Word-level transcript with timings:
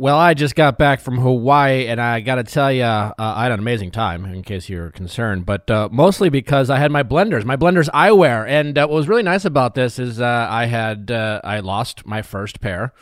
Well, 0.00 0.16
I 0.16 0.34
just 0.34 0.54
got 0.54 0.78
back 0.78 1.00
from 1.00 1.18
Hawaii, 1.18 1.88
and 1.88 2.00
I 2.00 2.20
got 2.20 2.36
to 2.36 2.44
tell 2.44 2.70
you, 2.70 2.84
uh, 2.84 3.12
I 3.18 3.42
had 3.42 3.50
an 3.50 3.58
amazing 3.58 3.90
time. 3.90 4.26
In 4.26 4.44
case 4.44 4.68
you're 4.68 4.92
concerned, 4.92 5.44
but 5.44 5.68
uh, 5.68 5.88
mostly 5.90 6.28
because 6.28 6.70
I 6.70 6.78
had 6.78 6.92
my 6.92 7.02
blenders, 7.02 7.44
my 7.44 7.56
blenders 7.56 7.88
eyewear, 7.90 8.46
and 8.46 8.78
uh, 8.78 8.86
what 8.86 8.94
was 8.94 9.08
really 9.08 9.24
nice 9.24 9.44
about 9.44 9.74
this 9.74 9.98
is 9.98 10.20
uh, 10.20 10.46
I 10.48 10.66
had 10.66 11.10
uh, 11.10 11.40
I 11.42 11.58
lost 11.58 12.06
my 12.06 12.22
first 12.22 12.60
pair. 12.60 12.92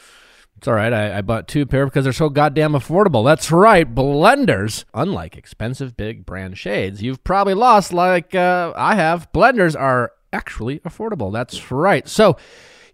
It's 0.56 0.66
all 0.66 0.72
right. 0.72 0.90
I, 0.90 1.18
I 1.18 1.20
bought 1.20 1.48
two 1.48 1.66
pair 1.66 1.84
because 1.84 2.04
they're 2.04 2.14
so 2.14 2.30
goddamn 2.30 2.72
affordable. 2.72 3.26
That's 3.26 3.52
right, 3.52 3.94
blenders. 3.94 4.86
Unlike 4.94 5.36
expensive 5.36 5.98
big 5.98 6.24
brand 6.24 6.56
shades, 6.56 7.02
you've 7.02 7.22
probably 7.22 7.52
lost 7.52 7.92
like 7.92 8.34
uh, 8.34 8.72
I 8.74 8.94
have. 8.94 9.30
Blenders 9.32 9.78
are 9.78 10.12
actually 10.32 10.78
affordable. 10.78 11.30
That's 11.30 11.70
right. 11.70 12.08
So 12.08 12.38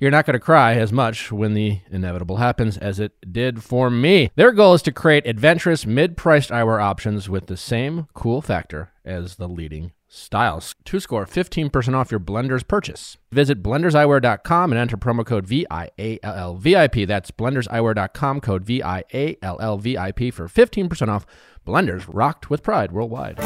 you're 0.03 0.11
not 0.11 0.27
going 0.27 0.35
to 0.35 0.41
cry 0.41 0.75
as 0.75 0.93
much 0.93 1.31
when 1.31 1.55
the 1.55 1.79
inevitable 1.89 2.39
happens 2.39 2.77
as 2.77 2.99
it 2.99 3.13
did 3.33 3.63
for 3.63 3.89
me. 3.89 4.33
Their 4.35 4.51
goal 4.51 4.75
is 4.75 4.83
to 4.83 4.91
create 4.91 5.25
adventurous, 5.29 5.87
mid 5.87 6.17
priced 6.17 6.51
eyewear 6.51 6.83
options 6.83 7.29
with 7.29 7.47
the 7.47 7.57
same 7.57 8.09
cool 8.13 8.43
factor 8.43 8.91
as 9.05 9.37
the 9.37 9.47
leading 9.47 9.93
styles. 10.09 10.75
To 10.87 10.99
score 10.99 11.25
15% 11.25 11.95
off 11.95 12.11
your 12.11 12.19
Blenders 12.19 12.67
purchase. 12.67 13.17
Visit 13.31 13.63
blenderseyewear.com 13.63 14.73
and 14.73 14.79
enter 14.81 14.97
promo 14.97 15.25
code 15.25 15.47
VIALLVIP. 15.47 17.07
That's 17.07 17.31
blenderseyewear.com, 17.31 18.41
code 18.41 18.65
VIALLVIP 18.65 20.35
for 20.35 20.49
15% 20.49 21.09
off. 21.09 21.27
Blenders 21.65 22.07
rocked 22.13 22.51
with 22.51 22.65
pride 22.65 22.91
worldwide. 22.91 23.39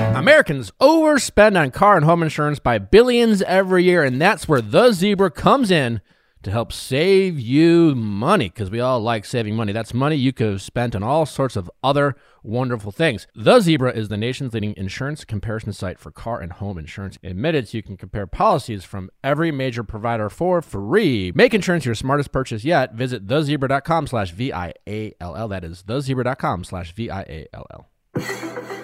Americans 0.00 0.72
overspend 0.80 1.60
on 1.60 1.70
car 1.70 1.96
and 1.96 2.04
home 2.04 2.22
insurance 2.22 2.58
by 2.58 2.78
billions 2.78 3.42
every 3.42 3.84
year, 3.84 4.02
and 4.02 4.20
that's 4.20 4.48
where 4.48 4.60
the 4.60 4.92
zebra 4.92 5.30
comes 5.30 5.70
in 5.70 6.00
to 6.42 6.50
help 6.50 6.72
save 6.72 7.38
you 7.38 7.94
money 7.94 8.48
because 8.48 8.70
we 8.70 8.80
all 8.80 9.00
like 9.00 9.24
saving 9.24 9.54
money. 9.54 9.72
That's 9.72 9.92
money 9.92 10.16
you 10.16 10.32
could 10.32 10.52
have 10.52 10.62
spent 10.62 10.96
on 10.96 11.02
all 11.02 11.26
sorts 11.26 11.54
of 11.54 11.70
other 11.82 12.16
wonderful 12.42 12.92
things. 12.92 13.26
The 13.34 13.60
Zebra 13.60 13.92
is 13.92 14.08
the 14.08 14.16
nation's 14.16 14.54
leading 14.54 14.74
insurance 14.76 15.24
comparison 15.24 15.74
site 15.74 15.98
for 15.98 16.10
car 16.10 16.40
and 16.40 16.52
home 16.52 16.78
insurance. 16.78 17.18
Admitted, 17.22 17.68
so 17.68 17.76
you 17.76 17.82
can 17.82 17.98
compare 17.98 18.26
policies 18.26 18.84
from 18.84 19.10
every 19.22 19.52
major 19.52 19.82
provider 19.82 20.30
for 20.30 20.62
free. 20.62 21.30
Make 21.34 21.52
insurance 21.52 21.84
your 21.84 21.94
smartest 21.94 22.32
purchase 22.32 22.64
yet. 22.64 22.94
Visit 22.94 23.26
thezebra.com 23.26 24.06
slash 24.06 24.30
V-I-A-L-L. 24.30 25.48
That 25.48 25.64
is 25.64 25.82
thezebra.com 25.82 26.64
slash 26.64 26.94
V-I-A-L-L. 26.94 28.79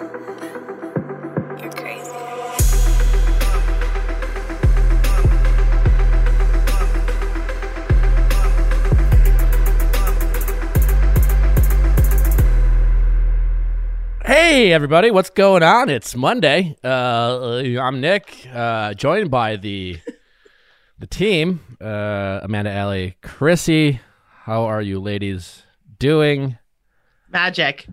Hey 14.27 14.73
everybody, 14.73 15.09
what's 15.09 15.29
going 15.29 15.63
on? 15.63 15.87
It's 15.87 16.13
Monday. 16.13 16.75
Uh, 16.83 17.61
I'm 17.79 18.01
Nick, 18.01 18.45
uh, 18.53 18.93
joined 18.93 19.31
by 19.31 19.55
the 19.55 20.01
the 20.99 21.07
team, 21.07 21.61
uh, 21.79 22.41
Amanda, 22.43 22.69
Alley, 22.69 23.15
Chrissy. 23.21 24.01
How 24.41 24.65
are 24.65 24.81
you, 24.81 24.99
ladies, 24.99 25.63
doing? 25.97 26.57
Magic. 27.29 27.87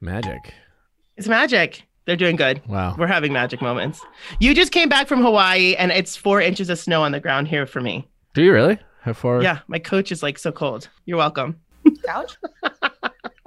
Magic. 0.00 0.52
It's 1.16 1.28
magic. 1.28 1.84
They're 2.06 2.16
doing 2.16 2.34
good. 2.34 2.60
Wow. 2.66 2.96
We're 2.98 3.06
having 3.06 3.32
magic 3.32 3.62
moments. 3.62 4.04
You 4.40 4.56
just 4.56 4.72
came 4.72 4.88
back 4.88 5.06
from 5.06 5.22
Hawaii 5.22 5.76
and 5.76 5.92
it's 5.92 6.16
four 6.16 6.40
inches 6.40 6.70
of 6.70 6.80
snow 6.80 7.04
on 7.04 7.12
the 7.12 7.20
ground 7.20 7.46
here 7.46 7.66
for 7.66 7.80
me. 7.80 8.08
Do 8.34 8.42
you 8.42 8.52
really? 8.52 8.80
How 9.02 9.12
far? 9.12 9.44
Yeah, 9.44 9.60
my 9.68 9.78
coach 9.78 10.10
is 10.10 10.24
like 10.24 10.40
so 10.40 10.50
cold. 10.50 10.88
You're 11.06 11.18
welcome. 11.18 11.60
Couch? 12.04 12.36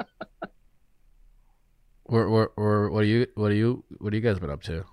Where, 2.12 2.28
where, 2.28 2.50
where, 2.56 2.90
what 2.90 3.04
are 3.04 3.08
you? 3.08 3.26
What 3.36 3.52
are 3.52 3.56
you? 3.56 3.86
What 4.00 4.12
are 4.12 4.16
you 4.18 4.22
guys 4.22 4.38
been 4.38 4.50
up 4.50 4.62
to? 4.64 4.84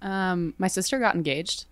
Um, 0.00 0.54
my 0.58 0.68
sister 0.68 1.00
got 1.00 1.16
engaged. 1.16 1.64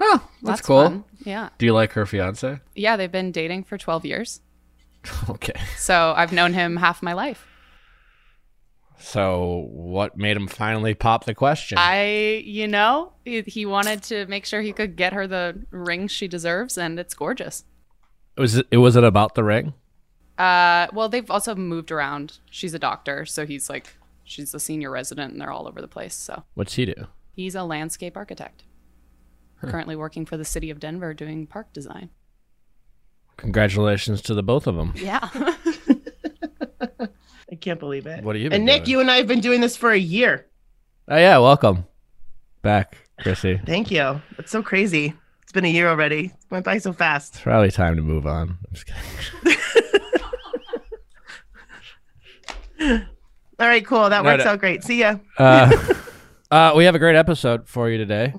Oh, 0.00 0.26
that's, 0.40 0.62
cool. 0.62 0.84
fun. 0.84 1.04
Yeah. 1.22 1.50
Do 1.58 1.66
you 1.66 1.74
like 1.74 1.92
her 1.92 2.06
fiance? 2.06 2.60
Yeah, 2.74 2.96
they've 2.96 3.12
been 3.12 3.30
dating 3.30 3.64
for 3.64 3.76
12 3.76 4.06
years. 4.06 4.40
okay. 5.28 5.52
So 5.76 6.14
I've 6.16 6.32
known 6.32 6.54
him 6.54 6.78
half 6.78 7.02
my 7.02 7.12
life. 7.12 7.46
So, 8.98 9.68
what 9.70 10.16
made 10.16 10.34
him 10.34 10.48
finally 10.48 10.94
pop 10.94 11.24
the 11.24 11.34
question? 11.34 11.76
I, 11.76 12.42
you 12.42 12.68
know, 12.68 13.12
he, 13.26 13.42
he 13.42 13.66
wanted 13.66 14.02
to 14.04 14.24
make 14.26 14.46
sure 14.46 14.62
he 14.62 14.72
could 14.72 14.96
get 14.96 15.12
her 15.12 15.26
the 15.26 15.62
ring 15.70 16.08
she 16.08 16.26
deserves, 16.26 16.78
and 16.78 16.98
it's 16.98 17.12
gorgeous. 17.12 17.64
was 18.38 18.56
it? 18.56 18.74
Was 18.74 18.96
it 18.96 19.04
about 19.04 19.34
the 19.34 19.44
ring? 19.44 19.74
Uh, 20.40 20.86
well, 20.92 21.08
they've 21.08 21.30
also 21.30 21.54
moved 21.54 21.90
around. 21.90 22.38
She's 22.50 22.72
a 22.74 22.78
doctor, 22.78 23.26
so 23.26 23.44
he's 23.46 23.68
like, 23.68 23.94
she's 24.24 24.54
a 24.54 24.60
senior 24.60 24.90
resident, 24.90 25.32
and 25.32 25.40
they're 25.40 25.50
all 25.50 25.68
over 25.68 25.80
the 25.80 25.88
place. 25.88 26.14
So 26.14 26.44
What's 26.54 26.74
he 26.74 26.86
do? 26.86 26.94
he's 27.34 27.54
a 27.54 27.62
landscape 27.64 28.16
architect. 28.16 28.64
Currently 29.60 29.94
working 29.96 30.24
for 30.24 30.38
the 30.38 30.44
city 30.44 30.70
of 30.70 30.80
Denver 30.80 31.12
doing 31.12 31.46
park 31.46 31.70
design. 31.74 32.08
Congratulations 33.36 34.22
to 34.22 34.32
the 34.34 34.42
both 34.42 34.66
of 34.66 34.74
them. 34.76 34.94
Yeah. 34.96 35.28
I 37.52 37.54
can't 37.60 37.78
believe 37.80 38.06
it. 38.06 38.22
What 38.24 38.36
are 38.36 38.38
you 38.38 38.48
And 38.50 38.64
Nick, 38.64 38.84
doing? 38.84 38.90
you 38.92 39.00
and 39.00 39.10
I 39.10 39.16
have 39.16 39.26
been 39.26 39.40
doing 39.40 39.60
this 39.60 39.76
for 39.76 39.90
a 39.90 39.98
year. 39.98 40.46
Oh 41.08 41.16
yeah, 41.18 41.36
welcome 41.38 41.84
back, 42.62 42.96
Chrissy. 43.20 43.60
Thank 43.66 43.90
you. 43.90 44.22
It's 44.38 44.50
so 44.52 44.62
crazy. 44.62 45.12
It's 45.42 45.52
been 45.52 45.64
a 45.64 45.70
year 45.70 45.88
already. 45.88 46.26
It 46.26 46.32
went 46.50 46.64
by 46.64 46.78
so 46.78 46.92
fast. 46.92 47.34
It's 47.34 47.42
probably 47.42 47.70
time 47.70 47.96
to 47.96 48.02
move 48.02 48.26
on. 48.26 48.50
I'm 48.66 48.72
just 48.72 48.86
kidding. 48.86 49.58
All 52.80 53.66
right, 53.66 53.84
cool. 53.84 54.08
That 54.08 54.24
No, 54.24 54.30
works 54.32 54.44
no. 54.44 54.52
out 54.52 54.58
great. 54.60 54.82
See 54.84 55.00
ya. 55.00 55.16
Uh, 55.38 55.70
uh, 56.50 56.72
we 56.76 56.84
have 56.84 56.94
a 56.94 56.98
great 56.98 57.16
episode 57.16 57.68
for 57.68 57.90
you 57.90 57.98
today. 57.98 58.32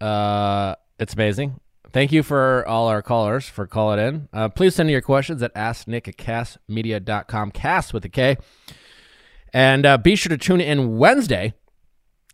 Uh, 0.00 0.74
it's 0.98 1.14
amazing. 1.14 1.60
Thank 1.92 2.10
you 2.10 2.24
for 2.24 2.66
all 2.66 2.88
our 2.88 3.02
callers 3.02 3.48
for 3.48 3.66
calling 3.68 4.00
in. 4.00 4.28
Uh, 4.32 4.48
please 4.48 4.74
send 4.74 4.90
your 4.90 5.00
questions 5.00 5.42
at 5.42 5.54
asknick 5.54 6.08
at 6.08 6.16
kastmedia.com, 6.16 7.52
cast 7.52 7.94
with 7.94 8.04
a 8.04 8.08
K. 8.08 8.36
And 9.52 9.86
uh, 9.86 9.96
be 9.98 10.16
sure 10.16 10.30
to 10.30 10.38
tune 10.38 10.60
in 10.60 10.98
Wednesday 10.98 11.54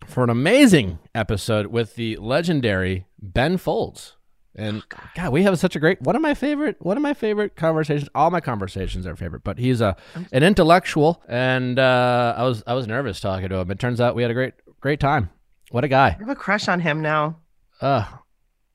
for 0.07 0.25
an 0.25 0.31
amazing 0.31 0.99
episode 1.15 1.67
with 1.67 1.95
the 1.97 2.17
legendary 2.17 3.05
Ben 3.21 3.59
Folds. 3.59 4.17
And 4.61 4.83
God, 5.17 5.33
we 5.33 5.43
have 5.45 5.59
such 5.59 5.75
a 5.75 5.81
great 5.81 6.03
one 6.03 6.15
of 6.15 6.21
my 6.21 6.35
favorite 6.35 6.77
one 6.81 6.99
of 6.99 7.03
my 7.03 7.15
favorite 7.15 7.57
conversations. 7.57 8.11
All 8.15 8.31
my 8.31 8.41
conversations 8.41 9.07
are 9.07 9.17
favorite, 9.17 9.43
but 9.43 9.59
he's 9.59 9.81
a 9.81 9.97
an 10.33 10.43
intellectual, 10.43 11.23
and 11.29 11.79
uh, 11.79 12.35
I 12.37 12.45
was 12.45 12.63
I 12.67 12.75
was 12.75 12.87
nervous 12.87 13.21
talking 13.21 13.49
to 13.49 13.57
him. 13.57 13.71
It 13.71 13.79
turns 13.79 14.03
out 14.03 14.15
we 14.15 14.21
had 14.21 14.31
a 14.31 14.35
great 14.35 14.53
great 14.81 15.01
time. 15.01 15.31
What 15.71 15.83
a 15.85 15.89
guy! 15.89 16.09
I 16.09 16.19
have 16.19 16.29
a 16.29 16.35
crush 16.35 16.69
on 16.69 16.79
him 16.79 17.01
now. 17.01 17.39
Uh, 17.81 18.05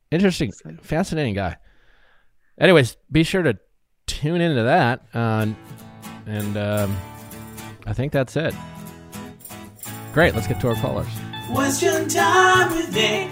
interesting, 0.09 0.51
fascinating 0.81 1.35
guy. 1.35 1.57
Anyways, 2.59 2.97
be 3.11 3.23
sure 3.23 3.43
to 3.43 3.59
tune 4.07 4.41
into 4.41 4.63
that. 4.63 5.05
Uh, 5.13 5.45
and 6.25 6.57
um, 6.57 6.97
I 7.85 7.93
think 7.93 8.11
that's 8.11 8.35
it. 8.35 8.55
Great. 10.13 10.33
Let's 10.33 10.47
get 10.47 10.59
to 10.61 10.69
our 10.69 10.75
callers. 10.75 11.07
Question 11.51 12.07
time 12.07 12.71
with 12.71 12.91
Nick. 12.91 13.29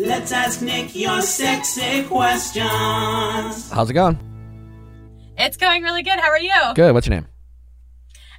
Let's 0.00 0.32
ask 0.32 0.62
Nick 0.62 0.96
your 0.96 1.20
sexy 1.20 2.04
questions. 2.04 3.70
How's 3.70 3.90
it 3.90 3.92
going? 3.92 4.18
It's 5.36 5.58
going 5.58 5.82
really 5.82 6.02
good. 6.02 6.18
How 6.18 6.30
are 6.30 6.38
you? 6.38 6.54
Good. 6.74 6.94
What's 6.94 7.06
your 7.06 7.16
name? 7.16 7.26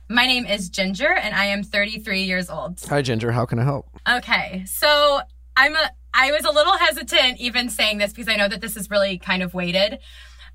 My 0.09 0.25
name 0.25 0.47
is 0.47 0.69
Ginger 0.69 1.13
and 1.13 1.35
I 1.35 1.45
am 1.45 1.61
33 1.61 2.23
years 2.23 2.49
old. 2.49 2.79
Hi, 2.89 3.03
Ginger. 3.03 3.31
How 3.31 3.45
can 3.45 3.59
I 3.59 3.63
help? 3.63 3.87
Okay. 4.09 4.63
So 4.65 5.21
I'm 5.55 5.75
a 5.75 5.91
I 6.15 6.31
was 6.31 6.45
a 6.45 6.51
little 6.51 6.75
hesitant 6.77 7.39
even 7.39 7.69
saying 7.69 7.99
this 7.99 8.11
because 8.11 8.27
I 8.27 8.37
know 8.37 8.47
that 8.47 8.59
this 8.59 8.75
is 8.75 8.89
really 8.89 9.19
kind 9.19 9.43
of 9.43 9.53
weighted. 9.53 9.99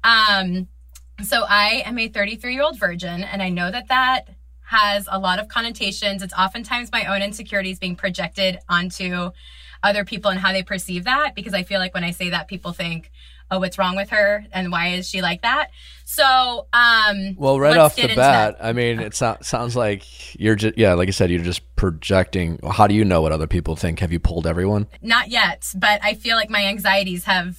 Um 0.02 0.66
so 1.22 1.44
I 1.48 1.84
am 1.86 2.00
a 2.00 2.08
33 2.08 2.52
year 2.52 2.64
old 2.64 2.80
virgin 2.80 3.22
and 3.22 3.40
I 3.44 3.48
know 3.48 3.70
that 3.70 3.86
that 3.88 4.30
has 4.62 5.08
a 5.08 5.20
lot 5.20 5.38
of 5.38 5.46
connotations. 5.46 6.20
It's 6.20 6.34
oftentimes 6.34 6.90
my 6.90 7.04
own 7.04 7.22
insecurities 7.22 7.78
being 7.78 7.94
projected 7.94 8.58
onto 8.68 9.30
other 9.86 10.04
people 10.04 10.30
and 10.30 10.40
how 10.40 10.52
they 10.52 10.62
perceive 10.62 11.04
that 11.04 11.34
because 11.34 11.54
I 11.54 11.62
feel 11.62 11.78
like 11.80 11.94
when 11.94 12.04
I 12.04 12.10
say 12.10 12.30
that 12.30 12.48
people 12.48 12.72
think, 12.72 13.10
"Oh, 13.50 13.58
what's 13.60 13.78
wrong 13.78 13.96
with 13.96 14.10
her 14.10 14.44
and 14.52 14.70
why 14.72 14.88
is 14.88 15.08
she 15.08 15.22
like 15.22 15.42
that?" 15.42 15.68
So, 16.04 16.66
um 16.72 17.34
Well, 17.36 17.58
right 17.60 17.76
off 17.76 17.96
the 17.96 18.08
bat, 18.08 18.16
that. 18.16 18.56
I 18.64 18.72
mean, 18.72 19.00
it 19.00 19.14
so- 19.14 19.38
sounds 19.42 19.74
like 19.76 20.02
you're 20.40 20.56
just, 20.56 20.76
yeah, 20.76 20.94
like 20.94 21.08
I 21.08 21.12
said, 21.12 21.30
you're 21.30 21.42
just 21.42 21.62
projecting. 21.76 22.58
How 22.70 22.86
do 22.86 22.94
you 22.94 23.04
know 23.04 23.22
what 23.22 23.32
other 23.32 23.46
people 23.46 23.76
think? 23.76 24.00
Have 24.00 24.12
you 24.12 24.18
pulled 24.20 24.46
everyone? 24.46 24.86
Not 25.02 25.28
yet, 25.30 25.66
but 25.76 26.00
I 26.02 26.14
feel 26.14 26.36
like 26.36 26.50
my 26.50 26.64
anxieties 26.66 27.24
have, 27.24 27.58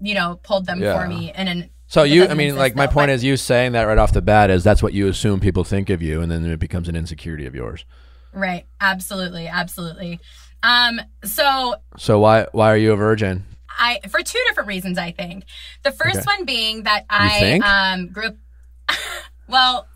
you 0.00 0.14
know, 0.14 0.38
pulled 0.42 0.66
them 0.66 0.82
Yeah. 0.82 0.98
for 1.00 1.08
me. 1.08 1.32
And 1.32 1.48
an, 1.48 1.70
So 1.86 2.02
you, 2.04 2.26
I 2.26 2.34
mean, 2.34 2.56
like 2.56 2.74
my 2.74 2.86
though, 2.86 2.92
point 2.92 3.08
but- 3.08 3.14
is, 3.14 3.24
you 3.24 3.36
saying 3.36 3.72
that 3.72 3.82
right 3.84 3.98
off 3.98 4.12
the 4.12 4.22
bat 4.22 4.50
is 4.50 4.64
that's 4.64 4.82
what 4.82 4.92
you 4.94 5.08
assume 5.08 5.40
people 5.40 5.64
think 5.64 5.90
of 5.90 6.00
you, 6.02 6.20
and 6.22 6.30
then 6.30 6.44
it 6.44 6.58
becomes 6.58 6.88
an 6.88 6.96
insecurity 6.96 7.46
of 7.46 7.54
yours. 7.54 7.84
right, 8.32 8.64
absolutely, 8.80 9.46
absolutely. 9.46 10.18
Um, 10.62 11.00
so 11.24 11.76
So 11.98 12.18
why 12.20 12.46
why 12.52 12.70
are 12.72 12.76
you 12.76 12.92
a 12.92 12.96
virgin? 12.96 13.44
I 13.78 14.00
for 14.08 14.22
two 14.22 14.38
different 14.48 14.68
reasons, 14.68 14.98
I 14.98 15.12
think. 15.12 15.44
The 15.82 15.92
first 15.92 16.16
Okay. 16.18 16.24
one 16.26 16.44
being 16.44 16.82
that 16.84 17.04
I 17.10 17.58
um 17.64 18.08
grew 18.08 18.26
up. 18.26 18.36
Well, 19.48 19.86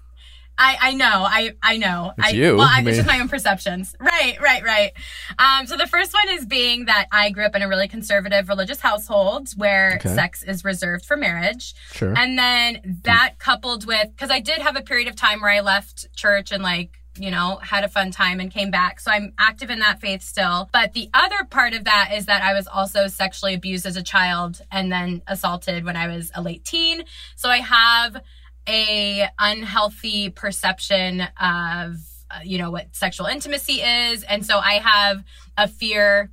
I, 0.59 0.77
I 0.81 0.95
know, 0.95 1.07
I, 1.27 1.53
I 1.63 1.77
know. 1.77 2.13
It's 2.19 2.29
I, 2.29 2.31
you. 2.31 2.57
Well, 2.57 2.67
I, 2.69 2.79
I 2.79 2.81
mean- 2.81 2.89
it's 2.89 2.97
just 2.99 3.07
my 3.09 3.21
own 3.21 3.29
perceptions. 3.29 3.95
Right, 4.01 4.37
right, 4.41 4.63
right. 4.65 4.93
Um, 5.39 5.67
so 5.67 5.77
the 5.77 5.87
first 5.87 6.13
one 6.15 6.29
is 6.37 6.47
being 6.47 6.87
that 6.87 7.07
I 7.13 7.31
grew 7.31 7.45
up 7.45 7.55
in 7.55 7.61
a 7.63 7.69
really 7.69 7.89
conservative 7.89 8.49
religious 8.49 8.81
household 8.81 9.49
where 9.57 9.97
Okay. 10.01 10.15
sex 10.15 10.43
is 10.43 10.65
reserved 10.65 11.05
for 11.07 11.17
marriage. 11.17 11.75
Sure. 11.93 12.15
And 12.17 12.39
then 12.39 13.01
that 13.05 13.35
coupled 13.39 13.87
with, 13.87 14.09
because 14.11 14.31
I 14.31 14.41
did 14.41 14.59
have 14.63 14.77
a 14.77 14.83
period 14.83 15.09
of 15.09 15.17
time 15.17 15.41
where 15.43 15.51
I 15.51 15.61
left 15.61 16.07
church 16.17 16.53
and 16.53 16.63
like, 16.63 16.96
you 17.19 17.31
know, 17.31 17.57
had 17.63 17.85
a 17.85 17.89
fun 17.89 18.11
time 18.11 18.41
and 18.41 18.51
came 18.51 18.71
back. 18.71 19.01
So 19.01 19.11
I'm 19.11 19.33
active 19.39 19.71
in 19.71 19.79
that 19.81 20.01
faith 20.01 20.23
still. 20.23 20.69
But 20.73 20.93
the 20.93 21.09
other 21.15 21.45
part 21.49 21.75
of 21.75 21.85
that 21.85 22.11
is 22.15 22.27
that 22.27 22.43
I 22.43 22.55
was 22.55 22.67
also 22.67 23.07
sexually 23.09 23.55
abused 23.55 23.87
as 23.87 23.97
a 23.97 24.03
child 24.03 24.61
and 24.71 24.91
then 24.91 25.23
assaulted 25.27 25.85
when 25.85 25.97
I 25.97 26.09
was 26.09 26.31
a 26.35 26.43
late 26.43 26.65
teen. 26.65 27.05
So 27.35 27.49
I 27.49 27.59
have 27.59 28.23
a 28.69 29.29
unhealthy 29.39 30.31
perception 30.31 31.21
of, 31.41 31.97
uh, 32.31 32.41
you 32.45 32.59
know, 32.59 32.71
what 32.71 32.95
sexual 32.95 33.27
intimacy 33.27 33.83
is. 33.83 34.23
And 34.25 34.45
so 34.45 34.59
I 34.59 34.75
have 34.75 35.23
a 35.57 35.69
fear 35.69 36.31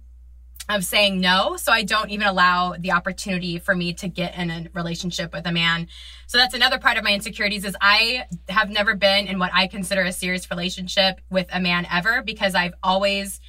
of 0.70 0.86
saying 0.86 1.20
no. 1.20 1.58
So 1.58 1.72
I 1.72 1.84
don't 1.84 2.10
even 2.10 2.26
allow 2.26 2.76
the 2.78 2.92
opportunity 2.92 3.60
for 3.60 3.76
me 3.76 3.94
to 3.96 4.08
get 4.08 4.38
in 4.38 4.50
a 4.50 4.68
relationship 4.74 5.34
with 5.34 5.46
a 5.46 5.52
man. 5.52 5.88
So 6.28 6.38
that's 6.38 6.54
another 6.54 6.80
part 6.80 6.98
of 6.98 7.04
my 7.04 7.14
insecurities 7.14 7.66
is 7.66 7.76
I 7.82 8.26
have 8.50 8.70
never 8.70 8.96
been 8.96 9.28
in 9.28 9.40
what 9.40 9.52
I 9.54 9.68
consider 9.68 10.02
a 10.04 10.12
serious 10.14 10.50
relationship 10.50 11.20
with 11.30 11.48
a 11.52 11.60
man 11.60 11.86
ever 11.92 12.22
because 12.22 12.56
I've 12.56 12.74
always 12.82 13.42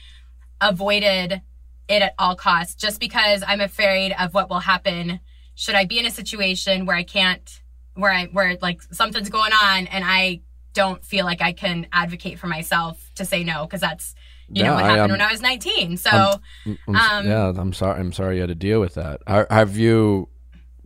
avoided 0.61 1.40
it 1.88 2.02
at 2.02 2.14
all 2.19 2.34
costs 2.34 2.75
just 2.75 2.99
because 2.99 3.44
I'm 3.46 3.61
afraid 3.61 4.14
of 4.19 4.34
what 4.34 4.49
will 4.49 4.61
happen 4.61 5.20
should 5.55 5.75
I 5.75 5.84
be 5.84 5.99
in 5.99 6.06
a 6.06 6.11
situation 6.11 6.87
where 6.87 6.96
I 6.96 7.05
can't 7.05 7.61
where 7.94 8.11
I 8.11 8.25
where 8.26 8.56
like 8.61 8.82
something's 8.90 9.28
going 9.28 9.52
on 9.52 9.87
and 9.87 10.05
I 10.05 10.40
don't 10.72 11.05
feel 11.05 11.25
like 11.25 11.40
I 11.40 11.52
can 11.52 11.87
advocate 11.93 12.38
for 12.38 12.49
myself 12.49 13.11
to 13.16 13.25
say 13.25 13.44
no 13.44 13.64
because 13.64 13.81
that's 13.81 14.14
you 14.49 14.62
know 14.62 14.70
Yeah, 14.70 14.75
what 14.75 14.85
I, 14.85 14.88
happened 14.88 15.02
um, 15.05 15.11
when 15.12 15.20
I 15.20 15.31
was 15.32 15.41
19. 15.41 15.96
So 15.96 16.11
I'm- 16.11 16.79
I'm 16.88 16.96
Um, 16.96 17.26
yeah, 17.26 17.52
I'm 17.56 17.73
sorry. 17.73 18.00
I'm 18.00 18.12
sorry 18.12 18.37
you 18.37 18.41
had 18.43 18.49
to 18.49 18.55
deal 18.55 18.81
with 18.81 18.94
that. 18.94 19.20
Are, 19.26 19.46
have 19.50 19.76
you 19.76 20.29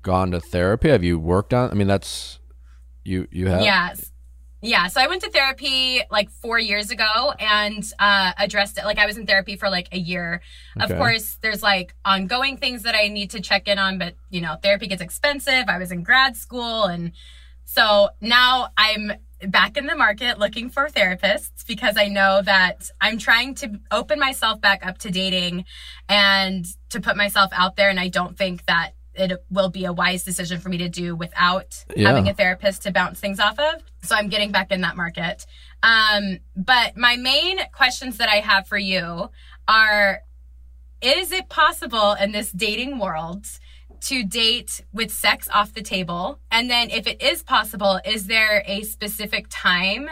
gone 0.03 0.31
to 0.31 0.41
therapy? 0.41 0.89
Have 0.89 1.05
you 1.05 1.19
worked 1.19 1.53
on? 1.53 1.71
I 1.71 1.75
mean, 1.75 1.89
that's 1.89 2.39
you. 3.05 3.27
You 3.31 3.49
have. 3.49 3.63
Yes. 3.63 4.13
Yeah. 4.61 4.89
So 4.89 5.01
I 5.01 5.07
went 5.07 5.23
to 5.23 5.31
therapy 5.31 6.03
like 6.11 6.31
four 6.31 6.59
years 6.59 6.91
ago 6.91 7.33
and 7.39 7.85
uh, 8.01 8.33
addressed 8.39 8.77
it. 8.77 8.85
Like 8.85 8.99
I 8.99 9.07
was 9.07 9.17
in 9.17 9.25
therapy 9.25 9.55
for 9.55 9.71
like 9.71 9.89
a 9.93 9.99
year. 9.99 10.41
Of 10.81 10.91
course, 10.91 11.39
there's 11.43 11.63
like 11.63 11.95
ongoing 12.05 12.57
things 12.57 12.83
that 12.83 12.95
I 12.97 13.07
need 13.07 13.31
to 13.31 13.41
check 13.41 13.69
in 13.69 13.79
on, 13.79 13.99
but 13.99 14.15
you 14.31 14.41
know, 14.41 14.57
therapy 14.61 14.89
gets 14.89 15.01
expensive. 15.03 15.65
I 15.69 15.79
was 15.79 15.93
in 15.93 16.03
grad 16.03 16.37
school. 16.37 16.85
And 16.85 17.13
so 17.67 18.09
now 18.21 18.71
I'm 18.77 19.13
back 19.47 19.77
in 19.77 19.87
the 19.87 19.95
market 19.95 20.39
looking 20.39 20.69
for 20.69 20.89
therapists 20.89 21.65
because 21.67 21.97
I 21.97 22.09
know 22.09 22.43
that 22.43 22.91
I'm 23.01 23.19
trying 23.19 23.55
to 23.57 23.79
open 23.91 24.19
myself 24.19 24.61
back 24.61 24.85
up 24.85 24.99
to 24.99 25.11
dating 25.11 25.65
and 26.09 26.65
to 26.91 27.01
put 27.01 27.17
myself 27.17 27.51
out 27.53 27.77
there. 27.77 27.89
And 27.91 28.01
I 28.01 28.09
don't 28.09 28.37
think 28.37 28.65
that 28.67 28.93
it 29.15 29.45
will 29.51 29.69
be 29.69 29.85
a 29.85 29.93
wise 29.93 30.23
decision 30.25 30.61
for 30.61 30.69
me 30.69 30.79
to 30.79 30.89
do 30.89 31.15
without 31.17 31.85
Yeah. 31.97 32.09
having 32.09 32.29
a 32.29 32.35
therapist 32.35 32.83
to 32.83 32.93
bounce 32.93 33.21
things 33.21 33.41
off 33.41 33.59
of. 33.59 33.83
So 34.03 34.15
I'm 34.15 34.29
getting 34.29 34.53
back 34.53 34.71
in 34.71 34.81
that 34.83 34.97
market. 34.97 35.45
Um, 35.83 36.39
but 36.57 36.97
my 36.97 37.17
main 37.17 37.59
questions 37.73 38.19
that 38.19 38.29
I 38.29 38.37
have 38.37 38.67
for 38.67 38.79
you 38.79 39.31
are 39.67 40.23
Is 41.01 41.31
it 41.31 41.49
possible 41.49 42.15
in 42.15 42.33
this 42.33 42.51
dating 42.51 42.99
world 42.99 43.47
to 44.03 44.25
date 44.25 44.83
with 44.93 45.11
sex 45.11 45.49
off 45.53 45.75
the 45.75 45.83
table? 45.83 46.39
And 46.51 46.71
then, 46.71 46.91
if 46.91 47.07
it 47.07 47.23
is 47.23 47.43
possible, 47.43 48.01
is 48.05 48.27
there 48.27 48.63
a 48.67 48.83
specific 48.83 49.47
time 49.49 50.09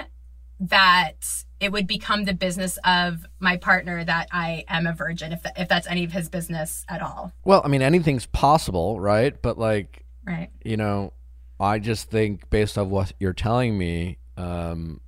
that 0.60 1.44
it 1.60 1.72
would 1.72 1.86
become 1.86 2.24
the 2.24 2.34
business 2.34 2.78
of 2.84 3.24
my 3.40 3.56
partner 3.56 4.04
that 4.04 4.28
I 4.30 4.64
am 4.68 4.86
a 4.86 4.92
virgin, 4.92 5.32
if, 5.32 5.40
if 5.56 5.68
that's 5.68 5.86
any 5.86 6.04
of 6.04 6.12
his 6.12 6.28
business 6.28 6.84
at 6.88 7.02
all? 7.02 7.32
Well, 7.44 7.62
I 7.64 7.68
mean, 7.68 7.82
anything's 7.82 8.26
possible, 8.26 9.00
right? 9.00 9.40
But 9.40 9.58
like, 9.58 10.04
Right. 10.26 10.50
you 10.64 10.76
know, 10.76 11.12
I 11.58 11.78
just 11.78 12.10
think 12.10 12.50
based 12.50 12.76
on 12.76 12.90
what 12.90 13.12
you're 13.20 13.32
telling 13.32 13.78
me, 13.78 14.18
um, 14.36 15.00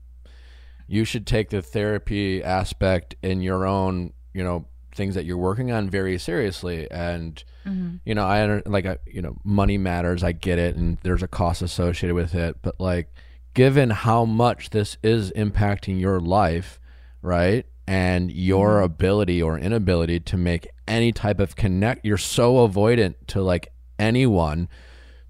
you 0.86 1.04
should 1.04 1.26
take 1.26 1.50
the 1.50 1.60
therapy 1.60 2.42
aspect 2.42 3.14
in 3.22 3.42
your 3.42 3.66
own, 3.66 4.14
you 4.32 4.42
know, 4.42 4.66
things 4.94 5.14
that 5.14 5.26
you're 5.26 5.36
working 5.36 5.70
on 5.70 5.90
very 5.90 6.18
seriously. 6.18 6.90
And 6.90 7.42
Mm-hmm. 7.66 7.96
you 8.04 8.14
know, 8.14 8.24
I 8.24 8.62
like, 8.66 8.86
I, 8.86 8.98
you 9.06 9.20
know, 9.20 9.36
money 9.44 9.78
matters. 9.78 10.22
I 10.22 10.32
get 10.32 10.58
it, 10.58 10.76
and 10.76 10.98
there's 11.02 11.22
a 11.22 11.28
cost 11.28 11.62
associated 11.62 12.14
with 12.14 12.34
it. 12.34 12.56
But 12.62 12.80
like, 12.80 13.12
given 13.54 13.90
how 13.90 14.24
much 14.24 14.70
this 14.70 14.96
is 15.02 15.32
impacting 15.32 16.00
your 16.00 16.20
life, 16.20 16.80
right? 17.22 17.66
And 17.86 18.30
your 18.30 18.76
mm-hmm. 18.76 18.84
ability 18.84 19.42
or 19.42 19.58
inability 19.58 20.20
to 20.20 20.36
make 20.36 20.68
any 20.86 21.12
type 21.12 21.40
of 21.40 21.56
connect, 21.56 22.04
you're 22.04 22.18
so 22.18 22.66
avoidant 22.68 23.14
to 23.28 23.42
like 23.42 23.72
anyone 23.98 24.68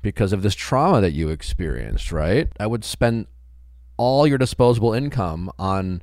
because 0.03 0.33
of 0.33 0.43
this 0.43 0.55
trauma 0.55 1.01
that 1.01 1.13
you 1.13 1.29
experienced, 1.29 2.13
right? 2.13 2.49
I 2.61 2.67
would 2.67 2.85
spend 2.85 3.27
all 3.97 4.27
your 4.27 4.39
disposable 4.39 4.93
income 4.95 5.51
on 5.59 6.03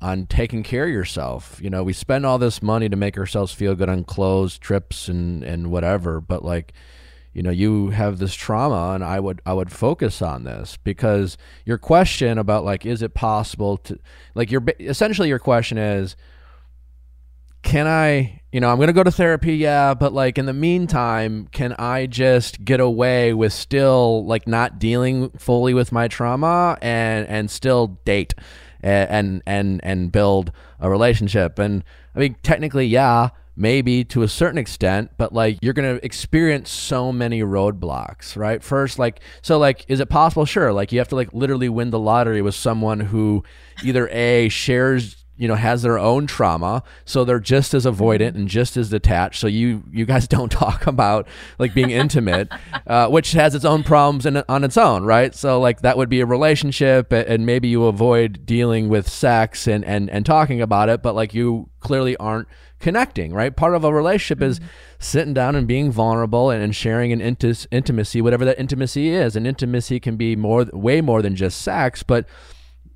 on 0.00 0.26
taking 0.26 0.62
care 0.62 0.84
of 0.84 0.90
yourself. 0.90 1.58
You 1.62 1.70
know, 1.70 1.82
we 1.82 1.92
spend 1.92 2.24
all 2.24 2.38
this 2.38 2.62
money 2.62 2.88
to 2.88 2.96
make 2.96 3.18
ourselves 3.18 3.52
feel 3.52 3.74
good 3.74 3.88
on 3.88 4.04
clothes, 4.04 4.58
trips 4.58 5.08
and 5.08 5.42
and 5.42 5.70
whatever, 5.70 6.20
but 6.20 6.44
like 6.44 6.72
you 7.34 7.42
know, 7.42 7.50
you 7.50 7.90
have 7.90 8.18
this 8.18 8.34
trauma 8.34 8.94
and 8.94 9.04
I 9.04 9.20
would 9.20 9.40
I 9.46 9.52
would 9.52 9.70
focus 9.70 10.22
on 10.22 10.44
this 10.44 10.76
because 10.82 11.36
your 11.64 11.78
question 11.78 12.38
about 12.38 12.64
like 12.64 12.84
is 12.84 13.02
it 13.02 13.14
possible 13.14 13.76
to 13.78 13.98
like 14.34 14.50
your 14.50 14.64
essentially 14.80 15.28
your 15.28 15.38
question 15.38 15.78
is 15.78 16.16
can 17.62 17.86
I, 17.86 18.40
you 18.52 18.60
know, 18.60 18.70
I'm 18.70 18.76
going 18.76 18.86
to 18.86 18.92
go 18.92 19.02
to 19.02 19.10
therapy, 19.10 19.56
yeah, 19.56 19.92
but 19.92 20.12
like 20.12 20.38
in 20.38 20.46
the 20.46 20.52
meantime, 20.52 21.48
can 21.52 21.74
I 21.74 22.06
just 22.06 22.64
get 22.64 22.80
away 22.80 23.34
with 23.34 23.52
still 23.52 24.24
like 24.24 24.46
not 24.46 24.78
dealing 24.78 25.30
fully 25.30 25.74
with 25.74 25.92
my 25.92 26.08
trauma 26.08 26.78
and 26.80 27.26
and 27.28 27.50
still 27.50 27.98
date 28.04 28.34
and 28.82 29.42
and 29.46 29.80
and, 29.82 30.12
build 30.12 30.52
a 30.80 30.88
relationship? 30.88 31.58
And 31.58 31.84
I 32.14 32.18
mean, 32.20 32.36
technically, 32.42 32.86
yeah, 32.86 33.30
maybe 33.56 34.04
to 34.04 34.22
a 34.22 34.28
certain 34.28 34.58
extent, 34.58 35.10
but 35.16 35.32
like 35.32 35.58
you're 35.60 35.72
going 35.72 35.96
to 35.98 36.04
experience 36.04 36.70
so 36.70 37.12
many 37.12 37.42
roadblocks, 37.42 38.36
right? 38.36 38.62
First, 38.62 38.98
like 38.98 39.20
so 39.42 39.58
like 39.58 39.84
is 39.88 40.00
it 40.00 40.08
possible? 40.08 40.44
Sure, 40.44 40.72
like 40.72 40.92
you 40.92 40.98
have 40.98 41.08
to 41.08 41.16
like 41.16 41.32
literally 41.32 41.68
win 41.68 41.90
the 41.90 41.98
lottery 41.98 42.40
with 42.40 42.54
someone 42.54 43.00
who 43.00 43.42
either 43.84 44.08
A 44.08 44.48
shares 44.48 45.17
you 45.38 45.46
know 45.46 45.54
has 45.54 45.82
their 45.82 45.98
own 45.98 46.26
trauma. 46.26 46.82
So 47.04 47.24
they're 47.24 47.38
just 47.38 47.72
as 47.72 47.86
avoidant 47.86 48.34
and 48.34 48.48
just 48.48 48.76
as 48.76 48.90
detached. 48.90 49.40
So 49.40 49.46
you 49.46 49.84
you 49.90 50.04
guys 50.04 50.28
don't 50.36 50.50
talk 50.50 50.86
about 50.86 51.26
like 51.58 51.72
being 51.72 51.90
intimate 51.90 52.48
uh, 52.86 53.08
which 53.08 53.32
has 53.32 53.54
its 53.54 53.64
own 53.64 53.84
problems 53.84 54.26
in, 54.26 54.42
on 54.48 54.64
its 54.64 54.76
own 54.76 55.04
right? 55.04 55.34
So 55.34 55.60
like 55.60 55.80
that 55.82 55.96
would 55.96 56.08
be 56.08 56.20
a 56.20 56.26
relationship 56.26 57.12
and 57.12 57.46
maybe 57.46 57.68
you 57.68 57.84
avoid 57.86 58.44
dealing 58.44 58.88
with 58.88 59.08
sex 59.08 59.66
and 59.66 59.84
and 59.84 60.10
and 60.10 60.26
talking 60.26 60.60
about 60.60 60.88
it 60.88 61.02
but 61.02 61.14
like 61.14 61.32
you 61.32 61.70
clearly 61.80 62.16
aren't 62.16 62.48
connecting 62.80 63.32
right? 63.32 63.54
Part 63.54 63.74
of 63.74 63.84
a 63.84 63.94
relationship 63.94 64.42
is 64.42 64.60
sitting 64.98 65.34
down 65.34 65.54
and 65.54 65.68
being 65.68 65.92
vulnerable 65.92 66.50
and, 66.50 66.62
and 66.62 66.74
sharing 66.74 67.12
an 67.12 67.20
intis- 67.20 67.66
intimacy 67.70 68.20
whatever 68.20 68.44
that 68.44 68.58
intimacy 68.58 69.10
is. 69.10 69.36
And 69.36 69.46
intimacy 69.46 70.00
can 70.00 70.16
be 70.16 70.34
more 70.34 70.66
way 70.72 71.00
more 71.00 71.22
than 71.22 71.36
just 71.36 71.62
sex 71.62 72.02
but 72.02 72.26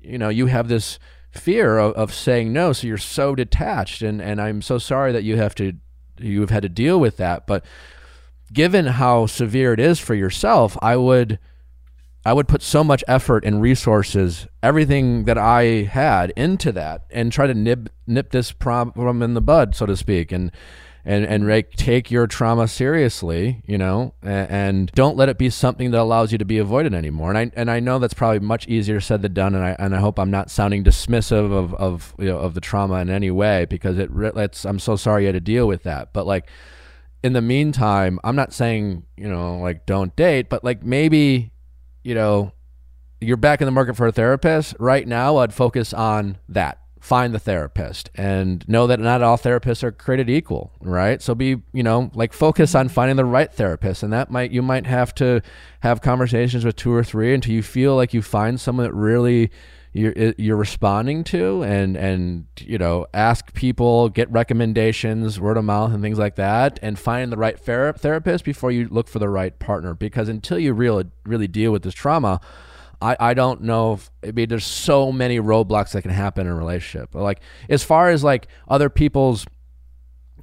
you 0.01 0.17
know 0.17 0.27
you 0.27 0.47
have 0.47 0.67
this 0.67 0.99
fear 1.33 1.77
of, 1.79 1.93
of 1.93 2.13
saying 2.13 2.53
no 2.53 2.71
so 2.71 2.85
you're 2.85 2.97
so 2.97 3.33
detached 3.33 4.01
and 4.01 4.21
and 4.21 4.39
i'm 4.39 4.61
so 4.61 4.77
sorry 4.77 5.11
that 5.11 5.23
you 5.23 5.35
have 5.35 5.55
to 5.55 5.73
you've 6.19 6.51
had 6.51 6.61
to 6.61 6.69
deal 6.69 6.99
with 6.99 7.17
that 7.17 7.47
but 7.47 7.65
given 8.51 8.85
how 8.85 9.25
severe 9.25 9.73
it 9.73 9.79
is 9.79 9.99
for 9.99 10.13
yourself 10.13 10.77
i 10.81 10.95
would 10.95 11.39
i 12.23 12.31
would 12.31 12.47
put 12.47 12.61
so 12.61 12.83
much 12.83 13.03
effort 13.07 13.43
and 13.43 13.61
resources 13.61 14.45
everything 14.61 15.25
that 15.25 15.37
i 15.37 15.63
had 15.83 16.31
into 16.37 16.71
that 16.71 17.03
and 17.09 17.31
try 17.31 17.47
to 17.47 17.53
nip 17.53 17.89
nip 18.05 18.31
this 18.31 18.51
problem 18.51 19.23
in 19.23 19.33
the 19.33 19.41
bud 19.41 19.75
so 19.75 19.87
to 19.87 19.97
speak 19.97 20.31
and 20.31 20.51
and 21.05 21.25
and 21.25 21.47
like 21.47 21.71
take 21.71 22.09
your 22.09 22.27
trauma 22.27 22.67
seriously, 22.67 23.61
you 23.65 23.77
know, 23.77 24.13
and, 24.21 24.49
and 24.49 24.91
don't 24.93 25.17
let 25.17 25.27
it 25.27 25.37
be 25.37 25.49
something 25.49 25.91
that 25.91 25.99
allows 25.99 26.31
you 26.31 26.37
to 26.37 26.45
be 26.45 26.57
avoided 26.57 26.93
anymore. 26.93 27.29
And 27.29 27.37
I 27.37 27.51
and 27.55 27.69
I 27.69 27.79
know 27.79 27.99
that's 27.99 28.13
probably 28.13 28.39
much 28.39 28.67
easier 28.67 29.01
said 29.01 29.21
than 29.21 29.33
done. 29.33 29.53
And 29.55 29.63
I 29.63 29.75
and 29.79 29.95
I 29.95 29.99
hope 29.99 30.17
I'm 30.17 30.31
not 30.31 30.49
sounding 30.49 30.83
dismissive 30.83 31.51
of 31.51 31.73
of 31.73 32.15
you 32.17 32.27
know 32.27 32.37
of 32.37 32.53
the 32.53 32.61
trauma 32.61 32.95
in 32.95 33.09
any 33.09 33.31
way 33.31 33.65
because 33.65 33.97
it 33.97 34.09
it's 34.13 34.65
I'm 34.65 34.79
so 34.79 34.95
sorry 34.95 35.23
you 35.23 35.27
had 35.27 35.33
to 35.33 35.41
deal 35.41 35.67
with 35.67 35.83
that. 35.83 36.13
But 36.13 36.25
like 36.25 36.49
in 37.21 37.33
the 37.33 37.41
meantime, 37.41 38.19
I'm 38.23 38.35
not 38.35 38.53
saying 38.53 39.05
you 39.17 39.27
know 39.27 39.59
like 39.59 39.85
don't 39.85 40.15
date, 40.15 40.47
but 40.47 40.63
like 40.63 40.83
maybe 40.83 41.51
you 42.03 42.15
know 42.15 42.53
you're 43.19 43.37
back 43.37 43.61
in 43.61 43.65
the 43.65 43.71
market 43.71 43.95
for 43.95 44.07
a 44.07 44.11
therapist 44.11 44.75
right 44.79 45.07
now. 45.07 45.37
I'd 45.37 45.53
focus 45.53 45.93
on 45.93 46.37
that 46.47 46.79
find 47.03 47.33
the 47.33 47.39
therapist 47.39 48.09
and 48.15 48.65
know 48.69 48.87
that 48.87 48.97
not 48.97 49.21
all 49.21 49.37
therapists 49.37 49.83
are 49.83 49.91
created 49.91 50.29
equal, 50.29 50.71
right? 50.79 51.21
So 51.21 51.35
be, 51.35 51.57
you 51.73 51.83
know, 51.83 52.09
like 52.13 52.31
focus 52.31 52.73
on 52.75 52.85
mm-hmm. 52.85 52.93
finding 52.93 53.17
the 53.17 53.25
right 53.25 53.51
therapist 53.51 54.03
and 54.03 54.13
that 54.13 54.31
might 54.31 54.51
you 54.51 54.61
might 54.61 54.85
have 54.85 55.13
to 55.15 55.41
have 55.81 56.01
conversations 56.01 56.63
with 56.63 56.77
two 56.77 56.93
or 56.93 57.03
three 57.03 57.33
until 57.33 57.53
you 57.53 57.61
feel 57.61 57.97
like 57.97 58.13
you 58.13 58.21
find 58.21 58.57
someone 58.57 58.85
that 58.85 58.93
really 58.93 59.51
you're 59.91 60.13
you're 60.37 60.55
responding 60.55 61.25
to 61.25 61.61
and 61.63 61.97
and 61.97 62.45
you 62.61 62.77
know 62.77 63.05
ask 63.13 63.53
people 63.53 64.07
get 64.07 64.31
recommendations 64.31 65.41
word 65.41 65.57
of 65.57 65.65
mouth 65.65 65.93
and 65.93 66.01
things 66.01 66.17
like 66.17 66.35
that 66.35 66.79
and 66.81 66.97
find 66.97 67.33
the 67.33 67.37
right 67.37 67.59
ther- 67.59 67.93
therapist 67.97 68.45
before 68.45 68.71
you 68.71 68.87
look 68.87 69.09
for 69.09 69.19
the 69.19 69.29
right 69.29 69.59
partner 69.59 69.93
because 69.93 70.29
until 70.29 70.57
you 70.57 70.71
really 70.71 71.05
really 71.25 71.49
deal 71.49 71.73
with 71.73 71.83
this 71.83 71.93
trauma 71.93 72.39
I, 73.03 73.17
I 73.19 73.33
don't 73.33 73.61
know 73.61 73.93
if 73.93 74.11
I 74.23 74.31
mean 74.31 74.49
there's 74.49 74.65
so 74.65 75.11
many 75.11 75.39
roadblocks 75.39 75.91
that 75.91 76.01
can 76.03 76.11
happen 76.11 76.47
in 76.47 76.53
a 76.53 76.55
relationship. 76.55 77.13
Like 77.13 77.41
as 77.69 77.83
far 77.83 78.09
as 78.09 78.23
like 78.23 78.47
other 78.67 78.89
people's, 78.89 79.45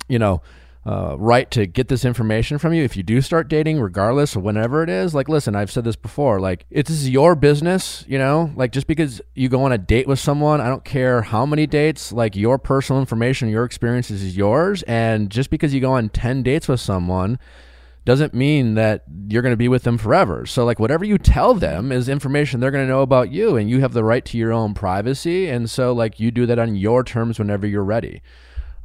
you 0.08 0.18
know, 0.18 0.42
uh, 0.86 1.14
right 1.18 1.50
to 1.50 1.66
get 1.66 1.88
this 1.88 2.04
information 2.04 2.58
from 2.58 2.72
you 2.72 2.82
if 2.82 2.96
you 2.96 3.02
do 3.02 3.20
start 3.20 3.48
dating, 3.48 3.80
regardless 3.80 4.34
of 4.34 4.42
whenever 4.42 4.82
it 4.82 4.88
is. 4.88 5.14
Like, 5.14 5.28
listen, 5.28 5.54
I've 5.54 5.70
said 5.70 5.84
this 5.84 5.96
before. 5.96 6.40
Like, 6.40 6.64
this 6.70 6.88
is 6.88 7.10
your 7.10 7.34
business, 7.34 8.04
you 8.08 8.18
know. 8.18 8.50
Like, 8.56 8.72
just 8.72 8.86
because 8.86 9.20
you 9.34 9.48
go 9.48 9.62
on 9.64 9.72
a 9.72 9.78
date 9.78 10.06
with 10.06 10.18
someone, 10.18 10.60
I 10.60 10.68
don't 10.68 10.84
care 10.84 11.22
how 11.22 11.44
many 11.44 11.66
dates. 11.66 12.12
Like, 12.12 12.34
your 12.34 12.58
personal 12.58 12.98
information, 12.98 13.50
your 13.50 13.64
experiences 13.64 14.22
is 14.22 14.36
yours, 14.36 14.82
and 14.84 15.30
just 15.30 15.50
because 15.50 15.74
you 15.74 15.80
go 15.80 15.92
on 15.92 16.08
ten 16.08 16.42
dates 16.42 16.66
with 16.66 16.80
someone 16.80 17.38
doesn't 18.04 18.35
mean 18.35 18.75
that 18.75 19.04
you're 19.28 19.42
going 19.42 19.52
to 19.52 19.57
be 19.57 19.69
with 19.69 19.83
them 19.83 19.99
forever. 19.99 20.47
So, 20.47 20.64
like, 20.64 20.78
whatever 20.78 21.04
you 21.04 21.19
tell 21.19 21.54
them 21.54 21.92
is 21.92 22.09
information 22.09 22.61
they're 22.61 22.71
going 22.71 22.87
to 22.87 22.92
know 22.92 23.02
about 23.02 23.30
you, 23.30 23.57
and 23.57 23.69
you 23.69 23.80
have 23.80 23.92
the 23.92 24.04
right 24.04 24.25
to 24.25 24.38
your 24.38 24.52
own 24.52 24.75
privacy. 24.75 25.49
And 25.49 25.69
so, 25.69 25.92
like, 25.92 26.19
you 26.19 26.30
do 26.30 26.47
that 26.47 26.59
on 26.59 26.76
your 26.76 27.04
terms 27.04 27.38
whenever 27.38 27.66
you're 27.66 27.85
ready. 27.85 28.23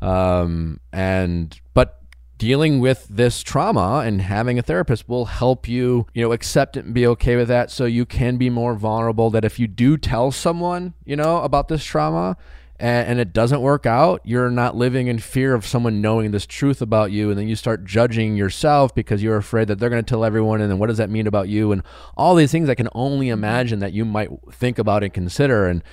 Um, 0.02 0.80
and, 0.92 1.60
but 1.74 2.02
dealing 2.38 2.82
with 2.82 3.08
this 3.10 3.42
trauma 3.42 4.04
and 4.06 4.22
having 4.22 4.60
a 4.60 4.62
therapist 4.62 5.08
will 5.08 5.26
help 5.26 5.68
you, 5.68 6.06
you 6.14 6.22
know, 6.22 6.34
accept 6.34 6.76
it 6.76 6.84
and 6.84 6.94
be 6.94 7.08
okay 7.08 7.38
with 7.38 7.48
that 7.48 7.72
so 7.72 7.86
you 7.86 8.06
can 8.06 8.36
be 8.36 8.50
more 8.50 8.76
vulnerable. 8.76 9.30
That 9.30 9.46
if 9.46 9.58
you 9.60 9.68
do 9.68 9.98
tell 9.98 10.32
someone, 10.32 10.94
you 11.06 11.16
know, 11.16 11.42
about 11.42 11.70
this 11.70 11.84
trauma, 11.84 12.36
and, 12.80 13.20
it 13.20 13.32
doesn't 13.32 13.62
work 13.62 13.86
out, 13.86 14.22
you're 14.26 14.50
not 14.50 14.76
living 14.76 15.08
in 15.08 15.20
fear 15.20 15.54
of 15.54 15.66
someone 15.66 16.02
knowing 16.02 16.32
this 16.32 16.46
truth 16.46 16.82
about 16.82 17.12
you. 17.12 17.30
And 17.30 17.40
then 17.40 17.48
you 17.48 17.56
start 17.56 17.86
judging 17.86 18.36
yourself 18.36 18.94
because 18.94 19.24
you're 19.24 19.38
afraid 19.38 19.70
that 19.70 19.80
they're 19.80 19.90
going 19.90 20.04
to 20.04 20.10
tell 20.10 20.26
everyone. 20.26 20.60
And 20.60 20.70
then 20.70 20.78
what 20.78 20.88
does 20.88 20.98
that 20.98 21.10
mean 21.10 21.28
about 21.28 21.48
you? 21.48 21.72
And 21.72 21.84
all 22.18 22.36
these 22.36 22.52
things 22.52 22.68
I 22.68 22.76
can 22.76 22.90
only 22.94 23.30
imagine 23.30 23.80
that 23.80 23.94
you 23.94 24.04
might 24.04 24.30
think 24.52 24.78
about 24.78 25.04
and 25.04 25.14
consider. 25.14 25.68
And, 25.68 25.84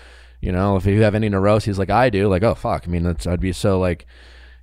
you 0.41 0.51
know, 0.51 0.77
if 0.77 0.85
you 0.85 1.01
have 1.03 1.15
any 1.15 1.29
neuroses 1.29 1.79
like 1.79 1.91
I 1.91 2.11
do, 2.11 2.29
like, 2.29 2.43
oh, 2.43 2.57
fuck, 2.57 2.85
I 2.87 2.91
mean, 2.91 3.05
that's, 3.05 3.27
I'd 3.29 3.41
be 3.41 3.53
so 3.53 3.79
like, 3.79 4.07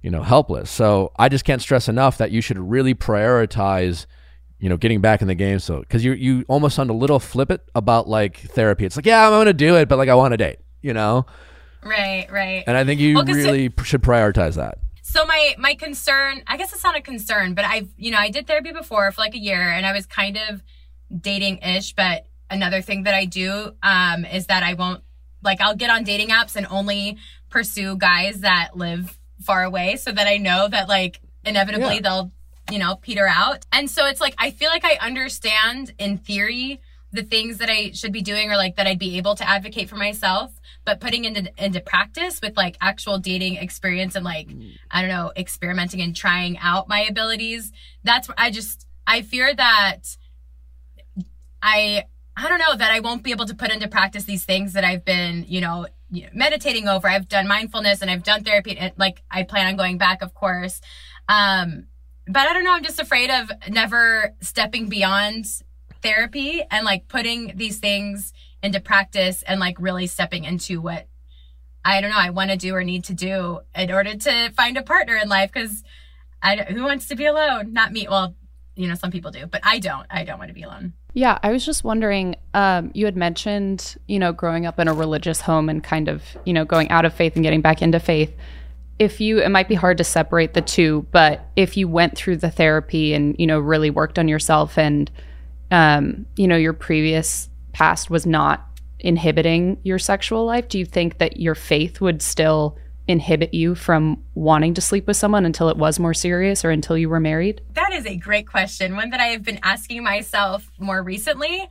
you 0.02 0.12
know, 0.12 0.24
helpless. 0.24 0.70
So 0.70 1.14
I 1.18 1.30
just 1.30 1.46
can't 1.46 1.62
stress 1.62 1.88
enough 1.88 2.18
that 2.18 2.32
you 2.32 2.42
should 2.42 2.58
really 2.58 2.94
prioritize 2.94 4.06
you 4.62 4.68
know, 4.68 4.76
getting 4.76 5.00
back 5.00 5.22
in 5.22 5.30
the 5.30 5.36
game. 5.36 5.58
So, 5.60 5.80
because 5.80 6.04
you 6.04 6.12
you 6.12 6.44
almost 6.50 6.76
sound 6.76 6.90
a 6.90 6.94
little 6.94 7.20
flippant 7.20 7.62
about 7.76 8.10
like 8.10 8.40
therapy. 8.40 8.86
It's 8.86 8.98
like, 8.98 9.06
yeah, 9.06 9.26
I'm 9.26 9.32
going 9.32 9.46
to 9.46 9.54
do 9.54 9.78
it, 9.78 9.88
but 9.88 9.98
like 9.98 10.10
I 10.10 10.16
want 10.16 10.34
a 10.34 10.38
date, 10.38 10.60
you 10.82 10.94
know. 10.94 11.26
Right, 11.84 12.28
right. 12.32 12.64
And 12.68 12.76
I 12.78 12.84
think 12.84 13.00
you 13.00 13.16
Well, 13.16 13.26
really 13.26 13.70
p 13.70 13.84
should 13.84 14.02
prioritize 14.02 14.56
that. 14.56 14.80
So 15.02 15.26
my 15.26 15.56
my 15.58 15.74
concern, 15.76 16.44
I 16.48 16.58
guess 16.58 16.74
it's 16.74 16.84
not 16.84 16.96
a 16.96 17.02
concern, 17.02 17.54
but 17.54 17.66
I've 17.66 17.90
you 17.98 18.12
know 18.12 18.18
I 18.20 18.30
did 18.30 18.48
therapy 18.48 18.72
before 18.72 19.12
for 19.12 19.22
like 19.22 19.34
a 19.34 19.40
year, 19.40 19.62
and 19.62 19.86
I 19.86 19.94
was 19.94 20.06
kind 20.06 20.38
of 20.38 20.62
dating 21.16 21.60
ish. 21.60 21.94
But 21.94 22.28
another 22.50 22.82
thing 22.82 23.04
that 23.04 23.14
I 23.14 23.26
do 23.26 23.74
um, 23.82 24.26
is 24.26 24.48
that 24.48 24.62
I 24.64 24.74
won't 24.76 25.04
like 25.42 25.62
I'll 25.62 25.76
get 25.76 25.90
on 25.90 26.04
dating 26.04 26.30
apps 26.30 26.56
and 26.56 26.68
only 26.70 27.18
pursue 27.50 27.96
guys 27.98 28.42
that 28.42 28.72
live 28.76 29.18
far 29.42 29.64
away, 29.64 29.96
so 29.96 30.12
that 30.12 30.28
I 30.28 30.38
know 30.38 30.68
that 30.68 30.88
like 30.90 31.22
inevitably 31.46 31.96
Yeah. 31.96 32.02
they'll 32.02 32.32
you 32.72 32.78
know 32.78 32.98
peter 32.98 33.26
out. 33.28 33.66
And 33.72 33.90
so 33.90 34.06
it's 34.06 34.22
like 34.22 34.36
I 34.38 34.52
feel 34.52 34.70
like 34.70 34.86
I 34.86 34.98
understand 35.02 35.94
in 35.98 36.18
theory 36.18 36.82
the 37.12 37.24
things 37.24 37.58
that 37.58 37.70
I 37.72 37.92
should 37.94 38.12
be 38.12 38.22
doing 38.22 38.52
or 38.52 38.58
like 38.58 38.76
that 38.76 38.86
I'd 38.86 39.00
be 39.00 39.18
able 39.18 39.34
to 39.36 39.50
advocate 39.50 39.90
for 39.90 39.96
myself, 39.96 40.52
but 40.90 41.00
putting 41.00 41.24
into 41.24 41.52
into 41.64 41.80
practice 41.80 42.42
with 42.42 42.58
like 42.58 42.76
actual 42.82 43.20
dating 43.20 43.58
experience 43.58 44.16
and 44.16 44.26
like 44.26 44.50
I 44.90 45.02
don't 45.02 45.12
know, 45.12 45.32
experimenting 45.38 46.02
and 46.02 46.16
trying 46.16 46.58
out 46.58 46.90
my 46.90 47.02
abilities. 47.02 47.72
That's 48.04 48.28
where 48.28 48.34
I 48.40 48.50
just 48.50 48.88
I 49.06 49.22
fear 49.22 49.54
that 49.54 50.18
I 51.62 52.06
I 52.36 52.50
don't 52.50 52.58
know 52.58 52.76
that 52.76 52.92
I 52.92 53.02
won't 53.02 53.22
be 53.22 53.30
able 53.30 53.46
to 53.46 53.54
put 53.54 53.72
into 53.72 53.88
practice 53.88 54.24
these 54.24 54.46
things 54.46 54.74
that 54.74 54.84
I've 54.84 55.06
been, 55.06 55.46
you 55.48 55.62
know, 55.62 55.86
you 56.10 56.24
know, 56.24 56.30
meditating 56.34 56.88
over. 56.88 57.08
I've 57.08 57.30
done 57.30 57.48
mindfulness 57.48 58.02
and 58.02 58.10
I've 58.10 58.24
done 58.24 58.44
therapy 58.44 58.76
and 58.76 58.92
like 58.98 59.22
I 59.30 59.44
plan 59.44 59.68
on 59.68 59.76
going 59.76 60.00
back, 60.00 60.24
of 60.24 60.34
course. 60.34 60.82
Um 61.28 61.86
but 62.26 62.48
I 62.48 62.54
don't 62.54 62.64
know, 62.64 62.74
I'm 62.74 62.84
just 62.84 63.00
afraid 63.00 63.30
of 63.30 63.52
never 63.70 64.34
stepping 64.42 64.90
beyond 64.90 65.46
therapy 66.02 66.64
and 66.72 66.84
like 66.84 67.08
putting 67.08 67.54
these 67.58 67.78
things 67.78 68.34
into 68.62 68.80
practice 68.80 69.44
and 69.44 69.60
like 69.60 69.80
really 69.80 70.08
stepping 70.08 70.44
into 70.44 70.82
what 70.82 71.08
I 71.84 72.02
don't 72.02 72.12
know 72.12 72.18
I 72.18 72.30
want 72.30 72.52
to 72.52 72.58
do 72.58 72.76
or 72.76 72.84
need 72.84 73.06
to 73.06 73.14
do 73.14 73.62
in 73.76 73.92
order 73.92 74.16
to 74.16 74.52
find 74.52 74.78
a 74.78 74.84
partner 74.84 75.16
in 75.16 75.30
life 75.30 75.52
because 75.54 75.84
I 76.42 76.58
who 76.58 76.84
wants 76.84 77.08
to 77.08 77.16
be 77.16 77.26
alone? 77.26 77.74
Not 77.74 77.92
me. 77.92 78.08
Well, 78.10 78.36
you 78.76 78.88
know 78.88 78.96
some 78.96 79.12
people 79.12 79.32
do, 79.32 79.46
but 79.46 79.62
I 79.64 79.80
don't. 79.80 80.06
I 80.10 80.24
don't 80.24 80.40
want 80.40 80.50
to 80.50 80.54
be 80.54 80.64
alone. 80.64 80.94
Yeah, 81.14 81.40
I 81.44 81.52
was 81.52 81.66
just 81.66 81.84
wondering. 81.84 82.36
Um, 82.54 82.92
you 82.94 83.06
had 83.06 83.18
mentioned, 83.18 83.98
you 84.08 84.20
know, 84.20 84.32
growing 84.32 84.66
up 84.66 84.80
in 84.80 84.88
a 84.88 84.94
religious 84.94 85.42
home 85.42 85.70
and 85.70 85.84
kind 85.84 86.08
of, 86.08 86.24
you 86.46 86.54
know, 86.54 86.66
going 86.66 86.90
out 86.90 87.06
of 87.06 87.14
faith 87.14 87.36
and 87.36 87.44
getting 87.44 87.62
back 87.62 87.82
into 87.82 88.00
faith. 88.00 88.34
If 89.00 89.22
you, 89.22 89.40
it 89.40 89.50
might 89.50 89.70
be 89.70 89.76
hard 89.76 89.98
to 90.00 90.04
separate 90.04 90.54
the 90.54 90.62
two, 90.62 91.08
but 91.12 91.48
if 91.56 91.78
you 91.78 91.88
went 91.88 92.18
through 92.18 92.38
the 92.38 92.52
therapy 92.52 93.14
and 93.14 93.36
you 93.40 93.48
know 93.48 93.60
really 93.60 93.90
worked 93.90 94.20
on 94.20 94.28
yourself 94.28 94.78
and, 94.78 95.10
um, 95.72 96.26
you 96.36 96.48
know, 96.48 96.58
your 96.58 96.74
previous 96.74 97.49
past 97.80 98.10
was 98.10 98.26
not 98.26 98.68
inhibiting 99.00 99.80
your 99.84 99.98
sexual 99.98 100.46
life, 100.46 100.68
do 100.68 100.78
you 100.78 100.86
think 100.86 101.18
that 101.20 101.38
your 101.38 101.56
faith 101.56 102.02
would 102.02 102.22
still 102.22 102.78
inhibit 103.08 103.54
you 103.54 103.74
from 103.74 104.22
wanting 104.36 104.74
to 104.74 104.82
sleep 104.82 105.08
with 105.08 105.16
someone 105.16 105.46
until 105.46 105.70
it 105.70 105.78
was 105.78 105.98
more 105.98 106.14
serious 106.14 106.66
or 106.66 106.72
until 106.72 106.98
you 106.98 107.08
were 107.08 107.22
married? 107.22 107.62
That 107.74 107.94
is 107.94 108.06
a 108.06 108.18
great 108.18 108.48
question, 108.48 108.98
one 108.98 109.12
that 109.12 109.22
I 109.22 109.28
have 109.28 109.44
been 109.44 109.62
asking 109.64 110.04
myself 110.04 110.70
more 110.78 111.02
recently. 111.02 111.70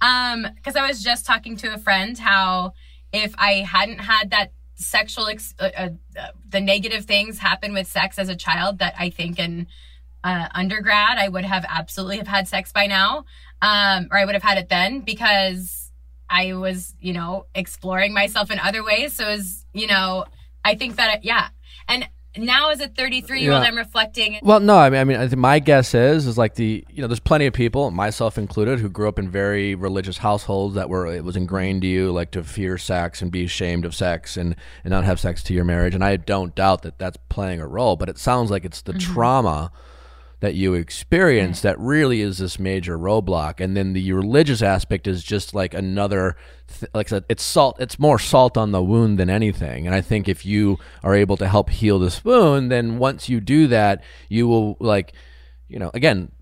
Um, 0.00 0.46
because 0.56 0.76
I 0.76 0.88
was 0.88 1.02
just 1.02 1.26
talking 1.26 1.56
to 1.58 1.74
a 1.74 1.78
friend 1.78 2.18
how 2.18 2.72
if 3.12 3.34
I 3.36 3.56
hadn't 3.56 3.98
had 3.98 4.30
that 4.30 4.52
sexual, 4.76 5.26
ex- 5.26 5.54
uh, 5.58 5.68
uh, 5.76 5.90
the 6.48 6.62
negative 6.62 7.04
things 7.04 7.38
happen 7.38 7.74
with 7.74 7.86
sex 7.86 8.18
as 8.18 8.30
a 8.30 8.34
child 8.34 8.78
that 8.78 8.94
I 8.98 9.10
think 9.10 9.38
in 9.38 9.66
uh, 10.24 10.48
undergrad 10.54 11.18
I 11.18 11.28
would 11.28 11.44
have 11.44 11.64
absolutely 11.68 12.16
have 12.18 12.28
had 12.28 12.48
sex 12.48 12.72
by 12.72 12.86
now, 12.86 13.24
um, 13.62 14.08
or 14.10 14.18
I 14.18 14.24
would 14.24 14.34
have 14.34 14.42
had 14.42 14.58
it 14.58 14.68
then 14.68 15.00
because 15.00 15.90
I 16.28 16.54
was, 16.54 16.94
you 17.00 17.12
know, 17.12 17.46
exploring 17.54 18.14
myself 18.14 18.50
in 18.50 18.58
other 18.58 18.84
ways. 18.84 19.14
So 19.14 19.28
it 19.28 19.36
was, 19.36 19.66
you 19.72 19.86
know, 19.86 20.24
I 20.64 20.74
think 20.74 20.96
that 20.96 21.24
yeah, 21.24 21.48
and 21.88 22.08
now 22.36 22.70
as 22.70 22.80
a 22.80 22.86
33 22.86 23.40
year 23.40 23.52
old, 23.52 23.62
Yeah. 23.62 23.68
I'm 23.68 23.76
reflecting. 23.76 24.38
Well, 24.42 24.60
no, 24.60 24.78
I 24.78 24.88
mean, 24.88 25.00
I 25.16 25.26
mean, 25.26 25.38
my 25.40 25.58
guess 25.58 25.94
is 25.94 26.26
is 26.28 26.38
like 26.38 26.54
the 26.54 26.84
you 26.88 27.02
know, 27.02 27.08
there's 27.08 27.18
plenty 27.18 27.46
of 27.46 27.52
people, 27.52 27.90
myself 27.90 28.38
included, 28.38 28.78
who 28.78 28.88
grew 28.88 29.08
up 29.08 29.18
in 29.18 29.28
very 29.28 29.74
religious 29.74 30.18
households 30.18 30.76
that 30.76 30.88
were 30.88 31.06
it 31.06 31.24
was 31.24 31.36
ingrained 31.36 31.82
to 31.82 31.88
you 31.88 32.12
like 32.12 32.30
to 32.32 32.44
fear 32.44 32.78
sex 32.78 33.20
and 33.20 33.32
be 33.32 33.44
ashamed 33.44 33.84
of 33.84 33.94
sex 33.94 34.36
and 34.36 34.54
and 34.84 34.92
not 34.92 35.04
have 35.04 35.18
sex 35.18 35.42
to 35.44 35.54
your 35.54 35.64
marriage, 35.64 35.94
and 35.94 36.04
I 36.04 36.16
don't 36.16 36.54
doubt 36.54 36.82
that 36.82 36.98
that's 36.98 37.18
playing 37.28 37.60
a 37.60 37.66
role, 37.66 37.96
but 37.96 38.08
it 38.08 38.18
sounds 38.18 38.50
like 38.50 38.64
it's 38.64 38.82
the 38.82 38.92
trauma 38.94 39.72
that 40.40 40.54
you 40.54 40.74
experience 40.74 41.60
that 41.60 41.78
really 41.78 42.22
is 42.22 42.38
this 42.38 42.58
major 42.58 42.98
roadblock. 42.98 43.60
And 43.60 43.76
then 43.76 43.92
the 43.92 44.12
religious 44.12 44.62
aspect 44.62 45.06
is 45.06 45.22
just 45.22 45.54
like 45.54 45.74
another 45.74 46.36
th- 46.66 46.90
like 46.94 47.08
I 47.08 47.10
said, 47.10 47.24
it's 47.28 47.42
salt 47.42 47.76
it's 47.78 47.98
more 47.98 48.18
salt 48.18 48.56
on 48.56 48.72
the 48.72 48.82
wound 48.82 49.18
than 49.18 49.30
anything. 49.30 49.86
And 49.86 49.94
i 49.94 50.00
think 50.00 50.28
if 50.28 50.44
you 50.46 50.78
are 51.04 51.14
able 51.14 51.36
to 51.36 51.48
help 51.48 51.70
heal 51.70 51.98
this 51.98 52.24
wound 52.24 52.70
then 52.70 52.98
once 52.98 53.28
you 53.28 53.40
do 53.40 53.66
that 53.68 54.02
you 54.28 54.48
will 54.48 54.76
like 54.80 55.12
you 55.68 55.78
know 55.78 55.90
again 55.94 56.32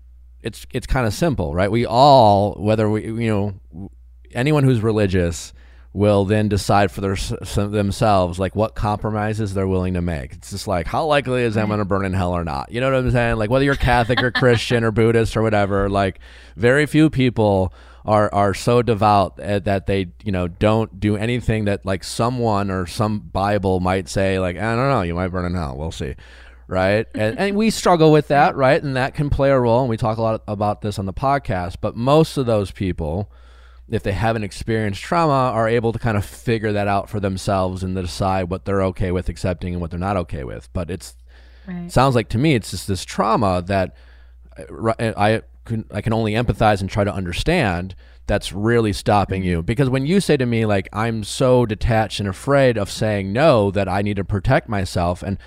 it's 0.41 0.65
it's 0.71 0.87
kind 0.87 1.05
of 1.05 1.13
simple 1.13 1.53
right? 1.53 1.71
We 1.71 1.85
all 1.85 2.53
whether 2.53 2.89
we 2.89 3.05
you 3.05 3.29
know 3.73 3.89
anyone 4.33 4.63
who's 4.63 4.81
religious 4.81 5.53
will 5.91 6.23
then 6.23 6.47
decide 6.47 6.91
for 6.91 7.01
their, 7.01 7.15
themselves 7.15 8.37
like 8.37 8.55
what 8.55 8.75
compromises 8.75 9.53
they're 9.53 9.67
willing 9.67 9.95
to 9.95 10.01
make. 10.01 10.33
It's 10.33 10.51
just 10.51 10.67
like 10.67 10.85
how 10.85 11.05
likely 11.05 11.41
is 11.41 11.57
I'm 11.57 11.67
going 11.67 11.79
to 11.79 11.85
burn 11.85 12.05
in 12.05 12.13
hell 12.13 12.33
or 12.33 12.43
not. 12.43 12.71
You 12.71 12.79
know 12.79 12.91
what 12.91 12.99
I'm 12.99 13.11
saying? 13.11 13.37
Like 13.37 13.49
whether 13.49 13.65
you're 13.65 13.75
Catholic 13.75 14.21
or 14.21 14.31
Christian 14.31 14.83
or 14.83 14.91
Buddhist 14.91 15.35
or 15.35 15.41
whatever, 15.41 15.89
like 15.89 16.19
very 16.55 16.85
few 16.85 17.09
people 17.09 17.73
are 18.05 18.33
are 18.33 18.53
so 18.53 18.81
devout 18.81 19.39
uh, 19.39 19.59
that 19.59 19.87
they 19.87 20.07
you 20.23 20.31
know 20.31 20.47
don't 20.47 20.99
do 20.99 21.17
anything 21.17 21.65
that 21.65 21.85
like 21.85 22.03
someone 22.03 22.71
or 22.71 22.85
some 22.85 23.19
Bible 23.19 23.79
might 23.79 24.07
say 24.07 24.39
like 24.39 24.57
I 24.57 24.75
don't 24.75 24.89
know 24.89 25.01
you 25.01 25.15
might 25.15 25.29
burn 25.29 25.45
in 25.45 25.55
hell. 25.55 25.75
We'll 25.75 25.91
see 25.91 26.15
right? 26.67 27.07
And, 27.15 27.37
and 27.37 27.57
we 27.57 27.71
struggle 27.71 28.11
with 28.11 28.27
that, 28.29 28.55
right? 28.55 28.81
And 28.81 28.95
that 28.95 29.15
can 29.15 29.29
play 29.29 29.49
a 29.49 29.59
role. 29.59 29.81
And 29.81 29.89
we 29.89 29.97
talk 29.97 30.17
a 30.17 30.21
lot 30.21 30.43
about 30.47 30.81
this 30.81 30.99
on 30.99 31.07
the 31.07 31.13
podcast. 31.13 31.77
But 31.81 31.97
most 31.97 32.37
of 32.37 32.45
those 32.45 32.71
people, 32.71 33.29
if 33.91 34.03
they 34.03 34.11
haven't 34.11 34.43
experienced 34.43 35.01
trauma, 35.01 35.51
are 35.53 35.67
able 35.67 35.91
to 35.93 35.99
kind 35.99 36.17
of 36.17 36.25
figure 36.25 36.71
that 36.73 36.87
out 36.87 37.09
for 37.09 37.19
themselves 37.19 37.83
and 37.83 37.95
decide 37.95 38.49
what 38.49 38.65
they're 38.65 38.83
okay 38.83 39.11
with 39.11 39.29
accepting 39.29 39.73
and 39.73 39.81
what 39.81 39.89
they're 39.91 39.99
not 39.99 40.17
okay 40.17 40.43
with. 40.43 40.69
But 40.73 40.89
it's 40.91 41.15
Right. 41.67 41.91
sounds 41.91 42.15
like 42.15 42.29
to 42.29 42.37
me 42.39 42.55
it's 42.55 42.71
just 42.71 42.87
this 42.87 43.05
trauma 43.05 43.61
that 43.67 43.95
uh, 44.57 44.93
I, 44.99 45.35
I 45.35 45.41
can 45.65 45.85
I 45.91 46.01
can 46.01 46.13
only 46.13 46.33
empathize 46.33 46.81
and 46.81 46.89
try 46.89 47.03
to 47.03 47.13
understand 47.13 47.93
that's 48.25 48.51
really 48.51 48.91
stopping 48.93 49.43
you 49.43 49.61
because 49.61 49.87
when 49.87 50.05
you 50.05 50.19
say 50.19 50.35
to 50.37 50.47
me 50.47 50.65
like 50.65 50.89
I'm 50.93 51.23
so 51.23 51.67
detached 51.67 52.19
and 52.19 52.27
afraid 52.29 52.75
of 52.77 52.89
saying 52.89 53.31
no 53.33 53.69
that 53.71 53.87
I 53.87 54.01
need 54.01 54.15
to 54.15 54.23
protect 54.23 54.67
myself 54.67 55.21
and 55.21 55.37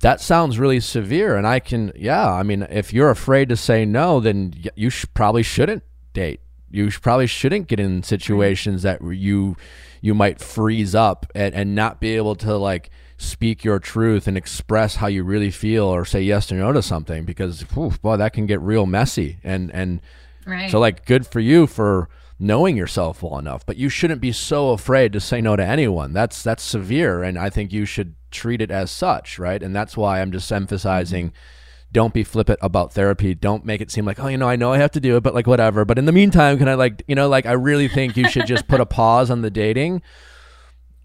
that 0.00 0.20
sounds 0.20 0.58
really 0.60 0.78
severe 0.78 1.36
and 1.36 1.46
I 1.46 1.58
can 1.58 1.90
yeah 1.96 2.30
I 2.32 2.44
mean 2.44 2.62
if 2.70 2.92
you're 2.92 3.10
afraid 3.10 3.48
to 3.48 3.56
say 3.56 3.84
no 3.84 4.20
then 4.20 4.52
you 4.76 4.90
sh- 4.90 5.06
probably 5.14 5.42
shouldn't 5.42 5.82
date 6.12 6.40
you 6.70 6.90
probably 6.90 7.26
shouldn't 7.26 7.68
get 7.68 7.80
in 7.80 8.02
situations 8.02 8.82
that 8.82 9.02
you 9.02 9.56
you 10.00 10.14
might 10.14 10.40
freeze 10.40 10.94
up 10.94 11.26
and, 11.34 11.54
and 11.54 11.74
not 11.74 12.00
be 12.00 12.16
able 12.16 12.34
to 12.36 12.56
like 12.56 12.90
speak 13.18 13.64
your 13.64 13.78
truth 13.78 14.26
and 14.26 14.36
express 14.36 14.96
how 14.96 15.06
you 15.06 15.24
really 15.24 15.50
feel 15.50 15.84
or 15.84 16.04
say 16.04 16.20
yes 16.20 16.52
or 16.52 16.56
no 16.56 16.72
to 16.72 16.82
something 16.82 17.24
because 17.24 17.62
whew, 17.72 17.90
boy 18.02 18.16
that 18.16 18.32
can 18.32 18.46
get 18.46 18.60
real 18.60 18.86
messy 18.86 19.38
and 19.42 19.72
and 19.72 20.00
Right. 20.44 20.70
so 20.70 20.78
like 20.78 21.06
good 21.06 21.26
for 21.26 21.40
you 21.40 21.66
for 21.66 22.08
knowing 22.38 22.76
yourself 22.76 23.22
well 23.22 23.38
enough, 23.38 23.66
but 23.66 23.76
you 23.76 23.88
shouldn't 23.88 24.20
be 24.20 24.30
so 24.30 24.70
afraid 24.70 25.12
to 25.12 25.20
say 25.20 25.40
no 25.40 25.56
to 25.56 25.64
anyone. 25.64 26.12
That's 26.12 26.42
that's 26.42 26.62
severe 26.62 27.22
and 27.22 27.38
I 27.38 27.50
think 27.50 27.72
you 27.72 27.84
should 27.84 28.14
treat 28.30 28.60
it 28.60 28.70
as 28.70 28.90
such, 28.90 29.38
right? 29.38 29.62
And 29.62 29.74
that's 29.74 29.96
why 29.96 30.20
I'm 30.20 30.30
just 30.30 30.46
mm-hmm. 30.46 30.62
emphasizing 30.62 31.32
don't 31.96 32.12
be 32.12 32.24
flippant 32.24 32.58
about 32.60 32.92
therapy. 32.92 33.34
Don't 33.34 33.64
make 33.64 33.80
it 33.80 33.90
seem 33.90 34.04
like, 34.04 34.20
oh, 34.20 34.26
you 34.26 34.36
know, 34.36 34.46
I 34.46 34.56
know 34.56 34.70
I 34.70 34.76
have 34.76 34.90
to 34.90 35.00
do 35.00 35.16
it, 35.16 35.22
but 35.22 35.34
like 35.34 35.46
whatever. 35.46 35.86
But 35.86 35.98
in 35.98 36.04
the 36.04 36.12
meantime, 36.12 36.58
can 36.58 36.68
I 36.68 36.74
like, 36.74 37.02
you 37.08 37.14
know, 37.14 37.26
like 37.26 37.46
I 37.46 37.52
really 37.52 37.88
think 37.88 38.18
you 38.18 38.28
should 38.28 38.46
just 38.46 38.68
put 38.68 38.82
a 38.82 38.84
pause 38.84 39.30
on 39.30 39.40
the 39.40 39.48
dating 39.48 40.02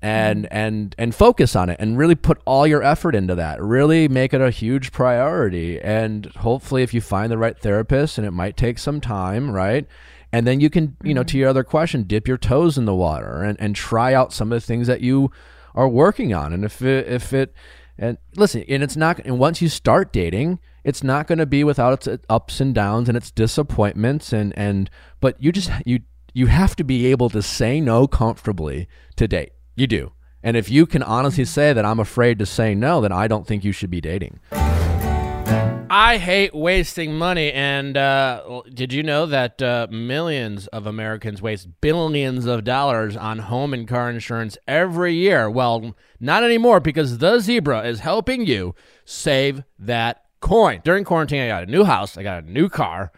and 0.02 0.44
mm-hmm. 0.44 0.54
and 0.54 0.96
and 0.98 1.16
focus 1.16 1.56
on 1.56 1.70
it 1.70 1.78
and 1.80 1.98
really 1.98 2.16
put 2.16 2.42
all 2.44 2.68
your 2.68 2.84
effort 2.84 3.16
into 3.16 3.36
that. 3.36 3.62
Really 3.64 4.10
make 4.10 4.34
it 4.34 4.42
a 4.42 4.52
huge 4.52 4.92
priority. 4.92 5.80
And 5.80 6.26
hopefully 6.26 6.84
if 6.84 6.94
you 6.94 7.00
find 7.00 7.32
the 7.32 7.38
right 7.38 7.58
therapist 7.58 8.18
and 8.18 8.28
it 8.28 8.32
might 8.32 8.58
take 8.58 8.78
some 8.78 9.00
time 9.00 9.52
right? 9.52 9.88
And 10.34 10.46
then 10.46 10.60
you 10.60 10.70
can 10.70 10.98
you 11.06 11.14
know 11.14 11.24
to 11.24 11.30
mm-hmm. 11.30 11.40
your 11.40 11.50
other 11.52 11.64
question 11.64 12.04
dip 12.04 12.28
your 12.28 12.38
toes 12.38 12.78
in 12.78 12.84
the 12.84 12.94
water 12.94 13.44
and 13.44 13.58
and 13.62 13.78
try 13.78 14.14
out 14.14 14.34
some 14.34 14.52
of 14.52 14.60
the 14.60 14.68
things 14.68 14.88
that 14.88 15.00
you 15.00 15.32
are 15.74 15.88
working 15.88 16.34
on. 16.34 16.52
And 16.52 16.66
if 16.66 16.82
it 16.82 17.08
if 17.08 17.32
it 17.32 17.54
and 17.98 18.18
listen 18.36 18.66
and 18.68 18.84
it's 18.84 18.98
not 18.98 19.20
and 19.24 19.40
once 19.40 19.62
you 19.62 19.70
start 19.70 20.12
dating 20.12 20.60
it's 20.84 21.04
not 21.04 21.28
going 21.28 21.40
to 21.40 21.46
be 21.46 21.64
without 21.64 22.08
its 22.08 22.26
ups 22.30 22.60
and 22.60 22.74
downs 22.74 23.08
and 23.08 23.18
its 23.18 23.32
disappointments 23.32 24.34
and 24.34 24.54
and 24.58 24.90
but 25.20 25.42
you 25.42 25.52
just 25.52 25.72
you 25.86 26.00
you 26.34 26.48
have 26.48 26.76
to 26.76 26.84
be 26.84 27.08
able 27.08 27.30
to 27.30 27.42
say 27.42 27.82
no 27.82 28.08
comfortably 28.08 28.88
to 29.16 29.28
date 29.28 29.52
you 29.76 29.88
do. 29.88 30.12
And 30.44 30.58
if 30.58 30.70
you 30.70 30.86
can 30.86 31.04
honestly 31.04 31.46
say 31.46 31.74
that 31.74 31.86
I'm 31.86 32.00
afraid 32.00 32.40
to 32.40 32.46
say 32.46 32.74
no, 32.74 33.02
then 33.02 33.12
I 33.12 33.28
don't 33.28 33.46
think 33.46 33.64
you 33.64 33.72
should 33.72 33.92
be 33.92 34.02
dating. 34.02 34.40
I 34.52 36.18
hate 36.18 36.56
wasting 36.56 37.16
money. 37.16 37.52
And 37.52 37.98
uh, 37.98 38.62
did 38.74 38.94
you 38.94 39.04
know 39.04 39.26
that 39.26 39.62
uh, 39.62 39.88
millions 39.92 40.68
of 40.68 40.88
Americans 40.88 41.42
waste 41.42 41.82
billions 41.82 42.46
of 42.46 42.64
dollars 42.64 43.18
on 43.18 43.40
home 43.40 43.74
and 43.74 43.88
car 43.88 44.10
insurance 44.10 44.58
every 44.68 45.14
year? 45.14 45.50
Well, 45.50 45.96
not 46.20 46.44
anymore 46.44 46.80
because 46.80 47.18
the 47.18 47.40
Zebra 47.40 47.82
is 47.82 48.00
helping 48.00 48.46
you 48.46 48.74
save 49.06 49.64
that 49.78 50.26
coin. 50.42 50.82
During 50.84 51.06
quarantine, 51.06 51.42
I 51.42 51.48
got 51.48 51.64
a 51.64 51.72
new 51.72 51.86
house, 51.86 52.18
I 52.18 52.24
got 52.24 52.44
a 52.44 52.52
new 52.52 52.68
car. 52.68 53.12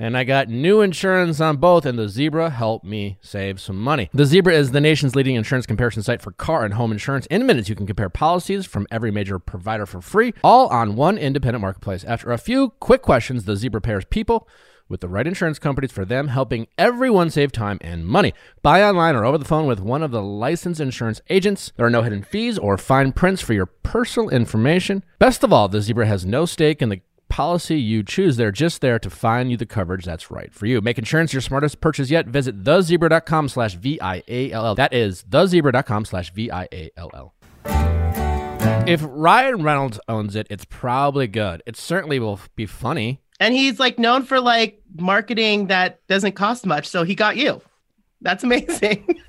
And 0.00 0.16
I 0.16 0.22
got 0.22 0.48
new 0.48 0.80
insurance 0.80 1.40
on 1.40 1.56
both, 1.56 1.84
and 1.84 1.98
the 1.98 2.08
Zebra 2.08 2.50
helped 2.50 2.84
me 2.84 3.18
save 3.20 3.60
some 3.60 3.76
money. 3.76 4.08
The 4.14 4.26
Zebra 4.26 4.54
is 4.54 4.70
the 4.70 4.80
nation's 4.80 5.16
leading 5.16 5.34
insurance 5.34 5.66
comparison 5.66 6.04
site 6.04 6.22
for 6.22 6.30
car 6.30 6.64
and 6.64 6.74
home 6.74 6.92
insurance. 6.92 7.26
In 7.26 7.46
minutes, 7.46 7.68
you 7.68 7.74
can 7.74 7.84
compare 7.84 8.08
policies 8.08 8.64
from 8.64 8.86
every 8.92 9.10
major 9.10 9.40
provider 9.40 9.86
for 9.86 10.00
free, 10.00 10.34
all 10.44 10.68
on 10.68 10.94
one 10.94 11.18
independent 11.18 11.62
marketplace. 11.62 12.04
After 12.04 12.30
a 12.30 12.38
few 12.38 12.70
quick 12.78 13.02
questions, 13.02 13.42
the 13.44 13.56
Zebra 13.56 13.80
pairs 13.80 14.04
people 14.04 14.46
with 14.88 15.00
the 15.00 15.08
right 15.08 15.26
insurance 15.26 15.58
companies 15.58 15.92
for 15.92 16.04
them, 16.04 16.28
helping 16.28 16.66
everyone 16.76 17.30
save 17.30 17.52
time 17.52 17.78
and 17.80 18.06
money. 18.06 18.34
Buy 18.62 18.82
online 18.82 19.16
or 19.16 19.24
over 19.24 19.38
the 19.38 19.44
phone 19.44 19.66
with 19.66 19.80
one 19.80 20.02
of 20.02 20.10
the 20.10 20.22
licensed 20.22 20.80
insurance 20.80 21.20
agents. 21.28 21.72
There 21.76 21.86
are 21.86 21.90
no 21.90 22.02
hidden 22.02 22.22
fees 22.22 22.58
or 22.58 22.78
fine 22.78 23.12
prints 23.12 23.42
for 23.42 23.52
your 23.52 23.66
personal 23.66 24.30
information. 24.30 25.04
Best 25.18 25.44
of 25.44 25.52
all, 25.52 25.68
the 25.68 25.80
Zebra 25.80 26.06
has 26.06 26.24
no 26.24 26.46
stake 26.46 26.82
in 26.82 26.88
the 26.88 27.00
policy 27.28 27.78
you 27.78 28.02
choose. 28.02 28.36
They're 28.36 28.50
just 28.50 28.80
there 28.80 28.98
to 28.98 29.10
find 29.10 29.50
you 29.50 29.56
the 29.56 29.66
coverage 29.66 30.04
that's 30.04 30.30
right 30.30 30.52
for 30.52 30.66
you. 30.66 30.80
Make 30.80 30.98
insurance 30.98 31.32
your 31.32 31.42
smartest 31.42 31.80
purchase 31.80 32.10
yet. 32.10 32.26
Visit 32.26 32.64
thezebra.com 32.64 33.48
slash 33.48 33.74
V-I-A-L-L. 33.74 34.74
That 34.74 34.92
is 34.92 35.24
thezebra.com 35.24 36.04
slash 36.04 36.32
V-I-A-L-L. 36.32 37.34
If 38.86 39.02
Ryan 39.04 39.62
Reynolds 39.62 40.00
owns 40.08 40.34
it, 40.34 40.46
it's 40.48 40.64
probably 40.64 41.26
good. 41.26 41.62
It 41.66 41.76
certainly 41.76 42.18
will 42.18 42.40
be 42.56 42.64
funny. 42.64 43.20
And 43.40 43.54
he's 43.54 43.78
like 43.78 43.98
known 43.98 44.24
for 44.24 44.40
like 44.40 44.80
marketing 44.96 45.68
that 45.68 46.06
doesn't 46.08 46.32
cost 46.32 46.66
much. 46.66 46.88
So 46.88 47.04
he 47.04 47.14
got 47.14 47.36
you. 47.36 47.60
That's 48.20 48.42
amazing. 48.42 49.20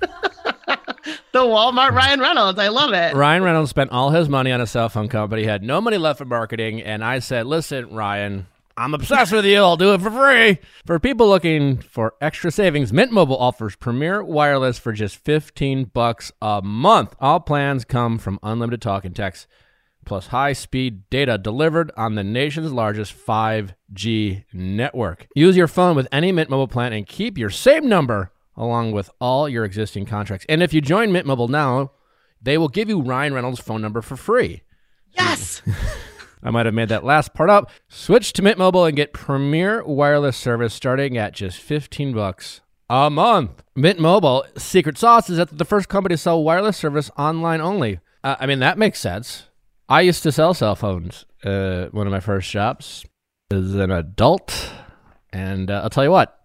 the 1.32 1.40
Walmart 1.40 1.92
Ryan 1.92 2.20
Reynolds. 2.20 2.58
I 2.58 2.68
love 2.68 2.92
it. 2.92 3.14
Ryan 3.14 3.42
Reynolds 3.42 3.70
spent 3.70 3.92
all 3.92 4.10
his 4.10 4.28
money 4.28 4.50
on 4.52 4.60
a 4.60 4.66
cell 4.66 4.88
phone 4.88 5.08
company, 5.08 5.44
had 5.44 5.62
no 5.62 5.80
money 5.80 5.96
left 5.96 6.18
for 6.18 6.24
marketing, 6.24 6.82
and 6.82 7.04
I 7.04 7.20
said, 7.20 7.46
"Listen, 7.46 7.94
Ryan, 7.94 8.46
I'm 8.76 8.94
obsessed 8.94 9.32
with 9.32 9.44
you. 9.44 9.58
I'll 9.58 9.76
do 9.76 9.94
it 9.94 10.00
for 10.00 10.10
free." 10.10 10.58
For 10.86 10.98
people 10.98 11.28
looking 11.28 11.78
for 11.78 12.14
extra 12.20 12.50
savings, 12.50 12.92
Mint 12.92 13.12
Mobile 13.12 13.38
offers 13.38 13.76
Premier 13.76 14.24
Wireless 14.24 14.78
for 14.78 14.92
just 14.92 15.16
15 15.16 15.84
bucks 15.84 16.32
a 16.42 16.60
month. 16.62 17.14
All 17.20 17.40
plans 17.40 17.84
come 17.84 18.18
from 18.18 18.40
unlimited 18.42 18.82
talk 18.82 19.04
and 19.04 19.14
text 19.14 19.46
plus 20.10 20.26
high-speed 20.26 21.08
data 21.08 21.38
delivered 21.38 21.92
on 21.96 22.16
the 22.16 22.24
nation's 22.24 22.72
largest 22.72 23.14
5G 23.16 24.42
network. 24.52 25.28
Use 25.36 25.56
your 25.56 25.68
phone 25.68 25.94
with 25.94 26.08
any 26.10 26.32
Mint 26.32 26.50
Mobile 26.50 26.66
plan 26.66 26.92
and 26.92 27.06
keep 27.06 27.38
your 27.38 27.48
same 27.48 27.88
number 27.88 28.32
along 28.56 28.90
with 28.90 29.08
all 29.20 29.48
your 29.48 29.64
existing 29.64 30.06
contracts. 30.06 30.44
And 30.48 30.64
if 30.64 30.74
you 30.74 30.80
join 30.80 31.12
Mint 31.12 31.28
Mobile 31.28 31.46
now, 31.46 31.92
they 32.42 32.58
will 32.58 32.66
give 32.66 32.88
you 32.88 33.00
Ryan 33.00 33.34
Reynolds' 33.34 33.60
phone 33.60 33.80
number 33.82 34.02
for 34.02 34.16
free. 34.16 34.62
Yes. 35.12 35.62
I 36.42 36.50
might 36.50 36.66
have 36.66 36.74
made 36.74 36.88
that 36.88 37.04
last 37.04 37.32
part 37.32 37.48
up. 37.48 37.70
Switch 37.88 38.32
to 38.32 38.42
Mint 38.42 38.58
Mobile 38.58 38.86
and 38.86 38.96
get 38.96 39.12
premier 39.12 39.84
wireless 39.84 40.36
service 40.36 40.74
starting 40.74 41.18
at 41.18 41.34
just 41.34 41.60
15 41.60 42.14
bucks 42.14 42.62
a 42.88 43.10
month. 43.10 43.62
Mint 43.76 44.00
Mobile 44.00 44.44
secret 44.56 44.98
sauce 44.98 45.30
is 45.30 45.36
that 45.36 45.56
the 45.56 45.64
first 45.64 45.88
company 45.88 46.14
to 46.14 46.18
sell 46.18 46.42
wireless 46.42 46.76
service 46.76 47.12
online 47.16 47.60
only. 47.60 48.00
Uh, 48.24 48.34
I 48.40 48.46
mean 48.46 48.58
that 48.58 48.76
makes 48.76 48.98
sense. 48.98 49.44
I 49.90 50.02
used 50.02 50.22
to 50.22 50.30
sell 50.30 50.54
cell 50.54 50.76
phones. 50.76 51.26
Uh, 51.44 51.86
one 51.86 52.06
of 52.06 52.12
my 52.12 52.20
first 52.20 52.48
jobs 52.48 53.04
as 53.50 53.74
an 53.74 53.90
adult, 53.90 54.72
and 55.32 55.68
uh, 55.68 55.80
I'll 55.82 55.90
tell 55.90 56.04
you 56.04 56.12
what, 56.12 56.38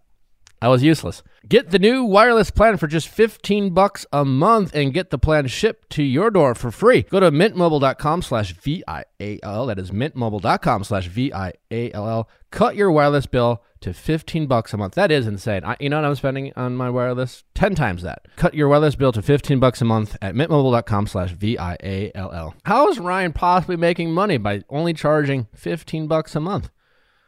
I 0.63 0.67
was 0.67 0.81
useless. 0.81 1.21
Get 1.47 1.69
the 1.69 1.77
new 1.77 2.03
wireless 2.03 2.49
plan 2.49 2.77
for 2.77 2.87
just 2.87 3.07
15 3.07 3.71
bucks 3.71 4.03
a 4.11 4.25
month 4.25 4.73
and 4.73 4.91
get 4.91 5.11
the 5.11 5.19
plan 5.19 5.45
shipped 5.45 5.91
to 5.91 6.01
your 6.01 6.31
door 6.31 6.55
for 6.55 6.71
free. 6.71 7.03
Go 7.03 7.19
to 7.19 7.29
mintmobile.com 7.29 8.23
slash 8.23 8.53
V-I-A-L. 8.53 9.65
That 9.67 9.77
is 9.77 9.91
mintmobile.com 9.91 10.83
slash 10.83 11.07
V-I-A-L-L. 11.07 12.29
Cut 12.49 12.75
your 12.75 12.91
wireless 12.91 13.27
bill 13.27 13.61
to 13.85 13.93
15 13.93 14.47
bucks 14.47 14.73
a 14.73 14.77
month. 14.77 14.95
That 14.95 15.11
is 15.11 15.27
insane. 15.27 15.63
I, 15.63 15.77
you 15.79 15.89
know 15.89 15.97
what 15.97 16.05
I'm 16.05 16.15
spending 16.15 16.51
on 16.55 16.75
my 16.75 16.89
wireless? 16.89 17.43
10 17.53 17.75
times 17.75 18.01
that. 18.01 18.25
Cut 18.35 18.55
your 18.55 18.67
wireless 18.67 18.95
bill 18.95 19.11
to 19.11 19.21
15 19.21 19.59
bucks 19.59 19.79
a 19.79 19.85
month 19.85 20.17
at 20.23 20.33
mintmobile.com 20.33 21.05
slash 21.05 21.31
V-I-A-L-L. 21.33 22.55
How 22.65 22.89
is 22.89 22.99
Ryan 22.99 23.31
possibly 23.31 23.77
making 23.77 24.11
money 24.11 24.37
by 24.37 24.63
only 24.69 24.93
charging 24.93 25.47
15 25.53 26.07
bucks 26.07 26.35
a 26.35 26.39
month? 26.39 26.71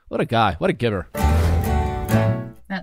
What 0.07 0.19
a 0.19 0.25
guy. 0.25 0.55
What 0.55 0.71
a 0.71 0.73
giver. 0.73 1.07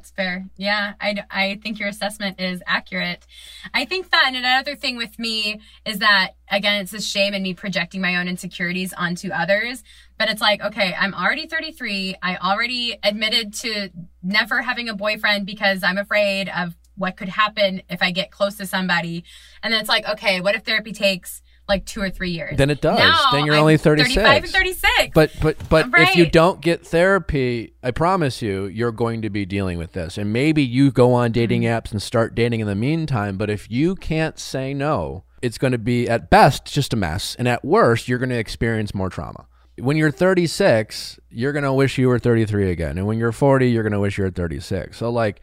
That's 0.05 0.11
fair. 0.11 0.47
Yeah, 0.59 0.93
I, 1.01 1.25
I 1.31 1.61
think 1.63 1.79
your 1.79 1.89
assessment 1.89 2.39
is 2.39 2.63
accurate. 2.67 3.27
I 3.73 3.87
think 3.87 4.11
that, 4.11 4.25
and 4.27 4.37
another 4.37 4.77
thing 4.77 4.99
with 4.99 5.19
me 5.19 5.63
is 5.87 6.01
that, 6.01 6.33
again, 6.51 6.83
it's 6.83 6.93
a 6.93 7.01
shame 7.01 7.33
in 7.33 7.43
me 7.43 7.55
projecting 7.55 8.03
my 8.03 8.17
own 8.17 8.29
insecurities 8.29 8.93
onto 8.93 9.31
others. 9.31 9.83
But 10.19 10.29
it's 10.29 10.43
like, 10.43 10.61
okay, 10.61 10.95
I'm 10.95 11.15
already 11.15 11.47
33. 11.47 12.17
I 12.23 12.37
already 12.37 12.99
admitted 13.03 13.55
to 13.61 13.89
never 14.23 14.61
having 14.61 14.91
a 14.91 14.95
boyfriend 14.95 15.47
because 15.47 15.83
I'm 15.83 15.97
afraid 15.97 16.51
of 16.55 16.77
what 16.97 17.17
could 17.17 17.31
happen 17.31 17.81
if 17.89 18.03
I 18.03 18.11
get 18.11 18.31
close 18.31 18.57
to 18.57 18.67
somebody. 18.67 19.25
And 19.63 19.73
then 19.73 19.81
it's 19.81 19.89
like, 19.89 20.07
okay, 20.07 20.43
what 20.43 20.55
if 20.55 20.65
therapy 20.65 20.93
takes 20.93 21.41
like 21.69 21.87
two 21.87 22.01
or 22.01 22.11
three 22.11 22.31
years? 22.31 22.57
Then 22.57 22.71
it 22.71 22.81
does. 22.81 22.99
Now 22.99 23.31
Then 23.33 23.47
you're 23.47 23.55
I'm 23.55 23.61
only 23.63 23.77
36. 23.77 24.15
35 24.15 24.43
and 24.45 24.53
36. 24.53 25.11
But 25.15 25.31
but 25.41 25.69
but 25.69 25.89
if 25.97 26.17
you 26.17 26.27
don't 26.27 26.61
get 26.61 26.87
therapy, 26.87 27.75
I 27.83 27.91
promise 27.91 28.43
you, 28.43 28.67
you're 28.67 28.93
going 28.93 29.23
to 29.23 29.31
be 29.31 29.45
dealing 29.47 29.79
with 29.79 29.93
this. 29.93 30.19
And 30.19 30.33
maybe 30.33 30.63
you 30.63 30.91
go 30.91 31.13
on 31.15 31.33
dating 31.33 31.63
Mm-hmm. 31.63 31.77
apps 31.89 31.93
and 31.93 32.03
start 32.03 32.35
dating 32.35 32.61
in 32.61 32.67
the 32.67 32.75
meantime. 32.75 33.37
But 33.37 33.49
if 33.51 33.71
you 33.71 33.95
can't 33.97 34.39
say 34.39 34.75
no, 34.75 35.25
it's 35.43 35.59
going 35.59 35.73
to 35.73 35.79
be 35.79 36.09
at 36.09 36.31
best 36.31 36.65
just 36.67 36.93
a 36.93 36.97
mess, 36.97 37.35
and 37.39 37.47
at 37.49 37.65
worst, 37.65 38.09
you're 38.09 38.19
going 38.19 38.31
to 38.31 38.39
experience 38.39 38.95
more 38.95 39.09
trauma. 39.11 39.47
When 39.79 39.97
you're 39.97 40.11
36, 40.11 41.19
you're 41.31 41.53
going 41.53 41.65
to 41.65 41.73
wish 41.73 41.99
you 41.99 42.09
were 42.09 42.19
33 42.19 42.71
again, 42.71 42.97
and 42.99 43.07
when 43.07 43.19
you're 43.19 43.33
40, 43.33 43.71
you're 43.71 43.83
going 43.83 43.93
to 43.93 44.01
wish 44.01 44.19
you 44.19 44.25
were 44.25 44.31
36. 44.31 44.97
So 44.97 45.11
like. 45.11 45.41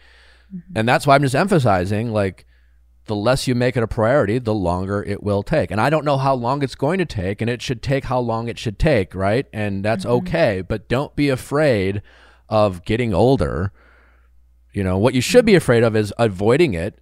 And 0.76 0.86
that's 0.86 1.08
why 1.08 1.16
I'm 1.16 1.22
just 1.22 1.34
emphasizing 1.36 2.12
like 2.12 2.46
the 3.12 3.16
less 3.16 3.46
you 3.46 3.54
make 3.54 3.76
it 3.76 3.84
a 3.84 3.88
priority, 3.88 4.40
the 4.40 4.54
longer 4.54 5.04
it 5.04 5.22
will 5.22 5.44
take. 5.44 5.70
And 5.70 5.82
I 5.82 5.90
don't 5.90 6.06
know 6.06 6.18
how 6.18 6.34
long 6.34 6.64
it's 6.64 6.76
going 6.76 6.98
to 7.00 7.06
take, 7.06 7.42
and 7.42 7.50
it 7.50 7.62
should 7.62 7.84
take 7.84 8.06
how 8.06 8.20
long 8.20 8.48
it 8.48 8.58
should 8.58 8.80
take, 8.80 9.14
right? 9.14 9.46
And 9.52 9.84
that's 9.84 10.06
mm-hmm. 10.06 10.28
okay, 10.28 10.62
but 10.62 10.88
don't 10.88 11.14
be 11.14 11.28
afraid 11.28 12.02
of 12.48 12.86
getting 12.86 13.14
older. 13.14 13.74
You 14.72 14.86
know, 14.86 14.98
what 14.98 15.14
you 15.14 15.20
should 15.20 15.46
be 15.46 15.56
afraid 15.56 15.84
of 15.84 15.94
is 15.94 16.14
avoiding 16.18 16.74
it, 16.74 17.00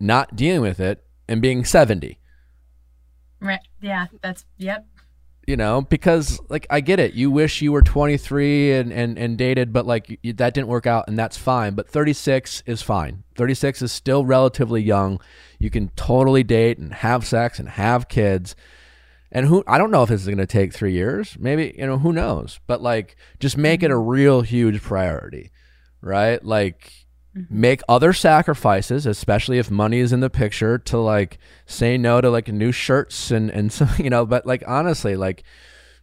not 0.00 0.34
dealing 0.34 0.62
with 0.62 0.80
it, 0.80 1.04
and 1.28 1.40
being 1.40 1.64
70. 1.64 2.18
Right. 3.40 3.60
Yeah, 3.80 4.06
that's 4.20 4.44
yep. 4.58 4.86
You 5.46 5.56
know 5.56 5.82
because 5.82 6.40
like 6.48 6.66
i 6.70 6.80
get 6.80 6.98
it. 6.98 7.14
You 7.14 7.30
wish 7.30 7.62
you 7.62 7.72
were 7.72 7.82
23 7.82 8.72
and 8.72 8.92
and, 8.92 9.18
and 9.18 9.38
dated 9.38 9.72
but 9.72 9.86
like 9.86 10.18
you, 10.22 10.32
that 10.34 10.54
didn't 10.54 10.68
work 10.68 10.86
out 10.86 11.08
and 11.08 11.18
that's 11.18 11.36
fine. 11.36 11.74
But 11.74 11.88
36 11.88 12.62
is 12.66 12.82
fine. 12.82 13.24
36 13.36 13.82
is 13.82 13.92
still 13.92 14.24
relatively 14.24 14.82
young. 14.82 15.20
You 15.58 15.70
can 15.70 15.88
totally 15.96 16.42
date 16.42 16.78
and 16.78 16.92
have 16.92 17.26
sex 17.26 17.58
and 17.58 17.68
have 17.68 18.08
kids. 18.08 18.54
And 19.32 19.46
who 19.46 19.64
i 19.66 19.78
don't 19.78 19.90
know 19.90 20.02
if 20.02 20.08
this 20.08 20.20
is 20.20 20.26
going 20.26 20.38
to 20.38 20.46
take 20.46 20.72
three 20.72 20.92
years. 20.92 21.36
Maybe 21.38 21.74
you 21.76 21.86
know 21.86 21.98
who 21.98 22.12
knows? 22.12 22.60
But 22.66 22.82
like 22.82 23.16
just 23.40 23.56
make 23.56 23.82
it 23.82 23.90
a 23.90 23.98
real 23.98 24.42
huge 24.42 24.80
priority 24.82 25.50
right? 26.04 26.44
Like 26.44 27.03
Mm-hmm. 27.36 27.60
make 27.60 27.80
other 27.88 28.12
sacrifices 28.12 29.06
especially 29.06 29.58
if 29.58 29.68
money 29.68 29.98
is 29.98 30.12
in 30.12 30.20
the 30.20 30.30
picture 30.30 30.78
to 30.78 30.98
like 30.98 31.38
say 31.66 31.98
no 31.98 32.20
to 32.20 32.30
like 32.30 32.46
new 32.46 32.70
shirts 32.70 33.32
and 33.32 33.50
and 33.50 33.72
so 33.78 33.88
you 33.98 34.08
know 34.08 34.24
but 34.24 34.46
like 34.46 34.62
honestly 34.68 35.16
like 35.16 35.42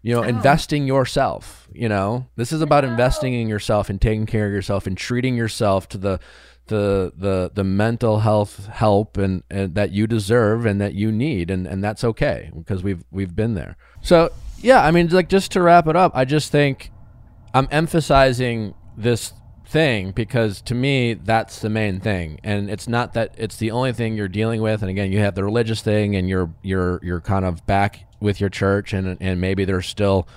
you 0.01 0.13
know 0.13 0.23
investing 0.23 0.85
yourself 0.85 1.61
you 1.73 1.89
know? 1.89 2.27
This 2.35 2.51
is 2.51 2.61
about 2.61 2.83
investing 2.83 3.33
in 3.33 3.47
yourself 3.47 3.89
and 3.89 4.01
taking 4.01 4.25
care 4.25 4.45
of 4.45 4.51
yourself 4.53 4.87
and 4.87 4.97
treating 4.97 5.35
yourself 5.35 5.87
to 5.89 5.97
the 5.97 6.19
the 6.67 7.11
the 7.17 7.51
the 7.53 7.63
mental 7.63 8.19
health 8.19 8.67
help 8.67 9.17
and, 9.17 9.43
and 9.49 9.75
that 9.75 9.91
you 9.91 10.07
deserve 10.07 10.65
and 10.65 10.79
that 10.79 10.93
you 10.93 11.11
need 11.11 11.49
and 11.49 11.65
and 11.67 11.83
that's 11.83 12.03
okay 12.03 12.51
because 12.55 12.83
we've 12.83 13.03
we've 13.11 13.35
been 13.35 13.55
there. 13.55 13.75
So 14.01 14.31
yeah 14.63 14.85
i 14.85 14.91
mean 14.91 15.07
like 15.07 15.27
just 15.27 15.51
to 15.51 15.59
wrap 15.59 15.87
it 15.87 15.95
up 15.95 16.11
i 16.13 16.23
just 16.23 16.51
think 16.51 16.91
i'm 17.51 17.67
emphasizing 17.71 18.75
this 18.95 19.33
thing 19.71 20.11
because 20.11 20.59
to 20.59 20.75
me 20.75 21.13
that's 21.13 21.59
the 21.59 21.69
main 21.69 22.01
thing. 22.01 22.39
And 22.43 22.69
it's 22.69 22.89
not 22.89 23.13
that 23.13 23.33
it's 23.37 23.55
the 23.55 23.71
only 23.71 23.93
thing 23.93 24.15
you're 24.15 24.27
dealing 24.27 24.61
with. 24.61 24.81
And 24.81 24.91
again 24.91 25.11
you 25.11 25.19
have 25.19 25.33
the 25.33 25.45
religious 25.45 25.81
thing 25.81 26.15
and 26.15 26.27
you're 26.27 26.51
you're 26.61 26.99
you're 27.01 27.21
kind 27.21 27.45
of 27.45 27.65
back 27.65 28.05
with 28.19 28.41
your 28.41 28.49
church 28.49 28.91
and 28.91 29.17
and 29.21 29.39
maybe 29.39 29.63
there's 29.63 29.87
still 29.87 30.27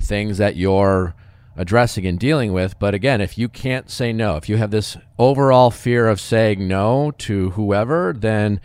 things 0.00 0.38
that 0.38 0.54
you're 0.54 1.14
addressing 1.56 2.06
and 2.06 2.20
dealing 2.20 2.52
with. 2.52 2.78
But 2.78 2.94
again 2.94 3.20
if 3.20 3.36
you 3.36 3.48
can't 3.48 3.90
say 3.90 4.12
no 4.12 4.36
if 4.36 4.48
you 4.48 4.58
have 4.58 4.70
this 4.70 4.96
overall 5.18 5.72
fear 5.72 6.06
of 6.06 6.20
saying 6.20 6.66
no 6.68 7.10
to 7.18 7.50
whoever 7.50 8.14
then 8.16 8.60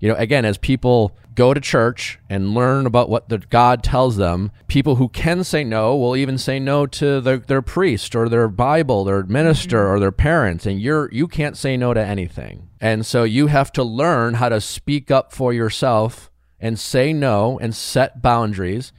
you 0.00 0.08
know 0.08 0.16
again 0.16 0.44
as 0.44 0.58
people 0.58 1.16
go 1.34 1.54
to 1.54 1.60
church 1.60 2.18
and 2.28 2.54
learn 2.54 2.86
about 2.86 3.08
what 3.08 3.28
the 3.28 3.38
god 3.38 3.82
tells 3.82 4.16
them 4.16 4.50
people 4.66 4.96
who 4.96 5.08
can 5.08 5.44
say 5.44 5.62
no 5.62 5.94
will 5.96 6.16
even 6.16 6.36
say 6.36 6.58
no 6.58 6.86
to 6.86 7.20
their, 7.20 7.38
their 7.38 7.62
priest 7.62 8.16
or 8.16 8.28
their 8.28 8.48
bible 8.48 9.04
their 9.04 9.22
minister 9.24 9.84
mm-hmm. 9.84 9.94
or 9.94 10.00
their 10.00 10.12
parents 10.12 10.66
and 10.66 10.80
you're 10.80 11.10
you 11.12 11.28
can't 11.28 11.56
say 11.56 11.76
no 11.76 11.92
to 11.94 12.00
anything. 12.00 12.68
And 12.80 13.04
so 13.04 13.24
you 13.24 13.48
have 13.48 13.72
to 13.72 13.84
learn 13.84 14.34
how 14.34 14.48
to 14.48 14.60
speak 14.60 15.10
up 15.10 15.32
for 15.32 15.52
yourself 15.52 16.30
and 16.58 16.78
say 16.78 17.12
no 17.12 17.58
and 17.58 17.74
set 17.74 18.22
boundaries. 18.22 18.92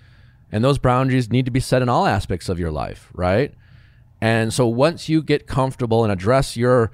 And 0.51 0.63
those 0.63 0.77
boundaries 0.77 1.31
need 1.31 1.45
to 1.45 1.51
be 1.51 1.59
set 1.59 1.81
in 1.81 1.89
all 1.89 2.05
aspects 2.05 2.49
of 2.49 2.59
your 2.59 2.71
life 2.71 3.09
right? 3.13 3.53
And 4.19 4.53
so 4.53 4.67
once 4.67 5.09
you 5.09 5.23
get 5.23 5.47
comfortable 5.47 6.03
and 6.03 6.11
address 6.11 6.55
your 6.55 6.91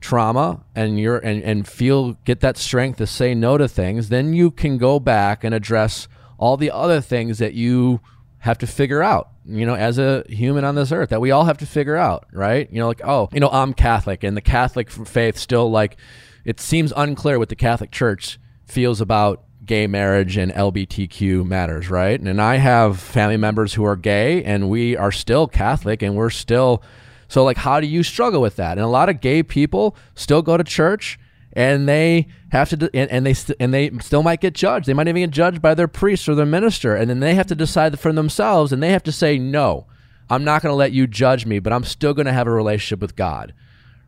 trauma 0.00 0.64
and 0.74 0.98
your 0.98 1.18
and, 1.18 1.42
and 1.42 1.66
feel 1.66 2.12
get 2.24 2.40
that 2.40 2.56
strength 2.56 2.98
to 2.98 3.06
say 3.06 3.34
no 3.34 3.58
to 3.58 3.68
things, 3.68 4.08
then 4.08 4.32
you 4.32 4.50
can 4.50 4.78
go 4.78 5.00
back 5.00 5.44
and 5.44 5.54
address 5.54 6.08
all 6.38 6.56
the 6.56 6.70
other 6.70 7.00
things 7.00 7.38
that 7.38 7.54
you 7.54 8.00
have 8.38 8.58
to 8.58 8.66
figure 8.66 9.02
out, 9.02 9.30
you 9.44 9.66
know, 9.66 9.74
as 9.74 9.98
a 9.98 10.24
human 10.28 10.64
on 10.64 10.76
this 10.76 10.92
earth 10.92 11.08
that 11.10 11.20
we 11.20 11.32
all 11.32 11.44
have 11.44 11.58
to 11.58 11.66
figure 11.66 11.96
out, 11.96 12.26
right? 12.32 12.70
You 12.72 12.78
know, 12.78 12.86
like, 12.86 13.00
oh, 13.04 13.28
you 13.32 13.40
know, 13.40 13.48
I'm 13.48 13.74
Catholic 13.74 14.22
and 14.22 14.36
the 14.36 14.40
Catholic 14.40 14.90
faith 14.90 15.36
still 15.36 15.70
like 15.70 15.96
it 16.44 16.60
seems 16.60 16.92
unclear 16.96 17.38
what 17.38 17.48
the 17.48 17.56
Catholic 17.56 17.90
Church 17.90 18.38
feels 18.64 19.00
about 19.00 19.42
gay 19.64 19.86
marriage 19.86 20.36
and 20.36 20.52
LBTQ 20.52 21.46
matters, 21.46 21.90
right? 21.90 22.18
And 22.18 22.40
I 22.40 22.56
have 22.56 22.98
family 22.98 23.36
members 23.36 23.74
who 23.74 23.84
are 23.84 23.96
gay 23.96 24.42
and 24.44 24.70
we 24.70 24.96
are 24.96 25.12
still 25.12 25.46
Catholic 25.46 26.02
and 26.02 26.16
we're 26.16 26.30
still 26.30 26.82
so 27.28 27.44
like 27.44 27.58
how 27.58 27.80
do 27.80 27.86
you 27.86 28.02
struggle 28.02 28.40
with 28.40 28.56
that? 28.56 28.72
And 28.72 28.84
a 28.84 28.88
lot 28.88 29.08
of 29.08 29.20
gay 29.20 29.42
people 29.42 29.94
still 30.14 30.42
go 30.42 30.56
to 30.56 30.64
church 30.64 31.18
and 31.52 31.88
they 31.88 32.26
have 32.50 32.70
to 32.70 32.90
and, 32.94 33.10
and 33.10 33.26
they 33.26 33.34
st- 33.34 33.56
and 33.60 33.72
they 33.72 33.90
still 34.00 34.22
might 34.22 34.40
get 34.40 34.54
judged. 34.54 34.86
They 34.86 34.94
might 34.94 35.08
even 35.08 35.22
get 35.22 35.30
judged 35.30 35.62
by 35.62 35.74
their 35.74 35.88
priest 35.88 36.28
or 36.28 36.34
their 36.34 36.46
minister 36.46 36.96
and 36.96 37.08
then 37.08 37.20
they 37.20 37.34
have 37.34 37.46
to 37.48 37.54
decide 37.54 37.98
for 38.00 38.12
themselves 38.12 38.72
and 38.72 38.82
they 38.82 38.90
have 38.90 39.02
to 39.04 39.12
say 39.12 39.38
no. 39.38 39.86
I'm 40.30 40.44
not 40.44 40.62
going 40.62 40.72
to 40.72 40.76
let 40.76 40.92
you 40.92 41.06
judge 41.06 41.46
me, 41.46 41.58
but 41.58 41.72
I'm 41.72 41.84
still 41.84 42.12
going 42.12 42.26
to 42.26 42.32
have 42.32 42.46
a 42.46 42.52
relationship 42.52 43.00
with 43.00 43.16
God. 43.16 43.54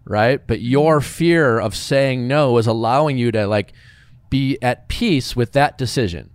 Right? 0.05 0.45
But 0.45 0.61
your 0.61 1.01
fear 1.01 1.59
of 1.59 1.77
saying 1.77 2.27
no 2.27 2.57
is 2.59 2.67
allowing 2.67 3.17
you 3.17 3.31
to 3.33 3.47
like 3.47 3.73
be 4.29 4.59
at 4.63 4.89
peace 4.89 5.37
with 5.37 5.53
that 5.53 5.79
decision. 5.79 6.31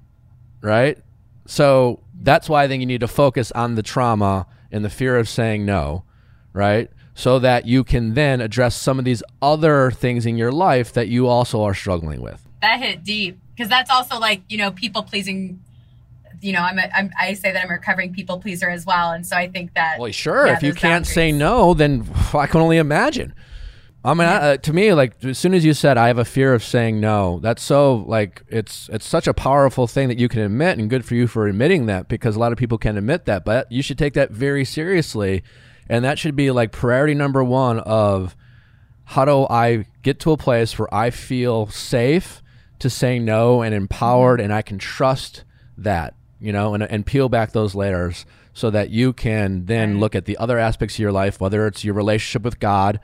Right? 0.62 1.00
So 1.48 2.02
that's 2.21 2.50
why 2.50 2.63
I 2.63 2.67
think 2.67 2.82
you 2.82 2.88
need 2.88 3.02
to 3.02 3.08
focus 3.08 3.52
on 3.52 3.76
the 3.76 3.84
trauma 3.84 4.48
and 4.71 4.84
the 4.84 4.89
fear 4.89 5.17
of 5.17 5.30
saying 5.30 5.65
no, 5.65 6.04
right? 6.55 6.89
So 7.13 7.39
that 7.39 7.65
you 7.65 7.83
can 7.83 8.13
then 8.13 8.41
address 8.41 8.75
some 8.75 8.99
of 8.99 9.05
these 9.05 9.21
other 9.41 9.91
things 9.91 10.25
in 10.25 10.37
your 10.37 10.51
life 10.51 10.93
that 10.93 11.07
you 11.07 11.27
also 11.27 11.63
are 11.63 11.73
struggling 11.73 12.21
with. 12.21 12.45
That 12.61 12.79
hit 12.79 13.03
deep 13.03 13.37
because 13.55 13.69
that's 13.69 13.89
also 13.89 14.19
like 14.19 14.41
you 14.49 14.57
know 14.57 14.71
people 14.71 15.03
pleasing. 15.03 15.61
You 16.41 16.53
know, 16.53 16.59
I'm, 16.59 16.77
a, 16.77 16.89
I'm 16.93 17.11
I 17.19 17.33
say 17.33 17.51
that 17.53 17.63
I'm 17.63 17.69
a 17.69 17.73
recovering 17.73 18.13
people 18.13 18.39
pleaser 18.39 18.69
as 18.69 18.85
well, 18.85 19.11
and 19.11 19.25
so 19.25 19.35
I 19.35 19.47
think 19.47 19.73
that. 19.75 19.97
Well, 19.99 20.11
sure. 20.11 20.47
yeah, 20.47 20.53
if 20.53 20.63
you 20.63 20.73
can't 20.73 21.07
say 21.07 21.31
no, 21.31 21.73
then 21.73 22.07
I 22.33 22.47
can 22.47 22.61
only 22.61 22.77
imagine. 22.77 23.33
I 24.05 24.13
mean, 24.13 24.27
I, 24.27 24.35
uh, 24.35 24.57
to 24.57 24.71
me, 24.71 24.93
like 24.93 25.23
as 25.23 25.39
soon 25.39 25.55
as 25.55 25.65
you 25.65 25.73
said 25.73 25.97
I 25.97 26.07
have 26.07 26.19
a 26.19 26.25
fear 26.25 26.53
of 26.53 26.63
saying 26.63 26.99
no, 26.99 27.39
that's 27.41 27.63
so 27.63 28.05
like 28.07 28.43
it's 28.49 28.87
it's 28.93 29.07
such 29.07 29.25
a 29.25 29.33
powerful 29.33 29.87
thing 29.87 30.09
that 30.09 30.19
you 30.19 30.29
can 30.29 30.41
admit, 30.41 30.77
and 30.77 30.89
good 30.89 31.03
for 31.03 31.15
you 31.15 31.25
for 31.25 31.47
admitting 31.47 31.87
that 31.87 32.07
because 32.07 32.35
a 32.35 32.39
lot 32.39 32.51
of 32.51 32.59
people 32.59 32.77
can 32.77 32.97
admit 32.97 33.25
that, 33.25 33.43
but 33.43 33.71
you 33.71 33.81
should 33.81 33.97
take 33.97 34.13
that 34.13 34.29
very 34.29 34.63
seriously, 34.63 35.43
and 35.89 36.04
that 36.06 36.19
should 36.19 36.36
be 36.36 36.52
like 36.52 36.71
priority 36.71 37.13
number 37.13 37.43
one 37.43 37.80
of 37.80 38.36
how 39.06 39.26
do 39.26 39.45
I 39.50 39.86
get 40.02 40.19
to 40.21 40.32
a 40.32 40.38
place 40.38 40.78
where 40.80 40.93
I 40.93 41.10
feel 41.10 41.67
safe 41.67 42.41
to 42.80 42.89
say 42.89 43.19
no 43.19 43.62
and 43.62 43.74
empowered, 43.74 44.41
and 44.41 44.54
I 44.54 44.62
can 44.62 44.78
trust 44.78 45.43
that, 45.78 46.15
you 46.39 46.52
know, 46.52 46.74
and 46.74 46.84
and 46.84 47.06
peel 47.06 47.30
back 47.30 47.52
those 47.52 47.76
layers 47.76 48.26
so 48.54 48.69
that 48.69 48.89
you 48.89 49.13
can 49.13 49.65
then 49.65 50.00
look 50.00 50.15
at 50.15 50.26
the 50.26 50.38
other 50.38 50.58
aspects 50.58 50.95
of 50.95 51.00
your 51.00 51.12
life, 51.12 51.41
whether 51.41 51.67
it's 51.67 51.84
your 51.84 51.93
relationship 51.93 52.43
with 52.43 52.60
God 52.60 53.00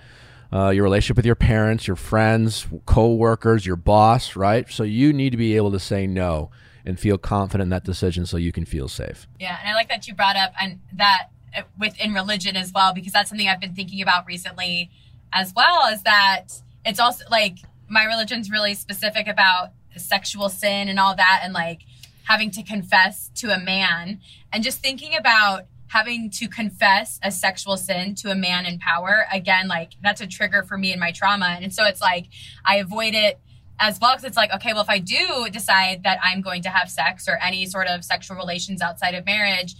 uh, 0.53 0.69
your 0.69 0.83
relationship 0.83 1.15
with 1.15 1.25
your 1.25 1.35
parents, 1.35 1.87
your 1.87 1.95
friends, 1.95 2.67
co-workers, 2.85 3.65
your 3.65 3.75
boss, 3.75 4.35
right? 4.35 4.69
So 4.69 4.83
you 4.83 5.13
need 5.13 5.31
to 5.31 5.37
be 5.37 5.55
able 5.55 5.71
to 5.71 5.79
say 5.79 6.07
no 6.07 6.51
and 6.85 6.99
feel 6.99 7.17
confident 7.17 7.67
in 7.67 7.69
that 7.69 7.83
decision 7.83 8.25
so 8.25 8.37
you 8.37 8.51
can 8.51 8.65
feel 8.65 8.87
safe. 8.87 9.27
Yeah, 9.39 9.57
and 9.61 9.69
I 9.69 9.73
like 9.73 9.87
that 9.89 10.07
you 10.07 10.13
brought 10.13 10.35
up 10.35 10.53
and 10.59 10.79
that 10.93 11.29
within 11.79 12.13
religion 12.13 12.55
as 12.55 12.71
well 12.73 12.93
because 12.93 13.13
that's 13.13 13.29
something 13.29 13.47
I've 13.47 13.59
been 13.59 13.75
thinking 13.75 14.01
about 14.01 14.25
recently 14.25 14.89
as 15.33 15.53
well 15.55 15.87
is 15.91 16.03
that 16.03 16.47
it's 16.85 16.99
also 16.99 17.25
like 17.29 17.57
my 17.89 18.05
religion's 18.05 18.49
really 18.49 18.73
specific 18.73 19.27
about 19.27 19.71
sexual 19.97 20.49
sin 20.49 20.87
and 20.87 20.99
all 20.99 21.15
that 21.15 21.41
and 21.43 21.53
like 21.53 21.81
having 22.23 22.51
to 22.51 22.63
confess 22.63 23.29
to 23.35 23.51
a 23.51 23.59
man 23.59 24.19
and 24.53 24.63
just 24.63 24.79
thinking 24.79 25.15
about 25.15 25.65
having 25.87 26.29
to 26.29 26.47
confess 26.47 27.19
a 27.21 27.29
sexual 27.29 27.75
sin 27.75 28.15
to 28.15 28.31
a 28.31 28.35
man 28.35 28.65
in 28.65 28.79
power 28.79 29.25
again 29.31 29.67
like 29.67 29.91
that's 30.01 30.21
a 30.21 30.27
trigger 30.27 30.63
for 30.63 30.77
me 30.77 30.93
in 30.93 30.99
my 30.99 31.11
trauma 31.11 31.57
and 31.61 31.73
so 31.73 31.85
it's 31.85 32.01
like 32.01 32.27
I 32.63 32.77
avoid 32.77 33.13
it 33.13 33.39
as 33.77 33.99
well 33.99 34.11
because 34.11 34.23
it's 34.23 34.37
like 34.37 34.53
okay 34.53 34.71
well 34.71 34.83
if 34.83 34.89
I 34.89 34.99
do 34.99 35.49
decide 35.51 36.03
that 36.03 36.19
I'm 36.23 36.39
going 36.41 36.61
to 36.63 36.69
have 36.69 36.89
sex 36.89 37.27
or 37.27 37.37
any 37.43 37.65
sort 37.65 37.87
of 37.87 38.05
sexual 38.05 38.37
relations 38.37 38.81
outside 38.81 39.15
of 39.15 39.25
marriage 39.25 39.75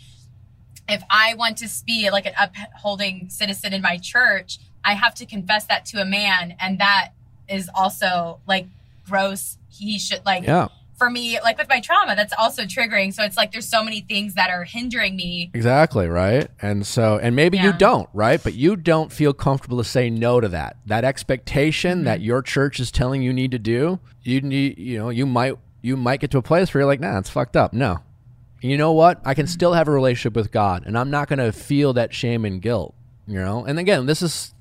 if 0.91 1.03
I 1.09 1.35
want 1.35 1.57
to 1.57 1.69
be 1.85 2.09
like 2.09 2.25
an 2.25 2.33
upholding 2.39 3.29
citizen 3.29 3.73
in 3.73 3.81
my 3.81 3.97
church, 3.97 4.59
I 4.83 4.93
have 4.93 5.13
to 5.15 5.25
confess 5.25 5.65
that 5.65 5.85
to 5.87 6.01
a 6.01 6.05
man. 6.05 6.55
And 6.59 6.79
that 6.79 7.11
is 7.47 7.69
also 7.73 8.39
like 8.47 8.67
gross. 9.07 9.57
He 9.69 9.99
should 9.99 10.25
like, 10.25 10.43
Yeah, 10.43 10.67
for 11.01 11.09
me, 11.09 11.39
like 11.41 11.57
with 11.57 11.67
my 11.67 11.79
trauma, 11.79 12.15
that's 12.15 12.31
also 12.37 12.61
triggering. 12.61 13.11
So 13.11 13.23
it's 13.23 13.35
like 13.35 13.51
there's 13.51 13.67
so 13.67 13.83
many 13.83 14.01
things 14.01 14.35
that 14.35 14.51
are 14.51 14.63
hindering 14.63 15.15
me. 15.15 15.49
exactly, 15.51 16.07
right? 16.07 16.47
And 16.61 16.85
so 16.85 17.17
and 17.17 17.35
maybe 17.35 17.57
you 17.57 17.73
don't, 17.73 18.07
right? 18.13 18.39
But 18.41 18.53
you 18.53 18.75
don't 18.75 19.11
feel 19.11 19.33
comfortable 19.33 19.79
to 19.79 19.83
say 19.83 20.11
no 20.11 20.39
to 20.39 20.47
that. 20.49 20.77
That 20.85 21.03
expectation 21.03 22.03
that 22.03 22.19
mm-hmm. 22.19 22.25
your 22.25 22.43
church 22.43 22.79
is 22.79 22.91
telling 22.91 23.23
you 23.23 23.33
need 23.33 23.49
to 23.49 23.57
do, 23.57 23.99
you 24.21 24.41
need, 24.41 24.77
you 24.77 24.99
know, 24.99 25.09
you 25.09 25.25
might 25.25 25.55
you 25.81 25.97
might 25.97 26.19
get 26.19 26.29
to 26.31 26.37
a 26.37 26.43
place 26.43 26.71
where 26.71 26.81
you're 26.81 26.87
like, 26.87 26.99
"Nah, 26.99 27.17
it's 27.17 27.31
fucked 27.31 27.55
up." 27.55 27.73
No. 27.73 28.01
You 28.61 28.77
know 28.77 28.91
what? 28.91 29.19
I 29.25 29.33
can 29.33 29.47
still 29.47 29.73
have 29.73 29.87
a 29.87 29.91
relationship 29.91 30.35
with 30.35 30.51
God 30.51 30.83
and 30.85 30.97
I'm 30.97 31.09
not 31.09 31.27
going 31.27 31.39
to 31.39 31.51
feel 31.51 31.93
that 31.93 32.13
shame 32.13 32.45
and 32.45 32.61
guilt, 32.61 32.93
you 33.27 33.39
know? 33.39 33.65
And 33.65 33.79
again, 33.79 34.05
this 34.05 34.21
is 34.21 34.53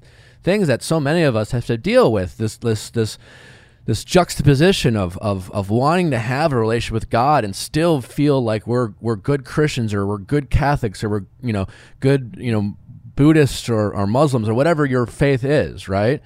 things 0.42 0.68
that 0.68 0.82
so 0.82 1.00
many 1.00 1.22
of 1.22 1.36
us 1.36 1.50
have 1.52 1.66
to 1.66 1.76
deal 1.76 2.12
with. 2.12 2.38
This 2.38 2.56
this 2.56 2.90
this 2.90 3.18
this 3.86 4.04
juxtaposition 4.04 4.96
of, 4.96 5.18
of 5.18 5.50
of 5.50 5.70
wanting 5.70 6.10
to 6.10 6.18
have 6.18 6.52
a 6.52 6.56
relationship 6.56 6.94
with 6.94 7.10
God 7.10 7.44
and 7.44 7.54
still 7.54 8.00
feel 8.00 8.42
like 8.42 8.66
we're 8.66 8.92
we're 9.00 9.16
good 9.16 9.44
Christians 9.44 9.92
or 9.92 10.06
we're 10.06 10.18
good 10.18 10.50
Catholics 10.50 11.02
or 11.04 11.08
we're 11.08 11.26
you 11.42 11.52
know 11.52 11.66
good 12.00 12.36
you 12.38 12.52
know 12.52 12.76
Buddhists 13.16 13.68
or, 13.68 13.92
or 13.94 14.06
Muslims 14.06 14.48
or 14.48 14.54
whatever 14.54 14.86
your 14.86 15.06
faith 15.06 15.44
is, 15.44 15.88
right? 15.88 16.22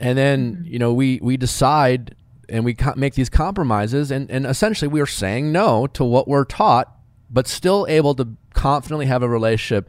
And 0.00 0.16
then 0.16 0.56
mm-hmm. 0.56 0.66
you 0.66 0.78
know 0.78 0.92
we 0.92 1.20
we 1.22 1.36
decide 1.36 2.14
and 2.48 2.64
we 2.64 2.76
make 2.96 3.14
these 3.14 3.30
compromises 3.30 4.10
and, 4.10 4.30
and 4.30 4.46
essentially 4.46 4.88
we 4.88 5.00
are 5.00 5.06
saying 5.06 5.52
no 5.52 5.86
to 5.86 6.04
what 6.04 6.28
we're 6.28 6.44
taught 6.44 6.94
but 7.32 7.46
still 7.46 7.86
able 7.88 8.14
to 8.14 8.36
confidently 8.52 9.06
have 9.06 9.22
a 9.22 9.28
relationship 9.28 9.88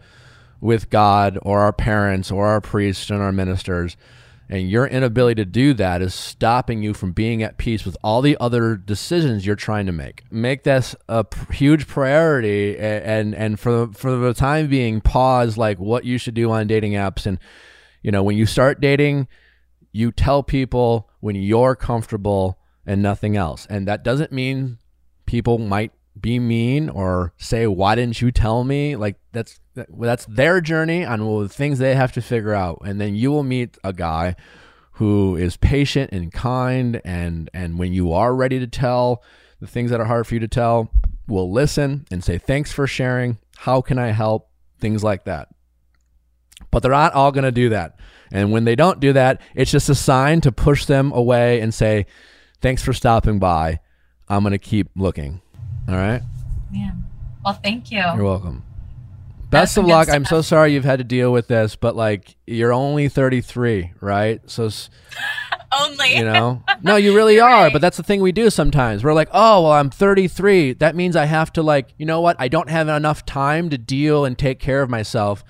with 0.62 0.90
God 0.90 1.38
or 1.42 1.60
our 1.60 1.74
parents 1.74 2.32
or 2.32 2.48
our 2.48 2.62
priests 2.62 3.10
and 3.10 3.22
our 3.22 3.34
ministers 3.34 3.98
and 4.50 4.70
your 4.70 4.86
inability 4.86 5.42
to 5.42 5.50
do 5.50 5.74
that 5.74 6.02
is 6.02 6.14
stopping 6.14 6.84
you 6.84 6.94
from 6.94 7.12
being 7.12 7.42
at 7.42 7.58
peace 7.58 7.86
with 7.86 7.98
all 8.04 8.22
the 8.22 8.38
other 8.40 8.76
decisions 8.76 9.46
you're 9.46 9.56
trying 9.56 9.86
to 9.86 9.92
make. 9.92 10.24
Make 10.32 10.64
this 10.64 10.96
a 11.08 11.26
huge 11.52 11.88
priority, 11.88 12.78
and 12.78 13.34
and, 13.34 13.60
for 13.60 13.88
for 13.94 14.16
the 14.16 14.34
time 14.34 14.68
being, 14.68 15.02
pause 15.02 15.58
like 15.58 15.80
what 15.80 16.06
you 16.06 16.18
should 16.18 16.34
do 16.34 16.52
on 16.52 16.68
dating 16.68 16.92
apps. 16.92 17.26
And 17.26 17.40
you 18.02 18.12
know, 18.12 18.22
when 18.22 18.38
you 18.38 18.46
start 18.46 18.82
dating, 18.82 19.28
you 19.92 20.12
tell 20.12 20.44
people 20.44 21.10
when 21.20 21.36
you're 21.36 21.76
comfortable 21.76 22.60
and 22.86 23.02
nothing 23.02 23.38
else. 23.38 23.66
And 23.70 23.88
that 23.88 24.04
doesn't 24.04 24.32
mean 24.32 24.78
people 25.26 25.58
might 25.58 25.94
be 26.20 26.40
mean 26.40 26.90
or 26.90 27.34
say 27.38 27.68
why 27.68 27.96
didn't 27.96 28.22
you 28.22 28.32
tell 28.32 28.64
me? 28.64 28.96
Like 28.96 29.18
that's 29.32 29.60
that's 29.76 30.26
their 30.26 30.62
journey 30.62 31.04
on 31.04 31.20
the 31.20 31.50
things 31.50 31.80
they 31.80 31.96
have 31.96 32.12
to 32.14 32.22
figure 32.22 32.54
out. 32.54 32.82
And 32.86 33.02
then 33.02 33.16
you 33.16 33.32
will 33.32 33.44
meet 33.44 33.78
a 33.84 33.94
guy 33.94 34.36
who 34.94 35.36
is 35.36 35.58
patient 35.58 36.12
and 36.12 36.32
kind 36.32 37.02
and 37.04 37.50
and 37.54 37.80
when 37.80 37.94
you 37.94 38.14
are 38.14 38.36
ready 38.36 38.60
to 38.60 38.68
tell 38.68 39.24
the 39.60 39.68
things 39.68 39.90
that 39.92 40.00
are 40.00 40.06
hard 40.06 40.28
for 40.28 40.36
you 40.36 40.40
to 40.40 40.48
tell 40.48 40.92
will 41.28 41.52
listen 41.52 42.06
and 42.12 42.24
say 42.24 42.38
thanks 42.38 42.72
for 42.72 42.86
sharing. 42.86 43.38
How 43.58 43.82
can 43.82 43.98
i 43.98 44.08
help? 44.08 44.50
Things 44.80 45.04
like 45.04 45.24
that. 45.26 45.50
But 46.70 46.84
they're 46.84 46.92
not 46.92 47.14
all 47.14 47.32
going 47.32 47.46
to 47.46 47.52
do 47.52 47.70
that. 47.70 47.98
And 48.32 48.52
when 48.52 48.66
they 48.66 48.76
don't 48.76 49.00
do 49.00 49.14
that 49.14 49.42
it's 49.56 49.72
just 49.72 49.90
a 49.90 49.96
sign 49.96 50.42
to 50.42 50.52
push 50.52 50.86
them 50.86 51.12
away 51.12 51.60
and 51.62 51.74
say 51.74 52.06
thanks 52.62 52.84
for 52.84 52.94
stopping 52.94 53.40
by. 53.40 53.80
I'm 54.30 54.44
going 54.44 54.52
to 54.52 54.58
keep 54.58 54.90
looking 54.96 55.42
all 55.88 55.96
right. 55.96 56.22
Man. 56.72 57.04
Well, 57.44 57.60
thank 57.64 57.92
you. 57.92 58.00
You're 58.00 58.24
welcome. 58.24 58.64
Best 59.50 59.78
of 59.78 59.86
luck. 59.86 60.10
I'm 60.10 60.26
so 60.26 60.42
sorry 60.42 60.74
you've 60.74 60.84
had 60.86 60.98
to 60.98 61.04
deal 61.04 61.32
with 61.32 61.48
this, 61.48 61.76
but 61.76 61.96
like 61.96 62.36
you're 62.48 62.74
only 62.74 63.08
33, 63.10 63.92
right? 64.02 64.42
So 64.50 64.66
s- 64.66 64.90
Only. 65.80 66.16
you 66.18 66.24
know, 66.24 66.64
no, 66.84 66.96
you 66.96 67.16
really 67.16 67.40
are. 67.40 67.64
right. 67.66 67.74
But 67.74 67.82
that's 67.82 67.98
the 67.98 68.04
thing 68.04 68.22
we 68.22 68.32
do 68.32 68.50
sometimes. 68.50 69.04
We're 69.04 69.14
like, 69.14 69.30
oh, 69.32 69.64
well, 69.64 69.72
I'm 69.74 69.90
33. 69.92 70.74
That 70.74 70.96
means 70.96 71.16
I 71.16 71.26
have 71.26 71.52
to 71.54 71.62
like, 71.64 71.94
you 71.98 72.06
know 72.06 72.22
what? 72.22 72.36
I 72.40 72.48
don't 72.48 72.70
have 72.70 72.88
enough 72.88 73.26
time 73.26 73.70
to 73.70 73.78
deal 73.78 74.26
and 74.26 74.38
take 74.38 74.60
care 74.60 74.82
of 74.82 74.90
myself. 74.90 75.44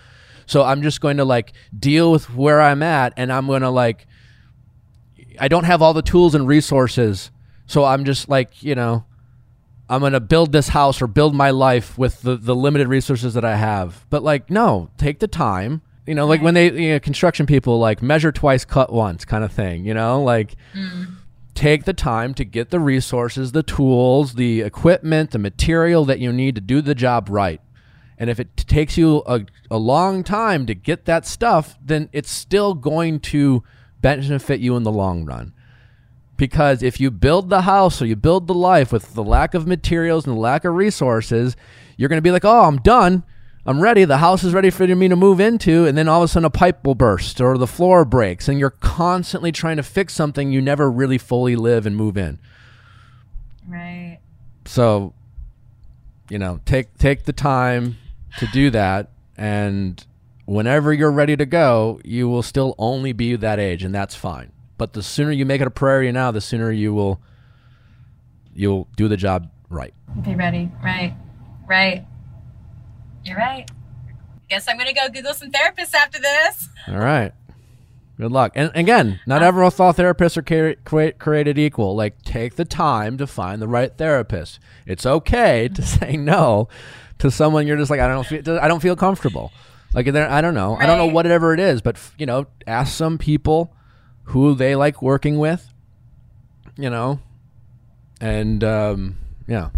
So 0.45 0.63
I'm 0.63 0.81
just 0.81 0.99
going 0.99 1.17
to 1.17 1.25
like 1.25 1.53
deal 1.77 2.11
with 2.11 2.33
where 2.33 2.61
I'm 2.61 2.83
at, 2.83 3.13
and 3.15 3.31
I'm 3.31 3.47
going 3.47 3.61
to 3.61 3.69
like, 3.69 4.05
I 5.39 5.47
don't 5.47 5.63
have 5.65 5.81
all 5.81 5.93
the 5.93 6.01
tools 6.01 6.35
and 6.35 6.45
resources. 6.47 7.31
So 7.67 7.85
I'm 7.85 8.03
just 8.03 8.27
like, 8.27 8.61
you 8.61 8.75
know, 8.75 9.05
I'm 9.89 9.99
going 9.99 10.13
to 10.13 10.19
build 10.19 10.51
this 10.51 10.69
house 10.69 11.01
or 11.01 11.07
build 11.07 11.35
my 11.35 11.51
life 11.51 11.97
with 11.97 12.21
the, 12.21 12.35
the 12.35 12.55
limited 12.55 12.87
resources 12.87 13.33
that 13.33 13.45
I 13.45 13.55
have. 13.55 14.05
But 14.09 14.23
like, 14.23 14.49
no, 14.49 14.89
take 14.97 15.19
the 15.19 15.27
time. 15.27 15.81
You 16.05 16.15
know, 16.15 16.25
like 16.25 16.41
when 16.41 16.53
they, 16.53 16.71
you 16.71 16.93
know, 16.93 16.99
construction 16.99 17.45
people 17.45 17.79
like 17.79 18.01
measure 18.01 18.31
twice, 18.31 18.65
cut 18.65 18.91
once 18.91 19.23
kind 19.23 19.43
of 19.43 19.53
thing, 19.53 19.85
you 19.85 19.93
know, 19.93 20.21
like 20.21 20.55
mm-hmm. 20.73 21.13
take 21.53 21.85
the 21.85 21.93
time 21.93 22.33
to 22.33 22.43
get 22.43 22.71
the 22.71 22.79
resources, 22.79 23.53
the 23.53 23.63
tools, 23.63 24.33
the 24.33 24.61
equipment, 24.61 25.31
the 25.31 25.39
material 25.39 26.03
that 26.05 26.19
you 26.19 26.33
need 26.33 26.55
to 26.55 26.61
do 26.61 26.81
the 26.81 26.95
job 26.95 27.29
right. 27.29 27.61
And 28.17 28.29
if 28.29 28.37
it 28.39 28.55
t- 28.57 28.65
takes 28.65 28.97
you 28.97 29.23
a, 29.25 29.45
a 29.71 29.77
long 29.77 30.23
time 30.23 30.65
to 30.65 30.75
get 30.75 31.05
that 31.05 31.25
stuff, 31.25 31.77
then 31.81 32.09
it's 32.11 32.31
still 32.31 32.73
going 32.73 33.21
to 33.21 33.63
benefit 34.01 34.59
you 34.59 34.75
in 34.75 34.83
the 34.83 34.91
long 34.91 35.23
run 35.23 35.53
because 36.37 36.81
if 36.81 36.99
you 36.99 37.11
build 37.11 37.49
the 37.49 37.61
house 37.61 38.01
or 38.01 38.05
you 38.05 38.15
build 38.15 38.47
the 38.47 38.53
life 38.53 38.91
with 38.91 39.13
the 39.13 39.23
lack 39.23 39.53
of 39.53 39.67
materials 39.67 40.25
and 40.25 40.35
the 40.35 40.39
lack 40.39 40.65
of 40.65 40.73
resources, 40.73 41.55
you're 41.97 42.09
going 42.09 42.17
to 42.17 42.23
be 42.23 42.31
like, 42.31 42.45
"Oh, 42.45 42.63
I'm 42.65 42.77
done. 42.77 43.23
I'm 43.65 43.79
ready. 43.79 44.03
The 44.03 44.17
house 44.17 44.43
is 44.43 44.53
ready 44.53 44.69
for 44.69 44.85
me 44.87 45.07
to 45.07 45.15
move 45.15 45.39
into." 45.39 45.85
And 45.85 45.97
then 45.97 46.07
all 46.07 46.21
of 46.21 46.25
a 46.25 46.27
sudden 46.27 46.45
a 46.45 46.49
pipe 46.49 46.85
will 46.85 46.95
burst 46.95 47.39
or 47.39 47.57
the 47.57 47.67
floor 47.67 48.03
breaks 48.03 48.47
and 48.47 48.59
you're 48.59 48.71
constantly 48.71 49.51
trying 49.51 49.77
to 49.77 49.83
fix 49.83 50.13
something 50.13 50.51
you 50.51 50.61
never 50.61 50.89
really 50.89 51.17
fully 51.17 51.55
live 51.55 51.85
and 51.85 51.95
move 51.95 52.17
in. 52.17 52.39
Right. 53.67 54.19
So, 54.65 55.13
you 56.29 56.39
know, 56.39 56.59
take 56.65 56.97
take 56.97 57.23
the 57.23 57.33
time 57.33 57.97
to 58.39 58.47
do 58.47 58.69
that 58.71 59.11
and 59.37 60.05
whenever 60.45 60.93
you're 60.93 61.11
ready 61.11 61.37
to 61.37 61.45
go, 61.45 61.99
you 62.03 62.27
will 62.27 62.43
still 62.43 62.75
only 62.77 63.13
be 63.13 63.35
that 63.35 63.59
age 63.59 63.83
and 63.83 63.93
that's 63.93 64.15
fine. 64.15 64.51
But 64.83 64.91
the 64.91 65.01
sooner 65.01 65.31
you 65.31 65.45
make 65.45 65.61
it 65.61 65.67
a 65.67 65.71
priority 65.71 66.11
now, 66.11 66.31
the 66.31 66.41
sooner 66.41 66.69
you 66.69 66.93
will 66.93 67.21
you'll 68.53 68.89
do 68.97 69.07
the 69.07 69.15
job 69.15 69.49
right. 69.69 69.93
Be 70.25 70.35
ready. 70.35 70.69
Right. 70.83 71.15
Right. 71.65 72.05
You're 73.23 73.37
right. 73.37 73.71
Guess 74.49 74.67
I'm 74.67 74.77
gonna 74.77 74.91
go 74.91 75.07
Google 75.07 75.33
some 75.33 75.51
therapists 75.51 75.93
after 75.93 76.19
this. 76.19 76.67
All 76.89 76.97
right. 76.97 77.31
Good 78.17 78.33
luck. 78.33 78.51
And 78.55 78.71
again, 78.75 79.21
not 79.25 79.37
uh-huh. 79.37 79.47
everyone 79.47 79.71
thought 79.71 79.95
therapists 79.95 80.35
are 80.35 80.41
cre- 80.41 80.81
cre- 80.83 81.17
created 81.17 81.57
equal. 81.57 81.95
Like, 81.95 82.21
take 82.23 82.57
the 82.57 82.65
time 82.65 83.17
to 83.19 83.25
find 83.25 83.61
the 83.61 83.69
right 83.69 83.97
therapist. 83.97 84.59
It's 84.85 85.05
okay 85.05 85.69
to 85.69 85.81
say 85.81 86.17
no 86.17 86.67
to 87.19 87.31
someone 87.31 87.67
you're 87.67 87.77
just 87.77 87.89
like, 87.89 88.01
I 88.01 88.09
don't 88.09 88.27
feel, 88.27 88.59
I 88.59 88.67
don't 88.67 88.81
feel 88.81 88.97
comfortable. 88.97 89.53
Like, 89.93 90.09
I 90.09 90.41
don't 90.41 90.55
know, 90.55 90.75
I 90.75 90.85
don't 90.85 90.97
know 90.97 91.05
whatever 91.05 91.53
it 91.53 91.61
is, 91.61 91.81
but 91.81 91.97
you 92.17 92.25
know, 92.25 92.47
ask 92.67 92.93
some 92.93 93.17
people 93.17 93.73
who 94.23 94.55
they 94.55 94.75
like 94.75 95.01
working 95.01 95.37
with. 95.37 95.69
You 96.77 96.89
know, 96.89 97.19
and 98.19 98.63
um, 98.63 99.17
yeah. 99.47 99.69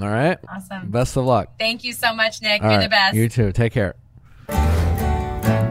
All 0.00 0.08
right. 0.08 0.38
Awesome. 0.48 0.90
Best 0.90 1.16
of 1.16 1.24
luck. 1.24 1.58
Thank 1.58 1.84
you 1.84 1.92
so 1.92 2.12
much, 2.14 2.42
Nick. 2.42 2.62
All 2.62 2.70
You're 2.70 2.78
right. 2.80 2.84
the 2.84 2.90
best. 2.90 3.14
You 3.14 3.28
too. 3.28 3.52
Take 3.52 3.72
care. 3.72 3.94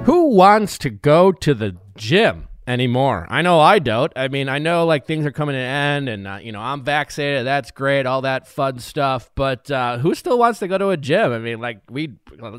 Who 0.05 0.29
wants 0.35 0.77
to 0.79 0.89
go 0.89 1.31
to 1.31 1.53
the 1.53 1.75
gym 1.95 2.47
anymore? 2.67 3.27
I 3.29 3.41
know 3.41 3.59
I 3.59 3.79
don't. 3.79 4.11
I 4.15 4.27
mean, 4.27 4.49
I 4.49 4.59
know 4.59 4.85
like 4.85 5.05
things 5.05 5.25
are 5.25 5.31
coming 5.31 5.53
to 5.53 5.59
an 5.59 5.65
end 5.65 6.09
and, 6.09 6.27
uh, 6.27 6.39
you 6.41 6.51
know, 6.51 6.59
I'm 6.61 6.83
vaccinated. 6.83 7.45
That's 7.45 7.71
great. 7.71 8.05
All 8.05 8.21
that 8.21 8.47
fun 8.47 8.79
stuff. 8.79 9.29
But 9.35 9.69
uh, 9.69 9.97
who 9.97 10.15
still 10.15 10.37
wants 10.37 10.59
to 10.59 10.67
go 10.67 10.77
to 10.77 10.89
a 10.89 10.97
gym? 10.97 11.31
I 11.31 11.39
mean, 11.39 11.59
like, 11.59 11.81
we, 11.89 12.13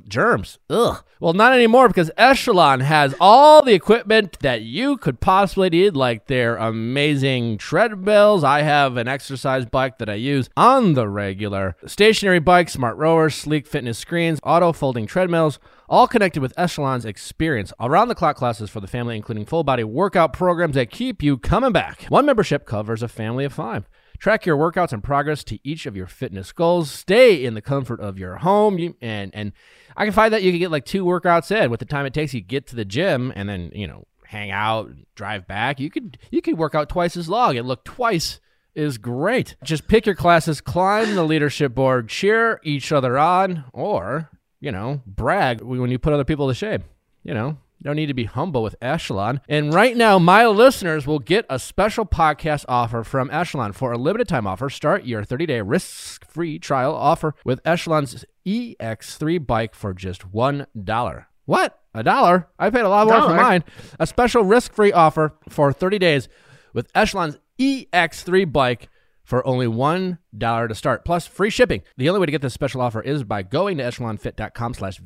germs. 0.09 0.59
Ugh. 0.71 1.03
Well, 1.21 1.33
not 1.33 1.55
anymore 1.55 1.89
because 1.89 2.11
Echelon 2.17 2.81
has 2.81 3.15
all 3.21 3.63
the 3.63 3.73
equipment 3.73 4.39
that 4.41 4.63
you 4.63 4.97
could 4.97 5.21
possibly 5.21 5.71
need, 5.71 5.97
like 5.97 6.27
their 6.27 6.57
amazing 6.57 7.59
treadmills. 7.59 8.45
I 8.45 8.63
have 8.63 8.97
an 8.97 9.09
exercise 9.09 9.65
bike 9.65 9.99
that 9.99 10.11
I 10.11 10.15
use 10.15 10.51
on 10.57 10.95
the 10.95 11.09
regular. 11.09 11.77
Stationary 11.87 12.41
bikes, 12.41 12.75
smart 12.75 12.97
rowers, 12.99 13.35
sleek 13.35 13.67
fitness 13.67 13.99
screens, 13.99 14.39
auto 14.43 14.73
folding 14.73 15.07
treadmills, 15.07 15.59
all 15.89 16.07
connected 16.09 16.41
with 16.41 16.53
Echelon's 16.57 17.05
experience. 17.05 17.73
Around 17.81 18.09
the 18.09 18.15
clock 18.15 18.37
classes 18.37 18.71
for 18.71 18.81
the 18.81 18.87
family, 18.87 19.17
including 19.17 19.45
full 19.47 19.65
body 19.65 19.85
workout 19.85 20.33
programs 20.33 20.75
that 20.75 20.91
keep 20.91 21.23
you 21.23 21.39
coming 21.39 21.73
back. 21.73 22.05
One 22.05 22.27
membership 22.27 22.67
covers 22.67 23.03
a 23.03 23.09
family 23.09 23.45
of 23.45 23.53
five. 23.53 23.89
Track 24.19 24.47
your 24.47 24.57
workouts 24.57 24.93
and 24.93 25.03
progress 25.03 25.45
to 25.45 25.59
each 25.65 25.87
of 25.87 25.97
your 25.97 26.07
fitness 26.07 26.53
goals. 26.53 26.91
Stay 26.91 27.45
in 27.45 27.55
the 27.55 27.61
comfort 27.61 28.01
of 28.01 28.19
your 28.19 28.37
home. 28.37 28.79
You, 28.79 28.97
and 29.01 29.35
and 29.35 29.53
I 29.97 30.05
can 30.05 30.15
find 30.15 30.33
that 30.33 30.43
you 30.43 30.51
can 30.53 30.61
get 30.61 30.71
like 30.71 30.85
two 30.85 31.05
workouts 31.05 31.51
in 31.51 31.71
with 31.71 31.81
the 31.81 31.87
time 31.87 32.07
it 32.07 32.15
takes 32.15 32.33
you 32.33 32.41
to 32.41 32.47
get 32.47 32.67
to 32.69 32.77
the 32.77 32.85
gym 32.85 33.33
and 33.35 33.49
then, 33.49 33.71
you 33.75 33.87
know, 33.87 34.07
hang 34.25 34.51
out, 34.51 34.91
drive 35.15 35.47
back. 35.47 35.81
You 35.81 35.91
could 35.91 36.17
you 36.31 36.41
could 36.41 36.59
work 36.59 36.75
out 36.75 36.89
twice 36.89 37.17
as 37.17 37.29
long 37.29 37.57
and 37.57 37.67
look 37.69 37.85
twice 37.85 38.41
is 38.75 38.99
great. 38.99 39.57
Just 39.63 39.89
pick 39.89 40.07
your 40.07 40.15
classes, 40.15 40.61
climb 40.61 41.15
the 41.15 41.25
leadership 41.25 41.75
board, 41.75 42.09
cheer 42.09 42.61
each 42.65 42.93
other 42.93 43.17
on, 43.17 43.65
or, 43.73 44.31
you 44.65 44.73
know, 44.73 45.03
brag 45.07 45.61
when 45.61 45.91
you 45.91 45.99
put 45.99 46.15
other 46.15 46.25
people 46.25 46.49
to 46.49 46.55
shame. 46.55 46.85
You 47.23 47.35
know, 47.35 47.59
don't 47.83 47.97
need 47.97 48.07
to 48.07 48.15
be 48.15 48.25
humble 48.25 48.63
with 48.63 48.77
Echelon. 48.81 49.43
And 49.47 49.75
right 49.75 49.95
now, 49.95 50.19
my 50.19 50.47
listeners 50.47 51.07
will 51.07 51.19
get 51.19 51.45
a 51.51 51.59
special 51.59 52.07
podcast 52.07 52.65
offer 52.67 53.05
from 53.05 53.31
Echelon 53.31 53.73
for 53.73 53.93
a 53.93 53.99
limited 53.99 54.27
time 54.27 54.47
offer. 54.47 54.71
Start 54.71 55.05
your 55.05 55.23
30 55.23 55.47
day 55.47 55.61
risk 55.61 56.27
free 56.27 56.59
trial 56.59 56.95
offer 56.95 57.35
with 57.45 57.61
Echelon's 57.67 58.25
EX3 58.47 59.47
bike 59.47 59.75
for 59.75 59.93
just 59.93 60.33
$1. 60.33 61.27
What? 61.45 61.79
A 61.93 62.03
dollar? 62.03 62.49
I 62.59 62.71
paid 62.71 62.81
a 62.81 62.89
lot 62.89 63.07
more 63.07 63.21
for 63.21 63.37
mine. 63.37 63.65
A 64.01 64.07
special 64.07 64.45
risk 64.45 64.73
free 64.73 64.93
offer 64.93 65.35
for 65.51 65.73
30 65.73 65.99
days 65.99 66.29
with 66.73 66.91
Echelon's 66.95 67.37
EX3 67.59 68.51
bike 68.51 68.89
for 69.25 69.45
only 69.47 69.67
$1 69.67 70.69
to 70.69 70.75
start, 70.75 71.05
plus 71.05 71.27
free 71.27 71.51
shipping. 71.51 71.83
The 71.97 72.09
only 72.09 72.21
way 72.21 72.27
to 72.27 72.33
get 72.33 72.43
this 72.43 72.55
special 72.55 72.81
offer 72.81 73.01
is 73.01 73.25
by 73.25 73.43
going 73.43 73.79
to 73.79 73.85
echelonfit.com 73.85 74.75
slash 74.75 75.01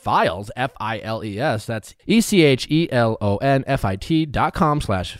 files, 0.00 0.50
F 0.56 0.72
I 0.80 1.00
L 1.00 1.22
E 1.22 1.38
S. 1.38 1.66
That's 1.66 1.94
E 2.06 2.20
C 2.20 2.42
H 2.42 2.66
E 2.70 2.88
L 2.90 3.16
O 3.20 3.36
N 3.36 3.64
F 3.66 3.84
I 3.84 3.96
T 3.96 4.26
dot 4.26 4.54
com 4.54 4.80
slash 4.80 5.18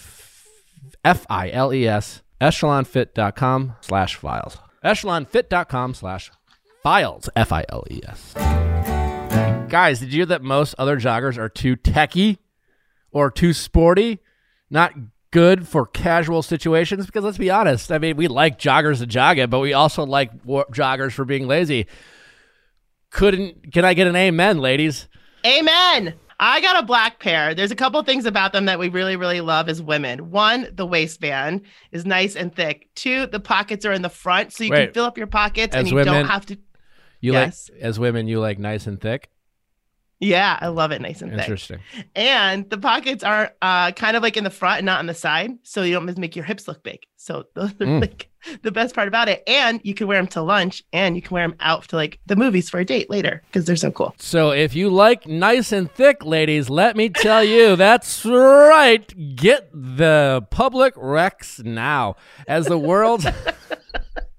F 1.05 1.27
I 1.29 1.51
L 1.51 1.73
E 1.73 1.87
S, 1.87 2.23
echelonfit.com 2.41 3.75
slash 3.83 4.17
files. 4.17 4.59
Echelonfit.com 4.85 5.95
slash 5.95 6.31
files, 6.83 7.29
F 7.37 7.53
I 7.53 7.65
L 7.69 7.85
E 7.91 8.01
S. 8.07 8.35
Guys, 9.69 10.01
did 10.01 10.13
you 10.13 10.21
hear 10.21 10.27
that 10.27 10.43
most 10.43 10.75
other 10.79 10.99
joggers 10.99 11.37
are 11.37 11.51
too 11.51 11.77
techy 11.77 12.39
or 13.11 13.31
too 13.31 13.53
sporty? 13.53 14.21
Not 14.71 14.95
good 15.31 15.67
for 15.69 15.87
casual 15.87 16.43
situations? 16.43 17.07
Because 17.07 17.25
let's 17.25 17.39
be 17.39 17.51
honest, 17.51 17.91
I 17.93 17.99
mean, 17.99 18.17
we 18.17 18.29
like 18.29 18.59
joggers 18.59 18.99
to 18.99 19.07
jog 19.07 19.39
it, 19.39 19.51
but 19.51 19.61
we 19.61 19.73
also 19.73 20.05
like 20.05 20.31
wa- 20.45 20.65
joggers 20.73 21.13
for 21.13 21.25
being 21.25 21.47
lazy. 21.47 21.87
Couldn't, 23.11 23.73
can 23.73 23.85
I 23.85 23.95
get 23.95 24.07
an 24.07 24.17
amen, 24.17 24.59
ladies? 24.59 25.09
Amen. 25.47 26.15
I 26.41 26.61
got 26.61 26.83
a 26.83 26.87
black 26.87 27.19
pair. 27.19 27.55
There's 27.55 27.71
a 27.73 27.77
couple 27.77 28.01
things 28.03 28.27
about 28.27 28.53
them 28.53 28.67
that 28.67 28.79
we 28.79 28.89
really, 28.91 29.17
really 29.17 29.41
love 29.41 29.69
as 29.69 29.83
women. 29.83 30.31
One, 30.31 30.69
the 30.73 30.87
waistband 30.87 31.63
is 31.91 32.07
nice 32.07 32.37
and 32.37 32.55
thick. 32.55 32.89
Two, 32.95 33.27
the 33.27 33.41
pockets 33.41 33.85
are 33.85 33.93
in 33.93 34.03
the 34.03 34.09
front, 34.09 34.53
so 34.53 34.63
you 34.65 34.71
Wait. 34.71 34.85
can 34.87 34.95
fill 34.95 35.05
up 35.05 35.19
your 35.19 35.27
pockets 35.27 35.75
and 35.75 35.89
you 35.89 35.95
women- 35.97 36.15
don't 36.15 36.27
have 36.27 36.47
to. 36.47 36.59
You 37.21 37.33
Yes. 37.33 37.69
like, 37.73 37.81
as 37.83 37.99
women, 37.99 38.29
you 38.29 38.39
like 38.39 38.61
nice 38.61 38.87
and 38.87 39.01
thick? 39.01 39.31
Yeah, 40.21 40.59
I 40.61 40.67
love 40.67 40.91
it 40.91 41.01
nice 41.01 41.23
and 41.23 41.31
thick. 41.31 41.41
Interesting. 41.43 41.79
And 42.17 42.69
the 42.71 42.79
pockets 42.79 43.23
are 43.23 43.53
uh, 43.63 43.93
kind 43.93 44.17
of 44.17 44.23
like 44.25 44.37
in 44.37 44.43
the 44.43 44.51
front 44.51 44.79
and 44.79 44.87
not 44.87 44.99
on 44.99 45.07
the 45.07 45.15
side, 45.15 45.53
so 45.63 45.83
you 45.83 45.95
don't 45.95 46.19
make 46.19 46.35
your 46.35 46.45
hips 46.45 46.67
look 46.67 46.83
big. 46.83 47.01
So 47.17 47.45
those 47.55 47.71
are 47.73 47.87
Mm. 47.87 48.01
like 48.01 48.29
the 48.63 48.73
best 48.73 48.97
part 48.97 49.07
about 49.07 49.29
it. 49.29 49.45
And 49.47 49.81
you 49.85 49.95
can 49.95 50.09
wear 50.09 50.19
them 50.19 50.27
to 50.29 50.43
lunch, 50.43 50.83
and 50.93 51.15
you 51.15 51.23
can 51.23 51.35
wear 51.35 51.47
them 51.47 51.57
out 51.61 51.87
to 51.89 51.97
like 51.97 52.19
the 52.27 52.35
movies 52.35 52.69
for 52.69 52.81
a 52.81 52.85
date 52.85 53.09
later 53.09 53.43
because 53.47 53.65
they're 53.65 53.77
so 53.77 53.93
cool. 53.93 54.13
So 54.19 54.51
if 54.51 54.75
you 54.75 54.91
like 54.91 55.27
nice 55.29 55.71
and 55.71 55.89
thick, 55.93 56.25
ladies, 56.25 56.69
let 56.69 56.97
me 56.97 57.11
tell 57.11 57.45
you, 57.45 57.77
that's 57.77 58.25
right. 58.27 59.37
Get 59.37 59.71
the 59.73 60.45
Public 60.51 60.95
Rec 60.97 61.45
now. 61.61 62.17
As 62.49 62.67
the 62.67 62.79
world. 62.79 63.25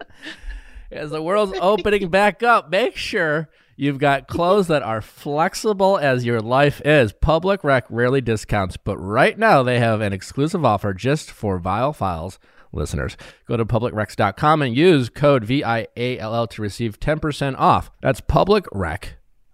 as 0.91 1.11
the 1.11 1.21
world's 1.21 1.57
opening 1.61 2.09
back 2.09 2.43
up, 2.43 2.69
make 2.69 2.97
sure 2.97 3.49
you've 3.79 3.97
got 3.97 4.27
clothes 4.27 4.67
that 4.67 4.83
are 4.83 5.01
flexible 5.01 5.97
as 5.97 6.25
your 6.25 6.41
life 6.41 6.81
is. 6.83 7.13
Public 7.13 7.63
Rec 7.63 7.85
rarely 7.89 8.19
discounts, 8.19 8.75
but 8.75 8.97
right 8.97 9.39
now 9.39 9.63
they 9.63 9.79
have 9.79 10.01
an 10.01 10.11
exclusive 10.11 10.65
offer 10.65 10.93
just 10.93 11.31
for 11.31 11.59
Viall 11.59 11.95
Files 11.95 12.39
listeners. 12.73 13.15
Go 13.47 13.55
to 13.57 13.65
publicrec.com 13.65 14.61
and 14.61 14.75
use 14.75 15.09
code 15.09 15.45
VIALL 15.45 16.47
to 16.47 16.61
receive 16.61 16.99
10% 16.99 17.55
off. 17.57 17.89
That's 18.01 18.21
publicrec 18.21 19.11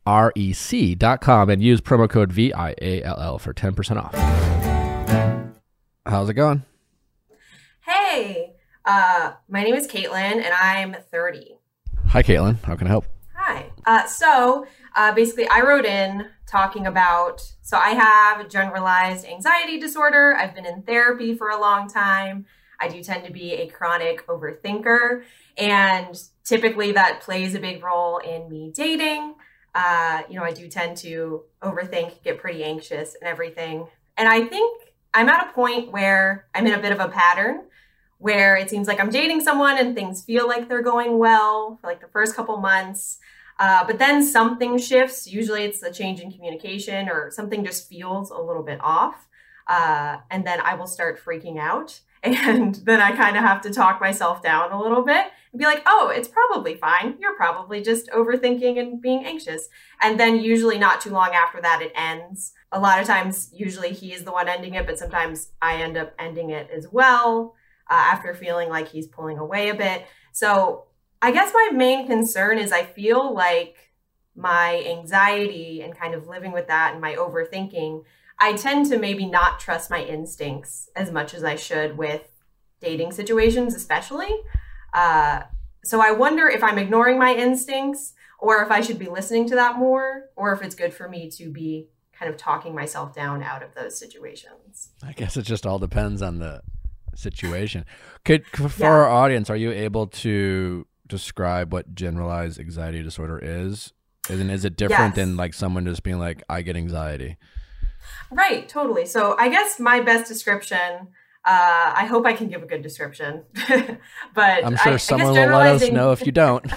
rec.com 0.07 1.49
and 1.49 1.63
use 1.63 1.81
promo 1.81 2.09
code 2.09 2.33
VIALL 2.33 3.39
for 3.39 3.53
10% 3.53 4.03
off. 4.03 4.13
How's 6.05 6.29
it 6.29 6.33
going? 6.33 6.63
Hey, 7.81 8.55
uh, 8.85 9.33
my 9.47 9.63
name 9.63 9.75
is 9.75 9.87
Caitlin 9.87 10.43
and 10.43 10.53
I'm 10.59 10.95
30. 11.11 11.57
Hi, 12.07 12.23
Caitlin. 12.23 12.63
How 12.63 12.75
can 12.75 12.87
I 12.87 12.89
help? 12.89 13.05
Hi. 13.47 13.69
Uh, 13.85 14.07
so 14.07 14.65
uh, 14.95 15.13
basically, 15.13 15.47
I 15.47 15.61
wrote 15.61 15.85
in 15.85 16.29
talking 16.47 16.87
about 16.87 17.47
so 17.61 17.77
I 17.77 17.89
have 17.89 18.49
generalized 18.49 19.23
anxiety 19.23 19.79
disorder. 19.79 20.35
I've 20.35 20.55
been 20.55 20.65
in 20.65 20.81
therapy 20.81 21.35
for 21.35 21.49
a 21.49 21.61
long 21.61 21.87
time. 21.87 22.47
I 22.81 22.87
do 22.87 23.03
tend 23.03 23.23
to 23.25 23.31
be 23.31 23.53
a 23.53 23.67
chronic 23.67 24.25
overthinker, 24.25 25.25
and 25.59 26.19
typically 26.43 26.91
that 26.93 27.21
plays 27.21 27.53
a 27.53 27.59
big 27.59 27.83
role 27.83 28.17
in 28.17 28.49
me 28.49 28.71
dating. 28.73 29.35
Uh, 29.75 30.23
you 30.27 30.39
know, 30.39 30.43
I 30.43 30.51
do 30.51 30.67
tend 30.67 30.97
to 30.97 31.43
overthink, 31.61 32.23
get 32.23 32.39
pretty 32.39 32.63
anxious, 32.63 33.13
and 33.13 33.29
everything. 33.29 33.85
And 34.17 34.27
I 34.27 34.43
think 34.43 34.89
I'm 35.13 35.29
at 35.29 35.47
a 35.47 35.53
point 35.53 35.91
where 35.91 36.47
I'm 36.55 36.65
in 36.65 36.73
a 36.73 36.81
bit 36.81 36.93
of 36.93 36.99
a 36.99 37.09
pattern 37.09 37.65
where 38.17 38.55
it 38.55 38.69
seems 38.69 38.87
like 38.87 38.99
I'm 38.99 39.09
dating 39.09 39.41
someone 39.41 39.77
and 39.77 39.93
things 39.93 40.23
feel 40.23 40.47
like 40.47 40.67
they're 40.67 40.81
going 40.81 41.19
well 41.19 41.77
for 41.79 41.87
like 41.87 42.01
the 42.01 42.07
first 42.07 42.35
couple 42.35 42.57
months. 42.57 43.19
Uh, 43.57 43.85
but 43.85 43.99
then 43.99 44.23
something 44.23 44.77
shifts. 44.77 45.27
Usually 45.27 45.63
it's 45.63 45.81
a 45.81 45.91
change 45.91 46.19
in 46.19 46.31
communication 46.31 47.09
or 47.09 47.31
something 47.31 47.63
just 47.63 47.87
feels 47.87 48.29
a 48.31 48.37
little 48.37 48.63
bit 48.63 48.79
off. 48.81 49.27
Uh, 49.67 50.17
and 50.29 50.45
then 50.45 50.59
I 50.61 50.75
will 50.75 50.87
start 50.87 51.19
freaking 51.23 51.59
out. 51.59 51.99
And 52.25 52.73
then 52.73 53.01
I 53.01 53.11
kind 53.15 53.37
of 53.37 53.43
have 53.43 53.61
to 53.61 53.69
talk 53.69 54.01
myself 54.01 54.41
down 54.41 54.71
a 54.71 54.81
little 54.81 55.03
bit 55.03 55.27
and 55.51 55.59
be 55.59 55.65
like, 55.65 55.83
oh, 55.85 56.11
it's 56.13 56.27
probably 56.27 56.73
fine. 56.73 57.17
You're 57.19 57.35
probably 57.35 57.83
just 57.83 58.09
overthinking 58.09 58.79
and 58.79 58.99
being 58.99 59.23
anxious. 59.23 59.69
And 60.01 60.19
then 60.19 60.39
usually 60.39 60.79
not 60.79 61.01
too 61.01 61.11
long 61.11 61.33
after 61.35 61.61
that, 61.61 61.83
it 61.83 61.91
ends. 61.95 62.53
A 62.71 62.79
lot 62.79 62.99
of 62.99 63.05
times, 63.05 63.51
usually 63.53 63.91
he 63.91 64.11
is 64.11 64.23
the 64.23 64.31
one 64.31 64.49
ending 64.49 64.73
it, 64.73 64.87
but 64.87 64.97
sometimes 64.97 65.51
I 65.61 65.75
end 65.75 65.97
up 65.97 66.15
ending 66.17 66.49
it 66.49 66.67
as 66.75 66.87
well 66.91 67.53
uh, 67.91 67.93
after 67.93 68.33
feeling 68.33 68.69
like 68.69 68.87
he's 68.87 69.07
pulling 69.07 69.37
away 69.37 69.69
a 69.69 69.75
bit. 69.75 70.07
So 70.31 70.85
I 71.21 71.31
guess 71.31 71.51
my 71.53 71.69
main 71.73 72.07
concern 72.07 72.57
is 72.57 72.71
I 72.71 72.83
feel 72.83 73.33
like 73.33 73.91
my 74.35 74.83
anxiety 74.85 75.81
and 75.81 75.95
kind 75.97 76.13
of 76.13 76.27
living 76.27 76.51
with 76.51 76.67
that 76.67 76.91
and 76.93 77.01
my 77.01 77.15
overthinking, 77.15 78.03
I 78.39 78.53
tend 78.53 78.87
to 78.87 78.97
maybe 78.99 79.25
not 79.25 79.59
trust 79.59 79.89
my 79.89 80.03
instincts 80.03 80.89
as 80.95 81.11
much 81.11 81.33
as 81.33 81.43
I 81.43 81.55
should 81.55 81.97
with 81.97 82.27
dating 82.81 83.13
situations, 83.13 83.73
especially. 83.73 84.29
Uh, 84.93 85.43
so 85.83 86.01
I 86.01 86.11
wonder 86.11 86.47
if 86.47 86.63
I'm 86.63 86.77
ignoring 86.77 87.17
my 87.17 87.33
instincts 87.33 88.13
or 88.39 88.61
if 88.61 88.69
I 88.71 88.81
should 88.81 88.99
be 88.99 89.07
listening 89.07 89.47
to 89.49 89.55
that 89.55 89.77
more 89.77 90.25
or 90.35 90.51
if 90.53 90.61
it's 90.61 90.75
good 90.75 90.93
for 90.93 91.07
me 91.07 91.29
to 91.31 91.49
be 91.49 91.87
kind 92.11 92.29
of 92.29 92.37
talking 92.37 92.75
myself 92.75 93.13
down 93.15 93.41
out 93.41 93.63
of 93.63 93.73
those 93.73 93.97
situations. 93.97 94.89
I 95.03 95.13
guess 95.13 95.37
it 95.37 95.43
just 95.43 95.65
all 95.65 95.79
depends 95.79 96.21
on 96.21 96.39
the 96.39 96.61
situation. 97.15 97.85
Could 98.25 98.45
for 98.47 98.67
Yeah. 98.83 98.89
our 98.91 99.07
audience, 99.09 99.49
are 99.49 99.55
you 99.55 99.71
able 99.71 100.07
to 100.07 100.85
describe 101.07 101.71
what 101.73 101.93
generalized 101.95 102.59
anxiety 102.59 103.01
disorder 103.03 103.39
is? 103.41 103.93
And 104.29 104.49
is 104.49 104.65
it 104.65 104.75
different 104.75 105.15
Yes. 105.15 105.15
than 105.15 105.37
like 105.37 105.53
someone 105.53 105.85
just 105.85 106.03
being 106.03 106.19
like, 106.19 106.41
I 106.49 106.61
get 106.61 106.75
anxiety? 106.75 107.37
Right, 108.31 108.67
totally. 108.67 109.05
So 109.05 109.35
I 109.37 109.49
guess 109.49 109.79
my 109.79 109.99
best 109.99 110.27
description. 110.27 111.09
Uh, 111.47 111.93
I 111.95 112.05
hope 112.05 112.25
I 112.25 112.33
can 112.33 112.47
give 112.47 112.63
a 112.63 112.65
good 112.65 112.81
description, 112.81 113.43
but 114.33 114.65
I'm 114.65 114.73
I- 114.73 114.77
I 114.79 114.83
sure 114.83 114.91
guess 114.93 115.03
someone 115.03 115.33
will 115.33 115.47
let 115.57 115.75
us 115.81 115.91
know 115.91 116.11
if 116.11 116.25
you 116.25 116.31
don't. 116.31 116.65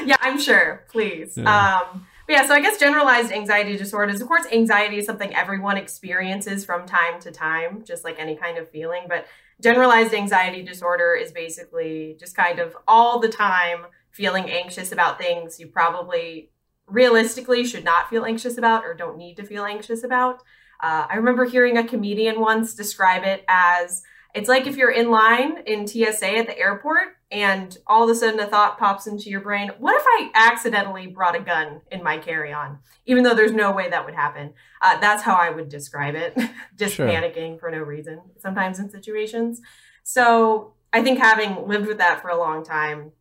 yeah, 0.04 0.16
I'm 0.20 0.40
sure. 0.40 0.84
Please. 0.90 1.36
Um, 1.38 2.06
but 2.26 2.36
yeah, 2.36 2.46
so 2.46 2.54
I 2.54 2.60
guess 2.60 2.78
generalized 2.78 3.32
anxiety 3.32 3.76
disorder 3.76 4.12
is, 4.12 4.20
Of 4.20 4.28
course, 4.28 4.46
anxiety 4.52 4.98
is 4.98 5.06
something 5.06 5.34
everyone 5.34 5.76
experiences 5.76 6.64
from 6.64 6.86
time 6.86 7.20
to 7.20 7.30
time, 7.30 7.82
just 7.84 8.04
like 8.04 8.16
any 8.18 8.36
kind 8.36 8.56
of 8.56 8.70
feeling. 8.70 9.02
But 9.08 9.26
generalized 9.60 10.14
anxiety 10.14 10.62
disorder 10.62 11.14
is 11.14 11.32
basically 11.32 12.16
just 12.18 12.36
kind 12.36 12.58
of 12.58 12.76
all 12.88 13.18
the 13.18 13.28
time 13.28 13.86
feeling 14.10 14.50
anxious 14.50 14.92
about 14.92 15.18
things 15.18 15.60
you 15.60 15.66
probably 15.66 16.50
realistically 16.86 17.64
should 17.64 17.84
not 17.84 18.10
feel 18.10 18.24
anxious 18.24 18.58
about 18.58 18.84
or 18.84 18.94
don't 18.94 19.16
need 19.16 19.36
to 19.36 19.44
feel 19.44 19.64
anxious 19.64 20.02
about. 20.02 20.42
Uh, 20.82 21.06
I 21.08 21.16
remember 21.16 21.44
hearing 21.44 21.78
a 21.78 21.86
comedian 21.86 22.40
once 22.40 22.74
describe 22.74 23.22
it 23.24 23.44
as 23.48 24.02
it's 24.34 24.48
like 24.48 24.66
if 24.66 24.76
you're 24.76 24.90
in 24.90 25.10
line 25.10 25.58
in 25.66 25.86
TSA 25.86 26.38
at 26.38 26.46
the 26.46 26.58
airport 26.58 27.16
and 27.30 27.78
all 27.86 28.02
of 28.02 28.10
a 28.10 28.14
sudden 28.14 28.40
a 28.40 28.46
thought 28.46 28.78
pops 28.78 29.06
into 29.06 29.30
your 29.30 29.40
brain, 29.40 29.70
what 29.78 29.94
if 29.94 30.02
I 30.04 30.30
accidentally 30.34 31.06
brought 31.06 31.36
a 31.36 31.40
gun 31.40 31.80
in 31.90 32.02
my 32.02 32.18
carry 32.18 32.52
on? 32.52 32.78
Even 33.06 33.22
though 33.22 33.34
there's 33.34 33.52
no 33.52 33.70
way 33.70 33.88
that 33.88 34.04
would 34.04 34.14
happen. 34.14 34.52
Uh, 34.82 34.98
that's 34.98 35.22
how 35.22 35.34
I 35.34 35.50
would 35.50 35.68
describe 35.68 36.14
it. 36.16 36.36
Just 36.76 36.96
Sure. 36.96 37.06
panicking 37.06 37.60
for 37.60 37.70
no 37.70 37.78
reason, 37.78 38.20
sometimes 38.38 38.78
in 38.80 38.90
situations. 38.90 39.60
So 40.02 40.74
I 40.92 41.02
think 41.02 41.18
having 41.20 41.68
lived 41.68 41.86
with 41.86 41.98
that 41.98 42.20
for 42.20 42.28
a 42.30 42.38
long 42.38 42.64
time, 42.64 43.12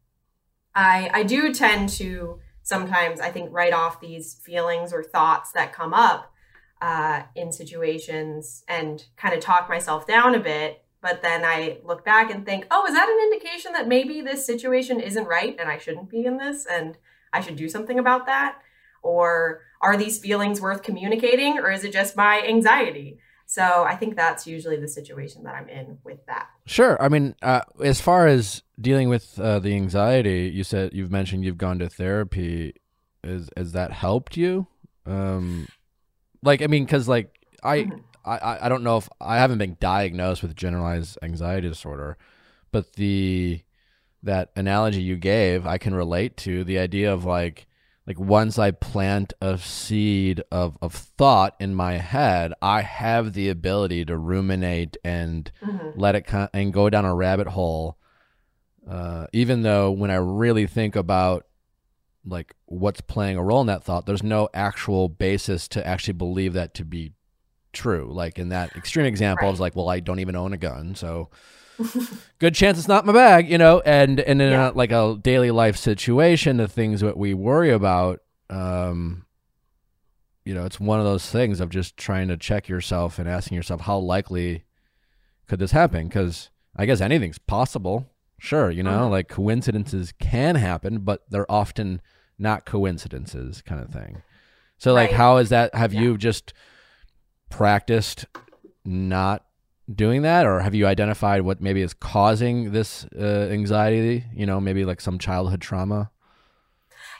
I, 0.73 1.09
I 1.13 1.23
do 1.23 1.53
tend 1.53 1.89
to 1.89 2.39
sometimes, 2.63 3.19
I 3.19 3.29
think, 3.29 3.49
write 3.51 3.73
off 3.73 3.99
these 4.01 4.35
feelings 4.43 4.93
or 4.93 5.03
thoughts 5.03 5.51
that 5.53 5.73
come 5.73 5.93
up 5.93 6.31
uh, 6.81 7.23
in 7.35 7.51
situations 7.51 8.63
and 8.67 9.05
kind 9.17 9.33
of 9.35 9.39
talk 9.39 9.69
myself 9.69 10.07
down 10.07 10.33
a 10.35 10.39
bit. 10.39 10.83
But 11.01 11.21
then 11.21 11.45
I 11.45 11.77
look 11.83 12.03
back 12.03 12.29
and 12.29 12.45
think, 12.45 12.67
oh, 12.71 12.85
is 12.85 12.93
that 12.93 13.07
an 13.07 13.31
indication 13.31 13.73
that 13.73 13.87
maybe 13.87 14.21
this 14.21 14.45
situation 14.45 14.99
isn't 14.99 15.25
right 15.25 15.55
and 15.59 15.69
I 15.69 15.77
shouldn't 15.77 16.09
be 16.09 16.25
in 16.25 16.37
this 16.37 16.65
and 16.65 16.97
I 17.31 17.41
should 17.41 17.55
do 17.55 17.69
something 17.69 17.99
about 17.99 18.25
that? 18.25 18.59
Or 19.01 19.61
are 19.81 19.95
these 19.95 20.19
feelings 20.19 20.59
worth 20.59 20.83
communicating 20.83 21.57
or 21.57 21.71
is 21.71 21.85
it 21.85 21.93
just 21.93 22.17
my 22.17 22.41
anxiety? 22.45 23.19
So 23.45 23.63
I 23.63 23.95
think 23.95 24.15
that's 24.15 24.45
usually 24.45 24.75
the 24.77 24.87
situation 24.87 25.43
that 25.43 25.55
I'm 25.55 25.69
in 25.69 25.97
with 26.03 26.23
that. 26.27 26.49
Sure. 26.65 27.01
I 27.01 27.07
mean, 27.07 27.35
uh, 27.41 27.61
as 27.83 27.99
far 27.99 28.27
as 28.27 28.61
dealing 28.79 29.09
with 29.09 29.39
uh, 29.39 29.59
the 29.59 29.73
anxiety, 29.73 30.51
you 30.53 30.63
said 30.63 30.93
you've 30.93 31.11
mentioned 31.11 31.43
you've 31.43 31.57
gone 31.57 31.79
to 31.79 31.89
therapy. 31.89 32.73
Is 33.23 33.49
has 33.57 33.71
that 33.71 33.91
helped 33.91 34.37
you? 34.37 34.67
Um, 35.05 35.67
like, 36.43 36.61
I 36.61 36.67
mean, 36.67 36.85
because 36.85 37.07
like 37.07 37.39
I, 37.63 37.77
Mhm. 37.79 38.03
I, 38.25 38.59
I- 38.65 38.69
don't 38.69 38.83
know 38.83 38.97
if 38.97 39.09
I 39.21 39.37
haven't 39.37 39.57
been 39.59 39.77
diagnosed 39.79 40.41
with 40.43 40.55
generalized 40.55 41.17
anxiety 41.21 41.67
disorder, 41.69 42.17
but 42.71 42.93
the 42.93 43.61
that 44.21 44.51
analogy 44.55 45.01
you 45.01 45.15
gave, 45.15 45.65
I 45.65 45.77
can 45.77 45.95
relate 45.95 46.35
to 46.37 46.63
the 46.63 46.77
idea 46.79 47.11
of 47.13 47.23
like 47.25 47.65
like 48.05 48.19
once 48.19 48.57
I 48.57 48.71
plant 48.71 49.33
a 49.39 49.57
seed 49.59 50.41
of, 50.51 50.77
of 50.81 50.93
thought 50.93 51.55
in 51.59 51.75
my 51.75 51.93
head, 51.99 52.53
I 52.61 52.81
have 52.81 53.33
the 53.33 53.49
ability 53.49 54.03
to 54.05 54.17
ruminate 54.17 54.97
and 55.03 55.51
Mm-hmm. 55.63 55.99
let 55.99 56.15
it 56.15 56.25
con- 56.25 56.49
and 56.53 56.73
go 56.73 56.89
down 56.89 57.05
a 57.05 57.13
rabbit 57.13 57.47
hole. 57.47 57.97
Uh, 58.89 59.27
even 59.33 59.61
though 59.61 59.91
when 59.91 60.09
I 60.09 60.15
really 60.15 60.65
think 60.65 60.95
about 60.95 61.45
like 62.25 62.55
what's 62.65 63.01
playing 63.01 63.37
a 63.37 63.43
role 63.43 63.61
in 63.61 63.67
that 63.67 63.83
thought, 63.83 64.05
there's 64.05 64.23
no 64.23 64.49
actual 64.53 65.07
basis 65.09 65.67
to 65.69 65.85
actually 65.85 66.13
believe 66.13 66.53
that 66.53 66.73
to 66.75 66.85
be 66.85 67.13
true. 67.79 68.09
Like 68.11 68.37
in 68.39 68.49
that 68.49 68.75
extreme 68.75 69.05
example, 69.05 69.47
I 69.47 69.51
was 69.51 69.59
like, 69.59 69.75
well, 69.75 69.89
I 69.89 69.99
don't 69.99 70.19
even 70.19 70.35
own 70.35 70.53
a 70.53 70.57
gun, 70.57 70.95
so 70.95 71.29
good 72.39 72.53
chance 72.55 72.77
it's 72.77 72.87
not 72.87 73.05
my 73.05 73.13
bag, 73.13 73.49
you 73.49 73.57
know. 73.57 73.79
And 73.85 74.19
and 74.19 74.41
in 74.41 74.51
Yeah. 74.51 74.69
a, 74.69 74.73
like 74.73 74.91
a 74.91 75.17
daily 75.21 75.51
life 75.51 75.77
situation, 75.77 76.57
the 76.57 76.67
things 76.67 77.01
that 77.01 77.17
we 77.17 77.33
worry 77.33 77.71
about, 77.71 78.19
um, 78.49 79.25
you 80.45 80.53
know, 80.53 80.65
it's 80.65 80.79
one 80.79 80.99
of 80.99 81.05
those 81.05 81.29
things 81.29 81.59
of 81.59 81.69
just 81.69 81.95
trying 81.97 82.27
to 82.27 82.37
check 82.37 82.67
yourself 82.67 83.19
and 83.19 83.29
asking 83.29 83.55
yourself 83.55 83.81
how 83.81 83.97
likely 83.97 84.63
could 85.47 85.59
this 85.59 85.71
happen? 85.71 86.07
Because 86.07 86.49
I 86.75 86.85
guess 86.85 87.01
anything's 87.01 87.39
possible. 87.39 88.09
Sure, 88.39 88.71
you 88.71 88.83
know, 88.83 89.07
Mhm. 89.07 89.11
like 89.11 89.27
coincidences 89.27 90.13
can 90.19 90.55
happen, 90.55 90.99
but 90.99 91.23
they're 91.29 91.49
often 91.51 92.01
not 92.37 92.65
coincidences, 92.65 93.61
kind 93.61 93.81
of 93.81 93.89
thing. 93.89 94.21
So, 94.77 94.93
like, 94.93 95.09
Right. 95.11 95.17
how 95.17 95.37
is 95.37 95.49
that? 95.49 95.75
Have 95.75 95.93
Yeah. 95.93 96.01
you 96.01 96.17
just 96.17 96.53
practiced 97.49 98.25
not 98.85 99.45
doing 99.93 100.21
that, 100.21 100.45
or 100.45 100.59
have 100.59 100.75
you 100.75 100.85
identified 100.85 101.41
what 101.41 101.61
maybe 101.61 101.81
is 101.81 101.93
causing 101.93 102.71
this 102.71 103.05
uh, 103.17 103.47
anxiety? 103.51 104.25
You 104.33 104.45
know, 104.45 104.59
maybe 104.59 104.85
like 104.85 105.01
some 105.01 105.17
childhood 105.19 105.61
trauma. 105.61 106.11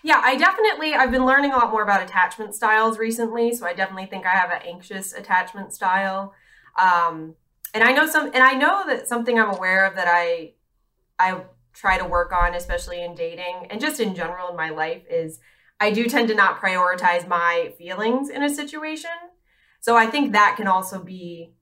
Yeah, 0.04 0.22
I 0.24 0.38
definitely 0.38 0.94
I've 0.94 1.12
been 1.12 1.26
learning 1.26 1.52
a 1.52 1.58
lot 1.58 1.72
more 1.72 1.84
about 1.84 2.02
attachment 2.02 2.56
styles 2.56 2.98
recently, 2.98 3.54
so 3.54 3.66
I 3.66 3.74
definitely 3.74 4.06
think 4.06 4.26
I 4.26 4.32
have 4.32 4.52
an 4.52 4.62
anxious 4.66 5.14
attachment 5.14 5.74
style. 5.74 6.34
Um, 6.78 7.36
and 7.74 7.84
I 7.84 7.92
know 7.92 8.08
some 8.08 8.28
and 8.28 8.44
I 8.44 8.54
know 8.54 8.86
that 8.88 9.08
something 9.08 9.40
I'm 9.40 9.54
aware 9.54 9.86
of 9.86 9.96
that 9.96 10.08
I 10.08 10.54
I 11.18 11.42
try 11.74 11.98
to 11.98 12.06
work 12.06 12.32
on 12.32 12.56
especially 12.56 13.04
in 13.04 13.16
dating 13.16 13.68
and 13.70 13.80
just 13.80 14.00
in 14.00 14.16
general 14.16 14.50
in 14.50 14.56
my 14.56 14.70
life 14.70 15.04
is 15.10 15.40
I 15.80 15.92
do 15.92 16.08
tend 16.08 16.28
to 16.30 16.36
not 16.36 16.60
prioritize 16.60 17.28
my 17.28 17.74
feelings 17.78 18.30
in 18.30 18.44
a 18.44 18.50
situation. 18.50 19.12
So 19.80 19.96
I 19.96 20.08
think 20.08 20.34
that 20.34 20.56
can 20.58 20.68
also 20.68 21.02
be 21.04 21.54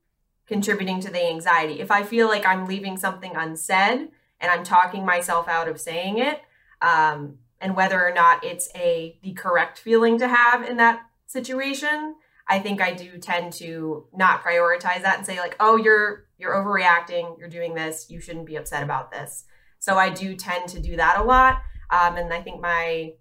contributing 0.48 1.00
to 1.02 1.12
the 1.12 1.28
anxiety. 1.28 1.80
If 1.80 1.92
I 1.92 2.04
feel 2.04 2.28
like 2.28 2.46
I'm 2.46 2.66
leaving 2.66 2.98
something 2.98 3.36
unsaid 3.36 4.10
and 4.40 4.52
I'm 4.52 4.64
talking 4.64 5.06
myself 5.06 5.48
out 5.48 5.68
of 5.68 5.80
saying 5.80 6.20
it, 6.20 6.42
um, 6.82 7.40
and 7.60 7.76
whether 7.76 8.06
or 8.06 8.14
not 8.14 8.44
it's 8.44 8.70
a 8.76 9.18
the 9.24 9.34
correct 9.34 9.80
feeling 9.80 10.20
to 10.20 10.28
have 10.28 10.62
in 10.62 10.78
that 10.78 11.02
situation 11.26 12.14
i 12.48 12.60
think 12.60 12.80
i 12.80 12.94
do 12.94 13.18
tend 13.18 13.52
to 13.52 14.06
not 14.14 14.44
prioritize 14.44 15.02
that 15.02 15.18
and 15.18 15.26
say 15.26 15.40
like 15.40 15.56
oh 15.60 15.76
you're 15.76 16.28
you're 16.38 16.54
overreacting. 16.54 17.38
You're 17.40 17.50
doing 17.50 17.74
this. 17.74 18.08
You 18.10 18.20
shouldn't 18.20 18.46
be 18.46 18.56
upset 18.56 18.84
about 18.84 19.12
this. 19.12 19.46
So 19.80 19.98
i 19.98 20.10
do 20.10 20.36
tend 20.36 20.70
to 20.70 20.80
do 20.80 20.96
that 20.98 21.20
a 21.20 21.24
lot. 21.24 21.62
Um, 21.90 22.18
and 22.18 22.34
i 22.34 22.42
think 22.42 22.62
my 22.62 23.14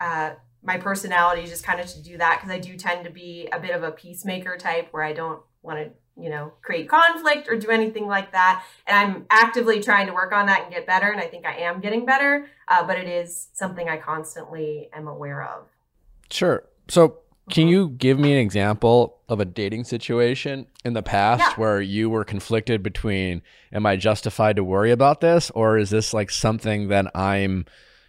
uh, 0.00 0.32
my 0.66 0.76
personality 0.76 1.42
is 1.42 1.50
just 1.50 1.64
kind 1.64 1.80
of 1.80 1.86
to 1.86 2.02
do 2.02 2.18
that 2.18 2.38
because 2.40 2.54
i 2.54 2.58
do 2.58 2.76
tend 2.76 3.04
to 3.04 3.10
be 3.10 3.48
a 3.52 3.58
bit 3.60 3.70
of 3.70 3.82
a 3.82 3.90
peacemaker 3.92 4.56
type 4.56 4.88
where 4.90 5.02
i 5.02 5.12
don't 5.12 5.40
want 5.62 5.78
to 5.78 5.90
you 6.22 6.28
know 6.30 6.52
create 6.62 6.88
conflict 6.88 7.46
or 7.48 7.56
do 7.56 7.68
anything 7.70 8.06
like 8.06 8.32
that 8.32 8.64
and 8.86 8.96
i'm 8.98 9.26
actively 9.30 9.80
trying 9.82 10.06
to 10.06 10.12
work 10.12 10.32
on 10.32 10.46
that 10.46 10.62
and 10.64 10.72
get 10.72 10.86
better 10.86 11.10
and 11.10 11.20
i 11.20 11.26
think 11.26 11.46
i 11.46 11.54
am 11.56 11.80
getting 11.80 12.04
better 12.04 12.46
uh, 12.68 12.84
but 12.86 12.98
it 12.98 13.06
is 13.08 13.48
something 13.52 13.88
i 13.88 13.96
constantly 13.96 14.88
am 14.92 15.06
aware 15.08 15.42
of 15.42 15.66
Sure. 16.30 16.64
So, 16.88 17.18
can 17.50 17.66
Mhm. 17.68 17.70
you 17.70 17.88
give 17.90 18.18
me 18.18 18.32
an 18.32 18.38
example 18.38 19.18
of 19.28 19.38
a 19.38 19.44
dating 19.44 19.84
situation 19.84 20.66
in 20.84 20.94
the 20.94 21.02
past 21.02 21.40
Yeah. 21.40 21.54
where 21.54 21.80
you 21.80 22.10
were 22.10 22.24
conflicted 22.24 22.82
between 22.82 23.42
am 23.72 23.86
I 23.86 23.94
justified 23.94 24.56
to 24.56 24.64
worry 24.64 24.90
about 24.90 25.20
this 25.20 25.50
or 25.50 25.78
is 25.78 25.90
this 25.90 26.12
like 26.12 26.30
something 26.30 26.88
that 26.88 27.06
I'm 27.14 27.64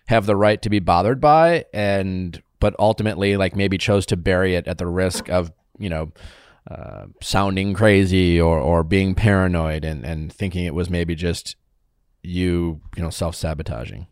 have 0.07 0.25
the 0.25 0.35
right 0.35 0.59
to 0.63 0.69
be 0.71 0.79
bothered 0.79 1.21
by 1.21 1.65
and 1.73 2.41
but 2.59 2.75
ultimately 2.79 3.37
like 3.37 3.55
maybe 3.55 3.77
chose 3.77 4.05
to 4.07 4.17
bury 4.17 4.55
it 4.55 4.67
at 4.67 4.77
the 4.77 4.87
risk 4.87 5.29
of, 5.29 5.51
you 5.77 5.89
know, 5.89 6.11
uh, 6.69 7.05
sounding 7.21 7.73
crazy 7.73 8.39
or, 8.41 8.59
or 8.59 8.83
being 8.83 9.15
paranoid 9.15 9.85
and, 9.85 10.05
and 10.05 10.33
thinking 10.33 10.65
it 10.65 10.73
was 10.73 10.89
maybe 10.89 11.15
just 11.15 11.55
you, 12.23 12.81
you 12.95 13.03
know, 13.03 13.09
self 13.09 13.35
sabotaging. 13.35 14.07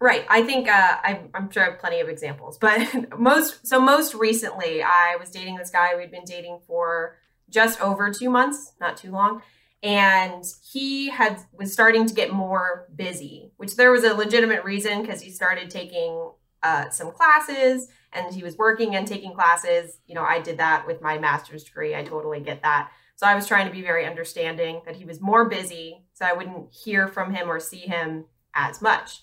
Right. 0.00 0.24
I 0.28 0.42
think 0.42 0.68
uh, 0.68 0.96
I, 1.02 1.22
I'm 1.34 1.50
sure 1.50 1.64
I 1.64 1.70
have 1.70 1.80
plenty 1.80 2.00
of 2.00 2.08
examples, 2.08 2.56
but 2.58 3.18
most 3.18 3.66
so 3.66 3.80
most 3.80 4.14
recently, 4.14 4.82
I 4.82 5.16
was 5.18 5.30
dating 5.30 5.56
this 5.56 5.70
guy 5.70 5.96
we'd 5.96 6.10
been 6.10 6.24
dating 6.24 6.60
for 6.66 7.16
just 7.50 7.80
over 7.80 8.12
two 8.12 8.30
months, 8.30 8.72
not 8.80 8.96
too 8.96 9.10
long, 9.10 9.42
and 9.82 10.44
he 10.70 11.08
had 11.08 11.40
was 11.52 11.72
starting 11.72 12.06
to 12.06 12.14
get 12.14 12.32
more 12.32 12.86
busy, 12.94 13.50
which 13.56 13.76
there 13.76 13.90
was 13.90 14.04
a 14.04 14.14
legitimate 14.14 14.64
reason 14.64 15.02
because 15.02 15.20
he 15.20 15.30
started 15.30 15.68
taking 15.70 16.30
uh, 16.62 16.90
some 16.90 17.12
classes 17.12 17.88
and 18.12 18.34
he 18.34 18.42
was 18.42 18.56
working 18.56 18.96
and 18.96 19.06
taking 19.06 19.34
classes. 19.34 19.98
You 20.06 20.14
know, 20.14 20.22
I 20.22 20.40
did 20.40 20.58
that 20.58 20.86
with 20.86 21.02
my 21.02 21.18
master's 21.18 21.64
degree. 21.64 21.94
I 21.94 22.02
totally 22.02 22.40
get 22.40 22.62
that. 22.62 22.90
So 23.16 23.26
I 23.26 23.34
was 23.34 23.46
trying 23.46 23.66
to 23.66 23.72
be 23.72 23.82
very 23.82 24.06
understanding 24.06 24.82
that 24.86 24.96
he 24.96 25.04
was 25.04 25.20
more 25.20 25.48
busy, 25.48 26.04
so 26.14 26.24
I 26.24 26.34
wouldn't 26.34 26.72
hear 26.72 27.08
from 27.08 27.34
him 27.34 27.50
or 27.50 27.58
see 27.58 27.78
him 27.78 28.26
as 28.54 28.80
much. 28.80 29.22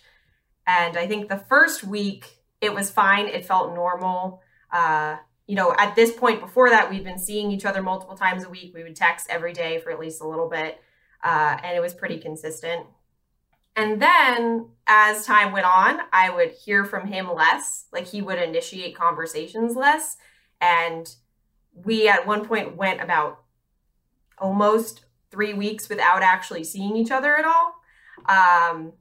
And 0.67 0.97
I 0.97 1.07
think 1.07 1.29
the 1.29 1.37
first 1.37 1.83
week 1.83 2.25
it 2.61 2.73
was 2.73 2.89
fine. 2.89 3.27
It 3.27 3.45
felt 3.45 3.73
normal. 3.73 4.41
Uh, 4.71 5.17
you 5.47 5.55
know, 5.55 5.73
at 5.77 5.95
this 5.95 6.11
point 6.11 6.41
before 6.41 6.69
that, 6.71 6.89
we'd 6.89 7.03
been 7.03 7.19
seeing 7.19 7.51
each 7.51 7.65
other 7.65 7.81
multiple 7.81 8.17
times 8.17 8.43
a 8.43 8.49
week. 8.49 8.73
We 8.73 8.83
would 8.83 8.95
text 8.95 9.27
every 9.29 9.53
day 9.53 9.79
for 9.79 9.91
at 9.91 9.99
least 9.99 10.21
a 10.21 10.27
little 10.27 10.49
bit, 10.49 10.79
uh, 11.23 11.57
and 11.63 11.77
it 11.77 11.79
was 11.79 11.93
pretty 11.93 12.17
consistent. 12.17 12.85
And 13.75 14.01
then 14.01 14.69
as 14.87 15.25
time 15.25 15.51
went 15.51 15.65
on, 15.65 15.99
I 16.13 16.29
would 16.29 16.51
hear 16.51 16.85
from 16.85 17.07
him 17.07 17.33
less. 17.33 17.85
Like 17.91 18.07
he 18.07 18.21
would 18.21 18.39
initiate 18.39 18.95
conversations 18.95 19.75
less. 19.75 20.17
And 20.61 21.13
we 21.73 22.07
at 22.07 22.25
one 22.25 22.45
point 22.45 22.77
went 22.77 23.01
about 23.01 23.41
almost 24.37 25.01
three 25.31 25.53
weeks 25.53 25.89
without 25.89 26.23
actually 26.23 26.63
seeing 26.63 26.95
each 26.95 27.11
other 27.11 27.35
at 27.35 27.45
all. 27.45 27.75
Um, 28.27 28.93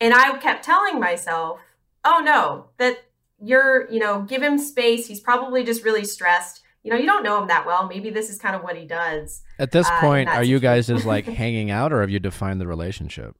and 0.00 0.14
I 0.14 0.36
kept 0.38 0.64
telling 0.64 1.00
myself, 1.00 1.60
oh 2.04 2.20
no, 2.24 2.66
that 2.78 3.04
you're, 3.40 3.90
you 3.90 3.98
know, 3.98 4.22
give 4.22 4.42
him 4.42 4.58
space. 4.58 5.06
He's 5.08 5.20
probably 5.20 5.64
just 5.64 5.84
really 5.84 6.04
stressed. 6.04 6.60
You 6.84 6.92
know, 6.92 6.96
you 6.98 7.06
don't 7.06 7.22
know 7.22 7.40
him 7.40 7.48
that 7.48 7.66
well. 7.66 7.88
Maybe 7.88 8.10
this 8.10 8.30
is 8.30 8.38
kind 8.38 8.54
of 8.54 8.62
what 8.62 8.76
he 8.76 8.84
does. 8.86 9.42
At 9.58 9.70
this 9.72 9.88
Uh, 9.88 10.00
point, 10.00 10.28
are 10.28 10.42
you 10.44 10.58
guys 10.60 10.88
just 10.88 11.06
like 11.06 11.24
hanging 11.42 11.70
out 11.70 11.92
or 11.92 12.00
have 12.00 12.10
you 12.10 12.18
defined 12.18 12.60
the 12.60 12.66
relationship? 12.66 13.36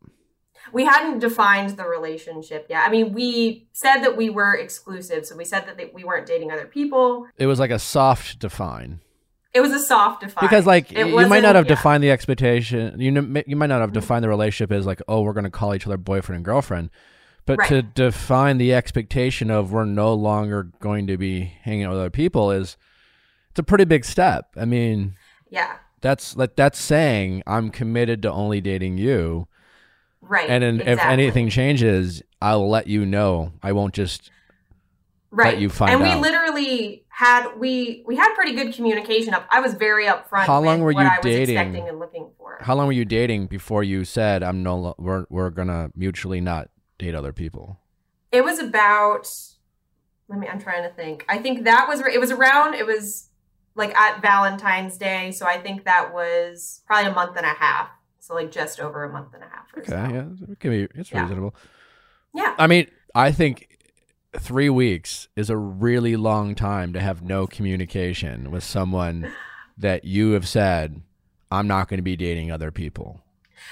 We 0.72 0.84
hadn't 0.84 1.18
defined 1.18 1.76
the 1.76 1.84
relationship 1.86 2.66
yet. 2.70 2.86
I 2.86 2.90
mean, 2.90 3.12
we 3.12 3.66
said 3.72 3.98
that 4.02 4.16
we 4.16 4.30
were 4.30 4.54
exclusive. 4.54 5.26
So 5.26 5.36
we 5.36 5.44
said 5.44 5.66
that 5.66 5.76
they, 5.76 5.90
we 5.92 6.04
weren't 6.04 6.26
dating 6.26 6.50
other 6.50 6.66
people. 6.66 7.26
It 7.36 7.46
was 7.46 7.58
like 7.60 7.70
a 7.70 7.78
soft 7.78 8.38
define. 8.38 9.00
It 9.54 9.60
was 9.60 9.72
a 9.72 9.78
soft 9.78 10.22
define. 10.22 10.42
because 10.48 10.64
like 10.66 10.90
It 10.92 11.06
you 11.08 11.26
might 11.26 11.42
not 11.42 11.56
have 11.56 11.66
yeah. 11.66 11.74
defined 11.74 12.02
the 12.02 12.10
expectation 12.10 12.98
you 12.98 13.10
know 13.10 13.42
you 13.46 13.54
might 13.54 13.66
not 13.66 13.82
have 13.82 13.92
defined 13.92 14.24
the 14.24 14.28
relationship 14.30 14.72
as 14.72 14.86
like 14.86 15.02
oh 15.08 15.20
we're 15.20 15.34
going 15.34 15.44
to 15.44 15.50
call 15.50 15.74
each 15.74 15.86
other 15.86 15.98
boyfriend 15.98 16.36
and 16.36 16.44
girlfriend 16.44 16.88
but 17.44 17.58
Right. 17.58 17.68
to 17.68 17.82
define 17.82 18.56
the 18.56 18.72
expectation 18.72 19.50
of 19.50 19.70
we're 19.70 19.84
no 19.84 20.14
longer 20.14 20.70
going 20.80 21.06
to 21.08 21.18
be 21.18 21.52
hanging 21.64 21.84
out 21.84 21.90
with 21.90 21.98
other 22.00 22.08
people 22.08 22.50
is 22.50 22.78
it's 23.50 23.58
a 23.58 23.62
pretty 23.62 23.84
big 23.84 24.06
step 24.06 24.48
i 24.56 24.64
mean 24.64 25.16
Yeah. 25.50 25.74
that's 26.00 26.34
like 26.34 26.56
that's 26.56 26.78
saying 26.80 27.42
i'm 27.46 27.68
committed 27.68 28.22
to 28.22 28.32
only 28.32 28.62
dating 28.62 28.96
you 28.96 29.48
Right. 30.22 30.48
and 30.48 30.62
then 30.62 30.80
if 30.80 30.98
anything 31.00 31.50
changes 31.50 32.22
i'll 32.40 32.68
let 32.70 32.86
you 32.86 33.04
know 33.04 33.52
i 33.62 33.72
won't 33.72 33.92
just 33.92 34.30
right. 35.30 35.58
you 35.58 35.68
find 35.68 35.92
and 35.92 36.02
out. 36.02 36.16
we 36.16 36.22
literally 36.22 37.04
had 37.08 37.52
we 37.58 38.02
we 38.06 38.16
had 38.16 38.34
pretty 38.34 38.54
good 38.54 38.74
communication 38.74 39.34
up. 39.34 39.46
I 39.50 39.60
was 39.60 39.74
very 39.74 40.06
upfront. 40.06 40.46
How 40.46 40.60
long 40.60 40.82
with 40.82 40.96
were 40.96 41.02
you 41.02 41.10
dating? 41.22 41.56
expecting 41.56 41.88
and 41.88 41.98
looking 41.98 42.30
for. 42.38 42.58
how 42.60 42.74
long 42.74 42.86
were 42.86 42.92
you 42.92 43.04
dating 43.04 43.46
before 43.46 43.82
you 43.84 44.04
said 44.04 44.42
i'm 44.42 44.62
no 44.62 44.94
we're, 44.98 45.26
we're 45.28 45.50
gonna 45.50 45.90
mutually 45.94 46.40
not 46.40 46.68
date 46.98 47.14
other 47.14 47.32
people 47.32 47.78
It 48.30 48.44
was 48.44 48.58
about. 48.58 49.28
Let 50.28 50.38
me. 50.38 50.48
I'm 50.48 50.60
trying 50.60 50.84
to 50.84 50.94
think. 50.94 51.24
I 51.28 51.38
think 51.38 51.64
that 51.64 51.86
was. 51.88 52.00
It 52.00 52.20
was 52.20 52.30
around. 52.30 52.74
It 52.74 52.86
was 52.86 53.28
like 53.74 53.94
at 53.94 54.22
Valentine's 54.22 54.96
Day. 54.96 55.32
So 55.32 55.46
I 55.46 55.58
think 55.58 55.84
that 55.84 56.14
was 56.14 56.82
probably 56.86 57.10
a 57.10 57.14
month 57.14 57.36
and 57.36 57.44
a 57.44 57.50
half. 57.50 57.90
So 58.22 58.34
like 58.34 58.52
just 58.52 58.78
over 58.78 59.02
a 59.02 59.12
month 59.12 59.34
and 59.34 59.42
a 59.42 59.46
half. 59.46 59.66
Or 59.74 59.80
Okay, 59.80 59.90
so. 59.90 59.96
yeah, 59.96 60.52
it 60.52 60.60
can 60.60 60.70
be. 60.70 60.88
It's 60.94 61.10
Yeah. 61.10 61.22
reasonable. 61.22 61.56
Yeah. 62.32 62.54
I 62.56 62.68
mean, 62.68 62.88
I 63.16 63.32
think 63.32 63.78
three 64.38 64.70
weeks 64.70 65.26
is 65.34 65.50
a 65.50 65.56
really 65.56 66.14
long 66.14 66.54
time 66.54 66.92
to 66.92 67.00
have 67.00 67.22
no 67.22 67.48
communication 67.48 68.52
with 68.52 68.62
someone 68.62 69.32
that 69.76 70.04
you 70.04 70.30
have 70.32 70.46
said, 70.46 71.02
"I'm 71.50 71.66
not 71.66 71.88
going 71.88 71.98
to 71.98 72.02
be 72.04 72.14
dating 72.14 72.52
other 72.52 72.70
people." 72.70 73.22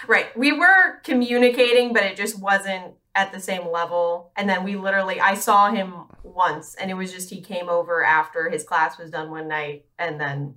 Right. 0.08 0.36
We 0.36 0.50
were 0.50 0.98
communicating, 1.04 1.92
but 1.92 2.02
it 2.02 2.16
just 2.16 2.36
wasn't 2.40 2.94
at 3.14 3.30
the 3.32 3.38
same 3.40 3.68
level. 3.68 4.32
And 4.36 4.48
then 4.48 4.64
we 4.64 4.74
literally, 4.74 5.20
I 5.20 5.34
saw 5.34 5.70
him 5.70 5.94
once, 6.24 6.74
and 6.74 6.90
it 6.90 6.94
was 6.94 7.12
just 7.12 7.30
he 7.30 7.40
came 7.40 7.68
over 7.68 8.02
after 8.04 8.50
his 8.50 8.64
class 8.64 8.98
was 8.98 9.10
done 9.12 9.30
one 9.30 9.46
night, 9.46 9.84
and 9.96 10.20
then 10.20 10.56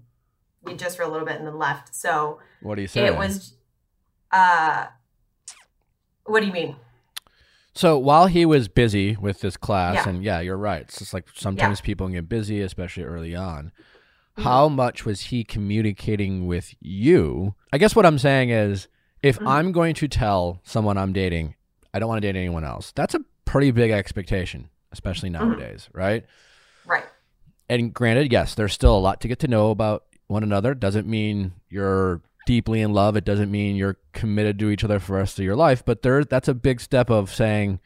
we 0.63 0.73
just 0.73 0.97
for 0.97 1.03
a 1.03 1.07
little 1.07 1.27
bit 1.27 1.37
and 1.37 1.45
then 1.45 1.59
left. 1.59 1.93
So 1.93 2.39
What 2.61 2.75
do 2.75 2.81
you 2.81 2.87
say? 2.87 3.05
it 3.05 3.15
was, 3.17 3.53
uh, 4.33 4.87
what 6.25 6.41
do 6.41 6.47
you 6.47 6.53
mean? 6.53 6.75
So 7.75 7.97
while 7.97 8.27
he 8.27 8.45
was 8.45 8.67
busy 8.67 9.15
with 9.15 9.39
this 9.41 9.57
class, 9.57 9.95
Yeah. 9.95 10.09
and 10.09 10.23
yeah, 10.23 10.39
you're 10.41 10.57
right. 10.57 10.81
It's 10.81 10.99
just 10.99 11.13
like 11.13 11.27
sometimes 11.33 11.81
people 11.81 12.07
get 12.09 12.29
busy, 12.29 12.61
especially 12.61 13.03
early 13.03 13.35
on. 13.35 13.71
How 14.37 14.67
much 14.67 15.05
was 15.05 15.21
he 15.21 15.43
communicating 15.43 16.47
with 16.47 16.73
you? 16.79 17.55
I 17.71 17.77
guess 17.77 17.95
what 17.95 18.05
I'm 18.05 18.17
saying 18.19 18.49
is 18.49 18.87
if 19.21 19.37
Mhm. 19.39 19.47
I'm 19.47 19.71
going 19.71 19.93
to 19.95 20.07
tell 20.07 20.59
someone 20.63 20.97
I'm 20.97 21.13
dating, 21.13 21.55
I 21.93 21.99
don't 21.99 22.09
want 22.09 22.21
to 22.21 22.27
date 22.31 22.37
anyone 22.37 22.63
else, 22.63 22.91
that's 22.91 23.13
a 23.15 23.21
pretty 23.45 23.71
big 23.71 23.91
expectation, 23.91 24.69
especially 24.91 25.29
nowadays, 25.29 25.87
right? 25.93 26.25
Right. 26.85 27.05
And 27.69 27.93
granted, 27.93 28.31
yes, 28.31 28.55
there's 28.55 28.73
still 28.73 28.95
a 28.95 28.99
lot 28.99 29.21
to 29.21 29.27
get 29.27 29.39
to 29.39 29.47
know 29.47 29.69
about 29.71 30.05
one 30.27 30.43
another. 30.43 30.73
Doesn't 30.73 31.07
mean 31.07 31.53
you're 31.69 32.21
deeply 32.45 32.81
in 32.81 32.93
love. 32.93 33.15
It 33.15 33.25
doesn't 33.25 33.51
mean 33.51 33.75
you're 33.75 33.97
committed 34.13 34.59
to 34.59 34.69
each 34.69 34.83
other 34.83 34.99
for 34.99 35.13
the 35.13 35.17
rest 35.19 35.39
of 35.39 35.45
your 35.45 35.55
life. 35.55 35.83
But 35.85 36.01
there, 36.01 36.23
that's 36.23 36.47
a 36.47 36.53
big 36.53 36.81
step 36.81 37.09
of 37.09 37.33
saying 37.33 37.79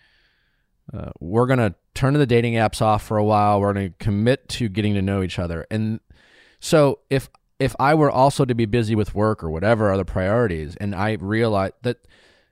uh, 0.94 1.12
we're 1.20 1.48
gonna 1.48 1.76
turn 1.94 2.14
the 2.14 2.26
dating 2.26 2.54
apps 2.54 2.82
off 2.82 3.04
for 3.04 3.18
a 3.18 3.24
while. 3.24 3.60
We're 3.60 3.74
gonna 3.74 3.90
commit 4.00 4.48
to 4.50 4.70
getting 4.70 4.94
to 4.94 5.02
know 5.02 5.22
each 5.22 5.40
other. 5.40 5.66
And 5.70 6.00
so 6.60 7.00
if 7.10 7.30
if 7.60 7.76
I 7.80 7.96
were 7.96 8.12
also 8.12 8.46
to 8.46 8.54
be 8.54 8.66
busy 8.66 8.96
with 8.96 9.16
work 9.16 9.44
or 9.44 9.50
whatever 9.50 9.92
other 9.92 10.06
priorities, 10.06 10.76
and 10.76 10.94
I 10.94 11.18
realize 11.20 11.72
that, 11.82 11.98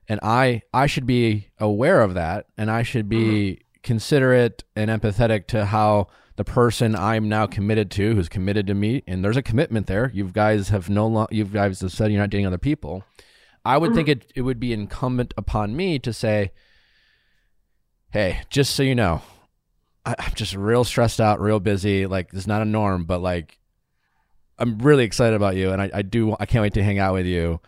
and 0.10 0.20
I 0.24 0.64
I 0.74 0.88
should 0.88 1.06
be 1.06 1.49
aware 1.60 2.01
of 2.01 2.16
that, 2.16 2.47
and 2.58 2.72
I 2.72 2.84
should 2.84 3.08
be 3.08 3.62
considerate 3.86 4.63
and 4.75 4.89
empathetic 4.89 5.45
to 5.47 5.65
how 5.65 6.07
the 6.36 6.43
person 6.43 6.95
I'm 6.95 7.29
now 7.29 7.45
committed 7.45 7.89
to, 7.91 8.15
who's 8.15 8.27
committed 8.27 8.67
to 8.67 8.73
me, 8.73 9.03
and 9.07 9.23
there's 9.23 9.38
a 9.38 9.43
commitment 9.43 9.88
there. 9.88 10.11
You 10.13 10.25
guys 10.25 10.69
have 10.69 10.89
no 10.89 11.07
long, 11.07 11.27
you 11.31 11.45
guys 11.45 11.79
have 11.79 11.93
said 11.93 12.11
you're 12.11 12.19
not 12.19 12.31
dating 12.31 12.47
other 12.47 12.57
people. 12.57 13.03
I 13.63 13.77
would 13.77 13.93
think 13.93 14.09
mm-hmm. 14.09 14.21
it 14.21 14.33
it 14.36 14.41
would 14.41 14.59
be 14.59 14.73
incumbent 14.73 15.33
upon 15.38 15.75
me 15.75 15.99
to 15.99 16.11
say, 16.11 16.51
hey, 18.09 18.41
just 18.49 18.75
so 18.75 18.83
you 18.83 18.95
know, 18.95 19.21
I, 20.05 20.15
I'm 20.19 20.33
just 20.33 20.55
real 20.55 20.83
stressed 20.83 21.21
out, 21.21 21.39
real 21.39 21.59
busy. 21.59 22.05
Like 22.05 22.31
this 22.31 22.41
is 22.41 22.47
not 22.47 22.61
a 22.61 22.65
norm, 22.65 23.05
but 23.05 23.21
like 23.21 23.59
I'm 24.57 24.79
really 24.79 25.03
excited 25.03 25.36
about 25.36 25.55
you, 25.55 25.71
and 25.71 25.81
I, 25.81 25.91
I 25.93 26.01
do 26.01 26.36
I 26.39 26.45
can't 26.45 26.63
wait 26.63 26.73
to 26.73 26.83
hang 26.83 26.99
out 26.99 27.13
with 27.13 27.27
you, 27.27 27.61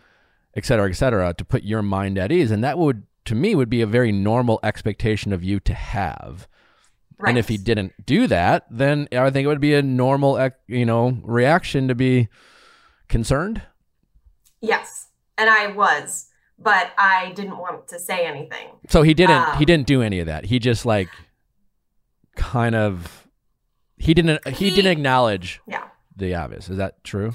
et 0.54 0.66
cetera, 0.66 0.90
et 0.90 0.94
cetera, 0.94 1.32
to 1.34 1.44
put 1.44 1.62
your 1.62 1.82
mind 1.82 2.18
at 2.18 2.32
ease, 2.32 2.50
and 2.50 2.64
that 2.64 2.76
would 2.76 3.04
to 3.28 3.34
me 3.34 3.54
would 3.54 3.70
be 3.70 3.80
a 3.80 3.86
very 3.86 4.12
normal 4.12 4.58
expectation 4.62 5.32
of 5.32 5.42
you 5.44 5.60
to 5.60 5.74
have. 5.74 6.48
Right. 7.18 7.30
And 7.30 7.38
if 7.38 7.48
he 7.48 7.56
didn't 7.56 7.92
do 8.06 8.26
that, 8.28 8.66
then 8.70 9.08
I 9.12 9.30
think 9.30 9.44
it 9.44 9.48
would 9.48 9.60
be 9.60 9.74
a 9.74 9.82
normal, 9.82 10.50
you 10.66 10.86
know, 10.86 11.18
reaction 11.22 11.88
to 11.88 11.94
be 11.94 12.28
concerned. 13.08 13.62
Yes. 14.60 15.08
And 15.36 15.50
I 15.50 15.68
was, 15.72 16.28
but 16.58 16.92
I 16.96 17.32
didn't 17.34 17.58
want 17.58 17.88
to 17.88 17.98
say 17.98 18.24
anything. 18.26 18.68
So 18.88 19.02
he 19.02 19.14
didn't. 19.14 19.44
he 19.56 19.58
Um, 19.58 19.64
didn't 19.64 19.86
do 19.86 20.00
any 20.02 20.20
of 20.20 20.26
that. 20.26 20.44
He 20.46 20.58
just 20.58 20.86
like 20.86 21.08
kind 22.36 22.74
of. 22.74 23.26
He 23.96 24.14
didn't. 24.14 24.46
He, 24.46 24.68
He- 24.70 24.74
didn't 24.74 24.92
acknowledge 24.92 25.60
Yeah. 25.66 25.84
the 26.16 26.34
obvious. 26.34 26.68
Is 26.70 26.76
that 26.78 27.02
true? 27.04 27.32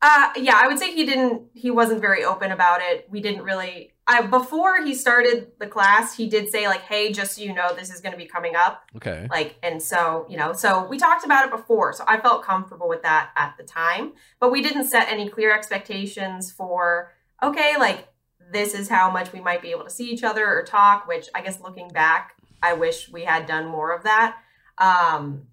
Uh, 0.00 0.30
yeah, 0.36 0.58
I 0.62 0.66
would 0.68 0.78
say 0.78 0.92
he 0.92 1.04
didn't. 1.06 1.42
He 1.54 1.70
wasn't 1.70 2.00
very 2.00 2.24
open 2.24 2.50
about 2.50 2.80
it. 2.82 3.06
We 3.10 3.20
didn't 3.20 3.42
really. 3.42 3.91
I 4.06 4.22
before 4.22 4.82
he 4.84 4.94
started 4.94 5.52
the 5.58 5.66
class, 5.66 6.16
he 6.16 6.28
did 6.28 6.48
say 6.48 6.66
like, 6.66 6.82
"Hey, 6.82 7.12
just 7.12 7.36
so 7.36 7.42
you 7.42 7.54
know, 7.54 7.72
this 7.74 7.92
is 7.92 8.00
going 8.00 8.12
to 8.12 8.18
be 8.18 8.26
coming 8.26 8.56
up." 8.56 8.84
Okay. 8.96 9.28
Like, 9.30 9.56
and 9.62 9.80
so 9.80 10.26
you 10.28 10.36
know, 10.36 10.52
so 10.52 10.86
we 10.86 10.98
talked 10.98 11.24
about 11.24 11.44
it 11.46 11.50
before, 11.50 11.92
so 11.92 12.04
I 12.06 12.18
felt 12.20 12.42
comfortable 12.42 12.88
with 12.88 13.02
that 13.02 13.30
at 13.36 13.54
the 13.56 13.62
time. 13.62 14.12
But 14.40 14.50
we 14.50 14.60
didn't 14.60 14.86
set 14.86 15.08
any 15.08 15.28
clear 15.28 15.54
expectations 15.54 16.50
for 16.50 17.12
okay, 17.42 17.74
like 17.78 18.08
this 18.52 18.74
is 18.74 18.88
how 18.88 19.10
much 19.10 19.32
we 19.32 19.40
might 19.40 19.62
be 19.62 19.70
able 19.70 19.84
to 19.84 19.90
see 19.90 20.10
each 20.10 20.24
other 20.24 20.46
or 20.46 20.64
talk. 20.64 21.06
Which 21.06 21.28
I 21.34 21.40
guess 21.40 21.60
looking 21.60 21.88
back, 21.88 22.34
I 22.60 22.72
wish 22.72 23.08
we 23.08 23.22
had 23.24 23.46
done 23.46 23.68
more 23.68 23.94
of 23.94 24.02
that. 24.02 24.36
Um, 24.78 25.46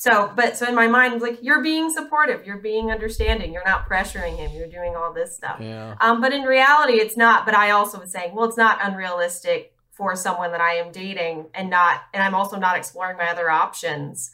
so, 0.00 0.32
but 0.36 0.56
so 0.56 0.64
in 0.68 0.76
my 0.76 0.86
mind, 0.86 1.14
it's 1.14 1.24
like 1.24 1.40
you're 1.42 1.60
being 1.60 1.90
supportive, 1.90 2.46
you're 2.46 2.58
being 2.58 2.92
understanding, 2.92 3.52
you're 3.52 3.64
not 3.64 3.88
pressuring 3.88 4.36
him, 4.36 4.52
you're 4.56 4.68
doing 4.68 4.94
all 4.94 5.12
this 5.12 5.34
stuff. 5.34 5.58
Yeah. 5.60 5.96
Um, 6.00 6.20
but 6.20 6.32
in 6.32 6.42
reality, 6.42 7.00
it's 7.00 7.16
not. 7.16 7.44
But 7.44 7.56
I 7.56 7.72
also 7.72 7.98
was 7.98 8.12
saying, 8.12 8.32
well, 8.32 8.44
it's 8.44 8.56
not 8.56 8.78
unrealistic 8.80 9.72
for 9.90 10.14
someone 10.14 10.52
that 10.52 10.60
I 10.60 10.74
am 10.74 10.92
dating 10.92 11.46
and 11.52 11.68
not, 11.68 12.02
and 12.14 12.22
I'm 12.22 12.36
also 12.36 12.60
not 12.60 12.76
exploring 12.76 13.16
my 13.16 13.28
other 13.28 13.50
options 13.50 14.30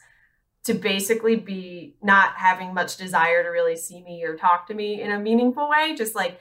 to 0.65 0.75
basically 0.75 1.35
be 1.35 1.95
not 1.99 2.35
having 2.35 2.71
much 2.71 2.97
desire 2.97 3.41
to 3.41 3.49
really 3.49 3.75
see 3.75 4.03
me 4.03 4.23
or 4.23 4.35
talk 4.35 4.67
to 4.67 4.75
me 4.75 5.01
in 5.01 5.09
a 5.09 5.17
meaningful 5.17 5.67
way. 5.67 5.95
Just 5.95 6.13
like, 6.13 6.39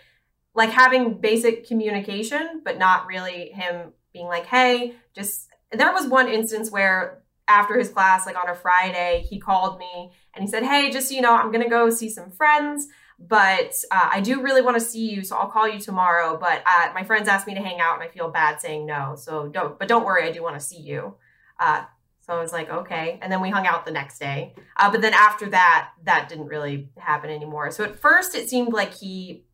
like 0.54 0.68
having 0.68 1.14
basic 1.14 1.66
communication, 1.66 2.60
but 2.62 2.76
not 2.76 3.06
really 3.06 3.48
him 3.52 3.94
being 4.12 4.26
like, 4.26 4.44
hey, 4.44 4.96
just, 5.14 5.48
there 5.72 5.94
was 5.94 6.06
one 6.06 6.28
instance 6.28 6.70
where 6.70 7.22
after 7.46 7.78
his 7.78 7.90
class, 7.90 8.26
like 8.26 8.36
on 8.36 8.48
a 8.48 8.54
Friday, 8.54 9.26
he 9.28 9.38
called 9.38 9.78
me 9.78 10.12
and 10.34 10.42
he 10.42 10.50
said, 10.50 10.62
hey, 10.62 10.90
just 10.90 11.08
so 11.08 11.14
you 11.14 11.20
know, 11.20 11.34
I'm 11.34 11.50
going 11.50 11.62
to 11.64 11.70
go 11.70 11.90
see 11.90 12.08
some 12.08 12.30
friends 12.30 12.88
but 13.18 13.74
uh, 13.90 14.08
I 14.12 14.20
do 14.20 14.42
really 14.42 14.62
want 14.62 14.76
to 14.76 14.84
see 14.84 15.10
you, 15.10 15.22
so 15.22 15.36
I'll 15.36 15.50
call 15.50 15.68
you 15.68 15.78
tomorrow. 15.78 16.36
But 16.36 16.62
uh, 16.66 16.90
my 16.94 17.04
friends 17.04 17.28
asked 17.28 17.46
me 17.46 17.54
to 17.54 17.60
hang 17.60 17.80
out, 17.80 17.94
and 17.94 18.02
I 18.02 18.08
feel 18.08 18.28
bad 18.28 18.60
saying 18.60 18.86
no. 18.86 19.14
So 19.16 19.48
don't, 19.48 19.78
but 19.78 19.88
don't 19.88 20.04
worry, 20.04 20.24
I 20.24 20.32
do 20.32 20.42
want 20.42 20.58
to 20.58 20.64
see 20.64 20.80
you. 20.80 21.14
Uh, 21.58 21.84
so 22.20 22.32
I 22.32 22.40
was 22.40 22.52
like, 22.52 22.70
okay. 22.70 23.18
And 23.22 23.30
then 23.30 23.40
we 23.40 23.50
hung 23.50 23.66
out 23.66 23.84
the 23.84 23.92
next 23.92 24.18
day. 24.18 24.54
Uh, 24.76 24.90
but 24.90 25.00
then 25.00 25.14
after 25.14 25.48
that, 25.50 25.90
that 26.04 26.28
didn't 26.28 26.46
really 26.46 26.88
happen 26.96 27.30
anymore. 27.30 27.70
So 27.70 27.84
at 27.84 28.00
first, 28.00 28.34
it 28.34 28.48
seemed 28.48 28.72
like 28.72 28.94
he 28.94 29.44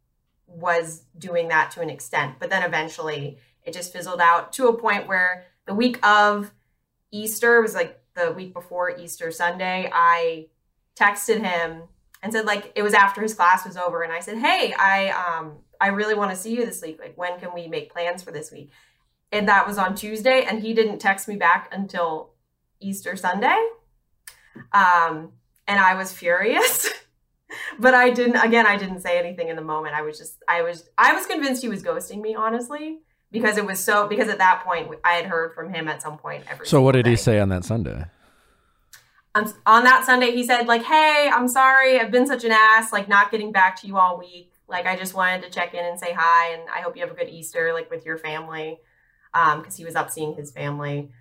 was 0.46 1.04
doing 1.18 1.48
that 1.48 1.70
to 1.72 1.80
an 1.80 1.90
extent, 1.90 2.36
but 2.38 2.50
then 2.50 2.62
eventually 2.62 3.38
it 3.64 3.72
just 3.72 3.92
fizzled 3.92 4.20
out 4.20 4.52
to 4.54 4.68
a 4.68 4.76
point 4.76 5.06
where 5.06 5.44
the 5.66 5.74
week 5.74 6.04
of 6.04 6.52
Easter 7.12 7.60
was 7.60 7.74
like 7.74 8.00
the 8.14 8.32
week 8.32 8.54
before 8.54 8.96
Easter 8.96 9.30
Sunday. 9.30 9.90
I 9.92 10.48
texted 10.96 11.42
him 11.42 11.82
and 12.22 12.32
said 12.32 12.44
like 12.44 12.72
it 12.74 12.82
was 12.82 12.94
after 12.94 13.22
his 13.22 13.34
class 13.34 13.64
was 13.66 13.76
over 13.76 14.02
and 14.02 14.12
i 14.12 14.20
said 14.20 14.36
hey 14.36 14.74
i 14.78 15.08
um 15.10 15.58
i 15.80 15.88
really 15.88 16.14
want 16.14 16.30
to 16.30 16.36
see 16.36 16.54
you 16.54 16.66
this 16.66 16.82
week. 16.82 16.98
Like 17.00 17.16
when 17.16 17.38
can 17.38 17.54
we 17.54 17.66
make 17.66 17.92
plans 17.92 18.22
for 18.22 18.32
this 18.32 18.52
week? 18.52 18.70
And 19.32 19.48
that 19.48 19.66
was 19.66 19.78
on 19.78 19.94
tuesday 19.94 20.44
and 20.44 20.60
he 20.60 20.74
didn't 20.74 20.98
text 20.98 21.28
me 21.28 21.36
back 21.36 21.68
until 21.72 22.30
easter 22.80 23.16
sunday. 23.16 23.68
Um 24.72 25.32
and 25.66 25.80
i 25.80 25.94
was 25.94 26.12
furious 26.12 26.88
but 27.78 27.94
i 27.94 28.10
didn't 28.10 28.36
again 28.36 28.66
i 28.66 28.76
didn't 28.76 29.00
say 29.00 29.18
anything 29.18 29.48
in 29.48 29.56
the 29.56 29.62
moment. 29.62 29.94
I 29.94 30.02
was 30.02 30.18
just 30.18 30.42
i 30.48 30.62
was 30.62 30.88
i 30.98 31.14
was 31.14 31.26
convinced 31.26 31.62
he 31.62 31.68
was 31.68 31.82
ghosting 31.82 32.20
me 32.20 32.34
honestly 32.34 32.98
because 33.32 33.56
it 33.56 33.64
was 33.66 33.78
so 33.82 34.06
because 34.08 34.28
at 34.28 34.38
that 34.38 34.62
point 34.64 34.90
i 35.04 35.12
had 35.12 35.26
heard 35.26 35.54
from 35.54 35.72
him 35.72 35.86
at 35.88 36.02
some 36.02 36.18
point 36.18 36.44
every 36.48 36.66
So 36.66 36.82
what 36.82 36.92
did 36.92 37.06
he 37.06 37.16
say 37.16 37.38
on 37.38 37.48
that 37.50 37.64
Sunday? 37.64 38.04
um, 39.34 39.52
on 39.66 39.84
that 39.84 40.04
Sunday, 40.04 40.32
he 40.32 40.42
said, 40.44 40.66
like, 40.66 40.82
hey, 40.82 41.30
I'm 41.32 41.46
sorry, 41.46 42.00
I've 42.00 42.10
been 42.10 42.26
such 42.26 42.42
an 42.44 42.50
ass, 42.50 42.92
like, 42.92 43.08
not 43.08 43.30
getting 43.30 43.52
back 43.52 43.80
to 43.80 43.86
you 43.86 43.96
all 43.96 44.18
week. 44.18 44.50
Like, 44.66 44.86
I 44.86 44.96
just 44.96 45.14
wanted 45.14 45.42
to 45.44 45.50
check 45.50 45.72
in 45.72 45.84
and 45.84 46.00
say 46.00 46.12
hi, 46.12 46.52
and 46.52 46.62
I 46.68 46.80
hope 46.80 46.96
you 46.96 47.02
have 47.02 47.12
a 47.12 47.14
good 47.14 47.28
Easter, 47.28 47.72
like, 47.72 47.90
with 47.90 48.04
your 48.04 48.18
family. 48.18 48.78
Um, 49.32 49.60
because 49.60 49.76
he 49.76 49.84
was 49.84 49.94
up 49.94 50.10
seeing 50.10 50.34
his 50.34 50.50
family, 50.50 51.12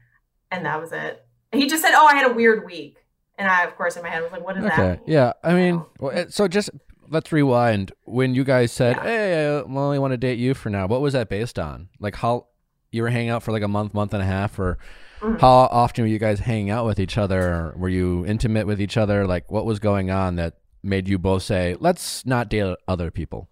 and 0.50 0.66
that 0.66 0.82
was 0.82 0.92
it. 0.92 1.24
He 1.52 1.68
just 1.68 1.84
said, 1.84 1.92
oh, 1.94 2.08
I 2.08 2.16
had 2.16 2.32
a 2.32 2.34
weird 2.34 2.66
week. 2.66 2.98
And 3.38 3.48
I, 3.48 3.64
of 3.66 3.76
course, 3.76 3.96
in 3.96 4.02
my 4.02 4.10
head 4.10 4.24
was 4.24 4.32
like, 4.32 4.44
what 4.44 4.56
does 4.56 4.64
that 4.66 4.80
mean? 4.80 5.00
Yeah. 5.06 5.34
I 5.44 5.54
mean, 5.54 5.76
know. 5.76 5.90
well, 6.00 6.18
it- 6.18 6.34
so 6.34 6.48
just 6.48 6.72
let's 7.10 7.32
rewind. 7.32 7.92
When 8.06 8.36
you 8.36 8.44
guys 8.44 8.72
said, 8.72 8.96
Yeah. 8.98 9.04
"Hey, 9.04 9.48
I 9.58 9.62
only 9.62 10.00
want 10.00 10.12
to 10.12 10.18
date 10.18 10.40
you 10.40 10.54
for 10.54 10.70
now," 10.70 10.88
what 10.88 11.02
was 11.02 11.14
that 11.14 11.30
based 11.30 11.58
on? 11.60 11.90
Like 12.00 12.16
how 12.16 12.48
you 12.92 13.04
were 13.04 13.10
hanging 13.10 13.30
out 13.30 13.44
for 13.44 13.52
like 13.52 13.64
a 13.64 13.68
month, 13.68 13.94
month 13.94 14.14
and 14.14 14.24
a 14.24 14.26
half, 14.26 14.58
or 14.60 14.78
Mhm. 15.22 15.40
how 15.40 15.48
often 15.50 16.04
were 16.04 16.08
you 16.10 16.18
guys 16.20 16.40
hanging 16.40 16.70
out 16.70 16.86
with 16.86 17.00
each 17.00 17.18
other? 17.18 17.74
Were 17.78 17.90
you 17.90 18.26
intimate 18.26 18.66
with 18.68 18.82
each 18.82 18.98
other? 18.98 19.28
Like 19.28 19.52
what 19.52 19.66
was 19.66 19.80
going 19.80 20.10
on 20.12 20.36
that 20.38 20.56
made 20.82 21.08
you 21.08 21.18
both 21.20 21.44
say, 21.44 21.76
"Let's 21.80 22.26
not 22.26 22.50
date 22.50 22.76
other 22.88 23.12
people"? 23.12 23.50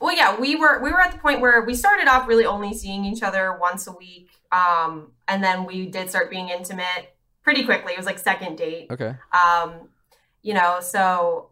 Well, 0.00 0.14
yeah, 0.14 0.38
we 0.38 0.54
were 0.54 0.80
we 0.80 0.92
were 0.92 1.00
at 1.00 1.12
the 1.12 1.18
point 1.18 1.40
where 1.40 1.60
we 1.62 1.74
started 1.74 2.06
off 2.08 2.28
really 2.28 2.44
only 2.46 2.72
seeing 2.74 3.04
each 3.04 3.22
other 3.22 3.56
once 3.58 3.86
a 3.88 3.92
week, 3.92 4.28
um, 4.52 5.12
and 5.26 5.42
then 5.42 5.64
we 5.64 5.86
did 5.86 6.08
start 6.08 6.30
being 6.30 6.50
intimate 6.50 7.14
pretty 7.42 7.64
quickly. 7.64 7.94
It 7.94 7.96
was 7.96 8.06
like 8.06 8.18
second 8.18 8.56
date. 8.58 8.86
Okay. 8.90 9.14
um 9.32 9.88
you 10.42 10.54
know 10.54 10.78
so 10.80 11.48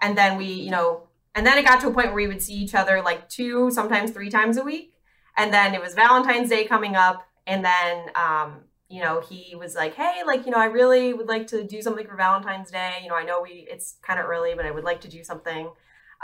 and 0.00 0.16
then 0.16 0.36
we 0.36 0.46
you 0.46 0.70
know 0.70 1.02
and 1.34 1.46
then 1.46 1.56
it 1.58 1.64
got 1.64 1.80
to 1.80 1.88
a 1.88 1.92
point 1.92 2.08
where 2.08 2.16
we 2.16 2.26
would 2.26 2.42
see 2.42 2.54
each 2.54 2.74
other 2.74 3.02
like 3.02 3.28
two 3.28 3.70
sometimes 3.70 4.10
three 4.10 4.30
times 4.30 4.56
a 4.56 4.62
week 4.62 4.94
and 5.36 5.52
then 5.52 5.74
it 5.74 5.80
was 5.80 5.94
valentine's 5.94 6.48
day 6.48 6.64
coming 6.64 6.96
up 6.96 7.26
and 7.46 7.64
then 7.64 8.10
um 8.14 8.60
you 8.88 9.00
know 9.00 9.20
he 9.20 9.54
was 9.54 9.74
like 9.74 9.94
hey 9.94 10.22
like 10.26 10.44
you 10.44 10.50
know 10.50 10.58
i 10.58 10.66
really 10.66 11.12
would 11.12 11.28
like 11.28 11.46
to 11.46 11.64
do 11.64 11.80
something 11.80 12.06
for 12.06 12.16
valentine's 12.16 12.70
day 12.70 12.94
you 13.02 13.08
know 13.08 13.14
i 13.14 13.24
know 13.24 13.40
we 13.40 13.66
it's 13.70 13.96
kind 14.02 14.18
of 14.18 14.26
early 14.26 14.54
but 14.54 14.66
i 14.66 14.70
would 14.70 14.84
like 14.84 15.00
to 15.00 15.08
do 15.08 15.22
something 15.22 15.70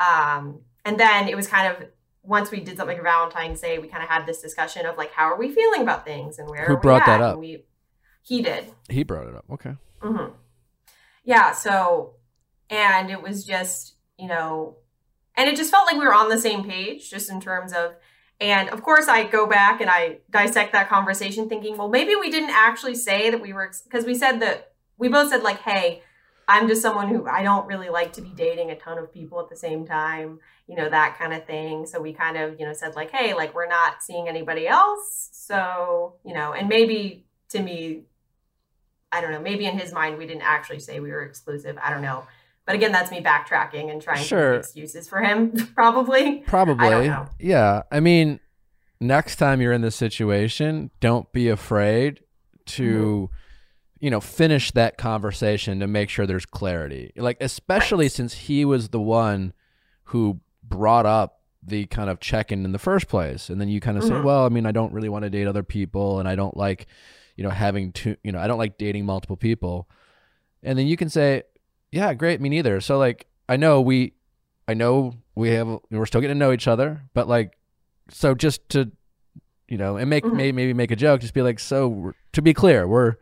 um 0.05 0.61
and 0.85 0.99
then 1.01 1.29
it 1.29 1.37
was 1.37 1.47
kind 1.47 1.72
of 1.72 1.89
once 2.27 2.51
we 2.51 2.61
did 2.61 2.77
something 2.77 2.97
for 2.97 3.03
Valentine's 3.03 3.61
Day, 3.61 3.79
we 3.79 3.89
kind 3.89 4.03
of 4.03 4.09
had 4.09 4.27
this 4.27 4.41
discussion 4.43 4.85
of 4.85 4.97
like, 4.97 5.12
how 5.12 5.24
are 5.24 5.39
we 5.39 5.51
feeling 5.51 5.83
about 5.83 6.05
things 6.05 6.39
and 6.39 6.49
where 6.51 6.66
Who 6.66 6.72
are 6.72 6.77
we 6.77 6.81
brought 6.81 7.07
that 7.07 7.20
up? 7.20 7.33
And 7.33 7.41
we, 7.41 7.64
he 8.22 8.43
did. 8.43 8.66
He 8.91 9.05
brought 9.05 9.29
it 9.29 9.35
up. 9.35 9.45
Okay. 9.53 9.77
mm-hmm. 10.03 10.33
Yeah. 11.24 11.53
So, 11.53 12.16
and 12.71 13.11
it 13.11 13.23
was 13.23 13.45
just, 13.45 13.95
you 14.19 14.29
know, 14.29 14.77
and 15.37 15.49
it 15.49 15.57
just 15.57 15.71
felt 15.71 15.87
like 15.87 15.99
we 15.99 16.05
were 16.05 16.14
on 16.14 16.29
the 16.29 16.39
same 16.39 16.64
page, 16.64 17.11
just 17.11 17.31
in 17.31 17.41
terms 17.41 17.73
of, 17.73 17.95
and 18.41 18.69
of 18.71 18.83
course, 18.83 19.09
I 19.09 19.25
go 19.25 19.47
back 19.47 19.81
and 19.81 19.89
I 19.89 20.19
dissect 20.31 20.73
that 20.73 20.89
conversation 20.89 21.49
thinking, 21.49 21.77
well, 21.77 21.89
maybe 21.89 22.17
we 22.17 22.31
didn't 22.31 22.51
actually 22.51 22.95
say 22.95 23.31
that 23.31 23.41
we 23.41 23.53
were, 23.53 23.73
because 23.85 24.05
we 24.05 24.14
said 24.14 24.41
that 24.41 24.73
we 24.99 25.09
both 25.09 25.31
said, 25.31 25.43
like, 25.43 25.61
hey, 25.61 26.03
I'm 26.49 26.69
just 26.69 26.81
someone 26.81 27.09
who 27.09 27.27
I 27.27 27.43
don't 27.43 27.67
really 27.67 27.89
like 27.89 28.12
to 28.14 28.23
be 28.23 28.31
dating 28.31 28.71
a 28.71 28.77
ton 28.77 28.99
of 28.99 29.12
people 29.12 29.41
at 29.41 29.49
the 29.49 29.57
same 29.57 29.87
time, 29.87 30.39
you 30.69 30.77
know, 30.77 30.89
that 30.89 31.19
kind 31.19 31.35
of 31.35 31.45
thing. 31.45 31.87
So 31.87 32.01
we 32.01 32.12
kind 32.12 32.37
of, 32.37 32.61
you 32.61 32.67
know, 32.67 32.73
said, 32.73 32.95
like, 32.95 33.11
hey, 33.11 33.35
like, 33.35 33.55
we're 33.55 33.69
not 33.69 34.03
seeing 34.03 34.29
anybody 34.29 34.69
else. 34.69 35.31
So, 35.33 36.17
you 36.25 36.35
know, 36.35 36.53
and 36.53 36.69
maybe 36.69 37.27
to 37.51 37.61
me, 37.61 38.05
I 39.11 39.21
don't 39.21 39.33
know, 39.33 39.41
maybe 39.41 39.67
in 39.67 39.79
his 39.79 39.93
mind, 39.93 40.19
we 40.19 40.27
didn't 40.27 40.43
actually 40.43 40.81
say 40.81 41.01
we 41.01 41.11
were 41.11 41.23
exclusive. 41.23 41.77
I 41.83 41.91
don't 41.91 42.03
know. 42.03 42.25
But 42.67 42.75
again, 42.75 42.91
that's 42.93 43.11
me 43.12 43.21
backtracking 43.23 43.91
and 43.91 44.03
trying 44.03 44.23
Sure. 44.25 44.51
to 44.51 44.57
make 44.57 44.61
excuses 44.64 45.09
for 45.09 45.21
him, 45.21 45.53
probably. 45.75 46.39
Probably. 46.47 47.09
know. 47.09 47.29
Yeah. 47.39 47.83
I 47.93 48.01
mean, 48.01 48.41
next 49.01 49.37
time 49.37 49.61
you're 49.61 49.73
in 49.73 49.83
this 49.83 49.95
situation, 49.97 50.91
don't 51.01 51.31
be 51.33 51.49
afraid 51.49 52.21
to, 52.67 53.31
you 54.01 54.11
know, 54.11 54.21
finish 54.21 54.73
that 54.73 54.99
conversation 54.99 55.79
to 55.81 55.87
make 55.87 56.09
sure 56.11 56.27
there's 56.27 56.47
clarity. 56.47 57.12
Like, 57.17 57.37
especially 57.41 58.09
since 58.09 58.35
he 58.35 58.64
was 58.64 58.89
the 58.89 59.01
one 59.01 59.53
who 60.05 60.41
brought 60.64 61.07
up 61.07 61.41
the 61.62 61.87
kind 61.87 62.11
of 62.11 62.19
check 62.21 62.51
in 62.51 62.64
in 62.64 62.73
the 62.73 62.79
first 62.79 63.07
place. 63.09 63.49
And 63.49 63.61
then 63.61 63.69
you 63.69 63.81
kind 63.81 63.97
of 63.97 64.05
say, 64.05 64.11
Mhm. 64.11 64.25
well, 64.25 64.45
I 64.45 64.49
mean, 64.49 64.67
I 64.67 64.73
don't 64.73 64.93
really 64.93 65.09
want 65.09 65.23
to 65.25 65.31
date 65.31 65.47
other 65.47 65.62
people 65.64 66.19
and 66.21 66.29
I 66.29 66.35
don't 66.37 66.57
like, 66.57 66.87
you 67.37 67.45
know, 67.45 67.51
having 67.51 67.93
to, 67.93 68.17
you 68.25 68.31
know, 68.33 68.39
I 68.39 68.47
don't 68.49 68.59
like 68.59 68.79
dating 68.79 69.05
multiple 69.05 69.37
people. 69.37 69.89
And 70.62 70.79
then 70.79 70.87
you 70.87 70.97
can 70.97 71.09
say, 71.09 71.43
yeah, 71.93 72.12
great, 72.14 72.41
me 72.41 72.49
neither. 72.49 72.80
So, 72.80 72.99
like, 72.99 73.26
I 73.49 73.57
know 73.57 73.80
we, 73.80 74.12
I 74.68 74.74
know 74.74 75.14
we 75.34 75.51
have 75.51 75.68
we're 75.91 76.07
still 76.07 76.20
getting 76.20 76.34
to 76.37 76.39
know 76.39 76.53
each 76.53 76.66
other, 76.68 77.03
but 77.14 77.28
like 77.28 77.57
so 78.09 78.34
just 78.34 78.68
to 78.70 78.91
you 79.68 79.76
know 79.76 79.97
and 79.97 80.09
make 80.11 80.24
Mhm. 80.24 80.32
maybe 80.34 80.53
maybe 80.53 80.72
make 80.74 80.91
a 80.91 80.97
joke, 80.97 81.20
just 81.20 81.34
be 81.34 81.43
like 81.43 81.59
so 81.59 82.12
to 82.32 82.43
be 82.43 82.53
clear, 82.55 82.87
we're 82.89 83.16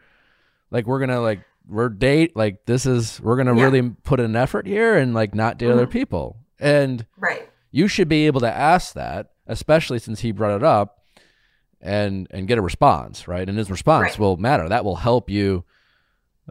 like 0.70 0.86
we're 0.86 1.00
gonna 1.00 1.20
like 1.20 1.40
we're 1.68 1.88
date 1.88 2.36
like 2.36 2.64
this 2.66 2.86
is 2.86 3.20
we're 3.20 3.36
gonna 3.36 3.56
Yeah. 3.56 3.64
really 3.64 3.90
put 4.04 4.20
an 4.20 4.36
effort 4.36 4.66
here 4.66 4.96
and 4.96 5.12
like 5.14 5.34
not 5.34 5.58
date 5.58 5.70
other 5.70 5.86
Mhm. 5.86 5.90
people 5.90 6.36
and 6.58 7.04
Right. 7.18 7.48
you 7.70 7.88
should 7.88 8.08
be 8.08 8.26
able 8.26 8.40
to 8.40 8.50
ask 8.52 8.94
that, 8.94 9.30
especially 9.46 9.98
since 9.98 10.20
he 10.20 10.30
brought 10.32 10.54
it 10.56 10.62
up 10.62 11.00
and 11.80 12.26
and 12.30 12.46
get 12.48 12.58
a 12.58 12.62
response, 12.62 13.26
right? 13.28 13.48
And 13.48 13.58
his 13.58 13.70
response 13.70 14.12
Right. 14.12 14.18
will 14.18 14.36
matter. 14.36 14.68
That 14.68 14.84
will 14.84 14.96
help 14.96 15.28
you 15.28 15.64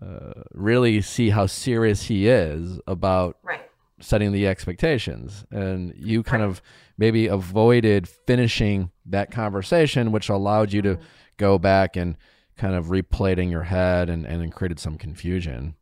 uh, 0.01 0.33
really 0.53 1.01
see 1.01 1.29
how 1.29 1.45
serious 1.45 2.03
he 2.03 2.27
is 2.27 2.79
about 2.87 3.37
Right. 3.43 3.61
setting 3.99 4.31
the 4.31 4.47
expectations 4.47 5.45
and 5.51 5.93
you 5.95 6.23
kind 6.23 6.41
Right. 6.41 6.49
of 6.49 6.61
maybe 6.97 7.27
avoided 7.27 8.07
finishing 8.07 8.89
that 9.05 9.29
conversation 9.31 10.11
which 10.11 10.29
allowed 10.29 10.73
you 10.73 10.81
to 10.81 10.97
go 11.37 11.57
back 11.59 11.95
and 11.95 12.17
kind 12.57 12.75
of 12.75 12.87
replay 12.87 13.33
it 13.33 13.39
in 13.39 13.49
your 13.49 13.63
head 13.63 14.09
and, 14.09 14.25
and 14.25 14.51
created 14.53 14.79
some 14.79 14.97
confusion 14.97 15.75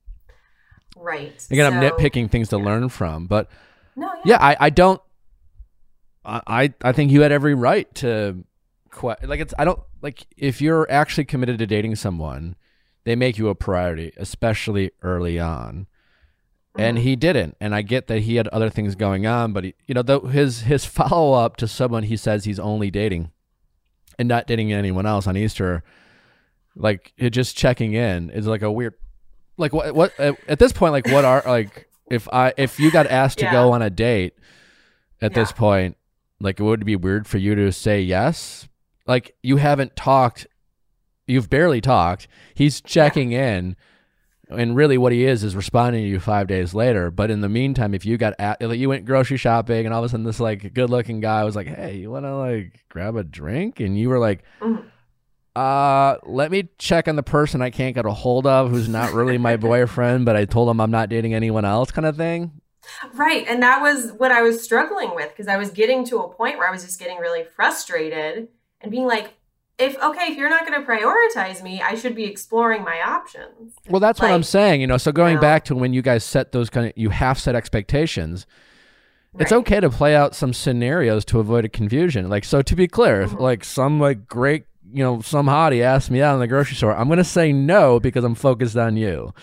Right. 0.96 1.48
again 1.50 1.72
i'm 1.74 1.82
nitpicking 1.82 2.30
things 2.30 2.50
to 2.50 2.58
learn 2.58 2.90
from 2.90 3.28
but 3.28 3.50
No, 3.96 4.08
yeah. 4.26 4.38
yeah 4.38 4.38
i, 4.42 4.58
I 4.60 4.70
don't 4.70 5.02
I, 6.24 6.72
I 6.84 6.92
think 6.92 7.12
you 7.12 7.22
had 7.22 7.32
every 7.32 7.56
right 7.56 7.94
to 7.96 8.44
like 9.24 9.40
it's 9.40 9.54
i 9.58 9.66
don't 9.66 9.80
like 10.02 10.28
if 10.38 10.62
you're 10.62 10.86
actually 10.92 11.26
committed 11.26 11.58
to 11.60 11.66
dating 11.66 11.96
someone 11.96 12.56
they 13.04 13.16
make 13.16 13.38
you 13.38 13.48
a 13.50 13.56
priority 13.56 14.12
especially 14.18 14.92
early 15.02 15.40
on. 15.40 15.88
And 16.78 16.98
Mhm. 16.98 17.02
he 17.02 17.16
didn't 17.18 17.58
and 17.60 17.76
i 17.76 17.82
get 17.82 18.08
that 18.08 18.20
he 18.22 18.36
had 18.36 18.48
other 18.48 18.70
things 18.70 18.96
going 18.96 19.28
on 19.28 19.52
but 19.52 19.66
he, 19.66 19.74
you 19.88 19.94
know 19.94 20.02
though 20.02 20.22
his 20.22 20.62
his 20.62 20.86
follow-up 21.00 21.58
to 21.58 21.68
someone 21.68 22.04
he 22.04 22.16
says 22.16 22.46
he's 22.46 22.60
only 22.60 22.90
dating 22.90 23.32
and 24.18 24.30
not 24.30 24.48
dating 24.48 24.72
anyone 24.72 25.06
else 25.06 25.28
on 25.28 25.36
easter 25.36 25.84
like 26.78 27.12
it 27.18 27.32
just 27.32 27.58
checking 27.58 27.92
in 27.94 28.30
is 28.30 28.48
like 28.48 28.62
a 28.62 28.72
weird 28.72 28.94
like 29.58 29.74
what 29.74 29.94
what 29.94 30.18
at, 30.18 30.38
at 30.48 30.60
this 30.60 30.72
point 30.72 30.94
like 30.94 31.08
what 31.08 31.26
are 31.26 31.44
like 31.46 31.90
if 32.10 32.30
i 32.32 32.54
if 32.56 32.80
you 32.80 32.90
got 32.90 33.06
asked 33.08 33.40
to 33.40 33.46
go 33.52 33.74
on 33.74 33.82
a 33.82 33.90
date 33.90 34.34
at 35.22 35.34
this 35.34 35.52
point 35.52 35.98
like 36.40 36.58
it 36.58 36.64
would 36.64 36.86
be 36.86 36.96
weird 36.96 37.28
for 37.28 37.38
you 37.38 37.54
to 37.54 37.72
say 37.72 38.02
yes? 38.02 38.68
Like 39.06 39.36
you 39.44 39.58
haven't 39.58 39.96
talked 39.96 40.48
you've 41.32 41.50
barely 41.50 41.82
talked 41.82 42.28
he's 42.54 42.82
checking 42.82 43.32
in 43.32 43.76
and 44.50 44.76
really 44.76 44.98
what 44.98 45.14
he 45.14 45.24
is 45.26 45.44
is 45.44 45.56
responding 45.56 46.04
to 46.04 46.08
you 46.10 46.20
five 46.20 46.46
days 46.48 46.74
later 46.74 47.10
but 47.10 47.32
in 47.32 47.40
the 47.42 47.48
meantime 47.50 47.94
if 47.94 48.06
you 48.06 48.18
got 48.18 48.34
at, 48.38 48.62
like 48.62 48.78
you 48.80 48.90
went 48.90 49.06
grocery 49.06 49.38
shopping 49.38 49.86
and 49.86 49.94
all 49.94 50.02
of 50.04 50.06
a 50.06 50.10
sudden 50.10 50.26
this 50.26 50.40
like 50.40 50.74
good 50.74 50.90
looking 50.90 51.20
guy 51.22 51.44
was 51.44 51.56
like 51.56 51.68
hey 51.68 51.96
you 51.96 52.12
want 52.12 52.26
to 52.26 52.36
like 52.36 52.84
grab 52.90 53.16
a 53.16 53.24
drink 53.24 53.80
and 53.80 53.98
you 53.98 54.10
were 54.10 54.20
like 54.20 54.44
Mhm. 54.62 54.84
uh 55.56 56.18
let 56.24 56.52
me 56.52 56.70
check 56.78 57.08
on 57.08 57.16
the 57.16 57.24
person 57.24 57.62
i 57.62 57.70
can't 57.70 57.96
get 57.96 58.06
a 58.06 58.12
hold 58.12 58.46
of 58.48 58.70
who's 58.72 58.88
not 58.90 59.14
really 59.14 59.38
my 59.38 59.58
boyfriend 59.70 60.26
but 60.26 60.36
i 60.36 60.46
told 60.46 60.70
him 60.70 60.80
i'm 60.80 60.92
not 60.92 61.10
dating 61.10 61.34
anyone 61.34 61.66
else 61.66 61.92
kind 61.92 62.06
of 62.06 62.16
thing 62.18 62.52
Right. 63.14 63.46
And 63.48 63.62
that 63.62 63.80
was 63.80 64.12
what 64.18 64.32
I 64.32 64.42
was 64.42 64.62
struggling 64.64 65.14
with 65.14 65.30
because 65.30 65.48
I 65.48 65.56
was 65.56 65.70
getting 65.70 66.04
to 66.08 66.18
a 66.18 66.28
point 66.34 66.58
where 66.58 66.68
I 66.68 66.72
was 66.72 66.84
just 66.84 67.00
getting 67.00 67.20
really 67.20 67.44
frustrated 67.56 68.48
and 68.82 68.92
being 68.92 69.06
like, 69.06 69.34
if, 69.82 69.98
okay, 70.02 70.28
if 70.32 70.38
you're 70.38 70.50
not 70.50 70.66
going 70.66 70.80
to 70.80 70.88
prioritize 70.88 71.62
me, 71.64 71.82
I 71.82 71.96
should 71.96 72.16
be 72.16 72.26
exploring 72.26 72.84
my 72.84 73.02
options. 73.02 73.74
well 73.90 74.00
that's 74.00 74.20
what 74.22 74.32
i'm 74.32 74.44
saying 74.44 74.80
you 74.82 74.88
know 74.88 74.98
so 74.98 75.12
going 75.12 75.36
know. 75.36 75.42
back 75.42 75.66
to 75.66 75.76
when 75.76 75.92
you 75.94 76.02
guys 76.02 76.24
set 76.24 76.52
those 76.52 76.70
kind 76.70 76.88
of 76.88 76.94
you 76.96 77.10
have 77.10 77.40
set 77.40 77.56
expectations 77.56 78.46
it's 79.40 79.52
okay 79.54 79.80
to 79.80 79.90
play 79.90 80.14
out 80.14 80.36
some 80.36 80.52
scenarios 80.54 81.24
to 81.24 81.40
avoid 81.40 81.64
a 81.64 81.70
confusion. 81.70 82.28
Like, 82.28 82.44
so 82.44 82.62
to 82.64 82.76
be 82.76 82.86
clear, 82.90 83.22
if 83.22 83.32
Mhm. 83.32 83.40
like 83.40 83.64
some 83.64 83.98
like 83.98 84.28
great, 84.28 84.66
you 84.92 85.02
know, 85.06 85.22
some 85.22 85.46
hottie 85.48 85.82
asks 85.82 86.10
me 86.10 86.22
out 86.22 86.34
in 86.34 86.42
the 86.42 86.48
grocery 86.48 86.76
store, 86.76 86.94
I'm 86.94 87.08
gonna 87.08 87.24
say 87.24 87.54
no 87.54 87.98
because 88.02 88.26
I'm 88.26 88.36
focused 88.36 88.76
on 88.76 88.98
you. 88.98 89.34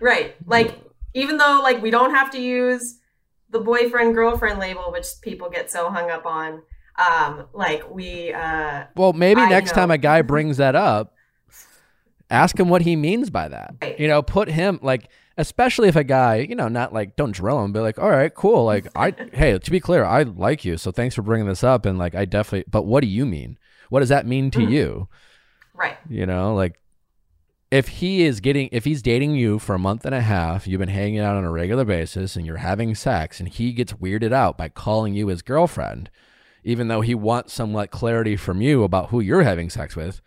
Right. 0.00 0.36
Like, 0.46 0.78
even 1.12 1.38
though, 1.38 1.58
like, 1.60 1.82
we 1.82 1.90
don't 1.90 2.12
have 2.14 2.30
to 2.32 2.40
use 2.40 3.00
the 3.50 3.58
boyfriend 3.58 4.14
girlfriend 4.14 4.60
label, 4.60 4.92
which 4.92 5.06
people 5.22 5.50
get 5.50 5.72
so 5.72 5.90
hung 5.90 6.08
up 6.08 6.24
on. 6.24 6.62
Um, 6.98 7.46
like, 7.52 7.88
we, 7.90 8.32
uh, 8.32 8.84
Well, 8.96 9.12
maybe 9.12 9.40
I 9.40 9.48
next 9.50 9.72
time 9.72 9.90
a 9.90 9.98
guy 9.98 10.22
brings 10.22 10.56
that 10.56 10.74
up, 10.74 11.14
ask 12.30 12.58
him 12.58 12.68
what 12.68 12.82
he 12.82 12.96
means 12.96 13.30
by 13.30 13.48
that. 13.48 13.74
Right. 13.82 13.98
You 14.00 14.08
know, 14.08 14.22
put 14.22 14.48
him 14.48 14.78
like, 14.82 15.10
especially 15.36 15.88
if 15.88 15.96
a 15.96 16.04
guy, 16.04 16.36
you 16.36 16.54
know, 16.54 16.68
not 16.68 16.92
like 16.92 17.14
don't 17.16 17.32
drill 17.32 17.62
him, 17.64 17.72
but 17.72 17.82
like, 17.82 17.98
all 17.98 18.10
right, 18.10 18.34
cool. 18.34 18.64
Like, 18.64 18.86
I 18.96 19.14
hey, 19.32 19.58
to 19.58 19.70
be 19.70 19.80
clear, 19.80 20.04
I 20.04 20.22
like 20.22 20.64
you, 20.64 20.76
so 20.76 20.90
thanks 20.90 21.14
for 21.14 21.22
bringing 21.22 21.46
this 21.46 21.62
up, 21.64 21.84
and 21.86 21.98
like, 21.98 22.14
I 22.14 22.24
definitely. 22.24 22.64
But 22.70 22.82
what 22.82 23.02
do 23.02 23.08
you 23.08 23.26
mean? 23.26 23.58
What 23.90 24.00
does 24.00 24.08
that 24.08 24.26
mean 24.26 24.50
to 24.52 24.58
Mhm. 24.60 24.70
you? 24.70 25.08
right. 25.74 25.98
You 26.08 26.24
know, 26.24 26.54
like 26.54 26.80
if 27.70 27.88
he 27.88 28.22
is 28.22 28.40
getting 28.40 28.70
if 28.72 28.84
he's 28.86 29.02
dating 29.02 29.32
you 29.34 29.58
for 29.58 29.74
a 29.74 29.78
month 29.78 30.06
and 30.06 30.14
a 30.14 30.22
half, 30.22 30.66
you've 30.66 30.78
been 30.78 30.88
hanging 30.88 31.18
out 31.18 31.36
on 31.36 31.44
a 31.44 31.50
regular 31.50 31.84
basis 31.84 32.34
and 32.34 32.46
you're 32.46 32.56
having 32.56 32.94
sex 32.94 33.38
and 33.40 33.48
he 33.48 33.72
gets 33.74 33.92
weirded 33.92 34.32
out 34.32 34.56
by 34.56 34.68
calling 34.70 35.12
you 35.14 35.26
his 35.26 35.42
girlfriend, 35.42 36.08
even 36.66 36.88
though 36.88 37.00
he 37.00 37.14
wants 37.14 37.54
some 37.54 37.72
like 37.72 37.90
clarity 37.90 38.36
from 38.36 38.60
you 38.60 38.82
about 38.84 39.08
who 39.10 39.20
you're 39.20 39.42
having 39.42 39.70
sex 39.70 39.96
with, 39.96 40.20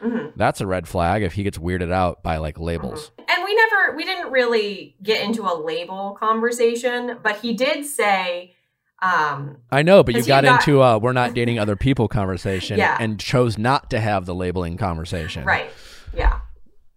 hmm 0.00 0.26
that's 0.36 0.60
a 0.60 0.66
red 0.66 0.86
flag 0.86 1.22
if 1.22 1.32
he 1.32 1.42
gets 1.42 1.56
weirded 1.56 1.90
out 1.90 2.22
by 2.22 2.36
like 2.36 2.58
labels. 2.58 3.10
And 3.26 3.42
we 3.44 3.54
never, 3.54 3.96
we 3.96 4.04
didn't 4.04 4.30
really 4.30 4.94
get 5.02 5.24
into 5.24 5.42
a 5.44 5.54
label 5.58 6.14
conversation, 6.20 7.16
but 7.22 7.36
he 7.40 7.54
did 7.54 7.86
say, 7.86 8.54
um, 9.00 9.58
I 9.70 9.82
know, 9.82 10.02
but 10.02 10.14
you 10.14 10.22
got, 10.24 10.44
got- 10.44 10.60
into 10.60 10.82
a 10.82 10.98
we're 10.98 11.12
not 11.14 11.32
dating 11.32 11.58
other 11.58 11.76
people 11.76 12.08
conversation 12.08 12.78
Yeah. 12.84 12.96
and 13.00 13.18
chose 13.18 13.56
not 13.56 13.88
to 13.90 14.00
have 14.00 14.26
the 14.26 14.34
labeling 14.34 14.76
conversation. 14.76 15.44
right. 15.44 15.70
Yeah. 16.14 16.40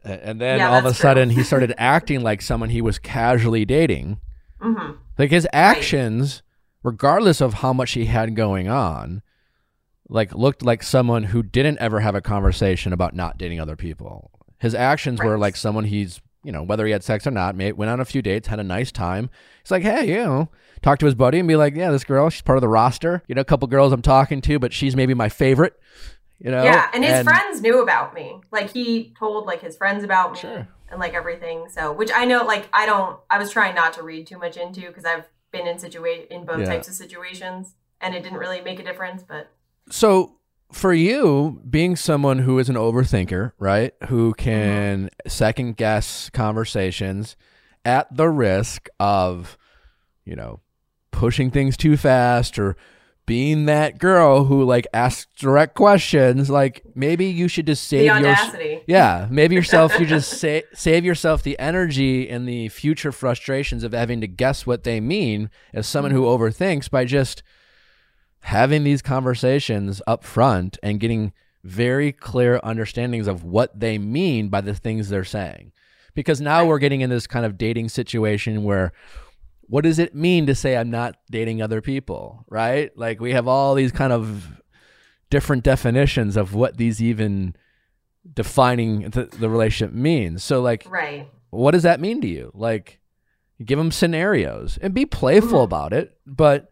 And 0.04 0.42
then 0.42 0.60
Yeah, 0.60 0.72
all 0.72 0.80
of 0.80 0.86
a 0.86 0.94
sudden 0.94 1.30
he 1.30 1.44
started 1.44 1.74
acting 1.78 2.22
like 2.22 2.42
someone 2.42 2.70
he 2.70 2.82
was 2.82 3.00
casually 3.00 3.64
dating. 3.66 4.20
hmm 4.60 4.92
Like 5.18 5.30
his 5.32 5.48
actions, 5.54 6.42
regardless 6.84 7.42
of 7.42 7.56
how 7.56 7.74
much 7.74 7.92
he 7.92 8.06
had 8.06 8.36
going 8.36 8.68
on, 8.68 9.22
like 10.08 10.34
looked 10.34 10.64
like 10.64 10.82
someone 10.84 11.24
who 11.24 11.44
didn't 11.44 11.80
ever 11.80 12.00
have 12.00 12.16
a 12.16 12.22
conversation 12.22 12.94
about 12.94 13.14
not 13.14 13.38
dating 13.38 13.60
other 13.60 13.76
people. 13.76 14.32
His 14.60 14.74
actions 14.76 15.22
were 15.22 15.38
like 15.38 15.56
someone 15.56 15.86
he's, 15.86 16.20
you 16.44 16.52
know, 16.52 16.64
whether 16.64 16.86
he 16.86 16.92
had 16.92 17.04
sex 17.04 17.28
or 17.28 17.32
not, 17.32 17.56
may, 17.56 17.72
went 17.72 17.92
on 17.92 18.00
a 18.00 18.06
few 18.06 18.22
dates, 18.22 18.48
had 18.48 18.60
a 18.60 18.64
nice 18.64 18.92
time. 18.92 19.30
He's 19.64 19.72
like, 19.72 19.84
hey, 19.84 20.08
you 20.10 20.18
know, 20.18 20.50
talk 20.82 21.00
to 21.00 21.06
his 21.06 21.16
buddy 21.16 21.40
and 21.40 21.48
be 21.48 21.56
like, 21.56 21.76
yeah, 21.76 21.92
this 21.92 22.04
girl, 22.04 22.30
she's 22.30 22.42
part 22.42 22.58
of 22.58 22.62
the 22.62 22.68
roster. 22.68 23.24
You 23.28 23.36
know, 23.36 23.42
a 23.42 23.46
couple 23.46 23.68
girls 23.68 23.94
I'm 23.94 24.02
talking 24.02 24.42
to, 24.42 24.60
but 24.60 24.74
she's 24.74 24.96
maybe 24.96 25.14
my 25.14 25.30
favorite. 25.30 25.74
You 26.40 26.52
know, 26.52 26.64
yeah. 26.64 26.90
And 26.94 27.04
his 27.04 27.24
friends 27.24 27.62
knew 27.62 27.82
about 27.84 28.14
me. 28.14 28.40
Like, 28.52 28.72
he 28.72 29.14
told, 29.20 29.46
like, 29.46 29.62
his 29.62 29.76
friends 29.76 30.06
about 30.06 30.32
me 30.32 30.40
Sure. 30.40 30.68
and, 30.90 31.00
like, 31.00 31.14
everything. 31.14 31.68
So, 31.70 31.92
which 31.92 32.12
I 32.16 32.24
know, 32.24 32.46
like, 32.46 32.70
I 32.72 32.86
don't, 32.86 33.20
I 33.30 33.38
was 33.38 33.52
trying 33.52 33.76
not 33.76 33.92
to 33.94 34.04
read 34.04 34.26
too 34.26 34.40
much 34.40 34.56
into 34.56 34.88
because 34.88 35.04
I've 35.04 35.26
been 35.52 35.68
in 35.68 35.78
situa- 35.78 36.28
in 36.28 36.46
both 36.46 36.60
Yeah. 36.60 36.66
types 36.66 36.88
of 36.88 36.94
situations. 36.94 37.76
and 38.02 38.16
it 38.16 38.24
didn't 38.24 38.38
really 38.38 38.62
make 38.62 38.80
a 38.80 38.84
difference. 38.84 39.24
But 39.24 39.52
So 39.90 40.38
for 40.72 40.94
you, 40.94 41.62
being 41.70 41.98
someone 41.98 42.40
who 42.40 42.58
is 42.58 42.70
an 42.70 42.78
overthinker, 42.78 43.52
right, 43.60 43.94
who 44.08 44.34
can 44.36 45.08
mm-hmm. 45.08 45.30
second 45.30 45.76
guess 45.76 46.30
conversations 46.30 47.36
at 47.84 48.08
the 48.16 48.30
risk 48.30 48.88
of, 49.02 49.58
you 50.24 50.34
know, 50.34 50.62
pushing 51.12 51.52
things 51.52 51.76
too 51.76 51.98
fast 51.98 52.58
or 52.58 52.78
being 53.30 53.66
that 53.66 54.00
girl 54.00 54.46
who 54.46 54.64
like 54.64 54.88
asks 54.92 55.28
direct 55.36 55.76
questions, 55.76 56.50
like 56.50 56.82
maybe 56.96 57.28
you 57.28 57.48
should 57.48 57.68
just 57.68 57.84
save 57.84 58.12
the 58.12 58.22
your 58.22 58.82
yeah, 58.88 59.28
maybe 59.30 59.54
yourself. 59.60 60.00
You 60.00 60.08
just 60.08 60.42
sa- 60.42 60.62
save 60.74 61.06
yourself 61.06 61.44
the 61.44 61.58
energy 61.60 62.28
and 62.28 62.50
the 62.50 62.70
future 62.70 63.12
frustrations 63.12 63.84
of 63.84 63.94
having 63.94 64.20
to 64.22 64.28
guess 64.28 64.66
what 64.66 64.84
they 64.84 65.00
mean 65.00 65.52
as 65.76 65.86
someone 65.86 66.12
who 66.12 66.24
mm-hmm. 66.24 66.44
overthinks 66.44 66.90
by 66.90 67.06
just 67.06 67.44
having 68.42 68.84
these 68.84 69.04
conversations 69.04 70.02
up 70.08 70.24
front 70.24 70.80
and 70.82 71.00
getting 71.00 71.32
very 71.64 72.12
clear 72.12 72.60
understandings 72.64 73.28
of 73.28 73.44
what 73.44 73.80
they 73.80 74.00
mean 74.00 74.50
by 74.50 74.60
the 74.60 74.74
things 74.74 75.08
they're 75.08 75.24
saying. 75.24 75.72
Because 76.16 76.42
now 76.42 76.66
we're 76.66 76.80
getting 76.80 77.02
in 77.02 77.12
this 77.12 77.28
kind 77.28 77.46
of 77.46 77.60
dating 77.60 77.90
situation 77.90 78.64
where 78.64 78.92
what 79.70 79.84
does 79.84 80.00
it 80.00 80.16
mean 80.16 80.48
to 80.48 80.56
say 80.56 80.76
I'm 80.76 80.90
not 80.90 81.16
dating 81.30 81.62
other 81.62 81.80
people, 81.80 82.44
right? 82.50 82.92
Like 82.98 83.22
we 83.22 83.34
have 83.34 83.48
all 83.48 83.76
these 83.76 83.92
kind 83.92 84.12
of 84.12 84.62
different 85.30 85.64
definitions 85.64 86.36
of 86.36 86.56
what 86.56 86.78
these 86.78 87.02
even 87.02 87.56
defining 88.34 89.12
the, 89.12 89.26
the 89.26 89.48
relationship 89.48 89.94
means. 89.94 90.44
So 90.44 90.62
like 90.62 90.86
Right. 90.90 91.30
what 91.52 91.72
does 91.72 91.84
that 91.84 92.00
mean 92.00 92.20
to 92.22 92.28
you? 92.28 92.52
Like 92.56 93.00
give 93.64 93.78
him 93.78 93.92
scenarios 93.92 94.80
and 94.82 94.94
be 94.94 95.06
playful 95.06 95.50
mm-hmm. 95.50 95.64
about 95.64 95.94
it, 95.94 96.18
but 96.26 96.72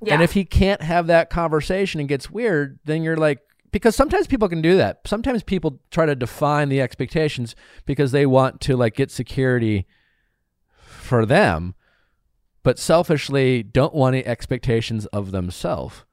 Yeah. 0.00 0.14
and 0.14 0.22
if 0.22 0.32
he 0.32 0.44
can't 0.44 0.82
have 0.82 1.08
that 1.08 1.30
conversation 1.30 1.98
and 1.98 2.08
gets 2.08 2.30
weird, 2.30 2.78
then 2.84 3.02
you're 3.02 3.16
like, 3.16 3.40
because 3.72 3.96
sometimes 3.96 4.28
people 4.28 4.48
can 4.48 4.62
do 4.62 4.76
that. 4.76 5.00
Sometimes 5.06 5.42
people 5.42 5.80
try 5.90 6.06
to 6.06 6.14
define 6.14 6.68
the 6.68 6.80
expectations 6.80 7.56
because 7.84 8.12
they 8.12 8.26
want 8.26 8.60
to 8.62 8.76
like 8.76 8.94
get 8.94 9.10
security 9.10 9.86
for 10.86 11.26
them, 11.26 11.74
but 12.68 12.78
selfishly 12.78 13.62
don't 13.62 13.94
want 13.94 14.14
any 14.14 14.26
expectations 14.26 15.06
of 15.06 15.30
themselves. 15.30 16.04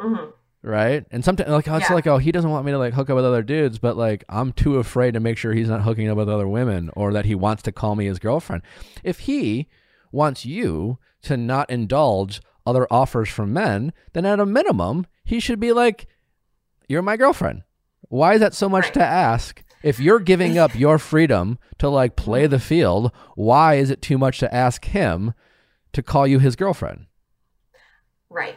Mhm. 0.00 0.32
Right. 0.62 1.04
And 1.10 1.22
sometimes 1.22 1.50
like, 1.50 1.68
it's 1.68 1.90
Yeah. 1.90 1.94
like, 1.94 2.06
oh, 2.06 2.16
he 2.16 2.32
doesn't 2.32 2.50
want 2.50 2.64
me 2.64 2.72
to 2.72 2.78
like 2.78 2.94
hook 2.94 3.10
up 3.10 3.16
with 3.16 3.26
other 3.26 3.42
dudes, 3.42 3.78
but 3.78 3.94
like, 3.94 4.24
I'm 4.30 4.52
too 4.52 4.78
afraid 4.78 5.12
to 5.12 5.20
make 5.20 5.36
sure 5.36 5.52
he's 5.52 5.68
not 5.68 5.82
hooking 5.82 6.08
up 6.08 6.16
with 6.16 6.26
other 6.30 6.48
women 6.48 6.88
or 6.96 7.12
that 7.12 7.26
he 7.26 7.34
wants 7.34 7.62
to 7.64 7.72
call 7.72 7.96
me 7.96 8.06
his 8.06 8.18
girlfriend. 8.18 8.62
If 9.04 9.18
he 9.20 9.68
wants 10.10 10.46
you 10.46 10.98
to 11.24 11.36
not 11.36 11.68
indulge 11.68 12.40
other 12.66 12.86
offers 12.90 13.28
from 13.28 13.52
men, 13.52 13.92
then 14.14 14.24
at 14.24 14.40
a 14.40 14.46
minimum, 14.46 15.04
he 15.22 15.38
should 15.38 15.60
be 15.60 15.72
like, 15.72 16.06
you're 16.88 17.02
my 17.02 17.18
girlfriend. 17.18 17.62
Why 18.08 18.32
is 18.34 18.40
that 18.40 18.54
so 18.54 18.70
much 18.70 18.84
Right. 18.86 18.94
to 18.94 19.04
ask? 19.04 19.62
If 19.82 20.00
you're 20.00 20.18
giving 20.18 20.56
up 20.56 20.74
your 20.78 20.98
freedom 20.98 21.58
to 21.76 21.90
like 21.90 22.16
play 22.16 22.46
the 22.46 22.58
field, 22.58 23.12
why 23.36 23.74
is 23.74 23.90
it 23.90 24.00
too 24.00 24.16
much 24.16 24.38
to 24.38 24.54
ask 24.54 24.86
him 24.86 25.34
to 25.98 26.02
call 26.02 26.26
you 26.28 26.38
his 26.38 26.54
girlfriend? 26.54 27.06
Right. 28.30 28.56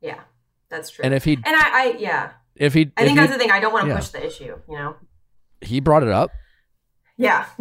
Yeah. 0.00 0.20
That's 0.68 0.90
true. 0.90 1.04
And 1.04 1.14
if 1.14 1.22
he, 1.22 1.34
and 1.34 1.44
I, 1.46 1.70
I 1.72 1.96
yeah. 1.98 2.30
if 2.56 2.74
he, 2.74 2.90
I 2.96 3.02
if 3.02 3.06
think 3.06 3.10
you- 3.10 3.14
that's 3.16 3.32
the 3.32 3.38
thing. 3.38 3.52
I 3.52 3.60
don't 3.60 3.72
want 3.72 3.84
to 3.84 3.90
yeah. 3.90 3.96
push 3.96 4.08
the 4.08 4.26
issue, 4.26 4.56
you 4.68 4.76
know? 4.76 4.96
he 5.60 5.78
brought 5.80 6.02
it 6.02 6.08
up, 6.10 6.30
Yeah. 7.16 7.46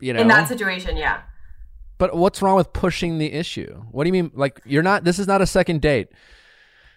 you 0.00 0.12
know, 0.12 0.20
In 0.20 0.28
that 0.28 0.46
situation, 0.48 0.96
yeah. 0.96 1.22
But 1.98 2.16
what's 2.16 2.40
wrong 2.40 2.54
with 2.56 2.72
pushing 2.72 3.18
the 3.18 3.32
issue? 3.32 3.82
What 3.90 4.04
do 4.04 4.08
you 4.08 4.12
mean? 4.12 4.30
Like 4.34 4.60
you're 4.64 4.82
not. 4.82 5.02
This 5.04 5.18
is 5.18 5.26
not 5.26 5.42
a 5.42 5.46
second 5.46 5.80
date. 5.82 6.08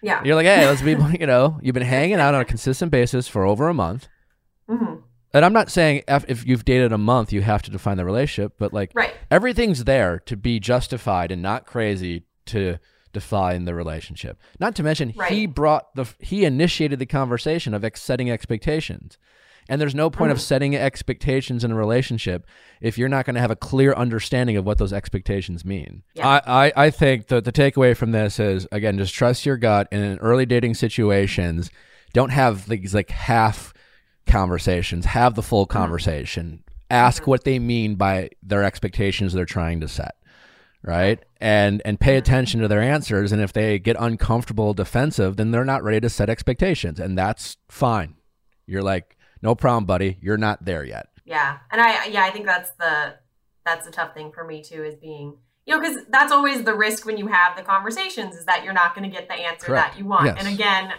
Yeah. 0.02 0.22
You're 0.24 0.34
like, 0.36 0.46
hey, 0.46 0.66
let's 0.66 0.82
be. 0.82 0.94
You 1.20 1.26
know, 1.26 1.58
you've 1.62 1.74
been 1.74 1.82
hanging 1.82 2.20
out 2.20 2.34
on 2.34 2.40
a 2.42 2.44
consistent 2.44 2.92
basis 2.92 3.26
for 3.28 3.44
over 3.44 3.68
a 3.68 3.74
month. 3.74 4.08
hmm 4.68 4.96
And 5.32 5.44
I'm 5.44 5.52
not 5.52 5.70
saying 5.70 6.02
if, 6.08 6.24
if 6.28 6.46
you've 6.46 6.64
dated 6.64 6.92
a 6.92 6.98
month, 6.98 7.32
you 7.32 7.42
have 7.42 7.62
to 7.62 7.70
define 7.70 7.96
the 7.96 8.04
relationship, 8.04 8.54
but 8.58 8.72
like 8.72 8.90
Right. 8.94 9.14
everything's 9.30 9.84
there 9.84 10.18
to 10.26 10.36
be 10.36 10.58
justified 10.58 11.30
and 11.30 11.40
not 11.40 11.66
crazy 11.66 12.24
to 12.46 12.78
define 13.12 13.64
the 13.64 13.74
relationship. 13.74 14.40
Not 14.58 14.74
to 14.76 14.82
mention, 14.82 15.14
he 15.28 15.46
brought 15.46 15.94
the 15.94 16.06
he 16.18 16.44
initiated 16.44 16.98
the 16.98 17.06
conversation 17.06 17.74
of 17.74 17.84
ex- 17.84 18.02
setting 18.02 18.30
expectations. 18.30 19.18
And 19.68 19.80
there's 19.80 19.94
no 19.94 20.10
point 20.10 20.32
of 20.32 20.38
mm-hmm. 20.38 20.42
setting 20.42 20.76
expectations 20.76 21.62
in 21.62 21.70
a 21.70 21.76
relationship 21.76 22.44
if 22.80 22.98
you're 22.98 23.08
not 23.08 23.24
going 23.24 23.34
to 23.34 23.40
have 23.40 23.52
a 23.52 23.56
clear 23.56 23.92
understanding 23.92 24.56
of 24.56 24.64
what 24.64 24.78
those 24.78 24.92
expectations 24.92 25.64
mean. 25.64 26.02
Yeah. 26.14 26.26
I, 26.26 26.66
I, 26.66 26.72
I 26.86 26.90
think 26.90 27.28
that 27.28 27.44
the 27.44 27.52
takeaway 27.52 27.96
from 27.96 28.10
this 28.10 28.40
is 28.40 28.66
again, 28.72 28.98
just 28.98 29.14
trust 29.14 29.46
your 29.46 29.56
gut 29.56 29.86
and 29.92 30.02
in 30.02 30.18
early 30.18 30.44
dating 30.44 30.74
situations. 30.74 31.70
Don't 32.12 32.30
have 32.30 32.68
these 32.68 32.94
like 32.94 33.10
half 33.10 33.72
conversations, 34.30 35.04
have 35.06 35.34
the 35.34 35.42
full 35.42 35.64
hmm. 35.64 35.72
conversation. 35.72 36.64
Ask 36.90 37.24
hmm. 37.24 37.30
what 37.30 37.44
they 37.44 37.58
mean 37.58 37.96
by 37.96 38.30
their 38.42 38.64
expectations 38.64 39.32
they're 39.32 39.44
trying 39.44 39.80
to 39.80 39.88
set 39.88 40.14
right 40.82 41.22
and 41.42 41.82
and 41.84 42.00
pay 42.00 42.14
hmm. 42.14 42.20
attention 42.20 42.58
to 42.58 42.66
their 42.66 42.80
answers 42.80 43.32
and 43.32 43.42
if 43.42 43.52
they 43.52 43.78
get 43.78 43.96
uncomfortable 44.00 44.72
defensive 44.72 45.36
then 45.36 45.50
they're 45.50 45.62
not 45.62 45.82
ready 45.82 46.00
to 46.00 46.08
set 46.08 46.30
expectations 46.30 46.98
and 46.98 47.18
that's 47.18 47.58
fine 47.68 48.14
you're 48.66 48.82
like 48.82 49.18
no 49.42 49.54
problem 49.54 49.84
buddy 49.84 50.16
you're 50.22 50.38
not 50.38 50.64
there 50.64 50.82
yet 50.82 51.10
Yeah. 51.30 51.58
And 51.70 51.80
I, 51.80 52.06
yeah, 52.06 52.24
I 52.24 52.30
think 52.30 52.44
that's 52.44 52.72
the, 52.72 53.14
that's 53.64 53.86
the 53.86 53.92
tough 53.92 54.14
thing 54.14 54.32
for 54.32 54.42
me 54.42 54.62
too, 54.62 54.82
is 54.82 54.96
being, 54.96 55.36
you 55.64 55.74
know, 55.74 55.80
because 55.80 56.04
that's 56.08 56.32
always 56.32 56.64
the 56.64 56.74
risk 56.74 57.06
when 57.06 57.16
you 57.16 57.28
have 57.28 57.56
the 57.56 57.62
conversations 57.62 58.34
is 58.34 58.46
that 58.46 58.64
you're 58.64 58.72
not 58.72 58.96
going 58.96 59.08
to 59.08 59.16
get 59.16 59.28
the 59.28 59.34
answer 59.34 59.66
Correct. 59.66 59.92
that 59.92 59.98
you 59.98 60.06
want. 60.06 60.26
Yes. 60.26 60.36
And 60.40 60.52
again, 60.52 60.92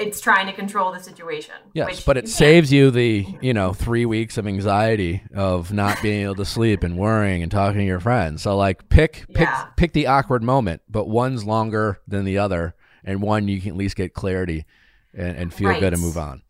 it's 0.00 0.20
trying 0.20 0.46
to 0.46 0.52
control 0.52 0.92
the 0.92 0.98
situation. 1.00 1.54
yes 1.72 1.86
which 1.88 2.04
but 2.06 2.16
it 2.16 2.28
saves 2.28 2.72
you 2.72 2.90
the 2.90 3.26
you 3.40 3.54
know 3.54 3.72
three 3.72 4.04
weeks 4.06 4.36
of 4.38 4.46
anxiety 4.46 5.22
of 5.34 5.72
not 5.72 6.00
being 6.02 6.22
able 6.22 6.34
to 6.34 6.44
sleep 6.44 6.82
and 6.82 6.96
worrying 6.98 7.42
and 7.42 7.50
talking 7.52 7.78
to 7.78 7.84
your 7.86 8.00
friends 8.00 8.42
so 8.42 8.56
like 8.56 8.88
pick 8.88 9.24
pick 9.34 9.48
Yeah. 9.48 9.66
pick 9.76 9.92
the 9.92 10.06
awkward 10.06 10.42
moment 10.42 10.82
but 10.88 11.08
one's 11.08 11.44
longer 11.44 12.00
than 12.08 12.24
the 12.24 12.38
other 12.38 12.74
and 13.04 13.22
one 13.22 13.48
you 13.48 13.60
can 13.60 13.70
at 13.72 13.76
least 13.76 13.96
get 13.96 14.14
clarity 14.14 14.64
and, 15.12 15.36
and 15.36 15.54
feel 15.54 15.78
good 15.78 15.92
and 15.92 16.02
move 16.02 16.16
on 16.18 16.42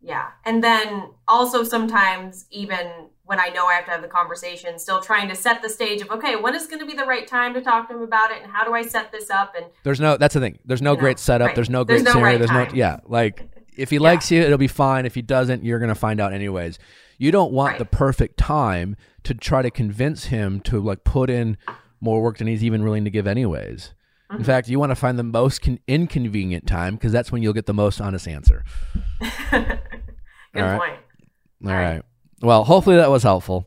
Yeah. 0.00 0.26
And 0.44 0.62
then 0.64 1.10
also 1.28 1.62
sometimes 1.64 2.46
even 2.50 2.90
when 3.32 3.40
I 3.40 3.48
know 3.48 3.64
I 3.64 3.72
have 3.72 3.86
to 3.86 3.90
have 3.92 4.02
the 4.02 4.08
conversation, 4.08 4.78
still 4.78 5.00
trying 5.00 5.26
to 5.30 5.34
set 5.34 5.62
the 5.62 5.70
stage 5.70 6.02
of, 6.02 6.10
okay, 6.10 6.36
when 6.36 6.54
is 6.54 6.66
going 6.66 6.80
to 6.80 6.84
be 6.86 6.92
the 6.92 7.06
right 7.06 7.26
time 7.26 7.54
to 7.54 7.62
talk 7.62 7.88
to 7.88 7.94
him 7.94 8.02
about 8.02 8.30
it? 8.30 8.42
And 8.42 8.52
how 8.52 8.62
do 8.62 8.74
I 8.74 8.82
set 8.82 9.10
this 9.10 9.30
up? 9.30 9.54
And 9.56 9.64
There's 9.84 10.00
no. 10.00 10.18
That's 10.18 10.34
the 10.34 10.40
thing. 10.40 10.58
There's 10.66 10.82
no 10.82 10.90
You 10.90 10.96
know, 10.96 11.00
great 11.00 11.18
setup. 11.18 11.46
right. 11.46 11.54
There's 11.54 11.70
no 11.70 11.82
There's 11.82 12.02
great 12.02 12.04
no 12.04 12.12
scenario. 12.12 12.38
right 12.40 12.46
there's 12.46 12.72
no. 12.72 12.76
Yeah. 12.76 12.98
Like 13.06 13.48
if 13.74 13.88
he 13.88 13.98
likes 13.98 14.30
you, 14.30 14.42
it'll 14.42 14.58
be 14.58 14.66
fine. 14.68 15.06
If 15.06 15.14
he 15.14 15.22
doesn't, 15.22 15.64
you're 15.64 15.78
gonna 15.78 15.94
find 15.94 16.20
out 16.20 16.34
anyways. 16.34 16.78
You 17.16 17.30
don't 17.32 17.52
want 17.52 17.70
Right. 17.72 17.78
the 17.78 17.86
perfect 17.86 18.36
time 18.36 18.96
to 19.22 19.32
try 19.32 19.62
to 19.62 19.70
convince 19.70 20.24
him 20.26 20.60
to 20.62 20.78
like 20.78 21.04
put 21.04 21.30
in 21.30 21.56
more 22.02 22.20
work 22.20 22.36
than 22.36 22.48
he's 22.48 22.62
even 22.62 22.82
willing 22.84 23.04
to 23.04 23.10
give 23.10 23.26
anyways. 23.26 23.94
Mm-hmm. 24.30 24.40
In 24.40 24.44
fact, 24.44 24.68
you 24.68 24.78
want 24.78 24.90
to 24.90 24.96
find 24.96 25.18
the 25.18 25.22
most 25.22 25.62
con- 25.62 25.78
inconvenient 25.86 26.66
time 26.66 26.96
because 26.96 27.12
that's 27.12 27.32
when 27.32 27.42
you'll 27.42 27.52
get 27.54 27.64
the 27.66 27.72
most 27.74 27.98
honest 28.00 28.28
answer. 28.28 28.62
good 29.50 29.78
All 30.56 30.78
point. 30.78 30.98
All 31.64 31.70
right. 31.72 32.02
Well, 32.42 32.64
hopefully 32.64 32.96
that 32.96 33.10
was 33.10 33.22
helpful. 33.22 33.66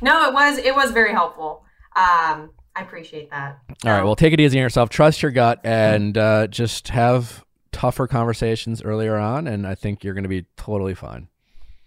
No, 0.00 0.28
it 0.28 0.34
was 0.34 0.58
it 0.58 0.74
was 0.74 0.90
very 0.90 1.12
helpful. 1.12 1.64
Um, 1.94 2.50
I 2.74 2.80
appreciate 2.80 3.30
that. 3.30 3.58
All 3.84 3.90
right. 3.92 4.00
So, 4.00 4.04
Well, 4.04 4.16
take 4.16 4.32
it 4.32 4.40
easy 4.40 4.58
on 4.58 4.62
yourself. 4.62 4.88
Trust 4.90 5.22
your 5.22 5.30
gut 5.30 5.60
and 5.62 6.16
uh, 6.16 6.46
just 6.48 6.88
have 6.88 7.44
tougher 7.70 8.06
conversations 8.06 8.82
earlier 8.82 9.16
on, 9.16 9.46
and 9.46 9.66
I 9.66 9.74
think 9.74 10.02
you're 10.04 10.14
going 10.14 10.24
to 10.24 10.28
be 10.28 10.46
totally 10.56 10.94
fine. 10.94 11.28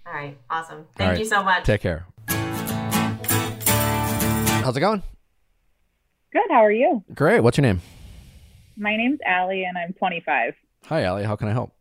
all 0.05 0.13
right, 0.13 0.38
awesome. 0.49 0.86
Thank 0.95 1.11
right. 1.11 1.20
you 1.20 1.26
so 1.26 1.43
much. 1.43 1.63
Take 1.63 1.82
care. 1.82 2.05
How's 4.63 4.78
it 4.78 4.80
going? 4.80 5.03
Good. 6.32 6.49
How 6.49 6.63
are 6.63 6.72
you? 6.72 7.03
Great. 7.13 7.41
What's 7.41 7.57
your 7.57 7.63
name? 7.63 7.82
My 8.78 8.95
name's 8.97 9.20
Allie, 9.26 9.63
and 9.63 9.78
I'm 9.78 9.93
25. 9.93 10.53
Hi, 10.86 11.03
Allie. 11.03 11.24
How 11.24 11.36
can 11.36 11.47
I 11.47 11.51
help? 11.51 11.72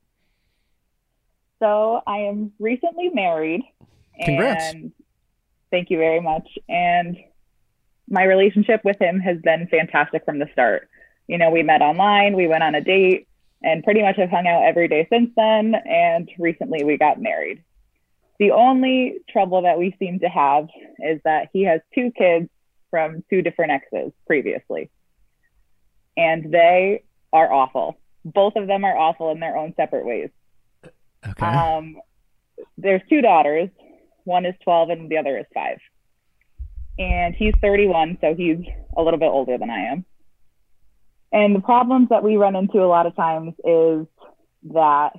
So 1.60 2.00
I 2.06 2.18
am 2.18 2.52
recently 2.58 3.08
married. 3.12 3.62
Congrats. 4.22 4.72
And 4.72 4.92
thank 5.70 5.90
you 5.90 5.98
very 5.98 6.20
much. 6.20 6.48
And 6.68 7.16
my 8.08 8.24
relationship 8.24 8.82
with 8.84 9.00
him 9.00 9.20
has 9.20 9.38
been 9.40 9.66
fantastic 9.68 10.24
from 10.24 10.38
the 10.38 10.48
start. 10.52 10.88
You 11.26 11.38
know, 11.38 11.50
we 11.50 11.62
met 11.62 11.80
online, 11.80 12.36
we 12.36 12.46
went 12.46 12.62
on 12.62 12.74
a 12.74 12.80
date, 12.80 13.26
and 13.62 13.82
pretty 13.82 14.02
much 14.02 14.16
have 14.16 14.30
hung 14.30 14.46
out 14.46 14.64
every 14.64 14.88
day 14.88 15.06
since 15.10 15.30
then. 15.36 15.74
And 15.74 16.28
recently 16.38 16.84
we 16.84 16.98
got 16.98 17.20
married. 17.20 17.62
The 18.38 18.50
only 18.50 19.18
trouble 19.30 19.62
that 19.62 19.78
we 19.78 19.96
seem 19.98 20.20
to 20.20 20.28
have 20.28 20.68
is 20.98 21.20
that 21.24 21.48
he 21.52 21.62
has 21.62 21.80
two 21.94 22.10
kids 22.10 22.48
from 22.90 23.24
two 23.30 23.42
different 23.42 23.72
exes 23.72 24.12
previously. 24.26 24.90
And 26.16 26.52
they 26.52 27.04
are 27.32 27.52
awful. 27.52 27.98
Both 28.24 28.56
of 28.56 28.66
them 28.66 28.84
are 28.84 28.96
awful 28.96 29.30
in 29.30 29.40
their 29.40 29.56
own 29.56 29.74
separate 29.76 30.04
ways. 30.04 30.30
Okay. 31.26 31.46
Um, 31.46 31.96
there's 32.76 33.02
two 33.08 33.20
daughters. 33.20 33.70
One 34.24 34.46
is 34.46 34.54
12 34.64 34.90
and 34.90 35.10
the 35.10 35.18
other 35.18 35.38
is 35.38 35.46
five. 35.54 35.78
And 36.98 37.34
he's 37.34 37.54
31, 37.60 38.18
so 38.20 38.34
he's 38.34 38.58
a 38.96 39.02
little 39.02 39.18
bit 39.18 39.30
older 39.30 39.58
than 39.58 39.70
I 39.70 39.92
am. 39.92 40.04
And 41.32 41.54
the 41.54 41.60
problems 41.60 42.10
that 42.10 42.22
we 42.22 42.36
run 42.36 42.54
into 42.54 42.78
a 42.78 42.86
lot 42.86 43.06
of 43.06 43.16
times 43.16 43.54
is 43.64 44.06
that 44.72 45.10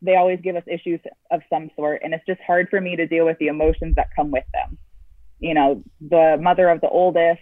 they 0.00 0.16
always 0.16 0.40
give 0.40 0.56
us 0.56 0.62
issues 0.66 1.00
of 1.30 1.40
some 1.50 1.70
sort, 1.76 2.02
and 2.04 2.14
it's 2.14 2.26
just 2.26 2.40
hard 2.46 2.68
for 2.70 2.80
me 2.80 2.96
to 2.96 3.06
deal 3.06 3.24
with 3.24 3.38
the 3.38 3.48
emotions 3.48 3.94
that 3.96 4.14
come 4.14 4.30
with 4.30 4.44
them. 4.52 4.78
You 5.40 5.54
know, 5.54 5.82
the 6.00 6.38
mother 6.40 6.68
of 6.68 6.80
the 6.80 6.88
oldest, 6.88 7.40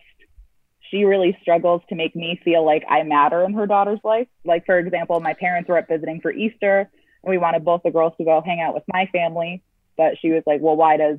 she 0.90 1.04
really 1.04 1.36
struggles 1.42 1.82
to 1.88 1.94
make 1.94 2.16
me 2.16 2.40
feel 2.42 2.64
like 2.64 2.84
I 2.88 3.02
matter 3.02 3.44
in 3.44 3.52
her 3.54 3.66
daughter's 3.66 4.00
life. 4.02 4.28
Like, 4.44 4.66
for 4.66 4.78
example, 4.78 5.20
my 5.20 5.34
parents 5.34 5.68
were 5.68 5.78
up 5.78 5.88
visiting 5.88 6.20
for 6.20 6.32
Easter, 6.32 6.90
and 7.22 7.30
we 7.30 7.38
wanted 7.38 7.64
both 7.64 7.82
the 7.82 7.90
girls 7.90 8.14
to 8.18 8.24
go 8.24 8.42
hang 8.44 8.60
out 8.60 8.74
with 8.74 8.84
my 8.92 9.06
family, 9.12 9.62
but 9.96 10.14
she 10.20 10.30
was 10.30 10.42
like, 10.46 10.60
Well, 10.60 10.76
why 10.76 10.96
does 10.96 11.18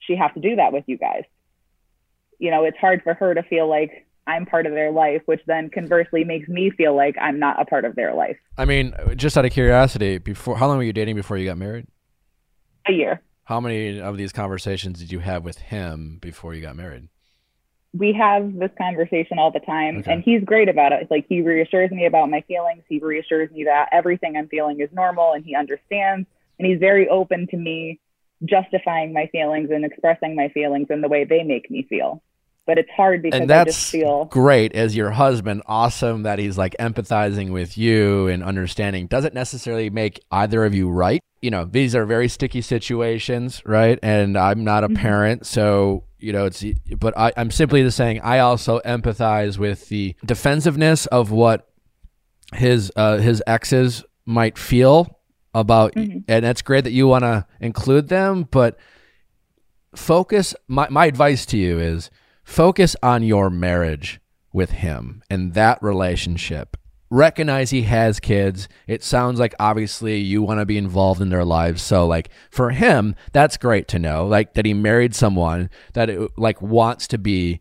she 0.00 0.16
have 0.16 0.34
to 0.34 0.40
do 0.40 0.56
that 0.56 0.72
with 0.72 0.84
you 0.86 0.98
guys? 0.98 1.24
You 2.38 2.50
know, 2.50 2.64
it's 2.64 2.78
hard 2.78 3.02
for 3.02 3.14
her 3.14 3.34
to 3.34 3.42
feel 3.44 3.68
like 3.68 4.06
I'm 4.26 4.46
part 4.46 4.66
of 4.66 4.72
their 4.72 4.90
life, 4.90 5.22
which 5.26 5.40
then 5.46 5.70
conversely 5.70 6.24
makes 6.24 6.48
me 6.48 6.70
feel 6.70 6.96
like 6.96 7.14
I'm 7.20 7.38
not 7.38 7.60
a 7.60 7.64
part 7.64 7.84
of 7.84 7.94
their 7.94 8.14
life. 8.14 8.36
I 8.56 8.64
mean, 8.64 8.94
just 9.16 9.36
out 9.36 9.44
of 9.44 9.52
curiosity, 9.52 10.18
before 10.18 10.56
how 10.56 10.66
long 10.66 10.78
were 10.78 10.82
you 10.82 10.92
dating 10.94 11.14
before 11.16 11.36
you 11.36 11.44
got 11.46 11.58
married? 11.58 11.86
A 12.88 12.92
year. 12.92 13.22
How 13.44 13.60
many 13.60 14.00
of 14.00 14.16
these 14.16 14.32
conversations 14.32 14.98
did 14.98 15.12
you 15.12 15.18
have 15.18 15.44
with 15.44 15.58
him 15.58 16.18
before 16.20 16.54
you 16.54 16.62
got 16.62 16.76
married? 16.76 17.08
We 17.92 18.12
have 18.14 18.54
this 18.58 18.70
conversation 18.76 19.38
all 19.38 19.52
the 19.52 19.60
time, 19.60 19.98
Okay. 19.98 20.12
and 20.12 20.22
he's 20.22 20.42
great 20.42 20.68
about 20.68 20.92
it. 20.92 21.06
Like, 21.10 21.26
he 21.28 21.42
reassures 21.42 21.90
me 21.90 22.06
about 22.06 22.28
my 22.30 22.40
feelings. 22.48 22.82
He 22.88 22.98
reassures 22.98 23.50
me 23.52 23.64
that 23.64 23.90
everything 23.92 24.36
I'm 24.36 24.48
feeling 24.48 24.80
is 24.80 24.88
normal 24.92 25.32
and 25.32 25.44
he 25.44 25.54
understands. 25.54 26.26
And 26.58 26.66
he's 26.68 26.78
very 26.78 27.08
open 27.08 27.46
to 27.50 27.56
me 27.56 28.00
justifying 28.44 29.12
my 29.12 29.26
feelings 29.32 29.70
and 29.70 29.84
expressing 29.84 30.36
my 30.36 30.48
feelings 30.48 30.88
in 30.90 31.00
the 31.00 31.08
way 31.08 31.24
they 31.24 31.42
make 31.42 31.70
me 31.70 31.86
feel. 31.88 32.22
But 32.66 32.78
it's 32.78 32.90
hard 32.96 33.20
because 33.22 33.40
and 33.40 33.50
I 33.52 33.64
that's 33.64 33.76
just 33.76 33.90
feel 33.90 34.24
great 34.26 34.74
as 34.74 34.96
your 34.96 35.10
husband. 35.10 35.62
Awesome 35.66 36.22
that 36.22 36.38
he's 36.38 36.56
like 36.56 36.74
empathizing 36.80 37.52
with 37.52 37.76
you 37.76 38.26
and 38.28 38.42
understanding. 38.42 39.06
Doesn't 39.06 39.34
necessarily 39.34 39.90
make 39.90 40.20
either 40.30 40.64
of 40.64 40.74
you 40.74 40.88
right. 40.88 41.20
You 41.42 41.50
know, 41.50 41.66
these 41.66 41.94
are 41.94 42.06
very 42.06 42.26
sticky 42.26 42.62
situations, 42.62 43.60
right? 43.66 43.98
And 44.02 44.38
I'm 44.38 44.64
not 44.64 44.82
a 44.82 44.88
Mm-hmm. 44.88 44.96
parent, 44.96 45.46
so 45.46 46.04
you 46.18 46.32
know 46.32 46.46
it's. 46.46 46.64
But 46.98 47.12
I, 47.18 47.32
I'm 47.36 47.50
simply 47.50 47.82
just 47.82 47.98
saying 47.98 48.22
I 48.22 48.38
also 48.38 48.80
empathize 48.80 49.58
with 49.58 49.90
the 49.90 50.16
defensiveness 50.24 51.04
of 51.06 51.30
what 51.30 51.68
his 52.54 52.90
uh, 52.96 53.18
his 53.18 53.42
exes 53.46 54.04
might 54.24 54.56
feel 54.56 55.20
about, 55.54 55.94
Mm-hmm. 55.94 56.18
and 56.28 56.44
that's 56.44 56.62
great 56.62 56.84
that 56.84 56.92
you 56.92 57.06
want 57.06 57.22
to 57.22 57.46
include 57.60 58.08
them, 58.08 58.48
but 58.50 58.78
focus 59.94 60.54
my, 60.68 60.88
my 60.90 61.06
advice 61.06 61.46
to 61.46 61.56
you 61.56 61.78
is 61.78 62.10
focus 62.44 62.96
on 63.02 63.22
your 63.22 63.50
marriage 63.50 64.20
with 64.52 64.70
him 64.70 65.22
and 65.30 65.54
that 65.54 65.82
relationship. 65.82 66.76
Recognize 67.10 67.70
he 67.70 67.82
has 67.82 68.18
kids. 68.18 68.68
It 68.88 69.04
sounds 69.04 69.38
like 69.38 69.54
obviously 69.60 70.18
you 70.18 70.42
want 70.42 70.58
to 70.60 70.66
be 70.66 70.76
involved 70.78 71.20
in 71.20 71.28
their 71.28 71.44
lives. 71.44 71.80
So 71.82 72.06
like 72.06 72.28
for 72.50 72.70
him 72.70 73.14
that's 73.32 73.56
great 73.56 73.86
to 73.88 73.98
know 73.98 74.26
like 74.26 74.54
that 74.54 74.64
he 74.64 74.74
married 74.74 75.14
someone 75.14 75.70
that 75.92 76.10
it, 76.10 76.30
like 76.36 76.60
wants 76.60 77.06
to 77.08 77.18
be 77.18 77.60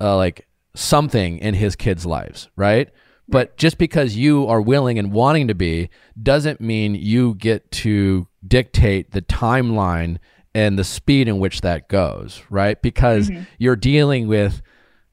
uh, 0.00 0.16
like 0.16 0.46
something 0.74 1.38
in 1.38 1.52
his 1.54 1.76
kids 1.76 2.06
lives 2.06 2.48
right 2.56 2.90
but 3.30 3.56
just 3.56 3.78
because 3.78 4.16
you 4.16 4.46
are 4.46 4.60
willing 4.60 4.98
and 4.98 5.12
wanting 5.12 5.48
to 5.48 5.54
be 5.54 5.90
doesn't 6.20 6.60
mean 6.60 6.94
you 6.94 7.34
get 7.34 7.70
to 7.70 8.26
dictate 8.46 9.12
the 9.12 9.22
timeline 9.22 10.18
and 10.54 10.78
the 10.78 10.84
speed 10.84 11.28
in 11.28 11.38
which 11.38 11.60
that 11.60 11.88
goes, 11.88 12.42
right? 12.50 12.80
Because 12.82 13.30
you're 13.58 13.76
dealing 13.76 14.26
with 14.26 14.62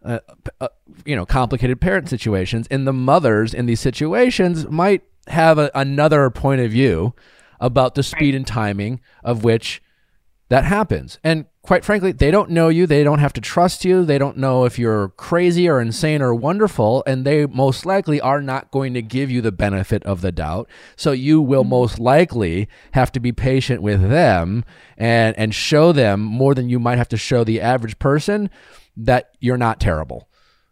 uh, 0.04 0.20
uh, 0.62 0.68
you 1.06 1.16
know 1.16 1.26
complicated 1.26 1.82
parent 1.82 2.10
situations 2.10 2.68
and 2.72 2.88
the 2.88 2.94
mothers 2.94 3.54
in 3.54 3.66
these 3.66 3.80
situations 3.80 4.68
might 4.68 5.04
have 5.28 5.58
a, 5.58 5.70
another 5.76 6.30
point 6.30 6.62
of 6.62 6.72
view 6.72 7.14
about 7.60 7.96
the 7.96 8.04
speed 8.04 8.34
and 8.34 8.48
timing 8.48 9.02
of 9.24 9.44
which 9.44 9.82
that 10.50 10.64
happens. 10.64 11.20
And 11.24 11.46
quite 11.62 11.84
frankly, 11.84 12.14
they 12.14 12.32
don't 12.32 12.50
know 12.50 12.70
you. 12.70 12.88
They 12.88 13.04
don't 13.04 13.20
have 13.20 13.34
to 13.34 13.42
trust 13.42 13.84
you. 13.84 14.06
They 14.06 14.18
don't 14.18 14.38
know 14.38 14.64
if 14.64 14.80
you're 14.80 15.10
crazy 15.10 15.68
or 15.68 15.82
insane 15.82 16.22
or 16.22 16.34
wonderful. 16.34 17.04
And 17.06 17.26
they 17.26 17.46
most 17.46 17.86
likely 17.86 18.22
are 18.22 18.42
not 18.42 18.72
going 18.72 18.94
to 18.94 19.02
give 19.02 19.30
you 19.30 19.42
the 19.42 19.52
benefit 19.52 20.04
of 20.04 20.22
the 20.22 20.32
doubt. 20.32 20.70
So 20.96 21.12
you 21.12 21.42
will 21.42 21.66
mm. 21.66 21.70
most 21.70 22.00
likely 22.00 22.70
have 22.92 23.12
to 23.12 23.20
be 23.20 23.34
patient 23.34 23.82
with 23.82 24.10
them 24.10 24.64
and, 24.98 25.38
and 25.38 25.54
show 25.54 25.92
them 25.92 26.22
more 26.22 26.56
than 26.56 26.70
you 26.70 26.80
might 26.80 26.98
have 26.98 27.10
to 27.10 27.18
show 27.18 27.44
the 27.44 27.60
average 27.60 28.00
person 28.00 28.50
that 28.96 29.32
you're 29.40 29.58
not 29.58 29.82
terrible. 29.82 30.30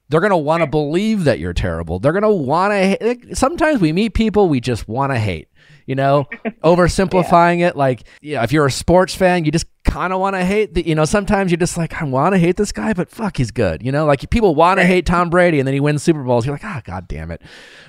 They're 0.07 0.21
going 0.21 0.31
to 0.31 0.37
want 0.37 0.61
to 0.61 0.67
believe 0.67 1.23
that 1.23 1.39
you're 1.39 1.53
terrible. 1.53 1.99
They're 1.99 2.13
going 2.13 2.21
to 2.21 2.29
want 2.29 2.73
to. 2.73 3.35
Sometimes 3.35 3.81
we 3.81 3.91
meet 3.91 4.13
people 4.13 4.47
we 4.47 4.59
just 4.59 4.87
want 4.87 5.11
to 5.11 5.19
hate. 5.19 5.49
You 5.85 5.95
know, 5.95 6.25
oversimplifying 6.63 7.61
it. 7.61 7.75
Like, 7.75 8.03
yeah, 8.21 8.43
if 8.43 8.51
you're 8.51 8.65
a 8.65 8.71
sports 8.71 9.13
fan, 9.15 9.45
you 9.45 9.51
just 9.51 9.67
kind 9.83 10.11
of 10.13 10.19
want 10.19 10.35
to 10.35 10.43
hate 10.43 10.73
the. 10.73 10.85
You 10.87 10.95
know, 10.95 11.05
sometimes 11.05 11.51
you're 11.51 11.57
just 11.59 11.77
like, 11.77 12.01
I 12.01 12.03
want 12.05 12.33
to 12.33 12.39
hate 12.39 12.57
this 12.57 12.71
guy, 12.71 12.93
but 12.93 13.09
fuck, 13.09 13.37
he's 13.37 13.51
good. 13.51 13.83
You 13.85 13.91
know, 13.91 14.05
like 14.05 14.27
people 14.29 14.55
want 14.55 14.79
to 14.79 14.85
hate 14.85 15.05
Tom 15.05 15.29
Brady, 15.29 15.59
and 15.59 15.67
then 15.67 15.73
he 15.73 15.79
wins 15.79 16.03
Super 16.03 16.23
Bowls. 16.23 16.45
You're 16.45 16.55
like, 16.55 16.65
ah, 16.65 16.81
god 16.83 17.07
damn 17.07 17.31
it, 17.31 17.41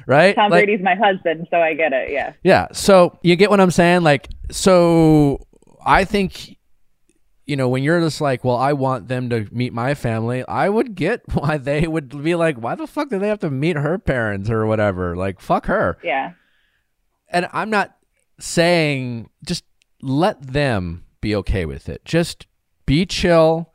right? 0.07 0.35
Tom 0.35 0.51
Like- 0.51 0.67
Brady's 0.67 0.85
my 0.85 0.95
husband, 0.95 1.47
so 1.51 1.59
I 1.59 1.75
get 1.75 1.93
it. 1.93 2.11
Yeah. 2.11 2.33
yeah. 2.43 2.69
So 2.73 3.19
you 3.23 3.35
get 3.37 3.51
what 3.51 3.61
I'm 3.61 3.71
saying? 3.71 4.03
Like, 4.03 4.29
so 4.51 5.47
I 5.85 6.05
think, 6.05 6.57
you 7.47 7.57
know, 7.57 7.69
when 7.69 7.83
you're 7.83 8.01
just 8.01 8.21
like, 8.21 8.45
well, 8.45 8.57
I 8.57 8.73
want 8.75 9.09
them 9.09 9.31
to 9.31 9.47
meet 9.53 9.73
my 9.73 9.95
family, 9.95 10.45
I 10.47 10.69
would 10.69 10.95
get 10.95 11.23
why 11.33 11.57
they 11.59 11.87
would 11.87 12.23
be 12.23 12.35
like, 12.35 12.57
why 12.59 12.75
the 12.75 12.87
fuck 12.87 13.09
do 13.09 13.19
they 13.19 13.29
have 13.29 13.41
to 13.41 13.51
meet 13.51 13.77
her 13.77 13.99
parents 13.99 14.51
or 14.51 14.67
whatever? 14.67 15.17
Like, 15.17 15.41
fuck 15.41 15.67
her. 15.67 15.97
Yeah. 16.05 16.33
And 17.37 17.49
I'm 17.53 17.69
not 17.69 17.95
saying 18.41 19.29
just 19.47 19.63
let 20.01 20.41
them 20.41 21.05
be 21.21 21.37
okay 21.37 21.67
with 21.67 21.87
it. 21.87 22.03
Just 22.03 22.47
be 22.87 23.05
chill, 23.05 23.75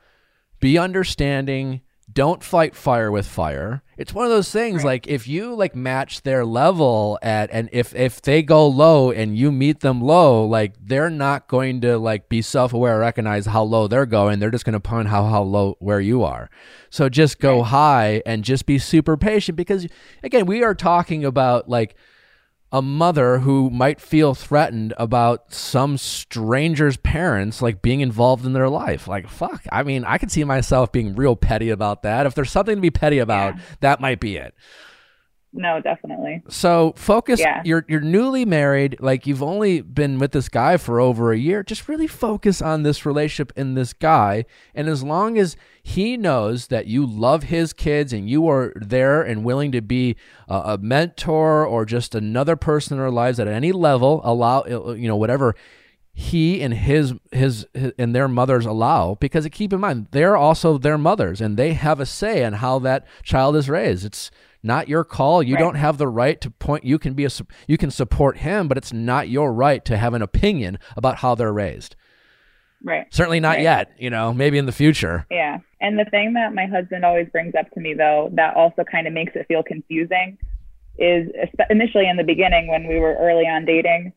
be 0.59 0.79
understanding, 0.79 1.81
don't 2.11 2.43
fight 2.43 2.75
fire 2.75 3.11
with 3.11 3.27
fire. 3.27 3.83
It's 3.99 4.15
one 4.15 4.25
of 4.25 4.31
those 4.31 4.51
things 4.51 4.83
like 4.83 5.05
if 5.05 5.27
you 5.27 5.53
like 5.53 5.75
match 5.75 6.23
their 6.23 6.43
level 6.43 7.19
at 7.21 7.51
and 7.53 7.69
if 7.71 7.93
if 7.93 8.19
they 8.19 8.41
go 8.41 8.65
low 8.65 9.11
and 9.11 9.37
you 9.37 9.51
meet 9.51 9.81
them 9.81 10.01
low, 10.01 10.43
like 10.43 10.73
they're 10.81 11.11
not 11.11 11.47
going 11.47 11.81
to 11.81 11.99
like 11.99 12.29
be 12.29 12.41
self-aware, 12.41 12.97
recognize 12.97 13.45
how 13.45 13.61
low 13.61 13.87
they're 13.87 14.07
going. 14.07 14.39
They're 14.39 14.49
just 14.49 14.65
going 14.65 14.73
to 14.73 14.79
point 14.79 15.09
how 15.09 15.25
how 15.25 15.43
low 15.43 15.75
where 15.77 16.01
you 16.01 16.23
are. 16.23 16.49
So 16.89 17.09
just 17.09 17.37
go 17.37 17.61
high 17.61 18.23
and 18.25 18.43
just 18.43 18.65
be 18.65 18.79
super 18.79 19.17
patient 19.17 19.55
because 19.55 19.85
again, 20.23 20.47
we 20.47 20.63
are 20.63 20.73
talking 20.73 21.23
about 21.23 21.69
like 21.69 21.95
a 22.71 22.81
mother 22.81 23.39
who 23.39 23.69
might 23.69 23.99
feel 23.99 24.33
threatened 24.33 24.93
about 24.97 25.53
some 25.53 25.97
stranger's 25.97 26.95
parents 26.97 27.61
like 27.61 27.81
being 27.81 27.99
involved 27.99 28.45
in 28.45 28.53
their 28.53 28.69
life. 28.69 29.07
Like 29.07 29.27
fuck. 29.27 29.63
I 29.71 29.83
mean, 29.83 30.05
I 30.05 30.17
could 30.17 30.31
see 30.31 30.43
myself 30.43 30.91
being 30.91 31.15
real 31.15 31.35
petty 31.35 31.69
about 31.69 32.03
that. 32.03 32.25
If 32.25 32.33
there's 32.35 32.51
something 32.51 32.75
to 32.75 32.81
be 32.81 32.89
petty 32.91 33.19
about, 33.19 33.55
that 33.81 33.99
might 33.99 34.19
be 34.19 34.37
it. 34.37 34.53
No, 35.53 35.81
definitely. 35.81 36.41
So 36.47 36.93
focus. 36.95 37.39
Yeah. 37.39 37.61
You're 37.65 37.85
you're 37.89 37.99
newly 37.99 38.45
married. 38.45 38.97
Like 39.01 39.27
you've 39.27 39.43
only 39.43 39.81
been 39.81 40.17
with 40.17 40.31
this 40.31 40.47
guy 40.47 40.77
for 40.77 41.01
over 41.01 41.33
a 41.33 41.37
year. 41.37 41.61
Just 41.61 41.89
really 41.89 42.07
focus 42.07 42.61
on 42.61 42.83
this 42.83 43.05
relationship 43.05 43.51
and 43.57 43.75
this 43.75 43.91
guy. 43.91 44.45
And 44.73 44.87
as 44.87 45.03
long 45.03 45.37
as 45.37 45.57
he 45.83 46.15
knows 46.15 46.67
that 46.67 46.87
you 46.87 47.05
love 47.05 47.43
his 47.43 47.73
kids 47.73 48.13
and 48.13 48.29
you 48.29 48.47
are 48.47 48.71
there 48.75 49.21
and 49.21 49.43
willing 49.43 49.73
to 49.73 49.81
be 49.81 50.15
a, 50.47 50.55
a 50.55 50.77
mentor 50.77 51.65
or 51.65 51.85
just 51.85 52.15
another 52.15 52.55
person 52.55 52.93
in 52.93 52.99
their 52.99 53.11
lives 53.11 53.39
at 53.39 53.47
any 53.47 53.73
level, 53.73 54.21
allow 54.23 54.59
uh, 54.61 54.89
uh, 54.89 54.93
you 54.93 55.09
know 55.09 55.17
whatever 55.17 55.55
he 56.13 56.61
and 56.61 56.73
his, 56.73 57.13
his 57.31 57.65
his 57.73 57.93
and 57.97 58.13
their 58.13 58.27
mothers 58.27 58.65
allow 58.65 59.15
because 59.15 59.47
keep 59.51 59.71
in 59.71 59.79
mind 59.79 60.07
they're 60.11 60.35
also 60.35 60.77
their 60.77 60.97
mothers 60.97 61.39
and 61.39 61.55
they 61.55 61.73
have 61.73 62.01
a 62.01 62.05
say 62.05 62.43
in 62.43 62.53
how 62.53 62.77
that 62.79 63.05
child 63.23 63.55
is 63.55 63.69
raised 63.69 64.05
it's 64.05 64.29
not 64.63 64.87
your 64.87 65.03
call 65.03 65.41
you 65.43 65.55
Right. 65.55 65.59
don't 65.61 65.75
have 65.75 65.97
the 65.97 66.07
right 66.07 66.39
to 66.41 66.49
point 66.51 66.83
you 66.85 66.99
can 66.99 67.13
be 67.13 67.25
a 67.25 67.29
you 67.67 67.77
can 67.77 67.91
support 67.91 68.37
him 68.37 68.67
but 68.67 68.77
it's 68.77 68.93
not 68.93 69.27
your 69.29 69.51
right 69.53 69.83
to 69.85 69.97
have 69.97 70.13
an 70.13 70.21
opinion 70.21 70.77
about 70.95 71.17
how 71.17 71.35
they're 71.35 71.53
raised 71.53 71.95
Right. 72.83 73.05
certainly 73.13 73.39
not 73.39 73.57
Right. 73.57 73.61
yet 73.61 73.91
you 73.97 74.09
know 74.09 74.33
maybe 74.33 74.57
in 74.57 74.65
the 74.65 74.71
future 74.71 75.25
Yeah. 75.29 75.59
And 75.83 75.97
the 75.97 76.05
thing 76.05 76.33
that 76.33 76.53
my 76.53 76.67
husband 76.67 77.03
always 77.03 77.27
brings 77.29 77.55
up 77.55 77.67
to 77.71 77.79
me, 77.79 77.95
though, 77.95 78.29
that 78.33 78.55
also 78.55 78.83
kind 78.83 79.07
of 79.07 79.13
makes 79.13 79.35
it 79.35 79.47
feel 79.47 79.63
confusing 79.63 80.37
is 80.99 81.27
initially 81.71 82.07
in 82.07 82.17
the 82.17 82.23
beginning 82.23 82.67
when 82.67 82.87
we 82.87 82.99
were 82.99 83.15
early 83.15 83.45
on 83.47 83.65
dating, 83.65 84.13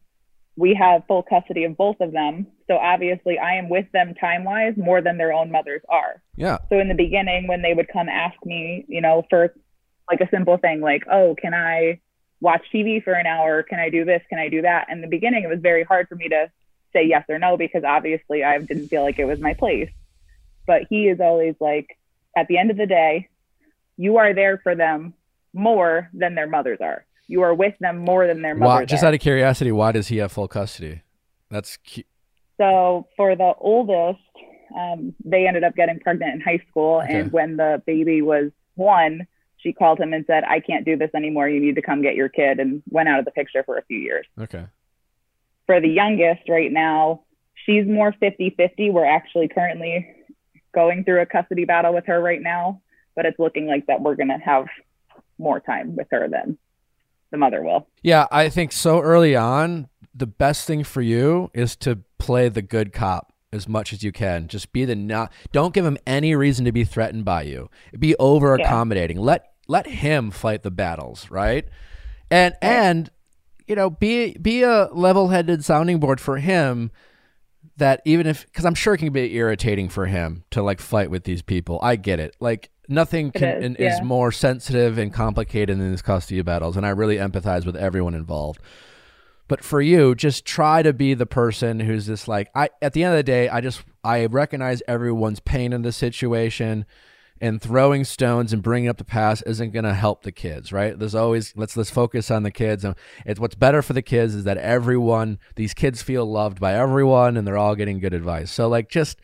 we 0.57 0.75
have 0.75 1.03
full 1.09 1.23
custody 1.23 1.65
of 1.65 1.75
both 1.75 1.97
of 2.01 2.13
them. 2.13 2.47
So 2.67 2.77
obviously, 2.77 3.39
I 3.39 3.55
am 3.55 3.71
with 3.71 3.87
them 3.93 4.13
time 4.15 4.45
wise 4.45 4.75
more 4.77 5.01
than 5.01 5.17
their 5.17 5.33
own 5.33 5.51
mothers 5.51 5.81
are. 5.89 6.21
yeah 6.37 6.59
So 6.69 6.79
in 6.79 6.89
the 6.89 6.95
beginning, 6.95 7.49
when 7.49 7.63
they 7.63 7.73
would 7.73 7.89
come 7.91 8.11
ask 8.11 8.37
me, 8.45 8.85
you 8.87 9.01
know, 9.01 9.25
for 9.31 9.55
like 10.11 10.21
a 10.21 10.29
simple 10.31 10.57
thing 10.59 10.81
like, 10.81 11.05
oh, 11.11 11.35
can 11.41 11.55
I 11.55 12.01
watch 12.41 12.63
TV 12.73 13.03
for 13.03 13.13
an 13.15 13.27
hour? 13.27 13.63
Can 13.63 13.79
I 13.79 13.89
do 13.91 14.05
this? 14.05 14.23
Can 14.29 14.39
I 14.39 14.49
do 14.49 14.63
that? 14.63 14.87
In 14.91 15.01
the 15.01 15.07
beginning, 15.07 15.45
it 15.45 15.49
was 15.49 15.61
very 15.61 15.85
hard 15.85 16.09
for 16.09 16.17
me 16.17 16.29
to 16.29 16.51
say 16.93 17.05
yes 17.07 17.25
or 17.29 17.39
no 17.39 17.57
because 17.57 17.83
obviously 17.85 18.45
I 18.45 18.59
didn't 18.59 18.89
feel 18.89 19.03
like 19.03 19.19
it 19.19 19.25
was 19.25 19.41
my 19.41 19.55
place. 19.55 19.91
But 20.67 20.83
he 20.91 21.09
is 21.09 21.21
always 21.21 21.55
like, 21.61 21.87
at 22.37 22.49
the 22.49 22.59
end 22.59 22.71
of 22.71 22.77
the 22.77 22.87
day, 22.87 23.29
you 23.97 24.17
are 24.19 24.35
there 24.35 24.59
for 24.63 24.75
them 24.75 25.15
more 25.53 26.11
than 26.13 26.35
their 26.35 26.49
mothers 26.49 26.79
are. 26.81 27.07
You 27.27 27.43
are 27.43 27.55
with 27.55 27.75
them 27.81 27.99
more 27.99 28.27
than 28.27 28.43
their 28.43 28.55
mothers 28.55 28.75
Why, 28.81 28.85
just 28.85 29.03
are. 29.05 29.07
out 29.09 29.15
of 29.15 29.21
curiosity, 29.21 29.73
why 29.73 29.93
does 29.93 30.09
he 30.09 30.19
have 30.19 30.33
full 30.33 30.49
custody? 30.49 31.03
That's 31.51 31.79
cu- 31.79 32.03
So 32.59 33.07
for 33.17 33.37
the 33.37 33.53
oldest, 33.59 34.21
um, 34.77 35.15
they 35.25 35.47
ended 35.47 35.65
up 35.65 35.75
getting 35.77 36.01
pregnant 36.01 36.35
in 36.35 36.41
high 36.41 36.63
school, 36.69 37.01
Okay. 37.05 37.21
and 37.21 37.33
when 37.33 37.57
the 37.57 37.83
baby 37.87 38.21
was 38.23 38.51
one, 38.75 39.27
she 39.65 39.73
called 39.73 39.99
him 39.99 40.12
and 40.12 40.25
said, 40.27 40.45
"I 40.45 40.61
can't 40.61 40.85
do 40.85 40.97
this 40.97 41.11
anymore. 41.17 41.49
You 41.49 41.59
need 41.59 41.75
to 41.75 41.83
come 41.83 42.03
get 42.03 42.15
your 42.15 42.29
kid," 42.29 42.61
and 42.61 42.83
went 42.91 43.09
out 43.09 43.19
of 43.19 43.25
the 43.25 43.33
picture 43.33 43.65
for 43.65 43.79
a 43.79 43.83
few 43.83 43.99
years. 43.99 44.27
okay. 44.39 44.67
For 45.67 45.81
the 45.81 45.89
youngest, 45.89 46.47
right 46.47 46.71
now, 46.71 47.23
she's 47.65 47.87
more 47.87 48.12
50-50. 48.21 48.91
We're 48.93 49.07
actually 49.07 49.49
currently 49.49 50.07
going 50.75 51.05
through 51.05 51.23
a 51.23 51.27
custody 51.27 51.65
battle 51.65 51.95
with 51.95 52.05
her 52.07 52.21
right 52.21 52.43
now, 52.43 52.83
but 53.17 53.25
it's 53.25 53.39
looking 53.39 53.67
like 53.67 53.87
that 53.87 54.03
we're 54.03 54.15
gonna 54.15 54.39
have 54.45 54.67
more 55.39 55.61
time 55.61 55.97
with 55.97 56.07
her 56.11 56.29
than 56.29 56.59
the 57.31 57.39
mother 57.39 57.62
will. 57.62 57.89
Yeah, 58.03 58.27
I 58.31 58.51
think 58.51 58.73
so 58.73 59.01
early 59.01 59.35
on, 59.35 59.89
the 60.15 60.27
best 60.27 60.67
thing 60.67 60.85
for 60.85 61.01
you 61.01 61.51
is 61.55 61.77
to 61.77 62.01
play 62.19 62.51
the 62.51 62.62
good 62.62 62.93
cop 62.93 63.33
as 63.55 63.67
much 63.67 63.93
as 63.93 64.03
you 64.03 64.12
can. 64.12 64.49
Just 64.49 64.73
be 64.73 64.85
the 64.85 64.95
not 64.95 65.33
don't 65.53 65.73
give 65.73 65.87
him 65.87 65.97
any 66.07 66.35
reason 66.35 66.65
to 66.67 66.73
be 66.73 66.85
threatened 66.85 67.25
by 67.25 67.43
you. 67.43 67.71
Be 67.99 68.15
over 68.17 68.55
accommodating. 68.55 69.19
Let 69.19 69.54
let 69.69 69.87
him 69.87 70.31
fight 70.31 70.62
the 70.62 70.71
battles, 70.71 71.31
right? 71.31 71.67
And 72.31 72.55
and 72.61 73.11
you 73.67 73.75
know, 73.75 73.91
be 73.91 74.37
be 74.39 74.62
a 74.62 74.89
level-headed 74.93 75.65
sounding 75.65 75.99
board 75.99 76.21
for 76.21 76.39
him 76.39 76.91
that 77.77 78.03
even 78.05 78.27
if 78.27 78.51
cuz 78.53 78.65
I'm 78.65 78.75
sure 78.75 78.95
it 78.95 78.99
can 78.99 79.12
be 79.12 79.35
irritating 79.35 79.89
for 79.89 80.07
him 80.07 80.45
to 80.51 80.62
like 80.62 80.81
fight 80.81 81.11
with 81.11 81.25
these 81.25 81.43
people. 81.43 81.79
I 81.83 81.97
get 81.97 82.21
it. 82.21 82.37
Like 82.41 82.71
nothing 82.89 83.31
can 83.31 83.62
is, 83.62 83.77
yeah. 83.79 83.95
is 83.95 84.03
more 84.03 84.31
sensitive 84.31 84.99
and 84.99 85.12
complicated 85.12 85.79
than 85.79 85.91
these 85.91 86.03
custody 86.03 86.43
battles 86.43 86.77
and 86.77 86.85
I 86.85 86.91
really 86.91 87.17
empathize 87.17 87.65
with 87.65 87.77
everyone 87.77 88.15
involved. 88.15 88.61
But 89.47 89.62
for 89.62 89.81
you, 89.81 90.15
just 90.15 90.47
try 90.47 90.83
to 90.83 90.93
be 90.93 91.12
the 91.12 91.27
person 91.27 91.81
who's 91.81 92.07
just 92.07 92.29
like 92.29 92.51
I 92.55 92.71
at 92.83 92.93
the 92.93 93.05
end 93.05 93.15
of 93.15 93.19
the 93.19 93.23
day, 93.23 93.49
I 93.49 93.61
just 93.61 93.83
I 94.03 94.27
recognize 94.27 94.83
everyone's 94.87 95.41
pain 95.41 95.73
in 95.73 95.83
the 95.83 95.93
situation 95.93 96.87
and 97.45 97.61
throwing 97.61 98.05
stones 98.05 98.55
and 98.55 98.63
bringing 98.63 98.89
up 98.89 98.97
the 98.97 99.05
past 99.05 99.43
isn't 99.45 99.73
going 99.73 99.85
to 99.85 99.93
help 99.93 100.23
the 100.23 100.33
kids, 100.33 100.73
right? 100.73 100.99
There's 100.99 101.15
always 101.15 101.53
let's 101.55 101.77
let's 101.77 101.91
focus 101.91 102.31
on 102.31 102.43
the 102.43 102.51
kids. 102.51 102.87
And 102.87 102.95
it's 103.27 103.39
what's 103.39 103.55
better 103.55 103.83
for 103.83 103.93
the 103.93 104.01
kids 104.01 104.35
is 104.35 104.45
that 104.45 104.57
everyone 104.57 105.39
these 105.55 105.75
kids 105.75 106.01
feel 106.01 106.25
loved 106.25 106.59
by 106.59 106.73
everyone 106.73 107.37
and 107.37 107.47
they're 107.47 107.59
all 107.59 107.75
getting 107.75 107.99
good 108.01 108.15
advice. 108.15 108.51
So 108.51 108.67
like 108.69 108.89
just 108.89 109.21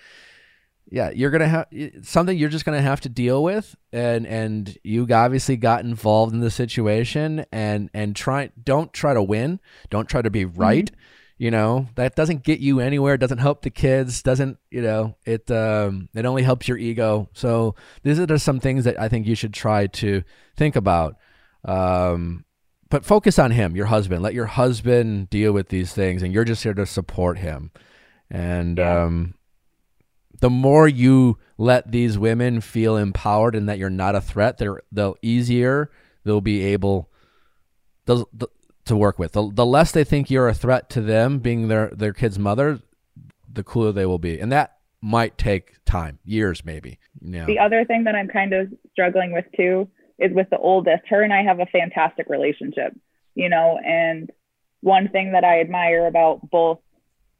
yeah, 0.90 1.08
you're 1.08 1.30
gonna 1.30 1.48
have 1.48 1.66
something 2.02 2.36
you're 2.36 2.50
just 2.50 2.66
gonna 2.66 2.82
have 2.82 3.00
to 3.02 3.08
deal 3.08 3.42
with, 3.42 3.74
and 3.90 4.26
and 4.26 4.76
you 4.84 5.06
obviously 5.10 5.56
got 5.56 5.84
involved 5.84 6.34
in 6.34 6.40
the 6.40 6.50
situation, 6.50 7.46
and 7.50 7.88
and 7.94 8.14
try 8.14 8.50
don't 8.62 8.92
try 8.92 9.14
to 9.14 9.22
win, 9.22 9.60
don't 9.88 10.10
try 10.10 10.20
to 10.20 10.30
be 10.30 10.44
mm-hmm. 10.44 10.60
right. 10.60 10.90
You 11.40 11.50
know 11.50 11.88
that 11.94 12.16
doesn't 12.16 12.42
get 12.42 12.60
you 12.60 12.80
anywhere. 12.80 13.16
Doesn't 13.16 13.38
help 13.38 13.62
the 13.62 13.70
kids. 13.70 14.22
Doesn't 14.22 14.58
you 14.70 14.82
know 14.82 15.16
it? 15.24 15.50
Um, 15.50 16.10
it 16.14 16.26
only 16.26 16.42
helps 16.42 16.68
your 16.68 16.76
ego. 16.76 17.30
So 17.32 17.76
these 18.02 18.20
are 18.20 18.26
just 18.26 18.44
some 18.44 18.60
things 18.60 18.84
that 18.84 19.00
I 19.00 19.08
think 19.08 19.26
you 19.26 19.34
should 19.34 19.54
try 19.54 19.86
to 19.86 20.22
think 20.54 20.76
about. 20.76 21.16
Um, 21.64 22.44
but 22.90 23.06
focus 23.06 23.38
on 23.38 23.52
him, 23.52 23.74
your 23.74 23.86
husband. 23.86 24.22
Let 24.22 24.34
your 24.34 24.44
husband 24.44 25.30
deal 25.30 25.52
with 25.52 25.70
these 25.70 25.94
things, 25.94 26.22
and 26.22 26.30
you're 26.30 26.44
just 26.44 26.62
here 26.62 26.74
to 26.74 26.84
support 26.84 27.38
him. 27.38 27.70
And 28.30 28.78
um, 28.78 29.34
the 30.40 30.50
more 30.50 30.86
you 30.86 31.38
let 31.56 31.90
these 31.90 32.18
women 32.18 32.60
feel 32.60 32.98
empowered 32.98 33.54
and 33.54 33.66
that 33.66 33.78
you're 33.78 33.88
not 33.88 34.14
a 34.14 34.20
threat, 34.20 34.58
they're 34.58 34.82
they'll 34.92 35.16
easier 35.22 35.90
they'll 36.24 36.42
be 36.42 36.64
able 36.64 37.10
they'll, 38.04 38.26
th- 38.38 38.52
to 38.90 38.96
work 38.96 39.18
with. 39.18 39.32
The, 39.32 39.50
the 39.50 39.64
less 39.64 39.92
they 39.92 40.04
think 40.04 40.30
you're 40.30 40.48
a 40.48 40.54
threat 40.54 40.90
to 40.90 41.00
them, 41.00 41.38
being 41.38 41.68
their 41.68 41.88
their 41.88 42.12
kid's 42.12 42.38
mother, 42.38 42.80
the 43.50 43.64
cooler 43.64 43.92
they 43.92 44.06
will 44.06 44.18
be, 44.18 44.38
and 44.38 44.52
that 44.52 44.76
might 45.00 45.38
take 45.38 45.82
time, 45.84 46.18
years 46.24 46.64
maybe. 46.64 46.98
Yeah. 47.22 47.46
The 47.46 47.58
other 47.58 47.84
thing 47.84 48.04
that 48.04 48.14
I'm 48.14 48.28
kind 48.28 48.52
of 48.52 48.72
struggling 48.92 49.32
with 49.32 49.46
too 49.56 49.88
is 50.18 50.32
with 50.34 50.50
the 50.50 50.58
oldest. 50.58 51.04
Her 51.08 51.22
and 51.22 51.32
I 51.32 51.42
have 51.42 51.60
a 51.60 51.66
fantastic 51.66 52.28
relationship, 52.28 52.92
you 53.34 53.48
know, 53.48 53.78
and 53.82 54.30
one 54.82 55.08
thing 55.08 55.32
that 55.32 55.44
I 55.44 55.60
admire 55.60 56.06
about 56.06 56.50
both, 56.50 56.80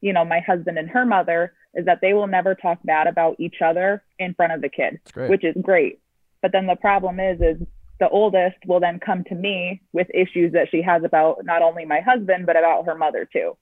you 0.01 0.13
know, 0.13 0.25
my 0.25 0.41
husband 0.41 0.79
and 0.79 0.89
her 0.89 1.05
mother 1.05 1.53
is 1.75 1.85
that 1.85 2.01
they 2.01 2.15
will 2.15 2.27
never 2.27 2.55
talk 2.55 2.79
bad 2.85 3.07
about 3.07 3.37
each 3.39 3.57
other 3.65 4.03
in 4.19 4.35
front 4.35 4.53
of 4.53 4.61
the 4.61 4.69
kid, 4.69 5.01
which 5.15 5.45
is 5.45 5.55
great. 5.61 6.01
But 6.43 6.53
then 6.53 6.67
the 6.67 6.77
problem 6.77 7.21
is, 7.21 7.41
is 7.41 7.67
the 8.01 8.09
oldest 8.09 8.57
will 8.67 8.81
then 8.81 8.99
come 8.99 9.23
to 9.25 9.35
me 9.35 9.81
with 9.93 10.09
issues 10.13 10.53
that 10.55 10.69
she 10.71 10.83
has 10.83 11.05
about 11.05 11.45
not 11.45 11.63
only 11.63 11.85
my 11.85 12.01
husband, 12.01 12.47
but 12.47 12.57
about 12.57 12.87
her 12.87 12.95
mother 12.97 13.29
too. 13.33 13.57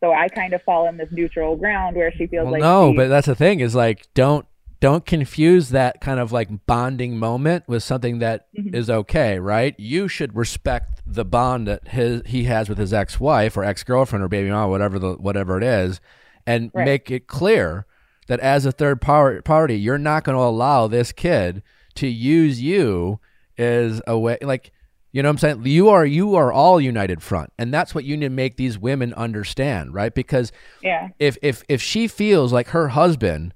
So 0.00 0.12
I 0.12 0.28
kind 0.28 0.52
of 0.52 0.62
fall 0.62 0.86
in 0.88 0.96
this 0.98 1.08
neutral 1.12 1.56
ground 1.56 1.96
where 1.96 2.12
she 2.12 2.26
feels 2.26 2.44
Well, 2.44 2.52
like 2.52 2.60
no, 2.62 2.90
she- 2.90 2.96
but 2.96 3.08
that's 3.08 3.26
the 3.26 3.34
thing 3.34 3.60
is 3.60 3.74
like 3.74 4.06
don't 4.14 4.46
don't 4.80 5.06
confuse 5.06 5.70
that 5.70 6.00
kind 6.02 6.20
of 6.20 6.30
like 6.30 6.66
bonding 6.66 7.16
moment 7.18 7.64
with 7.66 7.82
something 7.82 8.18
that 8.18 8.48
is 8.52 8.88
Mm-hmm. 8.88 8.98
okay, 9.00 9.38
right? 9.38 9.74
You 9.78 10.08
should 10.08 10.36
respect 10.36 11.00
the 11.06 11.24
bond 11.24 11.66
that 11.68 11.88
his 11.88 12.20
he 12.26 12.44
has 12.44 12.68
with 12.68 12.76
his 12.76 12.92
ex-wife 12.92 13.56
or 13.56 13.64
ex-girlfriend 13.64 14.22
or 14.22 14.28
baby 14.28 14.50
mom, 14.50 14.68
whatever 14.70 14.98
the 14.98 15.12
whatever 15.14 15.56
it 15.56 15.62
is, 15.64 16.00
and 16.46 16.70
Right. 16.74 16.84
make 16.84 17.10
it 17.10 17.28
clear 17.28 17.86
that 18.26 18.40
as 18.40 18.66
a 18.66 18.72
third 18.72 19.00
par- 19.00 19.40
party, 19.42 19.78
you're 19.78 19.96
not 19.98 20.24
going 20.24 20.36
to 20.36 20.42
allow 20.42 20.86
this 20.86 21.12
kid 21.12 21.62
to 21.94 22.06
use 22.08 22.60
you 22.60 23.20
as 23.58 24.00
a 24.06 24.18
way 24.18 24.38
like 24.42 24.72
you 25.12 25.22
know 25.22 25.28
what 25.28 25.34
I'm 25.34 25.38
saying? 25.38 25.66
You 25.66 25.90
are 25.90 26.04
you 26.04 26.34
are 26.34 26.52
all 26.52 26.80
united 26.80 27.22
front. 27.22 27.52
And 27.56 27.72
that's 27.72 27.94
what 27.94 28.02
you 28.02 28.16
need 28.16 28.26
to 28.26 28.30
make 28.30 28.56
these 28.56 28.76
women 28.76 29.14
understand, 29.14 29.94
right? 29.94 30.12
Because 30.12 30.50
yeah, 30.82 31.10
if 31.20 31.38
if 31.40 31.62
if 31.68 31.80
she 31.80 32.08
feels 32.08 32.52
like 32.52 32.68
her 32.70 32.88
husband, 32.88 33.54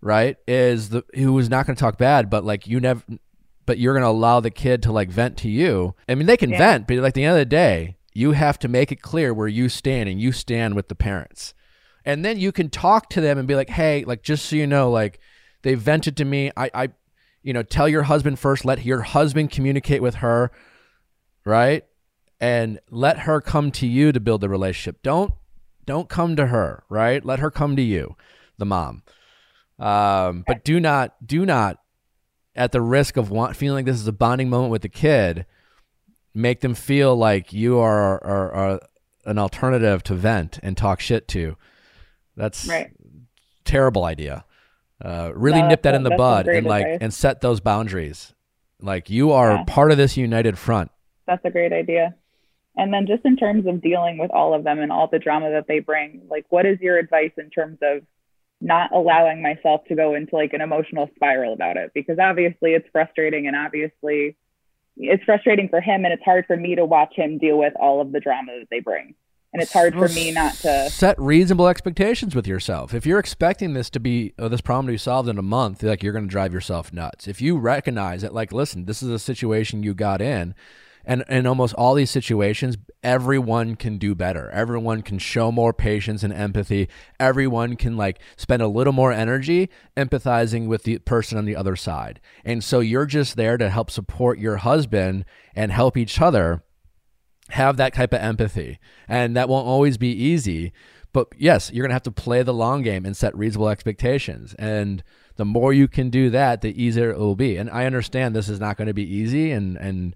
right, 0.00 0.36
is 0.48 0.88
the 0.88 1.04
who 1.14 1.38
is 1.38 1.50
not 1.50 1.66
going 1.66 1.76
to 1.76 1.80
talk 1.80 1.98
bad, 1.98 2.30
but 2.30 2.42
like 2.42 2.66
you 2.66 2.80
never, 2.80 3.02
but 3.66 3.78
you're 3.78 3.92
going 3.92 4.02
to 4.02 4.08
allow 4.08 4.40
the 4.40 4.50
kid 4.50 4.82
to 4.84 4.92
like 4.92 5.10
vent 5.10 5.36
to 5.38 5.50
you. 5.50 5.94
I 6.08 6.14
mean, 6.14 6.26
they 6.26 6.38
can 6.38 6.50
Yeah. 6.50 6.58
vent, 6.58 6.86
but 6.86 6.96
like 6.96 7.08
at 7.08 7.14
the 7.14 7.24
end 7.24 7.32
of 7.32 7.38
the 7.38 7.44
day, 7.44 7.96
you 8.14 8.32
have 8.32 8.58
to 8.60 8.68
make 8.68 8.90
it 8.90 9.02
clear 9.02 9.34
where 9.34 9.48
you 9.48 9.68
stand, 9.68 10.08
and 10.08 10.18
you 10.18 10.32
stand 10.32 10.74
with 10.74 10.88
the 10.88 10.94
parents, 10.94 11.52
and 12.06 12.24
then 12.24 12.38
you 12.38 12.50
can 12.50 12.70
talk 12.70 13.10
to 13.10 13.20
them 13.20 13.36
and 13.36 13.46
be 13.46 13.54
like, 13.54 13.68
hey, 13.68 14.04
like 14.06 14.22
just 14.22 14.46
so 14.46 14.56
you 14.56 14.66
know, 14.66 14.90
like 14.90 15.20
they 15.60 15.74
vented 15.74 16.16
to 16.16 16.24
me, 16.24 16.50
I 16.56 16.70
I, 16.72 16.88
you 17.44 17.52
know, 17.52 17.62
tell 17.62 17.88
your 17.88 18.02
husband 18.02 18.40
first, 18.40 18.64
let 18.64 18.84
your 18.84 19.02
husband 19.02 19.52
communicate 19.52 20.02
with 20.02 20.16
her, 20.16 20.50
right, 21.44 21.84
and 22.40 22.80
let 22.90 23.20
her 23.20 23.40
come 23.40 23.70
to 23.72 23.86
you 23.86 24.10
to 24.10 24.18
build 24.18 24.40
the 24.40 24.48
relationship. 24.48 25.02
Don't 25.02 25.32
don't 25.86 26.08
come 26.08 26.34
to 26.36 26.46
her, 26.46 26.82
right? 26.88 27.24
Let 27.24 27.38
her 27.38 27.50
come 27.50 27.76
to 27.76 27.82
you, 27.82 28.16
the 28.58 28.64
mom. 28.64 29.02
Um, 29.78 30.44
but 30.46 30.64
do 30.64 30.80
not, 30.80 31.14
do 31.24 31.44
not, 31.44 31.78
at 32.56 32.72
the 32.72 32.80
risk 32.80 33.16
of 33.16 33.30
want, 33.30 33.56
feeling 33.56 33.76
like 33.76 33.84
this 33.84 34.00
is 34.00 34.06
a 34.08 34.12
bonding 34.12 34.48
moment 34.48 34.70
with 34.70 34.82
the 34.82 34.88
kid, 34.88 35.44
make 36.32 36.60
them 36.60 36.74
feel 36.74 37.14
like 37.14 37.52
you 37.52 37.78
are, 37.78 38.22
are, 38.24 38.52
are 38.52 38.80
an 39.26 39.38
alternative 39.38 40.02
to 40.04 40.14
vent 40.14 40.58
and 40.62 40.76
talk 40.76 41.00
shit 41.00 41.28
to. 41.28 41.56
That's 42.36 42.66
right. 42.66 42.90
terrible 43.64 44.04
idea. 44.04 44.44
Uh, 45.04 45.32
really 45.34 45.60
No, 45.60 45.68
nip 45.68 45.82
that 45.82 45.94
in 45.94 46.02
the 46.02 46.10
bud 46.16 46.48
and 46.48 46.66
like 46.66 46.86
advice. 46.86 46.98
and 47.02 47.12
set 47.12 47.40
those 47.42 47.60
boundaries. 47.60 48.32
Like 48.80 49.10
you 49.10 49.32
are 49.32 49.52
Yeah. 49.52 49.64
part 49.66 49.90
of 49.92 49.98
this 49.98 50.16
united 50.16 50.56
front. 50.58 50.90
That's 51.26 51.44
a 51.44 51.50
great 51.50 51.72
idea. 51.72 52.14
And 52.76 52.92
then 52.92 53.06
just 53.06 53.24
in 53.24 53.36
terms 53.36 53.66
of 53.66 53.80
dealing 53.80 54.18
with 54.18 54.30
all 54.30 54.54
of 54.54 54.64
them 54.64 54.80
and 54.80 54.90
all 54.90 55.06
the 55.06 55.18
drama 55.18 55.50
that 55.52 55.66
they 55.68 55.78
bring, 55.78 56.22
like 56.28 56.46
what 56.48 56.66
is 56.66 56.80
your 56.80 56.96
advice 56.98 57.32
in 57.36 57.50
terms 57.50 57.78
of 57.82 58.02
not 58.60 58.90
allowing 58.92 59.42
myself 59.42 59.84
to 59.86 59.94
go 59.94 60.14
into 60.14 60.34
like 60.34 60.52
an 60.54 60.60
emotional 60.60 61.08
spiral 61.14 61.52
about 61.52 61.76
it? 61.76 61.92
Because 61.94 62.18
obviously 62.18 62.72
it's 62.72 62.88
frustrating 62.90 63.46
and 63.46 63.54
obviously 63.54 64.36
it's 64.96 65.22
frustrating 65.24 65.68
for 65.68 65.80
him 65.80 66.04
and 66.04 66.12
it's 66.14 66.22
hard 66.24 66.46
for 66.46 66.56
me 66.56 66.74
to 66.76 66.84
watch 66.84 67.14
him 67.14 67.38
deal 67.38 67.58
with 67.58 67.74
all 67.78 68.00
of 68.00 68.10
the 68.12 68.20
drama 68.20 68.52
that 68.60 68.68
they 68.70 68.80
bring. 68.80 69.14
And 69.54 69.62
it's 69.62 69.72
hard 69.72 69.94
for 69.94 70.08
me 70.08 70.32
not 70.32 70.54
to 70.56 70.90
set 70.90 71.16
reasonable 71.16 71.68
expectations 71.68 72.34
with 72.34 72.44
yourself. 72.44 72.92
If 72.92 73.06
you're 73.06 73.20
expecting 73.20 73.72
this 73.72 73.88
to 73.90 74.00
be 74.00 74.34
uh, 74.36 74.48
this 74.48 74.60
problem 74.60 74.86
to 74.86 74.94
be 74.94 74.98
solved 74.98 75.28
in 75.28 75.38
a 75.38 75.42
month, 75.42 75.84
like 75.84 76.02
you're 76.02 76.12
going 76.12 76.26
to 76.26 76.30
drive 76.30 76.52
yourself 76.52 76.92
nuts. 76.92 77.28
If 77.28 77.40
you 77.40 77.56
recognize 77.56 78.22
that, 78.22 78.34
like, 78.34 78.52
listen, 78.52 78.86
this 78.86 79.00
is 79.00 79.10
a 79.10 79.18
situation 79.18 79.84
you 79.84 79.94
got 79.94 80.20
in, 80.20 80.56
and 81.04 81.22
in 81.28 81.46
almost 81.46 81.72
all 81.74 81.94
these 81.94 82.10
situations, 82.10 82.76
everyone 83.04 83.76
can 83.76 83.96
do 83.96 84.16
better. 84.16 84.50
Everyone 84.50 85.02
can 85.02 85.18
show 85.18 85.52
more 85.52 85.72
patience 85.72 86.24
and 86.24 86.32
empathy. 86.32 86.88
Everyone 87.20 87.76
can 87.76 87.96
like 87.96 88.18
spend 88.36 88.60
a 88.60 88.66
little 88.66 88.92
more 88.92 89.12
energy 89.12 89.70
empathizing 89.96 90.66
with 90.66 90.82
the 90.82 90.98
person 90.98 91.38
on 91.38 91.44
the 91.44 91.54
other 91.54 91.76
side. 91.76 92.20
And 92.44 92.64
so 92.64 92.80
you're 92.80 93.06
just 93.06 93.36
there 93.36 93.56
to 93.58 93.70
help 93.70 93.88
support 93.88 94.40
your 94.40 94.56
husband 94.56 95.24
and 95.54 95.70
help 95.70 95.96
each 95.96 96.20
other 96.20 96.64
have 97.50 97.76
that 97.76 97.94
type 97.94 98.12
of 98.12 98.20
empathy. 98.20 98.78
And 99.08 99.36
that 99.36 99.48
won't 99.48 99.66
always 99.66 99.98
be 99.98 100.08
easy. 100.12 100.72
But 101.12 101.28
yes, 101.36 101.70
you're 101.72 101.82
going 101.84 101.90
to 101.90 101.94
have 101.94 102.02
to 102.04 102.10
play 102.10 102.42
the 102.42 102.54
long 102.54 102.82
game 102.82 103.04
and 103.06 103.16
set 103.16 103.36
reasonable 103.36 103.68
expectations. 103.68 104.54
And 104.58 105.02
the 105.36 105.44
more 105.44 105.72
you 105.72 105.86
can 105.86 106.10
do 106.10 106.30
that, 106.30 106.60
the 106.60 106.82
easier 106.82 107.10
it 107.10 107.18
will 107.18 107.36
be. 107.36 107.56
And 107.56 107.70
I 107.70 107.86
understand 107.86 108.34
this 108.34 108.48
is 108.48 108.58
not 108.60 108.76
going 108.76 108.88
to 108.88 108.94
be 108.94 109.04
easy 109.08 109.52
and 109.52 109.76
and 109.76 110.14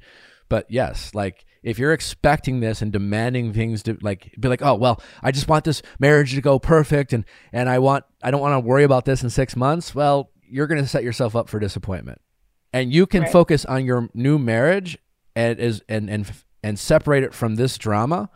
But 0.48 0.66
yes, 0.70 1.14
like 1.14 1.44
if 1.62 1.78
you're 1.78 1.92
expecting 1.92 2.60
this 2.60 2.80
and 2.82 2.90
demanding 2.92 3.52
things 3.52 3.82
to 3.82 3.98
like 4.00 4.32
be 4.40 4.48
like, 4.48 4.62
oh 4.62 4.74
well, 4.74 5.00
I 5.22 5.30
just 5.30 5.46
want 5.48 5.64
this 5.64 5.82
marriage 6.00 6.34
to 6.34 6.40
go 6.40 6.58
perfect 6.58 7.12
and 7.12 7.24
and 7.52 7.68
I 7.68 7.78
want 7.78 8.04
I 8.22 8.30
don't 8.30 8.40
want 8.40 8.54
to 8.54 8.66
worry 8.66 8.84
about 8.84 9.04
this 9.04 9.22
in 9.22 9.30
six 9.30 9.54
months. 9.54 9.94
Well, 9.94 10.30
you're 10.50 10.66
going 10.66 10.80
to 10.80 10.88
set 10.88 11.04
yourself 11.04 11.36
up 11.36 11.48
for 11.48 11.60
disappointment, 11.60 12.20
and 12.72 12.92
you 12.92 13.06
can 13.06 13.22
Right. 13.22 13.32
focus 13.32 13.64
on 13.66 13.84
your 13.84 14.08
new 14.14 14.38
marriage 14.38 14.96
and 15.36 15.58
is 15.60 15.82
and 15.88 16.08
and 16.08 16.32
and 16.62 16.78
separate 16.78 17.22
it 17.24 17.32
from 17.34 17.54
this 17.56 17.78
drama 17.78 18.30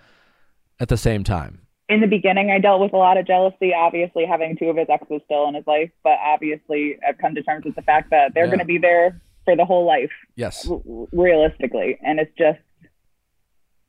at 0.81 0.89
the 0.89 0.97
same 0.97 1.25
time. 1.25 1.59
in 1.89 2.01
the 2.01 2.07
beginning, 2.07 2.51
I 2.51 2.59
dealt 2.59 2.81
with 2.81 2.93
a 2.95 2.97
lot 2.97 3.19
of 3.19 3.27
jealousy, 3.27 3.75
obviously 3.75 4.25
having 4.25 4.57
two 4.57 4.67
of 4.71 4.77
his 4.77 4.87
exes 4.89 5.21
still 5.27 5.47
in 5.49 5.55
his 5.55 5.67
life, 5.67 5.91
but 6.03 6.17
obviously 6.25 6.97
I've 7.07 7.19
come 7.19 7.35
to 7.35 7.43
terms 7.43 7.65
with 7.67 7.75
the 7.75 7.83
fact 7.83 8.11
that 8.11 8.33
they're 8.35 8.45
Yeah. 8.45 8.51
going 8.51 8.59
to 8.61 8.65
be 8.65 8.79
there 8.79 9.21
for 9.45 9.57
the 9.57 9.65
whole 9.67 9.85
life, 9.85 10.11
Yes. 10.37 10.67
r- 10.71 10.81
realistically. 11.13 11.99
And 12.03 12.19
it's 12.19 12.33
just, 12.39 12.61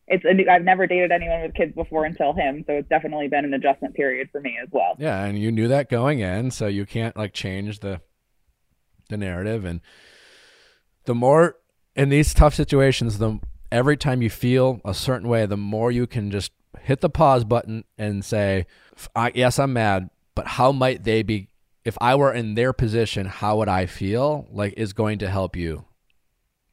it's 0.08 0.26
a 0.26 0.34
new, 0.34 0.46
I've 0.50 0.64
never 0.64 0.86
dated 0.86 1.12
anyone 1.14 1.44
with 1.44 1.54
kids 1.54 1.74
before 1.74 2.04
until 2.04 2.34
him, 2.34 2.66
so 2.68 2.74
it's 2.74 2.90
definitely 2.90 3.30
been 3.30 3.46
an 3.46 3.54
adjustment 3.54 3.96
period 3.96 4.28
for 4.32 4.42
me 4.42 4.58
as 4.62 4.68
well. 4.72 4.96
Yeah, 5.00 5.24
and 5.24 5.40
you 5.40 5.50
knew 5.52 5.70
that 5.70 5.90
going 5.90 6.20
in, 6.20 6.52
so 6.52 6.68
you 6.68 6.86
can't 6.86 7.16
like 7.16 7.32
change 7.34 7.80
the 7.80 8.02
the 9.10 9.18
narrative 9.18 9.64
and 9.66 9.80
the 11.06 11.14
more 11.16 11.56
in 11.96 12.10
these 12.10 12.34
tough 12.34 12.54
situations, 12.56 13.18
the 13.20 13.40
every 13.74 13.98
time 13.98 14.22
you 14.22 14.30
feel 14.30 14.80
a 14.86 14.94
certain 14.94 15.28
way, 15.28 15.46
the 15.46 15.58
more 15.58 15.92
you 15.92 16.06
can 16.08 16.30
just 16.32 16.52
hit 16.82 17.02
the 17.02 17.10
pause 17.10 17.44
button 17.44 17.84
and 17.98 18.24
say, 18.24 18.66
I, 19.16 19.32
"Yes, 19.34 19.58
I'm 19.60 19.74
mad, 19.74 20.10
but 20.36 20.48
how 20.48 20.72
might 20.72 21.04
they 21.04 21.24
be 21.24 21.50
if 21.84 21.98
I 22.00 22.16
were 22.16 22.32
in 22.32 22.54
their 22.56 22.72
position, 22.72 23.26
how 23.26 23.58
would 23.58 23.68
I 23.70 23.86
feel?" 23.88 24.48
like 24.52 24.74
is 24.78 24.94
going 24.94 25.18
to 25.20 25.30
help 25.30 25.56
you. 25.56 25.86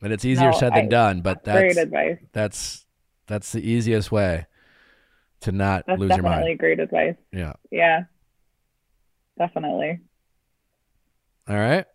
And 0.03 0.13
it's 0.13 0.25
easier 0.25 0.51
No, 0.51 0.59
said 0.59 0.73
than 0.75 0.87
I- 0.87 0.89
done, 0.89 1.21
but 1.23 1.43
Great 1.45 1.75
that's 1.75 1.79
advice. 1.79 2.19
that's 2.33 2.87
that's 3.27 3.53
the 3.53 3.61
easiest 3.69 4.11
way 4.13 4.47
to 5.41 5.53
not 5.53 5.85
That's 5.87 5.99
lose 6.01 6.11
your 6.11 6.23
mind. 6.23 6.35
definitely 6.35 6.55
great 6.57 6.81
advice. 6.81 7.17
Yeah. 7.33 7.55
Yeah, 7.71 8.05
definitely. 9.39 10.01
All 11.49 11.57
right. 11.57 11.87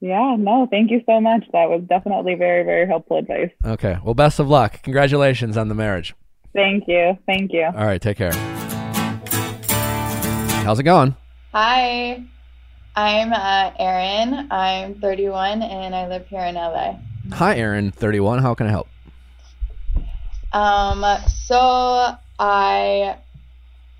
Yeah, 0.00 0.36
no, 0.38 0.66
thank 0.70 0.90
you 0.90 1.02
so 1.04 1.20
much. 1.20 1.44
That 1.52 1.68
was 1.68 1.82
definitely 1.86 2.34
very, 2.34 2.64
very 2.64 2.86
helpful 2.86 3.18
advice. 3.18 3.50
Okay. 3.64 3.98
Well, 4.02 4.14
best 4.14 4.38
of 4.38 4.48
luck. 4.48 4.82
Congratulations 4.82 5.58
on 5.58 5.68
the 5.68 5.74
marriage. 5.74 6.14
Thank 6.54 6.88
you. 6.88 7.18
Thank 7.26 7.52
you. 7.52 7.64
All 7.64 7.84
right. 7.84 8.00
Take 8.00 8.16
care. 8.16 8.32
How's 10.64 10.78
it 10.78 10.84
going? 10.84 11.16
Hi, 11.52 12.24
I'm 12.96 13.32
uh, 13.32 13.72
Erin. 13.78 14.48
I'm 14.50 15.00
31 15.00 15.62
and 15.62 15.94
I 15.94 16.08
live 16.08 16.26
here 16.28 16.44
in 16.44 16.54
LA. 16.54 16.96
Hi, 17.32 17.56
Erin, 17.56 17.90
31. 17.90 18.40
How 18.40 18.54
can 18.54 18.68
I 18.68 18.70
help? 18.70 18.88
Um, 20.52 21.04
so 21.46 22.14
I 22.38 23.18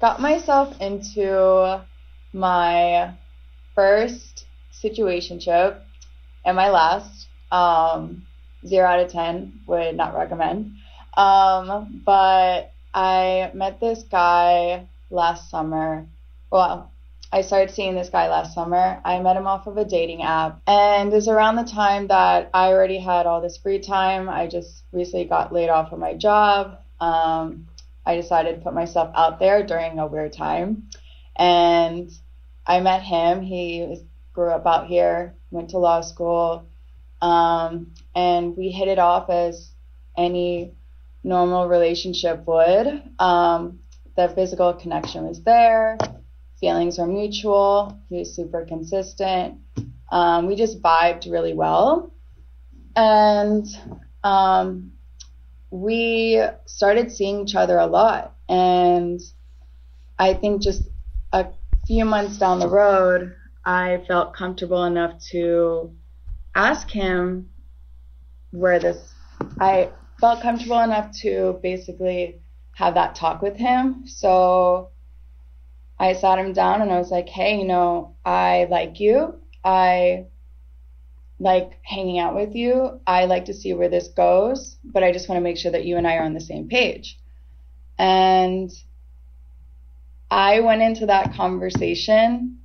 got 0.00 0.20
myself 0.20 0.80
into 0.80 1.82
my 2.32 3.14
first 3.74 4.46
situationship 4.82 5.80
and 6.44 6.56
my 6.56 6.70
last. 6.70 7.28
Um, 7.52 8.26
zero 8.66 8.86
out 8.86 9.00
of 9.00 9.10
10 9.10 9.60
would 9.66 9.96
not 9.96 10.14
recommend. 10.14 10.72
Um, 11.16 12.02
but 12.04 12.72
I 12.94 13.50
met 13.54 13.80
this 13.80 14.02
guy 14.04 14.86
last 15.10 15.50
summer. 15.50 16.06
Well, 16.50 16.90
I 17.32 17.42
started 17.42 17.72
seeing 17.72 17.94
this 17.94 18.08
guy 18.08 18.28
last 18.28 18.54
summer. 18.54 19.00
I 19.04 19.20
met 19.20 19.36
him 19.36 19.46
off 19.46 19.66
of 19.66 19.76
a 19.76 19.84
dating 19.84 20.22
app. 20.22 20.60
And 20.66 21.12
it 21.12 21.14
was 21.14 21.28
around 21.28 21.56
the 21.56 21.64
time 21.64 22.08
that 22.08 22.50
I 22.52 22.68
already 22.68 22.98
had 22.98 23.26
all 23.26 23.40
this 23.40 23.56
free 23.56 23.78
time. 23.78 24.28
I 24.28 24.48
just 24.48 24.82
recently 24.92 25.26
got 25.26 25.52
laid 25.52 25.68
off 25.68 25.92
of 25.92 25.98
my 25.98 26.14
job. 26.14 26.78
Um, 27.00 27.68
I 28.04 28.16
decided 28.16 28.56
to 28.56 28.60
put 28.62 28.74
myself 28.74 29.12
out 29.14 29.38
there 29.38 29.64
during 29.64 29.98
a 29.98 30.06
weird 30.06 30.32
time. 30.32 30.88
And 31.36 32.10
I 32.66 32.80
met 32.80 33.02
him. 33.02 33.42
He 33.42 34.02
grew 34.32 34.50
up 34.50 34.66
out 34.66 34.86
here, 34.86 35.34
went 35.50 35.70
to 35.70 35.78
law 35.78 36.00
school. 36.00 36.66
Um, 37.20 37.92
and 38.14 38.56
we 38.56 38.70
hit 38.70 38.88
it 38.88 38.98
off 38.98 39.28
as 39.28 39.72
any 40.16 40.72
normal 41.22 41.68
relationship 41.68 42.46
would. 42.46 43.02
Um, 43.18 43.80
the 44.16 44.28
physical 44.28 44.72
connection 44.72 45.26
was 45.26 45.42
there 45.42 45.96
feelings 46.60 46.98
were 46.98 47.06
mutual. 47.06 47.98
He 48.08 48.18
was 48.18 48.34
super 48.34 48.64
consistent. 48.66 49.58
Um, 50.12 50.46
we 50.46 50.56
just 50.56 50.82
vibed 50.82 51.30
really 51.30 51.54
well. 51.54 52.12
And 52.94 53.66
um, 54.22 54.92
we 55.70 56.42
started 56.66 57.10
seeing 57.10 57.40
each 57.40 57.54
other 57.54 57.78
a 57.78 57.86
lot. 57.86 58.36
And 58.48 59.20
I 60.18 60.34
think 60.34 60.60
just 60.62 60.82
a 61.32 61.46
few 61.86 62.04
months 62.04 62.36
down 62.36 62.58
the 62.58 62.68
road, 62.68 63.34
I 63.64 64.02
felt 64.08 64.34
comfortable 64.34 64.84
enough 64.84 65.20
to 65.30 65.94
ask 66.54 66.88
him 66.88 67.50
where 68.50 68.78
this, 68.78 69.12
I 69.60 69.90
felt 70.20 70.42
comfortable 70.42 70.80
enough 70.80 71.12
to 71.22 71.58
basically 71.62 72.40
have 72.74 72.94
that 72.94 73.14
talk 73.14 73.42
with 73.42 73.56
him. 73.56 74.06
So 74.06 74.90
I 75.98 76.14
sat 76.14 76.38
him 76.38 76.52
down 76.52 76.80
and 76.80 76.90
I 76.90 76.98
was 76.98 77.10
like, 77.10 77.28
hey, 77.28 77.58
you 77.58 77.66
know, 77.66 78.16
I 78.24 78.66
like 78.70 79.00
you. 79.00 79.34
I 79.62 80.26
like 81.38 81.78
hanging 81.82 82.18
out 82.18 82.34
with 82.34 82.54
you. 82.54 83.00
I 83.06 83.26
like 83.26 83.46
to 83.46 83.54
see 83.54 83.74
where 83.74 83.88
this 83.88 84.08
goes, 84.08 84.78
but 84.84 85.02
I 85.02 85.12
just 85.12 85.28
want 85.28 85.38
to 85.38 85.42
make 85.42 85.58
sure 85.58 85.72
that 85.72 85.84
you 85.84 85.96
and 85.96 86.06
I 86.06 86.16
are 86.16 86.24
on 86.24 86.34
the 86.34 86.40
same 86.40 86.68
page. 86.68 87.18
And 87.98 88.70
I 90.30 90.60
went 90.60 90.80
into 90.80 91.06
that 91.06 91.34
conversation 91.34 92.59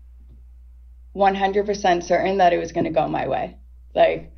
100% 1.15 2.03
certain 2.03 2.37
that 2.37 2.53
it 2.53 2.57
was 2.57 2.71
going 2.71 2.83
to 2.83 2.89
go 2.89 3.07
my 3.07 3.27
way. 3.27 3.57
Like, 3.93 4.31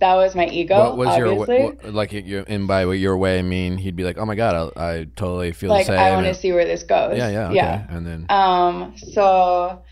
that 0.00 0.14
was 0.14 0.34
my 0.34 0.46
ego. 0.46 0.76
what 0.78 0.96
was 0.96 1.08
obviously. 1.08 1.56
your 1.58 1.66
what, 1.72 1.94
like? 1.94 2.12
You, 2.12 2.44
and 2.46 2.68
by 2.68 2.82
your 2.92 3.16
way, 3.16 3.38
I 3.38 3.42
mean 3.42 3.78
he'd 3.78 3.96
be 3.96 4.04
like, 4.04 4.18
"Oh 4.18 4.26
my 4.26 4.34
god, 4.34 4.72
I, 4.76 4.90
I 4.98 5.04
totally 5.16 5.52
feel 5.52 5.70
like, 5.70 5.86
the 5.86 5.92
same." 5.92 5.98
I 5.98 6.10
want 6.10 6.26
to 6.26 6.34
see 6.34 6.52
where 6.52 6.66
this 6.66 6.82
goes. 6.82 7.16
yeah, 7.16 7.30
yeah, 7.30 7.46
okay. 7.46 7.54
Yeah. 7.54 7.86
And 7.88 8.06
then 8.06 8.26
Um, 8.28 8.94
so 8.98 9.82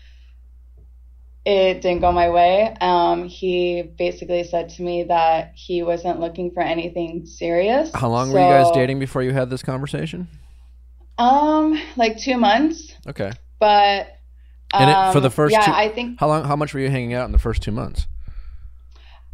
it 1.43 1.81
didn't 1.81 2.01
go 2.01 2.11
my 2.11 2.29
way. 2.29 2.75
Um, 2.81 3.27
he 3.27 3.81
basically 3.97 4.43
said 4.43 4.69
to 4.69 4.83
me 4.83 5.03
that 5.03 5.53
he 5.55 5.81
wasn't 5.81 6.19
looking 6.19 6.51
for 6.51 6.61
anything 6.61 7.25
serious. 7.25 7.91
how 7.93 8.09
long 8.09 8.31
were 8.31 8.39
you 8.39 8.45
guys 8.45 8.69
dating 8.75 8.99
before 8.99 9.23
you 9.23 9.33
had 9.33 9.49
this 9.49 9.63
conversation? 9.63 10.27
Um, 11.17 11.81
like 11.95 12.17
two 12.19 12.37
months, 12.37 12.93
Okay. 13.07 13.31
but 13.59 14.14
And 14.81 14.89
it, 14.89 15.11
for 15.13 15.17
um, 15.19 15.23
the 15.23 15.29
first 15.29 15.53
yeah, 15.53 15.65
two, 15.65 15.71
I 15.71 15.89
think. 15.89 16.19
how 16.19 16.27
long? 16.27 16.43
How 16.45 16.55
much 16.55 16.73
were 16.73 16.79
you 16.79 16.89
hanging 16.89 17.13
out 17.13 17.25
in 17.25 17.31
the 17.31 17.37
first 17.39 17.61
two 17.61 17.71
months? 17.71 18.07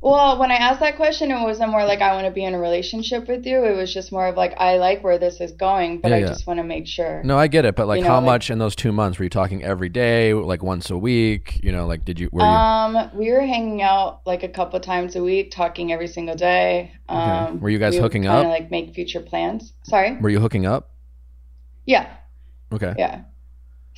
Well, 0.04 0.40
when 0.40 0.50
I 0.50 0.56
asked 0.56 0.80
that 0.80 0.96
question, 0.96 1.30
it 1.30 1.40
wasn't 1.44 1.70
more 1.70 1.86
like 1.86 2.02
I 2.02 2.14
want 2.16 2.26
to 2.26 2.32
be 2.32 2.44
in 2.44 2.56
a 2.56 2.60
relationship 2.60 3.28
with 3.28 3.46
you. 3.46 3.64
It 3.66 3.76
was 3.78 3.94
just 3.94 4.12
more 4.12 4.26
of 4.26 4.36
like 4.36 4.60
I 4.60 4.78
like 4.78 5.04
where 5.04 5.20
this 5.20 5.40
is 5.40 5.52
going, 5.52 6.00
but 6.02 6.10
Yeah, 6.10 6.16
I 6.16 6.20
yeah. 6.22 6.28
just 6.30 6.48
want 6.48 6.58
to 6.58 6.64
make 6.64 6.88
sure. 6.88 7.22
No, 7.24 7.38
I 7.38 7.46
get 7.46 7.66
it, 7.66 7.76
but 7.76 7.86
like, 7.86 8.00
You 8.00 8.06
know, 8.06 8.10
how 8.10 8.16
like- 8.16 8.26
much 8.26 8.50
in 8.50 8.58
those 8.58 8.76
two 8.76 8.92
months 8.92 9.20
were 9.20 9.26
you 9.26 9.30
talking 9.30 9.64
every 9.64 9.90
day, 9.90 10.34
like 10.34 10.64
once 10.64 10.90
a 10.90 10.98
week? 10.98 11.60
You 11.62 11.72
know, 11.72 11.86
like 11.86 12.04
did 12.04 12.20
you 12.20 12.30
were 12.32 12.42
you? 12.42 12.48
Um, 12.48 13.12
we 13.14 13.32
were 13.32 13.42
hanging 13.42 13.84
out 13.84 14.22
like 14.26 14.42
a 14.42 14.50
couple 14.50 14.80
times 14.80 15.16
a 15.16 15.22
week, 15.22 15.52
talking 15.52 15.94
every 15.94 16.08
single 16.08 16.36
day. 16.36 16.94
Um, 17.08 17.60
Were 17.62 17.70
you 17.70 17.78
guys 17.78 17.94
we 17.94 18.00
hooking 18.00 18.26
up? 18.26 18.44
Like 18.48 18.72
make 18.72 18.96
future 18.96 19.20
plans. 19.22 19.72
Sorry. 19.84 20.18
were 20.18 20.30
you 20.32 20.40
hooking 20.40 20.66
up? 20.66 20.90
Yeah, 21.86 22.08
Okay. 22.74 22.96
yeah. 22.98 23.22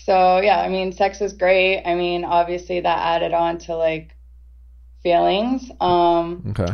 So 0.06 0.42
yeah, 0.42 0.60
I 0.60 0.68
mean, 0.68 0.92
sex 0.92 1.22
was 1.22 1.32
great. 1.32 1.82
I 1.86 1.96
mean, 1.96 2.26
obviously 2.26 2.82
that 2.82 2.98
added 3.00 3.34
on 3.34 3.58
to 3.60 3.76
like 3.78 4.14
feelings. 5.02 5.72
Um, 5.80 6.44
Okay. 6.50 6.74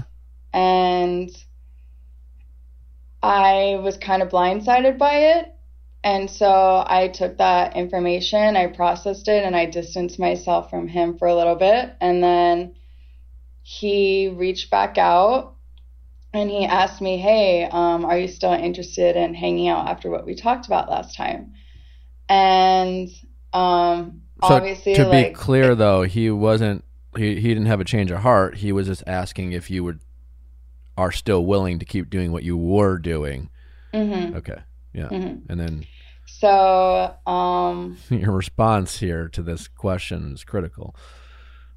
and 0.51 1.29
I 3.21 3.79
was 3.83 3.97
kind 3.97 4.23
of 4.23 4.29
blindsided 4.29 4.97
by 4.97 5.13
it. 5.37 5.53
And 6.03 6.27
so 6.31 6.83
I 6.87 7.09
took 7.09 7.37
that 7.37 7.75
information, 7.75 8.55
I 8.55 8.67
processed 8.67 9.27
it, 9.27 9.43
and 9.43 9.55
I 9.55 9.65
distanced 9.65 10.17
myself 10.17 10.69
from 10.71 10.87
him 10.87 11.17
for 11.17 11.27
a 11.27 11.35
little 11.35 11.55
bit. 11.55 11.93
And 12.01 12.23
then 12.23 12.73
he 13.61 14.29
reached 14.29 14.71
back 14.71 14.97
out 14.97 15.55
and 16.33 16.49
he 16.49 16.65
asked 16.65 16.99
me, 16.99 17.17
Hey, 17.17 17.65
um, 17.65 18.05
are 18.05 18.17
you 18.17 18.27
still 18.27 18.53
interested 18.53 19.15
in 19.15 19.35
hanging 19.35 19.67
out 19.67 19.87
after 19.87 20.09
what 20.09 20.25
we 20.25 20.33
talked 20.33 20.65
about 20.65 20.89
last 20.89 21.15
time? 21.15 21.53
And 22.29 23.09
um, 23.53 24.21
So 24.43 24.53
obviously, 24.55 24.93
to 24.95 25.09
be 25.09 25.31
clear, 25.31 25.75
though, 25.75 26.03
he 26.03 26.29
wasn't. 26.31 26.83
He 27.17 27.35
he 27.41 27.49
didn't 27.49 27.65
have 27.65 27.81
a 27.81 27.85
change 27.85 28.11
of 28.11 28.19
heart. 28.19 28.57
He 28.57 28.71
was 28.71 28.87
just 28.87 29.03
asking 29.07 29.51
if 29.51 29.69
you 29.71 29.83
would 29.83 29.99
are 30.95 31.11
still 31.11 31.45
willing 31.45 31.79
to 31.79 31.85
keep 31.85 32.09
doing 32.09 32.31
what 32.31 32.43
you 32.43 32.57
were 32.57 32.97
doing. 32.97 33.49
mhm, 33.93 34.35
Okay. 34.35 34.57
Yeah. 34.93 35.07
mhm. 35.09 35.41
And 35.49 35.59
then 35.59 35.85
so 36.25 37.15
um, 37.25 37.97
your 38.09 38.31
response 38.31 38.99
here 38.99 39.27
to 39.29 39.41
this 39.41 39.67
question 39.67 40.33
is 40.33 40.43
critical. 40.43 40.95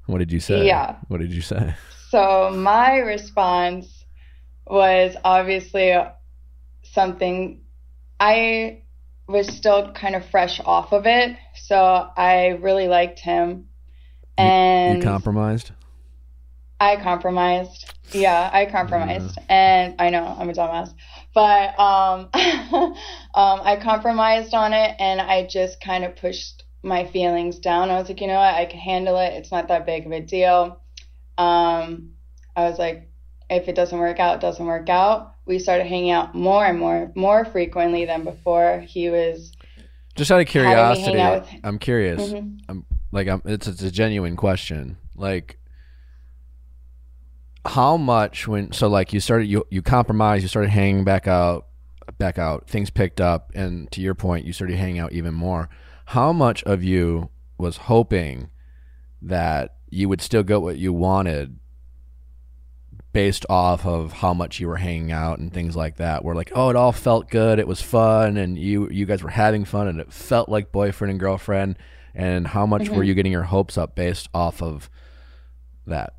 What 0.05 0.19
did 0.19 0.31
you 0.31 0.39
say? 0.39 0.67
Yeah. 0.67 0.97
What 1.07 1.19
did 1.21 1.31
you 1.33 1.41
say? 1.41 1.73
So 2.09 2.51
my 2.53 2.97
response 2.97 4.05
was 4.67 5.15
obviously 5.23 5.95
something 6.83 7.61
I 8.19 8.82
was 9.27 9.47
still 9.47 9.91
kind 9.93 10.15
of 10.15 10.25
fresh 10.29 10.59
off 10.65 10.91
of 10.91 11.05
it. 11.05 11.37
So 11.55 11.75
I 11.75 12.59
really 12.61 12.87
liked 12.87 13.19
him. 13.19 13.69
And 14.37 14.97
you 14.97 15.03
compromised. 15.03 15.71
I 16.79 17.01
compromised. 17.01 17.93
Yeah, 18.11 18.49
I 18.51 18.65
compromised. 18.65 19.37
And 19.47 19.95
I 19.99 20.09
know 20.09 20.35
I'm 20.37 20.49
a 20.49 20.53
dumbass. 20.53 20.93
But 21.33 21.79
um, 21.79 22.29
um, 22.33 22.93
I 23.33 23.79
compromised 23.81 24.53
on 24.53 24.73
it 24.73 24.95
and 24.99 25.21
I 25.21 25.47
just 25.47 25.81
kind 25.81 26.03
of 26.03 26.15
pushed 26.15 26.63
my 26.83 27.05
feelings 27.05 27.59
down. 27.59 27.89
I 27.89 27.97
was 27.97 28.09
like, 28.09 28.19
you 28.19 28.27
know 28.27 28.33
what? 28.33 28.53
I 28.53 28.65
can 28.65 28.79
handle 28.79 29.17
it. 29.17 29.33
It's 29.33 29.51
not 29.51 29.69
that 29.69 29.85
big 29.85 30.05
of 30.05 30.11
a 30.11 30.19
deal. 30.19 30.81
Um, 31.37 32.11
I 32.55 32.69
was 32.69 32.77
like, 32.77 33.09
if 33.49 33.67
it 33.67 33.75
doesn't 33.75 33.97
work 33.97 34.19
out, 34.19 34.35
it 34.35 34.41
doesn't 34.41 34.65
work 34.65 34.89
out. 34.89 35.32
We 35.45 35.59
started 35.59 35.87
hanging 35.87 36.11
out 36.11 36.33
more 36.33 36.65
and 36.65 36.79
more, 36.79 37.11
more 37.15 37.43
frequently 37.45 38.05
than 38.05 38.23
before. 38.23 38.79
He 38.87 39.09
was 39.09 39.51
Just 40.15 40.31
out 40.31 40.39
of 40.41 40.47
having 40.47 40.63
me 40.93 41.01
hang 41.01 41.11
curiosity, 41.11 41.57
out 41.57 41.59
I'm 41.63 41.79
curious. 41.79 42.31
Mhm. 42.31 42.59
I'm 42.69 42.85
like, 43.11 43.27
I'm, 43.27 43.41
it's 43.45 43.67
it's 43.67 43.81
a 43.81 43.91
genuine 43.91 44.35
question. 44.35 44.97
Like, 45.15 45.59
how 47.65 47.97
much 47.97 48.47
when 48.47 48.71
so 48.71 48.87
like 48.87 49.13
you 49.13 49.19
started 49.19 49.45
you 49.45 49.65
you 49.69 49.81
compromised, 49.81 50.43
you 50.43 50.47
started 50.47 50.69
hanging 50.69 51.03
back 51.03 51.27
out, 51.27 51.67
back 52.17 52.37
out. 52.37 52.67
Things 52.67 52.89
picked 52.89 53.21
up, 53.21 53.51
and 53.55 53.91
to 53.91 54.01
your 54.01 54.15
point, 54.15 54.45
you 54.45 54.53
started 54.53 54.77
hanging 54.77 54.99
out 54.99 55.13
even 55.13 55.33
more. 55.33 55.69
How 56.07 56.33
much 56.33 56.63
of 56.63 56.83
you 56.83 57.29
was 57.57 57.77
hoping 57.77 58.49
that 59.21 59.75
you 59.89 60.09
would 60.09 60.21
still 60.21 60.43
get 60.43 60.61
what 60.61 60.77
you 60.77 60.91
wanted 60.91 61.59
based 63.13 63.45
off 63.49 63.85
of 63.85 64.11
how 64.13 64.33
much 64.33 64.59
you 64.59 64.67
were 64.67 64.77
hanging 64.77 65.11
out 65.11 65.39
and 65.39 65.53
things 65.53 65.75
like 65.75 65.97
that 65.97 66.25
where 66.25 66.35
like 66.35 66.51
oh 66.55 66.69
it 66.69 66.75
all 66.75 66.91
felt 66.91 67.29
good 67.29 67.59
it 67.59 67.67
was 67.67 67.81
fun 67.81 68.37
and 68.37 68.57
you 68.57 68.89
you 68.89 69.05
guys 69.05 69.23
were 69.23 69.29
having 69.29 69.63
fun 69.65 69.87
and 69.87 69.99
it 69.99 70.11
felt 70.11 70.49
like 70.49 70.71
boyfriend 70.71 71.11
and 71.11 71.19
girlfriend 71.19 71.77
and 72.15 72.47
how 72.47 72.65
much 72.65 72.89
were 72.89 73.03
Mhm. 73.03 73.07
you 73.07 73.13
getting 73.13 73.31
your 73.31 73.43
hopes 73.43 73.77
up 73.77 73.95
based 73.95 74.29
off 74.33 74.61
of 74.61 74.89
that 75.87 76.13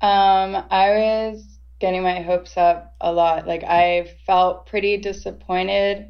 Um, 0.00 0.56
I 0.70 0.90
was 0.90 1.58
getting 1.78 2.02
my 2.02 2.20
hopes 2.20 2.56
up 2.56 2.94
a 3.00 3.12
lot. 3.12 3.46
Like 3.46 3.62
I 3.64 4.10
felt 4.26 4.66
pretty 4.66 4.96
disappointed. 4.96 6.08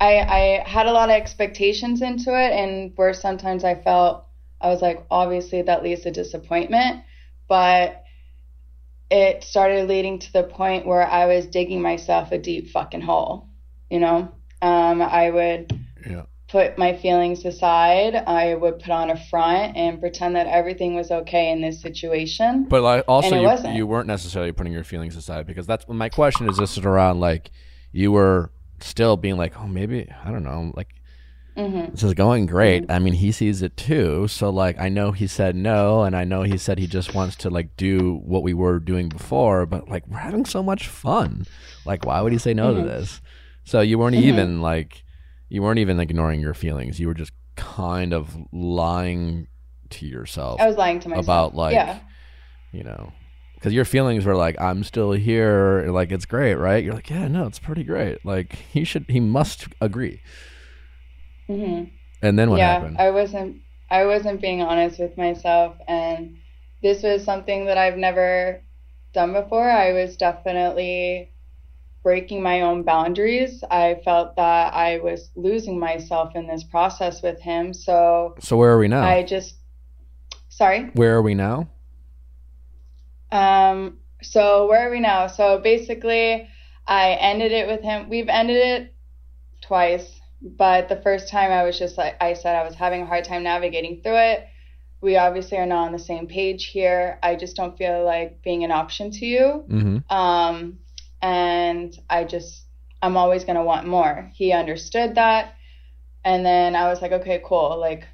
I 0.00 0.18
I 0.20 0.68
had 0.68 0.86
a 0.86 0.92
lot 0.92 1.10
of 1.10 1.14
expectations 1.16 2.02
into 2.02 2.30
it 2.30 2.52
and 2.52 2.92
where 2.96 3.12
sometimes 3.14 3.64
I 3.64 3.74
felt 3.74 4.24
I 4.60 4.68
was 4.68 4.82
like 4.82 5.04
obviously 5.10 5.62
that 5.62 5.82
leads 5.82 6.02
to 6.02 6.10
disappointment, 6.10 7.02
but 7.48 8.04
it 9.10 9.44
started 9.44 9.88
leading 9.88 10.18
to 10.18 10.32
the 10.32 10.42
point 10.42 10.86
where 10.86 11.06
I 11.06 11.26
was 11.26 11.46
digging 11.46 11.80
myself 11.82 12.32
a 12.32 12.38
deep 12.38 12.70
fucking 12.70 13.00
hole, 13.00 13.48
you 13.90 14.00
know? 14.00 14.30
Um, 14.60 15.00
I 15.02 15.30
would 15.30 15.78
yeah 16.08 16.24
put 16.48 16.78
my 16.78 16.96
feelings 16.96 17.44
aside. 17.44 18.14
I 18.14 18.54
would 18.54 18.78
put 18.78 18.90
on 18.90 19.10
a 19.10 19.16
front 19.28 19.76
and 19.76 20.00
pretend 20.00 20.34
that 20.36 20.46
everything 20.46 20.94
was 20.94 21.10
okay 21.10 21.50
in 21.50 21.60
this 21.60 21.80
situation. 21.80 22.64
but 22.64 22.82
like 22.82 23.04
also 23.06 23.36
you, 23.36 23.46
wasn't. 23.46 23.76
you 23.76 23.86
weren't 23.86 24.06
necessarily 24.06 24.52
putting 24.52 24.72
your 24.72 24.84
feelings 24.84 25.14
aside 25.14 25.46
because 25.46 25.66
that's 25.66 25.86
my 25.88 26.08
question 26.08 26.48
is 26.48 26.58
just 26.58 26.78
around 26.78 27.20
like 27.20 27.50
you 27.92 28.10
were 28.10 28.50
still 28.80 29.16
being 29.16 29.36
like 29.36 29.58
oh 29.58 29.66
maybe 29.66 30.08
i 30.24 30.30
don't 30.30 30.44
know 30.44 30.72
like 30.76 30.94
hmm 31.58 31.86
this 31.90 32.02
is 32.04 32.14
going 32.14 32.46
great. 32.46 32.84
I 32.88 32.98
mean, 33.00 33.14
he 33.14 33.32
sees 33.32 33.62
it 33.62 33.76
too. 33.76 34.28
So 34.28 34.50
like, 34.50 34.78
I 34.78 34.88
know 34.88 35.10
he 35.12 35.26
said 35.26 35.56
no, 35.56 36.02
and 36.04 36.14
I 36.16 36.24
know 36.24 36.42
he 36.42 36.56
said 36.58 36.78
he 36.78 36.86
just 36.86 37.14
wants 37.14 37.34
to 37.36 37.50
like 37.50 37.76
do 37.76 38.20
what 38.24 38.42
we 38.42 38.54
were 38.54 38.78
doing 38.78 39.08
before. 39.08 39.66
But 39.66 39.88
like, 39.88 40.06
we're 40.06 40.18
having 40.18 40.44
so 40.44 40.62
much 40.62 40.86
fun. 40.86 41.44
Like, 41.84 42.04
why 42.06 42.20
would 42.20 42.32
he 42.32 42.38
say 42.38 42.54
no 42.54 42.72
to 42.74 42.80
Mhm. 42.80 42.84
this? 42.86 43.20
So 43.64 43.80
you 43.80 43.98
weren't 43.98 44.16
Mhm. 44.16 44.22
even 44.22 44.60
like, 44.60 45.02
you 45.48 45.62
weren't 45.62 45.78
even 45.80 45.98
ignoring 45.98 46.40
your 46.40 46.54
feelings. 46.54 47.00
You 47.00 47.08
were 47.08 47.14
just 47.14 47.32
kind 47.56 48.12
of 48.12 48.36
lying 48.52 49.48
to 49.90 50.06
yourself 50.06 50.60
I 50.60 50.66
was 50.66 50.76
lying 50.76 51.00
to 51.00 51.08
myself. 51.08 51.24
about 51.24 51.54
like, 51.56 51.72
yeah. 51.74 51.98
you 52.72 52.84
know, 52.84 53.12
because 53.54 53.72
your 53.72 53.84
feelings 53.86 54.24
were 54.24 54.36
like, 54.36 54.60
I'm 54.60 54.84
still 54.84 55.10
here. 55.12 55.86
Like, 55.90 56.12
it's 56.12 56.26
great, 56.26 56.54
right? 56.54 56.84
You're 56.84 56.94
like, 56.94 57.10
yeah, 57.10 57.26
no, 57.26 57.46
it's 57.46 57.58
pretty 57.58 57.82
great. 57.82 58.24
Like, 58.24 58.52
he 58.72 58.84
should, 58.84 59.06
he 59.08 59.18
must 59.18 59.66
agree. 59.80 60.20
Hmm 61.48 61.84
And 62.22 62.38
then 62.38 62.50
what 62.50 62.58
yeah, 62.58 62.80
happened? 62.80 62.98
I 62.98 63.10
wasn't 63.10 63.62
I 63.90 64.04
wasn't 64.04 64.40
being 64.40 64.62
honest 64.62 64.98
with 65.00 65.16
myself 65.16 65.76
and 65.88 66.36
this 66.82 67.02
was 67.02 67.24
something 67.24 67.64
that 67.66 67.78
I've 67.78 67.96
never 67.96 68.62
done 69.12 69.32
before. 69.32 69.68
I 69.68 69.92
was 69.92 70.16
definitely 70.16 71.32
breaking 72.04 72.42
my 72.42 72.60
own 72.60 72.84
boundaries. 72.84 73.64
I 73.70 74.00
felt 74.04 74.36
that 74.36 74.74
I 74.74 74.98
was 74.98 75.30
losing 75.34 75.78
myself 75.78 76.36
in 76.36 76.46
this 76.46 76.62
process 76.64 77.22
with 77.22 77.40
him. 77.40 77.74
So 77.74 78.36
so 78.38 78.56
where 78.56 78.70
are 78.72 78.78
we 78.78 78.88
now? 78.88 79.04
I 79.04 79.22
just 79.24 79.56
sorry. 80.48 80.90
Where 80.94 81.16
are 81.16 81.22
we 81.22 81.34
now? 81.34 81.68
Um, 83.30 83.98
so 84.22 84.66
where 84.68 84.88
are 84.88 84.90
we 84.90 85.00
now? 85.00 85.26
So 85.26 85.58
basically, 85.58 86.48
I 86.86 87.12
ended 87.12 87.52
it 87.52 87.66
with 87.66 87.82
him. 87.82 88.08
We've 88.08 88.28
ended 88.28 88.56
it 88.56 88.94
twice, 89.60 90.17
but 90.40 90.88
the 90.88 91.00
first 91.02 91.28
time 91.28 91.50
I 91.50 91.64
was 91.64 91.78
just 91.78 91.98
like 91.98 92.16
I 92.20 92.34
said, 92.34 92.56
I 92.56 92.64
was 92.64 92.74
having 92.74 93.02
a 93.02 93.06
hard 93.06 93.24
time 93.24 93.42
navigating 93.42 94.00
through 94.02 94.18
it. 94.18 94.46
We 95.00 95.16
obviously 95.16 95.58
are 95.58 95.66
not 95.66 95.86
on 95.86 95.92
the 95.92 95.98
same 95.98 96.26
page 96.26 96.66
here. 96.66 97.18
I 97.22 97.36
just 97.36 97.56
don't 97.56 97.78
feel 97.78 98.04
like 98.04 98.42
being 98.42 98.64
an 98.64 98.72
option 98.72 99.10
to 99.12 99.26
you. 99.26 99.64
Mm-hmm. 99.68 100.12
Um, 100.14 100.78
and 101.22 101.96
I 102.10 102.24
just, 102.24 102.64
I'm 103.00 103.16
always 103.16 103.44
going 103.44 103.56
to 103.56 103.62
want 103.62 103.86
more. 103.86 104.30
He 104.34 104.52
understood 104.52 105.14
that. 105.14 105.54
And 106.24 106.44
then 106.44 106.74
I 106.74 106.88
was 106.88 107.00
like, 107.00 107.12
okay, 107.12 107.40
cool. 107.44 107.78
Like, 107.78 108.04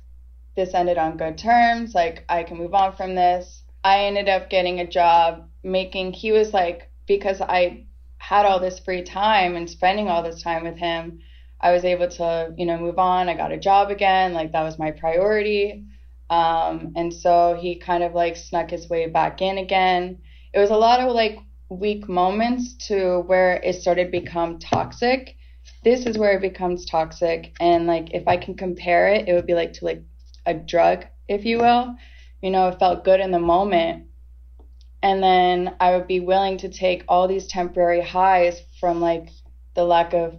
this 0.56 0.74
ended 0.74 0.98
on 0.98 1.16
good 1.16 1.38
terms. 1.38 1.94
Like, 1.94 2.24
I 2.28 2.42
can 2.42 2.58
move 2.58 2.74
on 2.74 2.94
from 2.96 3.14
this. 3.14 3.62
I 3.82 4.04
ended 4.04 4.28
up 4.28 4.50
getting 4.50 4.80
a 4.80 4.86
job 4.86 5.48
making, 5.62 6.12
he 6.12 6.32
was 6.32 6.52
like, 6.52 6.90
because 7.06 7.40
I 7.40 7.86
had 8.18 8.46
all 8.46 8.60
this 8.60 8.78
free 8.78 9.02
time 9.02 9.56
and 9.56 9.68
spending 9.68 10.08
all 10.08 10.22
this 10.22 10.42
time 10.42 10.64
with 10.64 10.76
him, 10.76 11.20
I 11.64 11.72
was 11.72 11.84
able 11.84 12.08
to, 12.08 12.54
you 12.56 12.66
know, 12.66 12.78
move 12.78 12.98
on. 12.98 13.28
I 13.28 13.34
got 13.34 13.50
a 13.50 13.58
job 13.58 13.90
again. 13.90 14.34
Like, 14.34 14.52
that 14.52 14.62
was 14.62 14.78
my 14.78 14.92
priority. 14.92 15.86
Um, 16.30 16.92
and 16.96 17.12
so 17.12 17.58
he 17.60 17.76
kind 17.76 18.02
of 18.02 18.14
like 18.14 18.36
snuck 18.36 18.70
his 18.70 18.88
way 18.88 19.08
back 19.08 19.42
in 19.42 19.58
again. 19.58 20.18
It 20.52 20.58
was 20.58 20.70
a 20.70 20.76
lot 20.76 21.00
of 21.00 21.12
like 21.12 21.38
weak 21.68 22.08
moments 22.08 22.74
to 22.88 23.20
where 23.26 23.56
it 23.56 23.80
started 23.80 24.06
to 24.06 24.20
become 24.20 24.58
toxic. 24.58 25.36
This 25.82 26.06
is 26.06 26.18
where 26.18 26.36
it 26.36 26.40
becomes 26.40 26.86
toxic. 26.86 27.54
And 27.60 27.86
like 27.86 28.14
if 28.14 28.26
I 28.26 28.36
can 28.36 28.54
compare 28.56 29.08
it, 29.08 29.28
it 29.28 29.34
would 29.34 29.46
be 29.46 29.54
like 29.54 29.74
to 29.74 29.84
like 29.84 30.02
a 30.46 30.54
drug, 30.54 31.06
if 31.28 31.44
you 31.44 31.58
will. 31.58 31.94
You 32.42 32.50
know, 32.50 32.68
it 32.68 32.78
felt 32.78 33.04
good 33.04 33.20
in 33.20 33.30
the 33.30 33.38
moment. 33.38 34.06
And 35.02 35.22
then 35.22 35.76
I 35.80 35.96
would 35.96 36.06
be 36.06 36.20
willing 36.20 36.58
to 36.58 36.68
take 36.68 37.04
all 37.08 37.28
these 37.28 37.46
temporary 37.46 38.00
highs 38.02 38.60
from 38.80 39.00
like 39.00 39.28
the 39.74 39.84
lack 39.84 40.14
of 40.14 40.36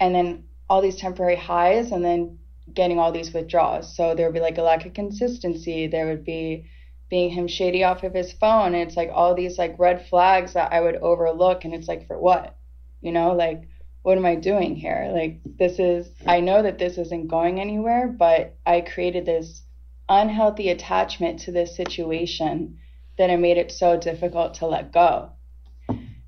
and 0.00 0.14
then 0.14 0.44
all 0.68 0.80
these 0.80 0.96
temporary 0.96 1.36
highs 1.36 1.92
and 1.92 2.04
then 2.04 2.38
getting 2.72 2.98
all 2.98 3.12
these 3.12 3.32
withdrawals. 3.32 3.94
So 3.94 4.14
there 4.14 4.26
would 4.26 4.34
be 4.34 4.40
like 4.40 4.58
a 4.58 4.62
lack 4.62 4.86
of 4.86 4.94
consistency. 4.94 5.86
There 5.86 6.06
would 6.06 6.24
be 6.24 6.66
being 7.10 7.30
him 7.30 7.48
shady 7.48 7.84
off 7.84 8.02
of 8.02 8.14
his 8.14 8.32
phone. 8.32 8.74
And 8.74 8.88
it's 8.88 8.96
like 8.96 9.10
all 9.12 9.34
these 9.34 9.58
like 9.58 9.78
red 9.78 10.06
flags 10.08 10.54
that 10.54 10.72
I 10.72 10.80
would 10.80 10.96
overlook. 10.96 11.64
And 11.64 11.74
it's 11.74 11.88
like, 11.88 12.06
for 12.06 12.18
what? 12.18 12.56
You 13.00 13.12
know, 13.12 13.32
like, 13.32 13.68
what 14.02 14.16
am 14.16 14.24
I 14.24 14.36
doing 14.36 14.76
here? 14.76 15.10
Like, 15.12 15.40
this 15.44 15.78
is, 15.78 16.08
I 16.26 16.40
know 16.40 16.62
that 16.62 16.78
this 16.78 16.96
isn't 16.96 17.28
going 17.28 17.60
anywhere, 17.60 18.08
but 18.08 18.56
I 18.64 18.80
created 18.80 19.26
this 19.26 19.62
unhealthy 20.08 20.70
attachment 20.70 21.40
to 21.40 21.52
this 21.52 21.76
situation 21.76 22.78
that 23.18 23.30
it 23.30 23.38
made 23.38 23.58
it 23.58 23.70
so 23.70 23.98
difficult 23.98 24.54
to 24.54 24.66
let 24.66 24.92
go. 24.92 25.32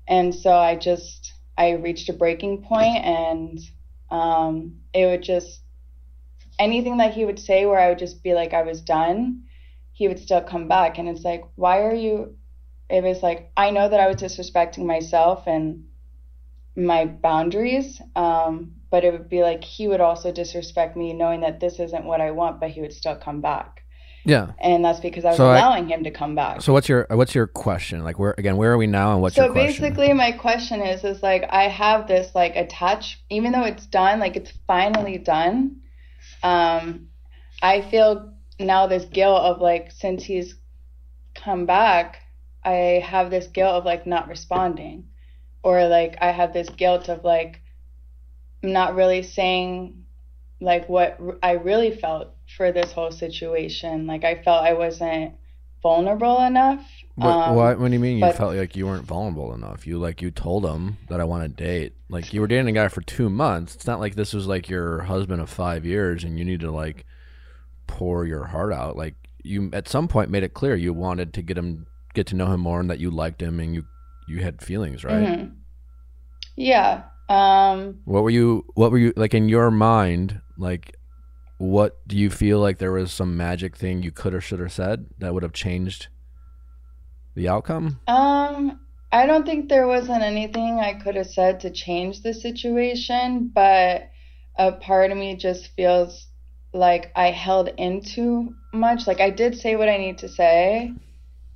And 0.07 0.35
so 0.35 0.51
I 0.51 0.75
just, 0.75 1.32
I 1.57 1.71
reached 1.71 2.09
a 2.09 2.13
breaking 2.13 2.63
point 2.63 2.97
and 3.03 3.59
um, 4.09 4.79
it 4.93 5.05
would 5.05 5.23
just, 5.23 5.61
anything 6.59 6.97
that 6.97 7.13
he 7.13 7.25
would 7.25 7.39
say 7.39 7.65
where 7.65 7.79
I 7.79 7.89
would 7.89 7.99
just 7.99 8.23
be 8.23 8.33
like 8.33 8.53
I 8.53 8.63
was 8.63 8.81
done, 8.81 9.43
he 9.91 10.07
would 10.07 10.19
still 10.19 10.41
come 10.41 10.67
back 10.67 10.97
and 10.97 11.07
it's 11.07 11.23
like, 11.23 11.43
why 11.55 11.81
are 11.81 11.95
you 11.95 12.35
it 12.89 13.03
was 13.03 13.23
like 13.23 13.51
I 13.57 13.71
know 13.71 13.89
that 13.89 13.99
I 13.99 14.07
was 14.07 14.17
disrespecting 14.17 14.85
myself 14.85 15.47
and 15.47 15.85
my 16.75 17.05
boundaries. 17.05 18.01
Um, 18.15 18.73
but 18.89 19.03
it 19.03 19.11
would 19.11 19.29
be 19.29 19.41
like 19.41 19.63
he 19.63 19.87
would 19.87 20.01
also 20.01 20.31
disrespect 20.31 20.95
me 20.95 21.13
knowing 21.13 21.41
that 21.41 21.59
this 21.59 21.79
isn't 21.79 22.05
what 22.05 22.21
I 22.21 22.31
want, 22.31 22.59
but 22.59 22.69
he 22.69 22.81
would 22.81 22.93
still 22.93 23.15
come 23.15 23.41
back. 23.41 23.82
Yeah. 24.25 24.51
And 24.59 24.85
that's 24.85 24.99
because 24.99 25.25
I 25.25 25.29
was 25.29 25.37
So 25.37 25.49
I- 25.49 25.57
allowing 25.57 25.89
him 25.89 26.03
to 26.05 26.11
come 26.11 26.35
back. 26.35 26.61
So 26.61 26.73
what's 26.73 26.87
your 26.87 27.05
what's 27.09 27.35
your 27.35 27.47
question? 27.47 28.03
Like 28.03 28.19
where 28.19 28.33
again? 28.37 28.57
Where 28.57 28.71
are 28.71 28.77
we 28.77 28.87
now? 28.87 29.13
And 29.13 29.21
what's 29.21 29.35
so 29.35 29.45
your 29.45 29.53
question? 29.53 29.83
basically 29.83 30.13
my 30.13 30.31
question 30.31 30.81
is 30.81 31.03
is 31.03 31.21
like 31.21 31.43
i 31.49 31.63
have 31.67 32.07
this 32.07 32.33
like 32.33 32.55
attach 32.55 33.21
even 33.29 33.51
though 33.51 33.63
it's 33.63 33.85
done 33.85 34.19
like 34.19 34.35
it's 34.35 34.51
finally 34.65 35.17
done 35.17 35.77
um 36.41 37.07
i 37.61 37.81
feel 37.81 38.33
now 38.59 38.87
this 38.87 39.05
guilt 39.05 39.41
of 39.41 39.59
like 39.59 39.91
since 39.91 40.23
he's 40.23 40.55
come 41.35 41.65
back 41.65 42.19
I 42.63 43.03
have 43.05 43.29
this 43.29 43.47
guilt 43.47 43.73
of 43.73 43.85
like 43.85 44.07
not 44.07 44.29
responding, 44.29 45.09
or 45.63 45.85
like 45.87 46.17
I 46.21 46.31
have 46.31 46.53
this 46.53 46.69
guilt 46.69 47.09
of 47.09 47.23
like 47.23 47.61
not 48.61 48.95
really 48.95 49.23
saying 49.23 50.05
like 50.61 50.87
what 50.87 51.19
I 51.41 51.53
really 51.53 51.91
felt 51.91 52.32
for 52.57 52.71
this 52.71 52.91
whole 52.91 53.11
situation. 53.11 54.07
Like 54.07 54.23
I 54.23 54.41
felt 54.43 54.63
I 54.65 54.73
wasn't 54.73 55.33
vulnerable 55.81 56.39
enough. 56.41 56.85
What, 57.15 57.27
Um, 57.29 57.55
what, 57.55 57.79
what 57.79 57.87
do 57.89 57.93
you 57.93 57.99
mean 57.99 58.17
you 58.17 58.31
felt 58.31 58.55
like 58.55 58.75
you 58.75 58.85
weren't 58.87 59.05
vulnerable 59.05 59.53
enough? 59.53 59.85
You 59.85 59.99
like 59.99 60.21
you 60.21 60.31
told 60.31 60.65
him 60.65 60.97
that 61.09 61.19
I 61.19 61.25
want 61.25 61.43
to 61.43 61.63
date. 61.63 61.93
Like 62.09 62.33
you 62.33 62.41
were 62.41 62.47
dating 62.47 62.69
a 62.69 62.71
guy 62.71 62.87
for 62.87 63.01
two 63.01 63.29
months. 63.29 63.75
It's 63.75 63.85
not 63.87 63.99
like 63.99 64.15
this 64.15 64.33
was 64.33 64.47
like 64.47 64.69
your 64.69 65.01
husband 65.01 65.41
of 65.41 65.49
five 65.49 65.85
years 65.85 66.23
and 66.23 66.39
you 66.39 66.45
need 66.45 66.61
to 66.61 66.71
like 66.71 67.05
pour 67.87 68.25
your 68.25 68.45
heart 68.45 68.73
out. 68.73 68.95
Like 68.95 69.15
you 69.43 69.69
at 69.73 69.87
some 69.89 70.07
point 70.07 70.29
made 70.29 70.43
it 70.43 70.53
clear 70.53 70.75
you 70.75 70.93
wanted 70.93 71.33
to 71.33 71.41
get 71.41 71.57
him 71.57 71.85
get 72.13 72.27
to 72.27 72.35
know 72.35 72.47
him 72.47 72.61
more 72.61 72.79
and 72.79 72.89
that 72.89 72.99
you 72.99 73.11
liked 73.11 73.41
him 73.41 73.59
and 73.59 73.75
you 73.75 73.83
you 74.27 74.41
had 74.41 74.61
feelings, 74.61 75.03
right? 75.03 75.27
Mhm. 75.27 75.51
Yeah. 76.55 77.03
Um, 77.29 77.99
What 78.05 78.23
were 78.23 78.29
you 78.29 78.65
what 78.75 78.91
were 78.91 78.97
you 78.97 79.11
like 79.17 79.33
in 79.33 79.49
your 79.49 79.69
mind, 79.69 80.39
like 80.57 80.95
what 81.63 82.05
do 82.05 82.17
you 82.17 82.29
feel 82.29 82.59
like 82.59 82.77
there 82.77 82.91
was 82.91 83.11
some 83.13 83.37
magic 83.37 83.77
thing 83.77 84.03
you 84.03 84.11
could 84.11 84.33
or 84.33 84.41
should 84.41 84.59
have 84.59 84.71
said 84.71 85.05
that 85.19 85.33
would 85.33 85.43
have 85.43 85.53
changed 85.53 86.07
the 87.35 87.47
outcome? 87.47 88.01
Um, 88.05 88.81
I 89.13 89.25
don't 89.25 89.45
think 89.45 89.69
there 89.69 89.87
wasn't 89.87 90.23
anything 90.23 90.81
I 90.81 90.93
could 90.93 91.15
have 91.15 91.27
said 91.27 91.61
to 91.61 91.69
change 91.71 92.21
the 92.21 92.33
situation, 92.33 93.49
but 93.53 94.09
a 94.57 94.73
part 94.73 95.11
of 95.11 95.17
me 95.17 95.37
just 95.37 95.69
feels 95.69 96.27
like 96.73 97.13
I 97.15 97.31
held 97.31 97.69
in 97.77 98.01
too 98.03 98.55
much. 98.73 99.07
Like 99.07 99.21
I 99.21 99.29
did 99.29 99.57
say 99.57 99.77
what 99.77 99.87
I 99.87 99.97
need 99.97 100.17
to 100.17 100.27
say, 100.27 100.93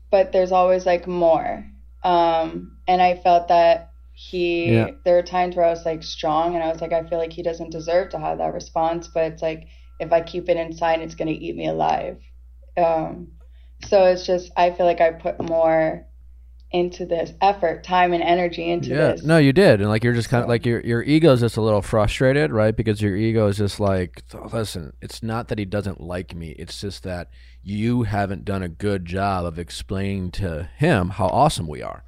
but 0.09 0.31
there's 0.31 0.53
always 0.53 0.85
like 0.85 1.05
more. 1.05 1.65
Um, 2.03 2.77
and 2.88 3.01
I 3.01 3.15
felt 3.15 3.49
that 3.49 3.91
he, 4.13 4.71
Yeah. 4.71 4.91
there 5.03 5.15
were 5.15 5.21
times 5.21 5.57
where 5.57 5.65
I 5.65 5.69
was 5.69 5.85
like 5.85 6.01
strong 6.01 6.55
and 6.55 6.63
I 6.63 6.71
was 6.71 6.79
like, 6.79 6.93
I 6.93 7.03
feel 7.09 7.17
like 7.19 7.34
he 7.34 7.43
doesn't 7.43 7.71
deserve 7.71 8.11
to 8.11 8.19
have 8.19 8.38
that 8.38 8.53
response, 8.53 9.09
but 9.13 9.34
it's 9.34 9.41
like 9.41 9.67
if 9.99 10.11
I 10.11 10.22
keep 10.22 10.49
it 10.49 10.57
inside, 10.57 11.02
it's 11.02 11.15
going 11.15 11.28
to 11.28 11.34
eat 11.34 11.56
me 11.56 11.68
alive. 11.68 12.19
Um, 12.78 13.30
so 13.86 14.06
it's 14.06 14.26
just, 14.26 14.52
I 14.57 14.72
feel 14.72 14.86
like 14.86 15.02
I 15.02 15.11
put 15.11 15.41
more 15.41 16.06
into 16.72 17.06
this 17.06 17.32
effort, 17.41 17.84
time, 17.84 18.11
and 18.11 18.22
energy 18.22 18.69
into 18.69 18.90
yeah, 18.90 19.14
this. 19.14 19.24
no, 19.24 19.38
you 19.38 19.53
did, 19.53 19.80
and 19.80 19.90
like 19.90 20.03
you're 20.03 20.14
just 20.14 20.28
kind 20.28 20.44
of 20.44 20.49
like 20.49 20.65
your 20.65 20.82
your 20.82 21.02
ego's 21.02 21.40
just 21.40 21.56
a 21.56 21.61
little 21.61 21.82
frustrated, 21.82 22.52
right? 22.52 22.76
Because 22.76 23.02
your 23.02 23.15
ego 23.15 23.48
is 23.48 23.56
just 23.57 23.80
like, 23.80 24.22
listen, 24.52 24.91
it's 25.02 25.24
not 25.24 25.48
that 25.48 25.60
he 25.60 25.64
doesn't 25.64 26.02
like 26.02 26.36
me; 26.36 26.49
it's 26.60 26.82
just 26.82 27.03
that 27.03 27.30
you 27.64 28.03
haven't 28.03 28.44
done 28.44 28.64
a 28.64 28.68
good 28.68 29.06
job 29.06 29.45
of 29.45 29.57
explaining 29.57 30.30
to 30.32 30.69
him 30.76 31.11
how 31.11 31.28
awesome 31.28 31.68
we 31.69 31.82
are. 31.82 32.03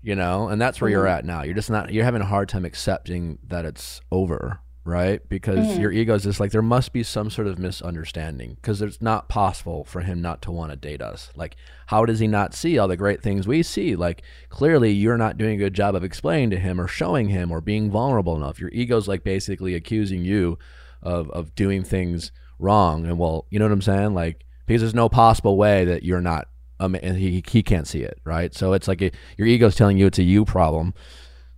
You 0.00 0.14
know, 0.14 0.46
and 0.48 0.60
that's 0.60 0.80
where 0.80 0.88
you're 0.88 1.04
Mhm. 1.06 1.18
at 1.18 1.24
now. 1.24 1.42
You're 1.42 1.54
just 1.56 1.70
not. 1.70 1.92
You're 1.92 2.04
having 2.04 2.22
a 2.22 2.26
hard 2.26 2.48
time 2.48 2.64
accepting 2.64 3.38
that 3.48 3.64
it's 3.64 4.00
over, 4.12 4.60
right? 4.88 5.20
Because 5.28 5.66
Mhm. 5.66 5.78
your 5.80 5.92
is 5.92 6.22
just 6.22 6.40
like 6.40 6.50
there 6.50 6.62
must 6.62 6.94
be 6.94 7.02
some 7.02 7.28
sort 7.28 7.46
of 7.46 7.58
misunderstanding 7.58 8.54
because 8.54 8.80
it's 8.80 9.02
not 9.02 9.28
possible 9.28 9.84
for 9.84 10.00
him 10.00 10.22
not 10.22 10.40
to 10.42 10.50
want 10.50 10.70
to 10.70 10.76
date 10.76 11.02
us. 11.02 11.30
Like, 11.36 11.56
how 11.88 12.06
does 12.06 12.20
he 12.20 12.26
not 12.26 12.54
see 12.54 12.78
all 12.78 12.88
the 12.88 12.96
great 12.96 13.22
things 13.22 13.46
we 13.46 13.62
see? 13.62 13.94
Like, 13.94 14.22
clearly 14.48 14.90
you're 14.90 15.18
not 15.18 15.36
doing 15.36 15.54
a 15.56 15.58
good 15.58 15.74
job 15.74 15.94
of 15.94 16.02
explaining 16.04 16.48
to 16.50 16.58
him 16.58 16.80
or 16.80 16.88
showing 16.88 17.28
him 17.28 17.50
or 17.52 17.60
being 17.60 17.90
vulnerable 17.90 18.34
enough. 18.34 18.60
Your 18.60 18.70
ego's 18.70 19.06
like 19.06 19.22
basically 19.22 19.74
accusing 19.74 20.24
you 20.24 20.58
of 21.02 21.30
of 21.30 21.54
doing 21.54 21.84
things 21.84 22.32
wrong. 22.58 23.04
And 23.04 23.18
well, 23.18 23.44
you 23.50 23.58
know 23.58 23.66
what 23.66 23.72
I'm 23.72 23.82
saying? 23.82 24.14
Like, 24.14 24.44
because 24.66 24.80
there's 24.80 24.94
no 24.94 25.10
possible 25.10 25.58
way 25.58 25.84
that 25.84 26.02
you're 26.02 26.22
not. 26.22 26.48
Um, 26.80 26.94
and 26.94 27.18
he 27.18 27.42
he 27.46 27.62
can't 27.62 27.86
see 27.86 28.02
it, 28.04 28.20
right? 28.24 28.54
So 28.54 28.72
it's 28.72 28.88
like 28.88 29.02
a, 29.02 29.10
your 29.36 29.48
ego's 29.48 29.74
telling 29.76 29.98
you 29.98 30.06
it's 30.06 30.18
a 30.18 30.22
you 30.22 30.44
problem 30.46 30.94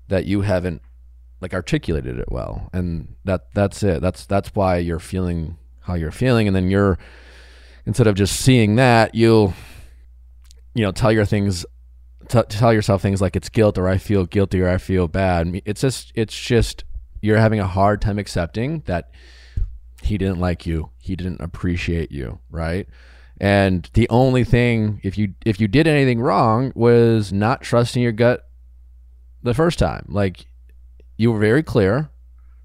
that 0.09 0.25
you 0.27 0.41
haven't 0.41 0.83
like 1.41 1.55
articulated 1.55 2.19
it 2.19 2.31
well, 2.31 2.69
and 2.73 3.15
that 3.25 3.53
that's 3.55 3.83
it. 3.83 4.01
That's 4.01 4.27
that's 4.27 4.55
why 4.55 4.79
you're 4.79 4.99
feeling 4.99 5.57
how 5.81 5.95
you're 5.95 6.11
feeling, 6.11 6.47
and 6.47 6.55
then 6.55 6.71
you're 6.71 6.99
instead 7.87 8.07
of 8.07 8.15
just 8.15 8.37
seeing 8.41 8.77
that, 8.77 9.15
you'll 9.15 9.55
you 10.75 10.85
know 10.85 10.93
tell 10.93 11.13
your 11.13 11.25
things 11.25 11.65
t- 12.29 12.43
tell 12.49 12.73
yourself 12.73 13.03
things 13.03 13.21
like 13.21 13.37
it's 13.37 13.49
guilt 13.49 13.77
or 13.77 13.89
I 13.89 13.99
feel 13.99 14.25
guilty 14.25 14.61
or 14.61 14.69
I 14.69 14.79
feel 14.79 15.09
bad. 15.09 15.61
It's 15.65 15.81
just 15.81 16.13
it's 16.15 16.39
just 16.39 16.85
you're 17.21 17.39
having 17.39 17.61
a 17.61 17.67
hard 17.67 18.01
time 18.01 18.19
accepting 18.19 18.83
that 18.87 19.11
he 20.03 20.17
didn't 20.17 20.41
like 20.41 20.67
you, 20.67 20.91
he 20.99 21.17
didn't 21.17 21.41
appreciate 21.41 22.11
you, 22.11 22.39
right? 22.51 22.89
And 23.39 23.89
the 23.95 24.09
only 24.09 24.45
thing 24.45 25.01
if 25.03 25.19
you 25.19 25.35
if 25.45 25.61
you 25.61 25.69
did 25.69 25.87
anything 25.87 26.21
wrong 26.21 26.73
was 26.75 27.33
not 27.33 27.63
trusting 27.63 28.03
your 28.03 28.13
gut 28.13 28.47
the 29.43 29.55
first 29.55 29.79
time. 29.79 30.07
Like 30.09 30.47
you 31.21 31.31
were 31.31 31.39
very 31.39 31.63
clear 31.63 32.09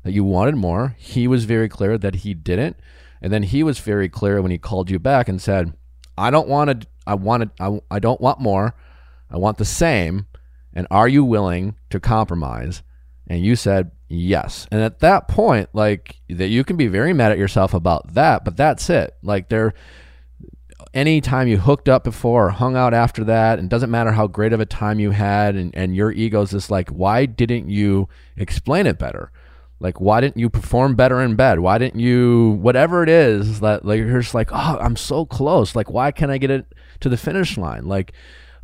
that 0.04 0.14
you 0.14 0.24
wanted 0.24 0.56
more. 0.56 0.96
He 0.98 1.28
was 1.28 1.44
very 1.44 1.68
clear 1.68 1.98
that 1.98 2.16
he 2.16 2.34
didn't. 2.34 2.78
And 3.22 3.34
then 3.34 3.44
he 3.44 3.64
was 3.64 3.80
very 3.80 4.08
clear 4.08 4.42
when 4.42 4.50
he 4.50 4.58
called 4.58 4.90
you 4.90 4.98
back 4.98 5.28
and 5.28 5.42
said, 5.42 5.74
"I 6.18 6.32
don't 6.32 6.48
want 6.48 6.70
to 6.70 6.88
I 7.06 7.16
wanted 7.16 7.50
I, 7.60 7.82
I 7.92 8.00
don't 8.00 8.22
want 8.22 8.40
more. 8.40 8.74
I 9.30 9.36
want 9.36 9.58
the 9.58 9.66
same. 9.66 10.28
And 10.74 10.88
are 10.90 11.10
you 11.10 11.26
willing 11.26 11.76
to 11.90 12.00
compromise?" 12.00 12.82
And 13.28 13.44
you 13.44 13.58
said, 13.58 13.92
"Yes." 14.08 14.68
And 14.72 14.80
at 14.82 15.00
that 15.00 15.28
point, 15.28 15.68
like 15.74 16.22
that 16.30 16.48
you 16.48 16.64
can 16.64 16.78
be 16.78 16.88
very 16.88 17.12
mad 17.12 17.34
at 17.34 17.38
yourself 17.38 17.74
about 17.74 18.14
that, 18.14 18.46
but 18.46 18.56
that's 18.56 18.90
it. 18.90 19.18
Like 19.22 19.50
there 19.50 19.74
anytime 20.96 21.48
you 21.48 21.58
hooked 21.58 21.90
up 21.90 22.06
before 22.06 22.48
or 22.48 22.52
hung 22.52 22.76
out 22.76 22.94
after 22.94 23.24
that, 23.26 23.60
and 23.60 23.70
doesn't 23.70 23.92
matter 23.92 24.14
how 24.14 24.26
great 24.28 24.54
of 24.54 24.60
a 24.62 24.66
time 24.66 25.00
you 25.00 25.12
had, 25.12 25.56
and, 25.56 25.76
and 25.76 25.96
your 25.96 26.12
ego's 26.12 26.52
just 26.52 26.72
like, 26.72 26.90
why 26.90 27.26
didn't 27.26 27.70
you 27.70 28.08
explain 28.38 28.88
it 28.88 28.98
better? 28.98 29.32
Like, 29.82 30.00
why 30.00 30.22
didn't 30.22 30.38
you 30.38 30.50
perform 30.50 30.96
better 30.96 31.22
in 31.22 31.36
bed? 31.36 31.60
Why 31.60 31.78
didn't 31.78 32.00
you, 32.00 32.58
whatever 32.62 33.04
it 33.04 33.10
is 33.10 33.60
that, 33.60 33.84
like, 33.84 34.00
you're 34.00 34.22
just 34.22 34.34
like, 34.34 34.50
oh, 34.52 34.78
I'm 34.80 34.96
so 34.96 35.26
close. 35.26 35.76
Like, 35.76 35.92
why 35.92 36.12
can't 36.12 36.32
I 36.32 36.38
get 36.38 36.50
it 36.50 36.74
to 37.02 37.10
the 37.10 37.18
finish 37.18 37.58
line? 37.58 37.86
Like, 37.86 38.14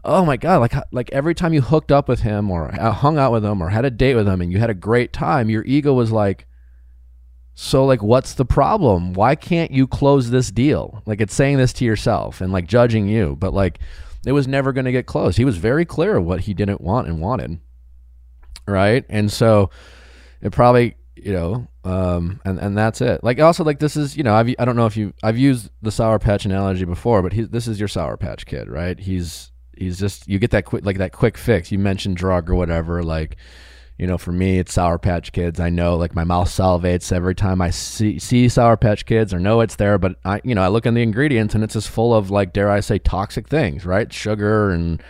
oh 0.04 0.26
my 0.26 0.38
God, 0.38 0.60
like, 0.60 0.74
like 0.92 1.12
every 1.12 1.36
time 1.36 1.54
you 1.54 1.62
hooked 1.62 1.92
up 1.92 2.08
with 2.08 2.22
him 2.22 2.50
or 2.50 2.74
uh, 2.80 2.92
hung 2.92 3.20
out 3.20 3.32
with 3.32 3.46
him 3.46 3.62
or 3.62 3.70
had 3.70 3.86
a 3.86 3.92
date 3.92 4.16
with 4.16 4.28
him 4.28 4.42
and 4.42 4.52
you 4.52 4.58
had 4.58 4.70
a 4.70 4.74
great 4.74 5.14
time, 5.14 5.50
your 5.50 5.64
ego 5.66 5.94
was 5.94 6.12
like, 6.12 6.48
so 7.54 7.86
like 7.86 8.02
what's 8.02 8.34
the 8.34 8.46
problem? 8.46 9.14
Why 9.14 9.36
can't 9.36 9.72
you 9.72 9.88
close 9.88 10.30
this 10.30 10.52
deal? 10.52 11.02
Like 11.06 11.22
it's 11.22 11.36
saying 11.36 11.58
this 11.58 11.74
to 11.74 11.86
yourself 11.86 12.42
and 12.42 12.52
like 12.52 12.68
judging 12.68 13.08
you, 13.08 13.36
but 13.38 13.54
like 13.54 13.80
it 14.26 14.32
was 14.32 14.48
never 14.48 14.72
going 14.72 14.86
to 14.86 14.92
get 14.92 15.06
closed. 15.06 15.38
He 15.38 15.46
was 15.46 15.58
very 15.58 15.86
clear 15.86 16.20
what 16.22 16.42
he 16.42 16.54
didn't 16.54 16.82
want 16.82 17.08
and 17.08 17.20
wanted. 17.20 17.60
Right? 18.68 19.04
And 19.10 19.32
so 19.32 19.70
it 20.42 20.52
probably, 20.52 20.96
you 21.16 21.34
know, 21.34 21.68
um 21.84 22.40
and 22.46 22.60
and 22.60 22.78
that's 22.78 23.02
it. 23.02 23.24
Like 23.24 23.40
also 23.40 23.64
like 23.64 23.80
this 23.80 23.98
is, 23.98 24.16
you 24.16 24.24
know, 24.24 24.34
I've 24.34 24.54
I 24.58 24.66
don't 24.66 24.76
know 24.76 24.86
if 24.86 24.96
you 24.96 25.14
I've 25.24 25.38
used 25.38 25.70
the 25.82 25.92
sour 25.92 26.20
patch 26.20 26.46
analogy 26.46 26.86
before, 26.86 27.22
but 27.22 27.34
he 27.34 27.44
this 27.44 27.68
is 27.68 27.80
your 27.80 27.90
sour 27.90 28.18
patch 28.18 28.46
kid, 28.46 28.70
right? 28.70 29.00
He's 29.00 29.52
he's 29.76 30.00
just 30.00 30.28
you 30.28 30.40
get 30.40 30.52
that 30.52 30.66
quick 30.66 30.86
like 30.86 31.00
that 31.00 31.12
quick 31.12 31.38
fix. 31.38 31.72
You 31.72 31.80
mentioned 31.80 32.18
drug 32.18 32.50
or 32.50 32.56
whatever 32.56 33.04
like 33.04 33.36
you 34.02 34.08
know, 34.08 34.18
for 34.18 34.32
me, 34.32 34.58
it's 34.58 34.74
Sour 34.74 34.98
Patch 34.98 35.32
Kids. 35.32 35.60
I 35.60 35.70
know, 35.70 35.96
like 35.96 36.16
my 36.16 36.24
mouth 36.24 36.50
salivates 36.50 37.12
every 37.14 37.36
time 37.36 37.62
I 37.62 37.70
see, 37.70 38.18
see 38.18 38.50
Sour 38.50 38.76
Patch 38.76 39.06
Kids 39.06 39.32
or 39.32 39.40
know 39.40 39.62
it's 39.62 39.76
there. 39.76 40.00
But 40.00 40.16
I, 40.26 40.42
you 40.44 40.56
know, 40.56 40.64
I 40.64 40.70
look 40.70 40.88
in 40.88 40.96
the 40.96 41.04
ingredients 41.04 41.54
and 41.54 41.64
it's 41.64 41.76
just 41.76 41.88
full 41.88 42.12
of 42.16 42.32
like, 42.32 42.52
dare 42.52 42.72
I 42.72 42.80
say, 42.80 42.98
toxic 42.98 43.48
things, 43.48 43.86
right? 43.86 44.12
Sugar 44.12 44.72
and 44.72 45.04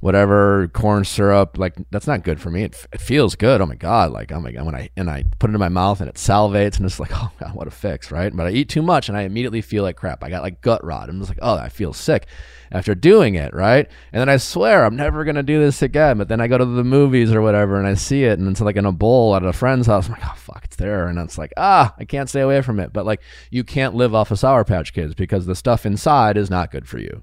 whatever, 0.00 0.68
corn 0.68 1.04
syrup. 1.04 1.58
Like 1.58 1.74
that's 1.90 2.06
not 2.06 2.22
good 2.22 2.40
for 2.40 2.50
me. 2.50 2.64
It, 2.64 2.86
it 2.92 3.00
feels 3.00 3.34
good. 3.34 3.60
Oh 3.60 3.66
my 3.66 3.74
god! 3.74 4.12
Like 4.12 4.32
oh 4.32 4.40
my 4.40 4.52
god, 4.52 4.66
when 4.66 4.74
I 4.74 4.90
and 4.96 5.10
I 5.10 5.24
put 5.38 5.50
it 5.50 5.54
in 5.54 5.60
my 5.60 5.68
mouth 5.68 6.00
and 6.00 6.08
it 6.08 6.16
salivates 6.16 6.76
and 6.76 6.86
it's 6.86 7.00
like, 7.00 7.10
oh 7.14 7.30
god, 7.40 7.54
what 7.54 7.68
a 7.68 7.70
fix, 7.70 8.10
right? 8.10 8.34
But 8.34 8.46
I 8.46 8.50
eat 8.50 8.68
too 8.68 8.82
much 8.82 9.08
and 9.08 9.16
I 9.16 9.22
immediately 9.22 9.62
feel 9.62 9.82
like 9.82 9.96
crap. 9.96 10.22
I 10.22 10.30
got 10.30 10.42
like 10.42 10.60
gut 10.60 10.84
rot. 10.84 11.08
I'm 11.08 11.18
just 11.18 11.30
like, 11.30 11.38
oh, 11.42 11.56
I 11.56 11.68
feel 11.68 11.92
sick 11.92 12.26
after 12.70 12.94
doing 12.94 13.34
it, 13.34 13.54
right? 13.54 13.88
And 14.12 14.20
then 14.20 14.28
I 14.28 14.36
swear 14.36 14.84
I'm 14.84 14.96
never 14.96 15.24
gonna 15.24 15.42
do 15.42 15.58
this 15.58 15.82
again. 15.82 16.18
But 16.18 16.28
then 16.28 16.40
I 16.40 16.48
go 16.48 16.58
to 16.58 16.64
the 16.64 16.84
movies 16.84 17.32
or 17.32 17.42
whatever 17.42 17.78
and 17.78 17.86
I 17.86 17.94
see 17.94 18.24
it 18.24 18.38
and 18.38 18.48
it's 18.48 18.60
like 18.60 18.76
in 18.76 18.86
a 18.86 18.92
bowl 18.92 19.34
at 19.34 19.42
a 19.42 19.52
friend's 19.52 19.86
house. 19.86 20.06
I'm 20.06 20.12
like, 20.12 20.26
oh 20.26 20.34
fuck, 20.36 20.64
it's 20.64 20.76
there, 20.76 21.08
and 21.08 21.18
it's 21.18 21.38
like, 21.38 21.52
ah, 21.56 21.94
I 21.98 22.04
can't 22.04 22.28
stay 22.28 22.40
away 22.40 22.62
from 22.62 22.80
it. 22.80 22.92
But 22.92 23.06
like, 23.06 23.20
you 23.50 23.64
can't 23.64 23.94
live 23.94 24.14
off 24.14 24.30
of 24.30 24.38
Sour 24.38 24.64
Patch 24.64 24.92
Kids 24.92 25.14
because 25.14 25.46
the 25.46 25.54
stuff 25.54 25.86
inside 25.86 26.36
is 26.36 26.50
not 26.50 26.70
good 26.70 26.88
for 26.88 26.98
you. 26.98 27.22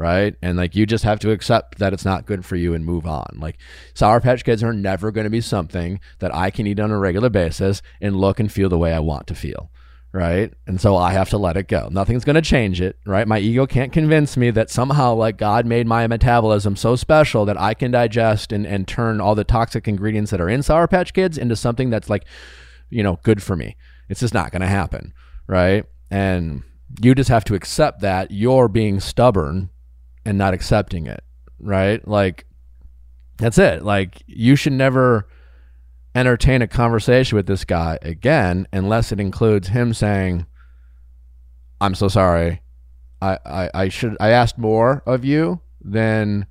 Right. 0.00 0.34
And 0.40 0.56
like, 0.56 0.74
you 0.74 0.86
just 0.86 1.04
have 1.04 1.20
to 1.20 1.30
accept 1.30 1.78
that 1.78 1.92
it's 1.92 2.06
not 2.06 2.24
good 2.24 2.42
for 2.42 2.56
you 2.56 2.72
and 2.72 2.86
move 2.86 3.06
on. 3.06 3.36
Like, 3.38 3.58
Sour 3.92 4.22
Patch 4.22 4.44
Kids 4.44 4.62
are 4.62 4.72
never 4.72 5.10
going 5.10 5.24
to 5.24 5.30
be 5.30 5.42
something 5.42 6.00
that 6.20 6.34
I 6.34 6.48
can 6.50 6.66
eat 6.66 6.80
on 6.80 6.90
a 6.90 6.98
regular 6.98 7.28
basis 7.28 7.82
and 8.00 8.16
look 8.16 8.40
and 8.40 8.50
feel 8.50 8.70
the 8.70 8.78
way 8.78 8.94
I 8.94 9.00
want 9.00 9.26
to 9.26 9.34
feel 9.34 9.70
right? 10.12 10.52
And 10.66 10.80
so 10.80 10.96
I 10.96 11.12
have 11.12 11.28
to 11.30 11.38
let 11.38 11.56
it 11.56 11.68
go. 11.68 11.88
Nothing's 11.92 12.24
going 12.24 12.34
to 12.34 12.42
change 12.42 12.80
it, 12.80 12.98
right? 13.06 13.28
My 13.28 13.38
ego 13.38 13.64
can't 13.64 13.92
convince 13.92 14.36
me 14.36 14.50
that 14.50 14.68
somehow 14.68 15.14
like 15.14 15.36
God 15.36 15.66
made 15.66 15.86
my 15.86 16.08
metabolism 16.08 16.74
so 16.74 16.96
special 16.96 17.44
that 17.44 17.60
I 17.60 17.74
can 17.74 17.92
digest 17.92 18.52
and, 18.52 18.66
and 18.66 18.88
turn 18.88 19.20
all 19.20 19.36
the 19.36 19.44
toxic 19.44 19.86
ingredients 19.86 20.32
that 20.32 20.40
are 20.40 20.48
in 20.48 20.64
Sour 20.64 20.88
Patch 20.88 21.12
Kids 21.12 21.38
into 21.38 21.54
something 21.54 21.90
that's 21.90 22.10
like, 22.10 22.24
you 22.88 23.04
know, 23.04 23.20
good 23.22 23.40
for 23.40 23.54
me. 23.54 23.76
It's 24.08 24.18
just 24.18 24.34
not 24.34 24.50
going 24.50 24.62
to 24.62 24.66
happen, 24.66 25.12
right? 25.46 25.84
And 26.10 26.64
you 27.00 27.14
just 27.14 27.30
have 27.30 27.44
to 27.44 27.54
accept 27.54 28.00
that 28.00 28.32
you're 28.32 28.66
being 28.66 28.98
stubborn 28.98 29.70
and 30.24 30.38
not 30.38 30.54
accepting 30.54 31.06
it, 31.06 31.22
right? 31.58 32.06
Like 32.06 32.46
that's 33.38 33.58
it. 33.58 33.82
Like 33.82 34.22
you 34.26 34.56
should 34.56 34.72
never 34.72 35.28
entertain 36.14 36.62
a 36.62 36.68
conversation 36.68 37.36
with 37.36 37.46
this 37.46 37.64
guy 37.64 37.98
again 38.02 38.66
unless 38.72 39.12
it 39.12 39.20
includes 39.20 39.68
him 39.68 39.94
saying, 39.94 40.46
"I'm 41.80 41.94
so 41.94 42.08
sorry. 42.08 42.62
I 43.20 43.38
I, 43.44 43.70
I 43.74 43.88
should 43.88 44.16
I 44.20 44.30
asked 44.30 44.58
more 44.58 45.02
of 45.06 45.24
you 45.24 45.60
than." 45.80 46.46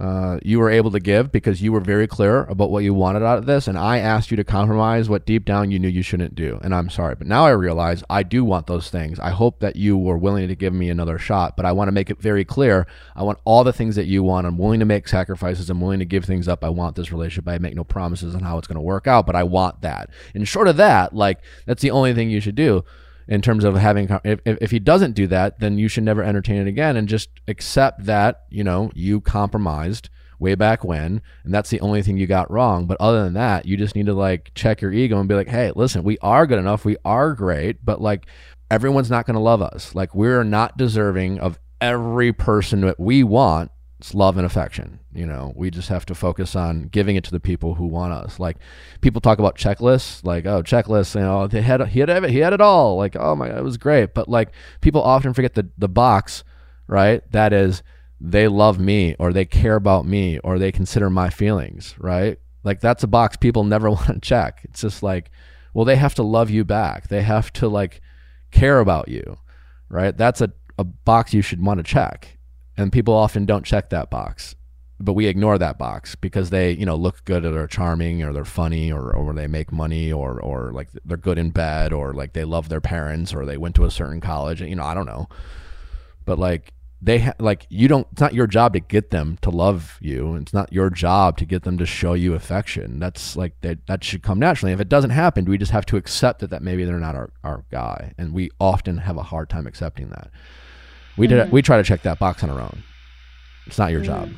Uh, 0.00 0.38
you 0.42 0.58
were 0.58 0.70
able 0.70 0.90
to 0.90 0.98
give 0.98 1.30
because 1.30 1.60
you 1.60 1.72
were 1.72 1.80
very 1.80 2.06
clear 2.06 2.44
about 2.44 2.70
what 2.70 2.82
you 2.82 2.94
wanted 2.94 3.22
out 3.22 3.36
of 3.36 3.44
this, 3.44 3.68
and 3.68 3.76
I 3.76 3.98
asked 3.98 4.30
you 4.30 4.36
to 4.38 4.44
compromise 4.44 5.10
what 5.10 5.26
deep 5.26 5.44
down 5.44 5.70
you 5.70 5.78
knew 5.78 5.88
you 5.88 6.02
shouldn't 6.02 6.34
do. 6.34 6.58
And 6.62 6.74
I'm 6.74 6.88
sorry, 6.88 7.16
but 7.16 7.26
now 7.26 7.44
I 7.44 7.50
realize 7.50 8.02
I 8.08 8.22
do 8.22 8.42
want 8.42 8.66
those 8.66 8.88
things. 8.88 9.20
I 9.20 9.28
hope 9.28 9.60
that 9.60 9.76
you 9.76 9.98
were 9.98 10.16
willing 10.16 10.48
to 10.48 10.56
give 10.56 10.72
me 10.72 10.88
another 10.88 11.18
shot, 11.18 11.54
but 11.54 11.66
I 11.66 11.72
want 11.72 11.88
to 11.88 11.92
make 11.92 12.08
it 12.08 12.18
very 12.18 12.46
clear. 12.46 12.86
I 13.14 13.22
want 13.24 13.40
all 13.44 13.62
the 13.62 13.74
things 13.74 13.94
that 13.96 14.06
you 14.06 14.22
want. 14.22 14.46
I'm 14.46 14.56
willing 14.56 14.80
to 14.80 14.86
make 14.86 15.06
sacrifices. 15.06 15.68
I'm 15.68 15.82
willing 15.82 15.98
to 15.98 16.06
give 16.06 16.24
things 16.24 16.48
up. 16.48 16.64
I 16.64 16.70
want 16.70 16.96
this 16.96 17.12
relationship. 17.12 17.46
I 17.46 17.58
make 17.58 17.74
no 17.74 17.84
promises 17.84 18.34
on 18.34 18.40
how 18.40 18.56
it's 18.56 18.66
going 18.66 18.76
to 18.76 18.80
work 18.80 19.06
out, 19.06 19.26
but 19.26 19.36
I 19.36 19.42
want 19.42 19.82
that. 19.82 20.08
And 20.34 20.48
short 20.48 20.66
of 20.66 20.78
that, 20.78 21.14
like 21.14 21.40
that's 21.66 21.82
the 21.82 21.90
only 21.90 22.14
thing 22.14 22.30
you 22.30 22.40
should 22.40 22.54
do 22.54 22.84
in 23.30 23.40
terms 23.40 23.64
of 23.64 23.76
having 23.76 24.08
if, 24.24 24.40
if 24.44 24.70
he 24.70 24.78
doesn't 24.78 25.12
do 25.12 25.26
that 25.28 25.60
then 25.60 25.78
you 25.78 25.88
should 25.88 26.02
never 26.02 26.22
entertain 26.22 26.60
it 26.60 26.66
again 26.66 26.96
and 26.96 27.08
just 27.08 27.30
accept 27.48 28.04
that 28.04 28.42
you 28.50 28.62
know 28.62 28.90
you 28.94 29.20
compromised 29.20 30.10
way 30.40 30.54
back 30.54 30.82
when 30.82 31.22
and 31.44 31.54
that's 31.54 31.70
the 31.70 31.80
only 31.80 32.02
thing 32.02 32.16
you 32.16 32.26
got 32.26 32.50
wrong. 32.50 32.86
But 32.86 32.96
other 33.00 33.22
than 33.22 33.34
that 33.34 33.66
you 33.66 33.76
just 33.76 33.94
need 33.94 34.06
to 34.06 34.14
like 34.14 34.50
check 34.54 34.80
your 34.80 34.92
ego 34.92 35.18
and 35.18 35.28
be 35.28 35.34
like 35.34 35.48
hey 35.48 35.70
listen 35.76 36.02
we 36.02 36.18
are 36.18 36.46
good 36.46 36.58
enough. 36.58 36.84
We 36.84 36.96
are 37.04 37.34
great. 37.34 37.84
But 37.84 38.00
like 38.00 38.26
everyone's 38.70 39.10
not 39.10 39.26
going 39.26 39.34
to 39.34 39.40
love 39.40 39.62
us. 39.62 39.94
Like 39.94 40.14
we're 40.14 40.44
not 40.44 40.76
deserving 40.76 41.38
of 41.40 41.58
every 41.80 42.32
person 42.32 42.82
that 42.82 42.98
we 42.98 43.22
want 43.22 43.70
it's 44.00 44.14
love 44.14 44.38
and 44.38 44.46
affection. 44.46 44.98
You 45.12 45.26
know, 45.26 45.52
we 45.54 45.70
just 45.70 45.90
have 45.90 46.06
to 46.06 46.14
focus 46.14 46.56
on 46.56 46.84
giving 46.84 47.16
it 47.16 47.24
to 47.24 47.30
the 47.30 47.38
people 47.38 47.74
who 47.74 47.86
want 47.86 48.14
us. 48.14 48.40
Like 48.40 48.56
people 49.02 49.20
talk 49.20 49.38
about 49.38 49.58
checklists, 49.58 50.24
like 50.24 50.46
oh 50.46 50.62
checklists, 50.62 51.14
you 51.14 51.20
know, 51.20 51.46
they 51.46 51.60
had 51.60 51.86
he 51.88 52.00
had 52.00 52.08
it 52.08 52.30
he 52.30 52.38
had 52.38 52.54
it 52.54 52.62
all. 52.62 52.96
Like 52.96 53.14
oh 53.14 53.36
my, 53.36 53.48
god, 53.48 53.58
it 53.58 53.62
was 53.62 53.76
great. 53.76 54.14
But 54.14 54.26
like 54.26 54.52
people 54.80 55.02
often 55.02 55.34
forget 55.34 55.52
the 55.52 55.68
the 55.76 55.88
box, 55.88 56.44
right? 56.86 57.30
That 57.32 57.52
is 57.52 57.82
they 58.18 58.48
love 58.48 58.80
me 58.80 59.16
or 59.18 59.34
they 59.34 59.44
care 59.44 59.76
about 59.76 60.06
me 60.06 60.38
or 60.38 60.58
they 60.58 60.72
consider 60.72 61.10
my 61.10 61.28
feelings, 61.28 61.94
right? 61.98 62.38
Like 62.64 62.80
that's 62.80 63.02
a 63.02 63.06
box 63.06 63.36
people 63.36 63.64
never 63.64 63.90
want 63.90 64.06
to 64.06 64.18
check. 64.20 64.62
It's 64.64 64.80
just 64.80 65.02
like, 65.02 65.30
well, 65.74 65.84
they 65.84 65.96
have 65.96 66.14
to 66.14 66.22
love 66.22 66.48
you 66.48 66.64
back. 66.64 67.08
They 67.08 67.20
have 67.20 67.52
to 67.54 67.68
like 67.68 68.00
care 68.50 68.80
about 68.80 69.08
you, 69.08 69.36
right? 69.90 70.16
That's 70.16 70.40
a 70.40 70.50
a 70.78 70.84
box 70.84 71.34
you 71.34 71.42
should 71.42 71.62
want 71.62 71.76
to 71.76 71.84
check 71.84 72.38
and 72.80 72.92
people 72.92 73.14
often 73.14 73.44
don't 73.44 73.64
check 73.64 73.90
that 73.90 74.10
box 74.10 74.54
but 75.02 75.14
we 75.14 75.26
ignore 75.26 75.56
that 75.56 75.78
box 75.78 76.14
because 76.14 76.50
they 76.50 76.72
you 76.72 76.84
know 76.84 76.94
look 76.94 77.24
good 77.24 77.44
or 77.44 77.52
they're 77.52 77.66
charming 77.66 78.22
or 78.22 78.32
they're 78.32 78.44
funny 78.44 78.92
or, 78.92 79.14
or 79.14 79.32
they 79.32 79.46
make 79.46 79.72
money 79.72 80.12
or 80.12 80.38
or 80.40 80.72
like 80.72 80.88
they're 81.04 81.16
good 81.16 81.38
in 81.38 81.50
bed 81.50 81.92
or 81.92 82.12
like 82.12 82.34
they 82.34 82.44
love 82.44 82.68
their 82.68 82.82
parents 82.82 83.32
or 83.32 83.46
they 83.46 83.56
went 83.56 83.74
to 83.74 83.84
a 83.84 83.90
certain 83.90 84.20
college 84.20 84.60
you 84.60 84.76
know 84.76 84.84
i 84.84 84.94
don't 84.94 85.06
know. 85.06 85.26
But 86.24 86.38
like 86.38 86.74
they 87.02 87.18
ha- 87.18 87.34
like 87.38 87.66
you 87.70 87.88
don't 87.88 88.06
it's 88.12 88.20
not 88.20 88.34
your 88.34 88.46
job 88.46 88.74
to 88.74 88.80
get 88.80 89.10
them 89.10 89.38
to 89.42 89.50
love 89.50 89.96
you. 90.00 90.34
It's 90.36 90.52
not 90.52 90.72
your 90.72 90.90
job 90.90 91.38
to 91.38 91.46
get 91.46 91.62
them 91.62 91.78
to 91.78 91.86
show 91.86 92.12
you 92.12 92.34
affection. 92.34 92.98
That's 92.98 93.36
like 93.36 93.60
that 93.62 93.86
that 93.86 94.04
should 94.04 94.22
come 94.22 94.38
naturally. 94.38 94.72
If 94.72 94.80
it 94.80 94.88
doesn't 94.88 95.10
happen 95.10 95.44
we 95.46 95.58
just 95.58 95.72
have 95.72 95.86
to 95.86 95.96
accept 95.96 96.40
that 96.40 96.50
that 96.50 96.62
maybe 96.62 96.84
they're 96.84 97.00
not 97.00 97.16
our, 97.16 97.32
our 97.42 97.64
guy? 97.70 98.12
And 98.18 98.32
we 98.34 98.50
often 98.60 98.98
have 98.98 99.16
a 99.16 99.22
hard 99.24 99.48
time 99.48 99.66
accepting 99.66 100.10
that 100.10 100.30
we 101.16 101.26
did. 101.26 101.46
Mhm. 101.46 101.50
We 101.50 101.62
try 101.62 101.76
to 101.76 101.82
check 101.82 102.02
that 102.02 102.18
box 102.18 102.42
on 102.42 102.50
our 102.50 102.60
own. 102.60 102.82
It's 103.66 103.78
not 103.78 103.90
your 103.92 104.00
job. 104.02 104.30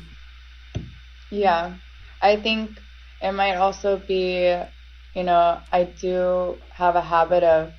Yeah. 1.31 1.73
I 2.21 2.35
think 2.37 2.71
it 3.21 3.31
might 3.31 3.55
also 3.55 3.97
be, 4.07 4.55
you 5.13 5.23
know, 5.23 5.59
I 5.71 5.83
do 5.85 6.57
have 6.73 6.95
a 6.95 7.01
habit 7.01 7.43
of 7.43 7.71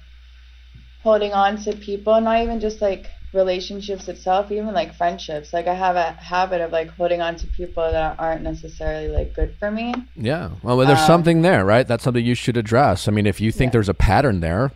holding 1.02 1.32
on 1.32 1.56
to 1.64 1.72
people, 1.74 2.20
not 2.20 2.42
even 2.42 2.60
just 2.60 2.80
like 2.80 3.06
relationships 3.32 4.08
itself, 4.08 4.50
even 4.52 4.72
like 4.72 4.94
friendships. 4.94 5.52
Like 5.52 5.66
I 5.66 5.74
have 5.74 5.96
a 5.96 6.12
habit 6.12 6.60
of 6.60 6.72
like 6.72 6.88
holding 6.90 7.20
on 7.20 7.36
to 7.36 7.46
people 7.48 7.90
that 7.90 8.16
aren't 8.18 8.42
necessarily 8.42 9.08
like 9.08 9.34
good 9.34 9.54
for 9.58 9.70
me. 9.70 9.94
Yeah. 10.16 10.50
Well, 10.62 10.76
there's 10.78 11.00
Um, 11.00 11.06
something 11.06 11.42
there, 11.42 11.64
right? 11.64 11.86
That's 11.86 12.04
something 12.04 12.24
you 12.24 12.34
should 12.34 12.56
address. 12.56 13.08
I 13.08 13.10
mean, 13.10 13.26
if 13.26 13.40
you 13.40 13.50
think 13.52 13.72
there's 13.72 13.88
a 13.88 13.94
pattern 13.94 14.40
there, 14.40 14.70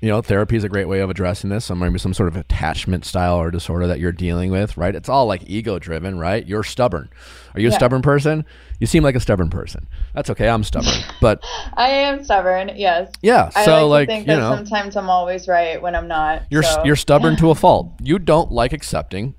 you 0.00 0.08
know, 0.10 0.20
therapy 0.20 0.56
is 0.56 0.64
a 0.64 0.68
great 0.68 0.88
way 0.88 1.00
of 1.00 1.08
addressing 1.08 1.48
this. 1.48 1.64
Some 1.64 1.78
maybe 1.78 1.98
some 1.98 2.12
sort 2.12 2.28
of 2.28 2.36
attachment 2.36 3.04
style 3.04 3.36
or 3.36 3.50
disorder 3.50 3.86
that 3.86 3.98
you're 3.98 4.12
dealing 4.12 4.50
with, 4.50 4.76
right? 4.76 4.94
It's 4.94 5.08
all 5.08 5.26
like 5.26 5.42
ego 5.48 5.78
driven, 5.78 6.18
right? 6.18 6.46
You're 6.46 6.62
stubborn. 6.62 7.08
Are 7.54 7.60
you 7.60 7.68
a 7.68 7.72
stubborn 7.72 8.02
person? 8.02 8.44
You 8.78 8.86
seem 8.86 9.02
like 9.02 9.14
a 9.14 9.20
stubborn 9.20 9.48
person. 9.48 9.86
That's 10.14 10.28
okay. 10.30 10.48
I'm 10.48 10.64
stubborn, 10.64 10.92
but 11.20 11.42
I 11.74 11.88
am 11.88 12.22
stubborn, 12.24 12.72
yes. 12.76 13.10
Yeah, 13.22 13.50
I 13.56 13.64
so, 13.64 13.88
like, 13.88 14.08
like, 14.08 14.08
to 14.08 14.12
think 14.14 14.26
you 14.28 14.34
that 14.34 14.40
know- 14.40 14.54
sometimes 14.54 14.96
I'm 14.96 15.08
always 15.08 15.48
right 15.48 15.80
when 15.80 15.94
I'm 15.94 16.08
not. 16.08 16.42
you're 16.50 16.62
so. 16.62 16.84
you're 16.84 16.96
stubborn 16.96 17.36
to 17.36 17.50
a 17.50 17.54
fault. 17.54 17.92
You 18.02 18.18
don't 18.18 18.52
like 18.52 18.74
accepting 18.74 19.34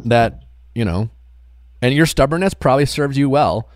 that, 0.00 0.40
you 0.74 0.84
know, 0.84 1.10
and 1.80 1.94
your 1.94 2.06
stubbornness 2.06 2.54
probably 2.54 2.86
serves 2.86 3.16
you 3.16 3.28
well 3.30 3.68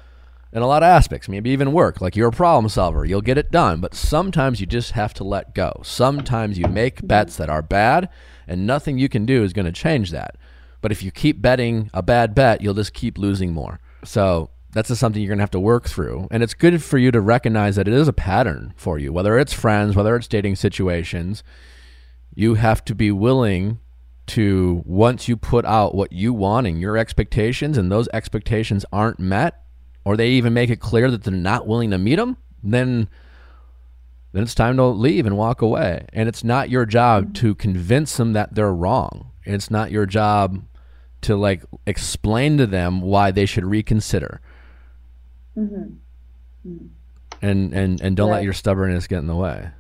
in 0.55 0.63
a 0.63 0.67
lot 0.69 0.85
of 0.85 0.87
aspects, 0.87 1.29
maybe 1.29 1.51
even 1.51 1.73
work. 1.73 2.01
Like 2.01 2.15
you're 2.15 2.29
a 2.29 2.33
problem 2.33 2.69
solver, 2.69 3.05
you'll 3.05 3.21
get 3.21 3.37
it 3.37 3.51
done, 3.51 3.81
but 3.81 3.93
sometimes 3.93 4.61
you 4.61 4.67
just 4.67 4.93
have 4.93 5.13
to 5.15 5.25
let 5.25 5.53
go. 5.53 5.81
Sometimes 5.83 6.57
you 6.57 6.69
make 6.69 7.07
bets 7.07 7.37
that 7.37 7.51
are 7.51 7.61
bad, 7.61 8.09
and 8.47 8.67
nothing 8.67 8.97
you 8.97 9.09
can 9.09 9.27
do 9.27 9.43
is 9.43 9.53
going 9.53 9.67
to 9.67 9.73
change 9.73 10.13
that. 10.13 10.37
But 10.81 10.93
if 10.93 11.03
you 11.03 11.11
keep 11.11 11.43
betting 11.43 11.91
a 11.93 12.03
bad 12.03 12.35
bet, 12.35 12.61
you'll 12.61 12.75
just 12.75 12.95
keep 12.95 13.19
losing 13.19 13.53
more. 13.53 13.81
So 14.05 14.51
that's 14.73 14.89
just 14.89 15.01
something 15.01 15.21
you're 15.21 15.29
going 15.29 15.39
to 15.39 15.43
have 15.43 15.51
to 15.53 15.61
work 15.61 15.89
through. 15.89 16.29
And 16.31 16.43
it's 16.43 16.55
good 16.55 16.83
for 16.83 16.99
you 16.99 17.11
to 17.11 17.21
recognize 17.21 17.75
that 17.77 17.89
it 17.89 17.95
is 17.95 18.07
a 18.07 18.13
pattern 18.13 18.75
for 18.77 18.99
you, 18.99 19.13
whether 19.13 19.39
it's 19.39 19.53
friends, 19.53 19.97
whether 19.97 20.15
it's 20.15 20.29
dating 20.29 20.57
situations. 20.57 21.43
You 22.35 22.55
have 22.55 22.85
to 22.85 22.95
be 22.95 23.11
willing 23.11 23.81
to, 24.29 24.83
once 24.87 25.27
you 25.27 25.37
put 25.37 25.65
out 25.65 25.95
what 25.95 26.13
you 26.13 26.33
want 26.33 26.67
and 26.67 26.81
your 26.81 26.97
expectations, 26.97 27.77
and 27.77 27.91
those 27.91 28.09
expectations 28.13 28.85
aren't 28.93 29.19
met, 29.19 29.64
or 30.05 30.17
they 30.17 30.31
even 30.31 30.53
make 30.53 30.71
it 30.71 30.81
clear 30.81 31.11
that 31.11 31.23
they're 31.25 31.33
not 31.33 31.67
willing 31.67 31.91
to 31.91 31.99
meet 31.99 32.17
them, 32.17 32.37
then 32.63 33.09
then 34.33 34.43
it's 34.43 34.55
time 34.55 34.77
to 34.77 34.85
leave 34.87 35.27
and 35.27 35.37
walk 35.37 35.63
away. 35.63 36.07
And 36.13 36.29
it's 36.29 36.43
not 36.43 36.69
your 36.69 36.87
job 36.87 37.35
to 37.35 37.55
convince 37.55 38.17
them 38.17 38.33
that 38.33 38.55
they're 38.57 38.75
wrong. 38.75 39.31
It's 39.45 39.71
not 39.71 39.93
your 39.93 40.07
job 40.07 40.61
to 41.21 41.37
like 41.37 41.63
explain 41.87 42.59
to 42.59 42.67
them 42.67 43.01
why 43.01 43.31
they 43.31 43.47
should 43.47 43.65
reconsider. 43.65 44.41
Mhm. 45.57 45.99
And 47.41 47.73
and 47.73 48.01
and 48.01 48.17
don't 48.17 48.31
let 48.31 48.43
your 48.43 48.53
stubbornness 48.53 49.07
get 49.07 49.19
in 49.19 49.27
the 49.29 49.37
way. 49.37 49.71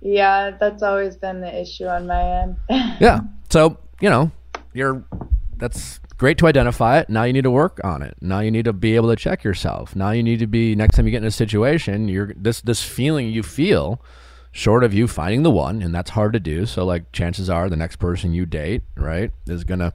Yeah, 0.00 0.52
that's 0.58 0.82
always 0.82 1.16
been 1.16 1.40
the 1.40 1.60
issue 1.60 1.86
on 1.86 2.06
my 2.06 2.42
end. 2.42 2.56
Yeah. 3.00 3.20
So, 3.50 3.78
you 4.00 4.10
know, 4.10 4.30
you're 4.72 5.04
that's 5.56 6.00
great 6.20 6.36
to 6.36 6.46
identify 6.46 6.98
it. 6.98 7.08
Now 7.08 7.22
you 7.22 7.32
need 7.32 7.44
to 7.44 7.50
work 7.50 7.80
on 7.82 8.02
it. 8.02 8.14
Now 8.20 8.40
you 8.40 8.50
need 8.50 8.66
to 8.66 8.74
be 8.74 8.94
able 8.94 9.08
to 9.08 9.16
check 9.16 9.42
yourself. 9.42 9.96
Now 9.96 10.10
you 10.10 10.22
need 10.22 10.38
to 10.40 10.46
be 10.46 10.74
next 10.74 10.96
time 10.96 11.06
you 11.06 11.10
get 11.10 11.22
in 11.22 11.26
a 11.26 11.30
situation, 11.30 12.08
you're 12.08 12.34
this 12.36 12.60
this 12.60 12.82
feeling 12.82 13.30
you 13.30 13.42
feel 13.42 14.02
short 14.52 14.84
of 14.84 14.92
you 14.92 15.08
finding 15.08 15.44
the 15.44 15.50
one 15.50 15.80
and 15.80 15.94
that's 15.94 16.10
hard 16.10 16.34
to 16.34 16.38
do. 16.38 16.66
So 16.66 16.84
like 16.84 17.10
chances 17.10 17.48
are 17.48 17.70
the 17.70 17.76
next 17.76 17.96
person 17.96 18.34
you 18.34 18.44
date, 18.44 18.82
right, 18.96 19.32
is 19.46 19.64
going 19.64 19.80
to 19.80 19.94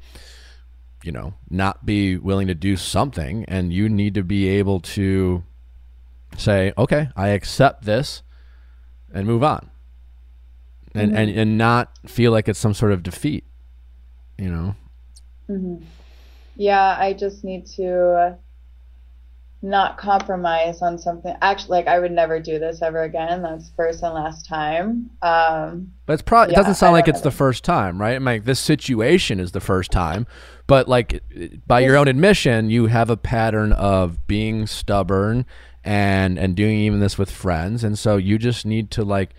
you 1.03 1.11
know, 1.11 1.35
not 1.47 1.85
be 1.85 2.17
willing 2.17 2.47
to 2.47 2.55
do 2.55 2.75
something 2.75 3.45
and 3.47 3.71
you 3.71 3.87
need 3.87 4.15
to 4.15 4.23
be 4.23 4.47
able 4.47 4.79
to 4.79 5.43
say, 6.35 6.73
"Okay, 6.75 7.09
I 7.15 7.27
accept 7.27 7.85
this." 7.85 8.23
and 9.13 9.25
move 9.25 9.43
on. 9.43 9.69
And, 10.93 11.15
and 11.15 11.29
and 11.29 11.57
not 11.57 11.91
feel 12.07 12.31
like 12.31 12.49
it's 12.49 12.59
some 12.59 12.73
sort 12.73 12.91
of 12.91 13.03
defeat, 13.03 13.45
you 14.37 14.49
know. 14.49 14.75
hmm 15.47 15.75
Yeah, 16.55 16.95
I 16.99 17.13
just 17.13 17.43
need 17.43 17.65
to 17.75 18.37
not 19.65 19.97
compromise 19.97 20.81
on 20.81 20.97
something. 20.97 21.35
Actually, 21.41 21.79
like 21.79 21.87
I 21.87 21.99
would 21.99 22.11
never 22.11 22.39
do 22.39 22.59
this 22.59 22.81
ever 22.81 23.01
again. 23.01 23.41
That's 23.41 23.71
first 23.75 24.03
and 24.03 24.13
last 24.13 24.47
time. 24.47 25.09
Um, 25.21 25.91
But 26.05 26.13
it's 26.13 26.21
probably 26.21 26.53
it 26.53 26.55
doesn't 26.55 26.75
sound 26.75 26.93
like 26.93 27.07
it's 27.07 27.21
the 27.21 27.31
first 27.31 27.63
time, 27.63 27.99
right? 27.99 28.15
I 28.15 28.19
mean, 28.19 28.25
like 28.25 28.45
this 28.45 28.59
situation 28.59 29.39
is 29.39 29.51
the 29.53 29.59
first 29.59 29.91
time, 29.91 30.27
but 30.67 30.87
like 30.87 31.23
by 31.65 31.79
your 31.79 31.97
own 31.97 32.07
admission, 32.07 32.69
you 32.69 32.85
have 32.87 33.09
a 33.09 33.17
pattern 33.17 33.71
of 33.73 34.27
being 34.27 34.67
stubborn 34.67 35.45
and 35.83 36.37
and 36.37 36.55
doing 36.55 36.77
even 36.79 36.99
this 36.99 37.17
with 37.17 37.31
friends, 37.31 37.83
and 37.83 37.97
so 37.97 38.17
you 38.17 38.37
just 38.37 38.65
need 38.65 38.91
to 38.91 39.03
like, 39.03 39.33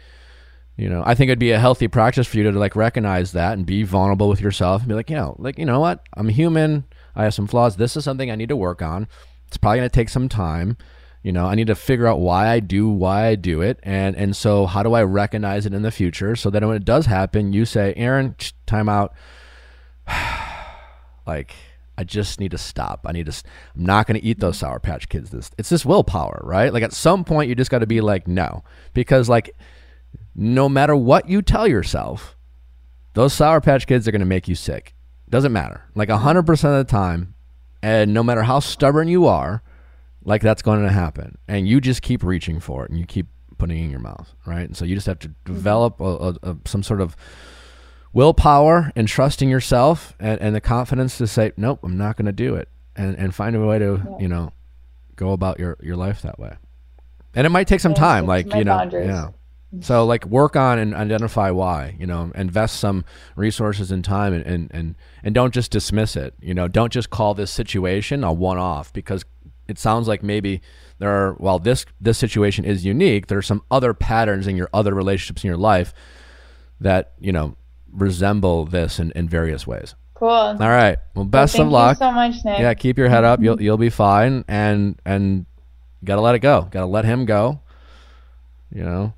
you 0.76 0.88
know, 0.88 1.04
I 1.06 1.14
think 1.14 1.28
it'd 1.28 1.38
be 1.38 1.52
a 1.52 1.60
healthy 1.60 1.86
practice 1.88 2.26
for 2.26 2.36
you 2.36 2.50
to 2.50 2.58
like 2.58 2.74
recognize 2.74 3.32
that 3.32 3.52
and 3.52 3.64
be 3.64 3.84
vulnerable 3.84 4.28
with 4.28 4.40
yourself 4.40 4.82
and 4.82 4.88
be 4.88 4.94
like, 4.94 5.10
you 5.10 5.16
know, 5.16 5.36
like 5.38 5.56
you 5.56 5.66
know 5.66 5.78
what, 5.78 6.02
I'm 6.14 6.28
human. 6.28 6.84
I 7.16 7.24
have 7.24 7.34
some 7.34 7.46
flaws. 7.46 7.76
This 7.76 7.96
is 7.96 8.04
something 8.04 8.30
I 8.30 8.36
need 8.36 8.50
to 8.50 8.56
work 8.56 8.82
on. 8.82 9.08
It's 9.48 9.56
probably 9.56 9.78
going 9.78 9.88
to 9.88 9.94
take 9.94 10.08
some 10.08 10.28
time. 10.28 10.76
You 11.22 11.32
know, 11.32 11.46
I 11.46 11.56
need 11.56 11.66
to 11.66 11.74
figure 11.74 12.06
out 12.06 12.20
why 12.20 12.48
I 12.48 12.60
do 12.60 12.88
why 12.88 13.26
I 13.26 13.34
do 13.34 13.60
it, 13.60 13.80
and 13.82 14.14
and 14.14 14.36
so 14.36 14.66
how 14.66 14.84
do 14.84 14.92
I 14.92 15.02
recognize 15.02 15.66
it 15.66 15.74
in 15.74 15.82
the 15.82 15.90
future 15.90 16.36
so 16.36 16.50
that 16.50 16.62
when 16.62 16.76
it 16.76 16.84
does 16.84 17.06
happen, 17.06 17.52
you 17.52 17.64
say, 17.64 17.92
Erin, 17.96 18.36
time 18.66 18.88
out. 18.88 19.12
like 21.26 21.52
I 21.98 22.04
just 22.04 22.38
need 22.38 22.50
to 22.50 22.58
stop. 22.58 23.06
I 23.06 23.12
need 23.12 23.26
to. 23.26 23.42
I'm 23.74 23.84
not 23.84 24.06
going 24.06 24.20
to 24.20 24.24
eat 24.24 24.38
those 24.38 24.58
Sour 24.58 24.78
Patch 24.80 25.08
Kids. 25.08 25.30
This 25.30 25.50
it's 25.58 25.68
this 25.68 25.86
willpower, 25.86 26.40
right? 26.44 26.72
Like 26.72 26.82
at 26.82 26.92
some 26.92 27.24
point, 27.24 27.48
you 27.48 27.54
just 27.54 27.70
got 27.70 27.78
to 27.80 27.86
be 27.86 28.00
like, 28.00 28.28
no, 28.28 28.62
because 28.94 29.28
like 29.28 29.56
no 30.34 30.68
matter 30.68 30.94
what 30.94 31.28
you 31.28 31.42
tell 31.42 31.66
yourself, 31.66 32.36
those 33.14 33.32
Sour 33.32 33.60
Patch 33.60 33.86
Kids 33.86 34.06
are 34.06 34.12
going 34.12 34.20
to 34.20 34.26
make 34.26 34.46
you 34.46 34.54
sick. 34.54 34.94
Doesn't 35.36 35.52
matter. 35.52 35.82
Like 35.94 36.08
hundred 36.08 36.44
percent 36.46 36.72
of 36.76 36.86
the 36.86 36.90
time, 36.90 37.34
and 37.82 38.14
no 38.14 38.22
matter 38.22 38.42
how 38.42 38.58
stubborn 38.60 39.06
you 39.06 39.26
are, 39.26 39.62
like 40.24 40.40
that's 40.40 40.62
going 40.62 40.82
to 40.82 40.90
happen, 40.90 41.36
and 41.46 41.68
you 41.68 41.78
just 41.78 42.00
keep 42.00 42.22
reaching 42.22 42.58
for 42.58 42.86
it, 42.86 42.90
and 42.90 42.98
you 42.98 43.04
keep 43.04 43.26
putting 43.58 43.76
it 43.76 43.84
in 43.84 43.90
your 43.90 44.00
mouth, 44.00 44.34
right? 44.46 44.62
And 44.66 44.74
so 44.74 44.86
you 44.86 44.94
just 44.94 45.06
have 45.06 45.18
to 45.18 45.28
mm-hmm. 45.28 45.54
develop 45.54 46.00
a, 46.00 46.04
a, 46.04 46.36
a, 46.42 46.56
some 46.64 46.82
sort 46.82 47.02
of 47.02 47.16
willpower 48.14 48.90
and 48.96 49.06
trusting 49.06 49.50
yourself 49.50 50.14
and, 50.18 50.40
and 50.40 50.54
the 50.54 50.60
confidence 50.60 51.18
to 51.18 51.26
say 51.26 51.52
nope 51.58 51.78
i'm 51.82 51.98
not 51.98 52.16
going 52.16 52.24
to 52.24 52.32
do 52.32 52.54
it 52.54 52.66
and, 52.96 53.14
and 53.18 53.34
find 53.34 53.54
a 53.54 53.60
way 53.60 53.78
to 53.78 54.16
you 54.18 54.26
know 54.26 54.50
go 55.16 55.32
about 55.32 55.58
your, 55.58 55.76
your 55.82 55.96
life 55.96 56.22
that 56.22 56.38
way 56.38 56.56
and 57.34 57.46
it 57.46 57.50
might 57.50 57.68
take 57.68 57.80
some 57.80 57.92
Yeah, 57.92 57.98
time 57.98 58.24
like 58.26 58.46
you 58.54 58.64
know 58.64 58.78
boundaries. 58.78 59.06
yeah 59.06 59.28
so 59.80 60.06
like 60.06 60.24
work 60.26 60.56
on 60.56 60.78
and 60.78 60.94
identify 60.94 61.50
why 61.50 61.96
you 61.98 62.06
know 62.06 62.30
invest 62.34 62.78
some 62.78 63.04
resources 63.34 63.90
and 63.90 64.04
time 64.04 64.32
and, 64.32 64.46
and 64.46 64.70
and 64.72 64.94
and 65.22 65.34
don't 65.34 65.52
just 65.52 65.70
dismiss 65.70 66.16
it 66.16 66.34
you 66.40 66.54
know 66.54 66.68
don't 66.68 66.92
just 66.92 67.10
call 67.10 67.34
this 67.34 67.50
situation 67.50 68.24
a 68.24 68.32
one-off 68.32 68.92
because 68.92 69.24
it 69.68 69.78
sounds 69.78 70.08
like 70.08 70.22
maybe 70.22 70.62
there 70.98 71.10
are 71.10 71.32
while 71.34 71.58
this 71.58 71.84
this 72.00 72.18
situation 72.18 72.64
is 72.64 72.84
unique. 72.84 73.26
There 73.26 73.38
are 73.38 73.42
some 73.42 73.62
other 73.70 73.94
patterns 73.94 74.46
in 74.46 74.56
your 74.56 74.68
other 74.72 74.94
relationships 74.94 75.44
in 75.44 75.48
your 75.48 75.56
life 75.56 75.92
that 76.80 77.12
you 77.18 77.32
know 77.32 77.56
resemble 77.92 78.64
this 78.64 78.98
in, 78.98 79.10
in 79.12 79.28
various 79.28 79.66
ways. 79.66 79.94
Cool. 80.14 80.28
all 80.28 80.56
right. 80.56 80.96
Well 81.14 81.24
best 81.24 81.56
thank 81.56 81.66
of 81.66 81.72
luck 81.72 81.96
you 81.96 82.06
so 82.06 82.12
much, 82.12 82.44
Nick. 82.44 82.60
yeah 82.60 82.74
keep 82.74 82.96
your 82.96 83.08
head 83.08 83.24
up. 83.24 83.40
You'll 83.42 83.60
you'll 83.60 83.76
be 83.76 83.90
fine 83.90 84.44
and 84.48 85.00
and 85.04 85.46
gotta 86.04 86.20
let 86.20 86.34
it 86.34 86.40
go. 86.40 86.68
Gotta 86.70 86.86
let 86.86 87.04
him 87.04 87.24
go 87.26 87.60
you 88.74 88.82
know 88.82 89.14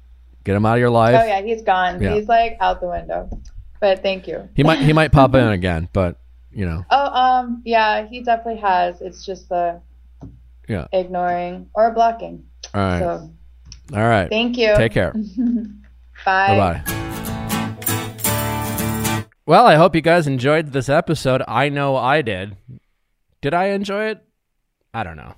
get 0.49 0.57
him 0.57 0.65
out 0.65 0.75
of 0.75 0.81
your 0.81 0.89
life 0.91 1.15
Oh 1.21 1.27
yeah, 1.27 1.43
he's 1.43 1.61
gone. 1.63 2.01
Yeah. 2.01 2.15
He's 2.15 2.27
like 2.27 2.57
out 2.61 2.81
the 2.81 2.89
window. 2.89 3.29
But 3.81 4.03
thank 4.03 4.27
you. 4.27 4.49
he 4.55 4.63
might 4.65 4.79
he 4.81 4.93
might 4.95 5.13
pop 5.13 5.35
in 5.41 5.47
again 5.49 5.89
but 5.93 6.17
you 6.51 6.65
know 6.65 6.85
Oh, 6.91 7.07
um, 7.13 7.63
yeah, 7.67 8.07
he 8.09 8.23
definitely 8.23 8.61
has. 8.63 9.01
It's 9.03 9.25
just 9.27 9.49
the 9.51 9.81
yeah 10.69 10.87
ignoring 10.93 11.69
or 11.75 11.93
blocking. 11.93 12.45
all 12.75 12.81
right 12.81 12.99
So 13.01 13.31
all 13.95 14.09
right 14.09 14.29
thank 14.31 14.57
you. 14.57 14.75
take 14.77 14.93
care 14.93 15.13
Bye. 16.25 16.57
Bye 16.57 16.83
bye. 16.83 16.95
Well, 19.47 19.67
I 19.67 19.77
hope 19.77 19.95
you 19.95 20.01
guys 20.03 20.27
enjoyed 20.27 20.73
this 20.73 20.89
episode. 20.91 21.43
I 21.49 21.69
know 21.71 21.97
I 21.97 22.21
did. 22.23 22.57
Did 23.41 23.55
I 23.55 23.67
enjoy 23.69 24.07
it? 24.11 24.23
I 24.93 25.05
don't 25.05 25.17
know. 25.17 25.35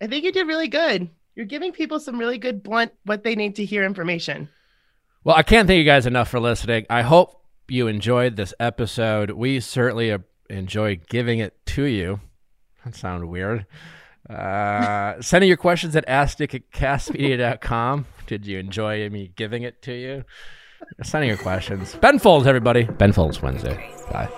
I 0.00 0.08
think 0.08 0.24
you 0.24 0.32
did 0.32 0.46
really 0.46 0.68
good. 0.68 1.08
You're 1.36 1.46
giving 1.46 1.72
people 1.72 2.00
some 2.00 2.18
really 2.18 2.38
good 2.38 2.62
blunt 2.62 2.92
what 3.04 3.22
they 3.22 3.36
need 3.36 3.56
to 3.56 3.64
hear 3.64 3.84
information. 3.84 4.48
Well, 5.22 5.36
I 5.36 5.42
can't 5.42 5.66
thank 5.68 5.78
you 5.78 5.84
guys 5.84 6.06
enough 6.06 6.28
for 6.28 6.40
listening. 6.40 6.86
I 6.88 7.02
hope 7.02 7.42
you 7.68 7.88
enjoyed 7.88 8.36
this 8.36 8.54
episode. 8.58 9.32
We 9.32 9.60
certainly 9.60 10.16
enjoy 10.48 11.00
giving 11.08 11.38
it 11.38 11.54
to 11.66 11.84
you. 11.84 12.20
That 12.84 12.94
sounded 12.94 13.26
weird. 13.26 13.66
Uh, 14.30 15.14
sending 15.20 15.48
your 15.48 15.56
questions 15.56 15.96
at 15.96 16.06
askdick. 16.06 16.62
Did 18.28 18.46
you 18.46 18.58
enjoy 18.60 19.10
me 19.10 19.32
giving 19.34 19.64
it 19.64 19.82
to 19.82 19.92
you? 19.92 20.24
Sending 21.02 21.28
your 21.28 21.38
questions. 21.38 21.96
Ben 21.96 22.20
Folds, 22.20 22.46
everybody. 22.46 22.84
Ben 22.84 23.12
Folds 23.12 23.42
Wednesday. 23.42 23.92
Bye. 24.12 24.30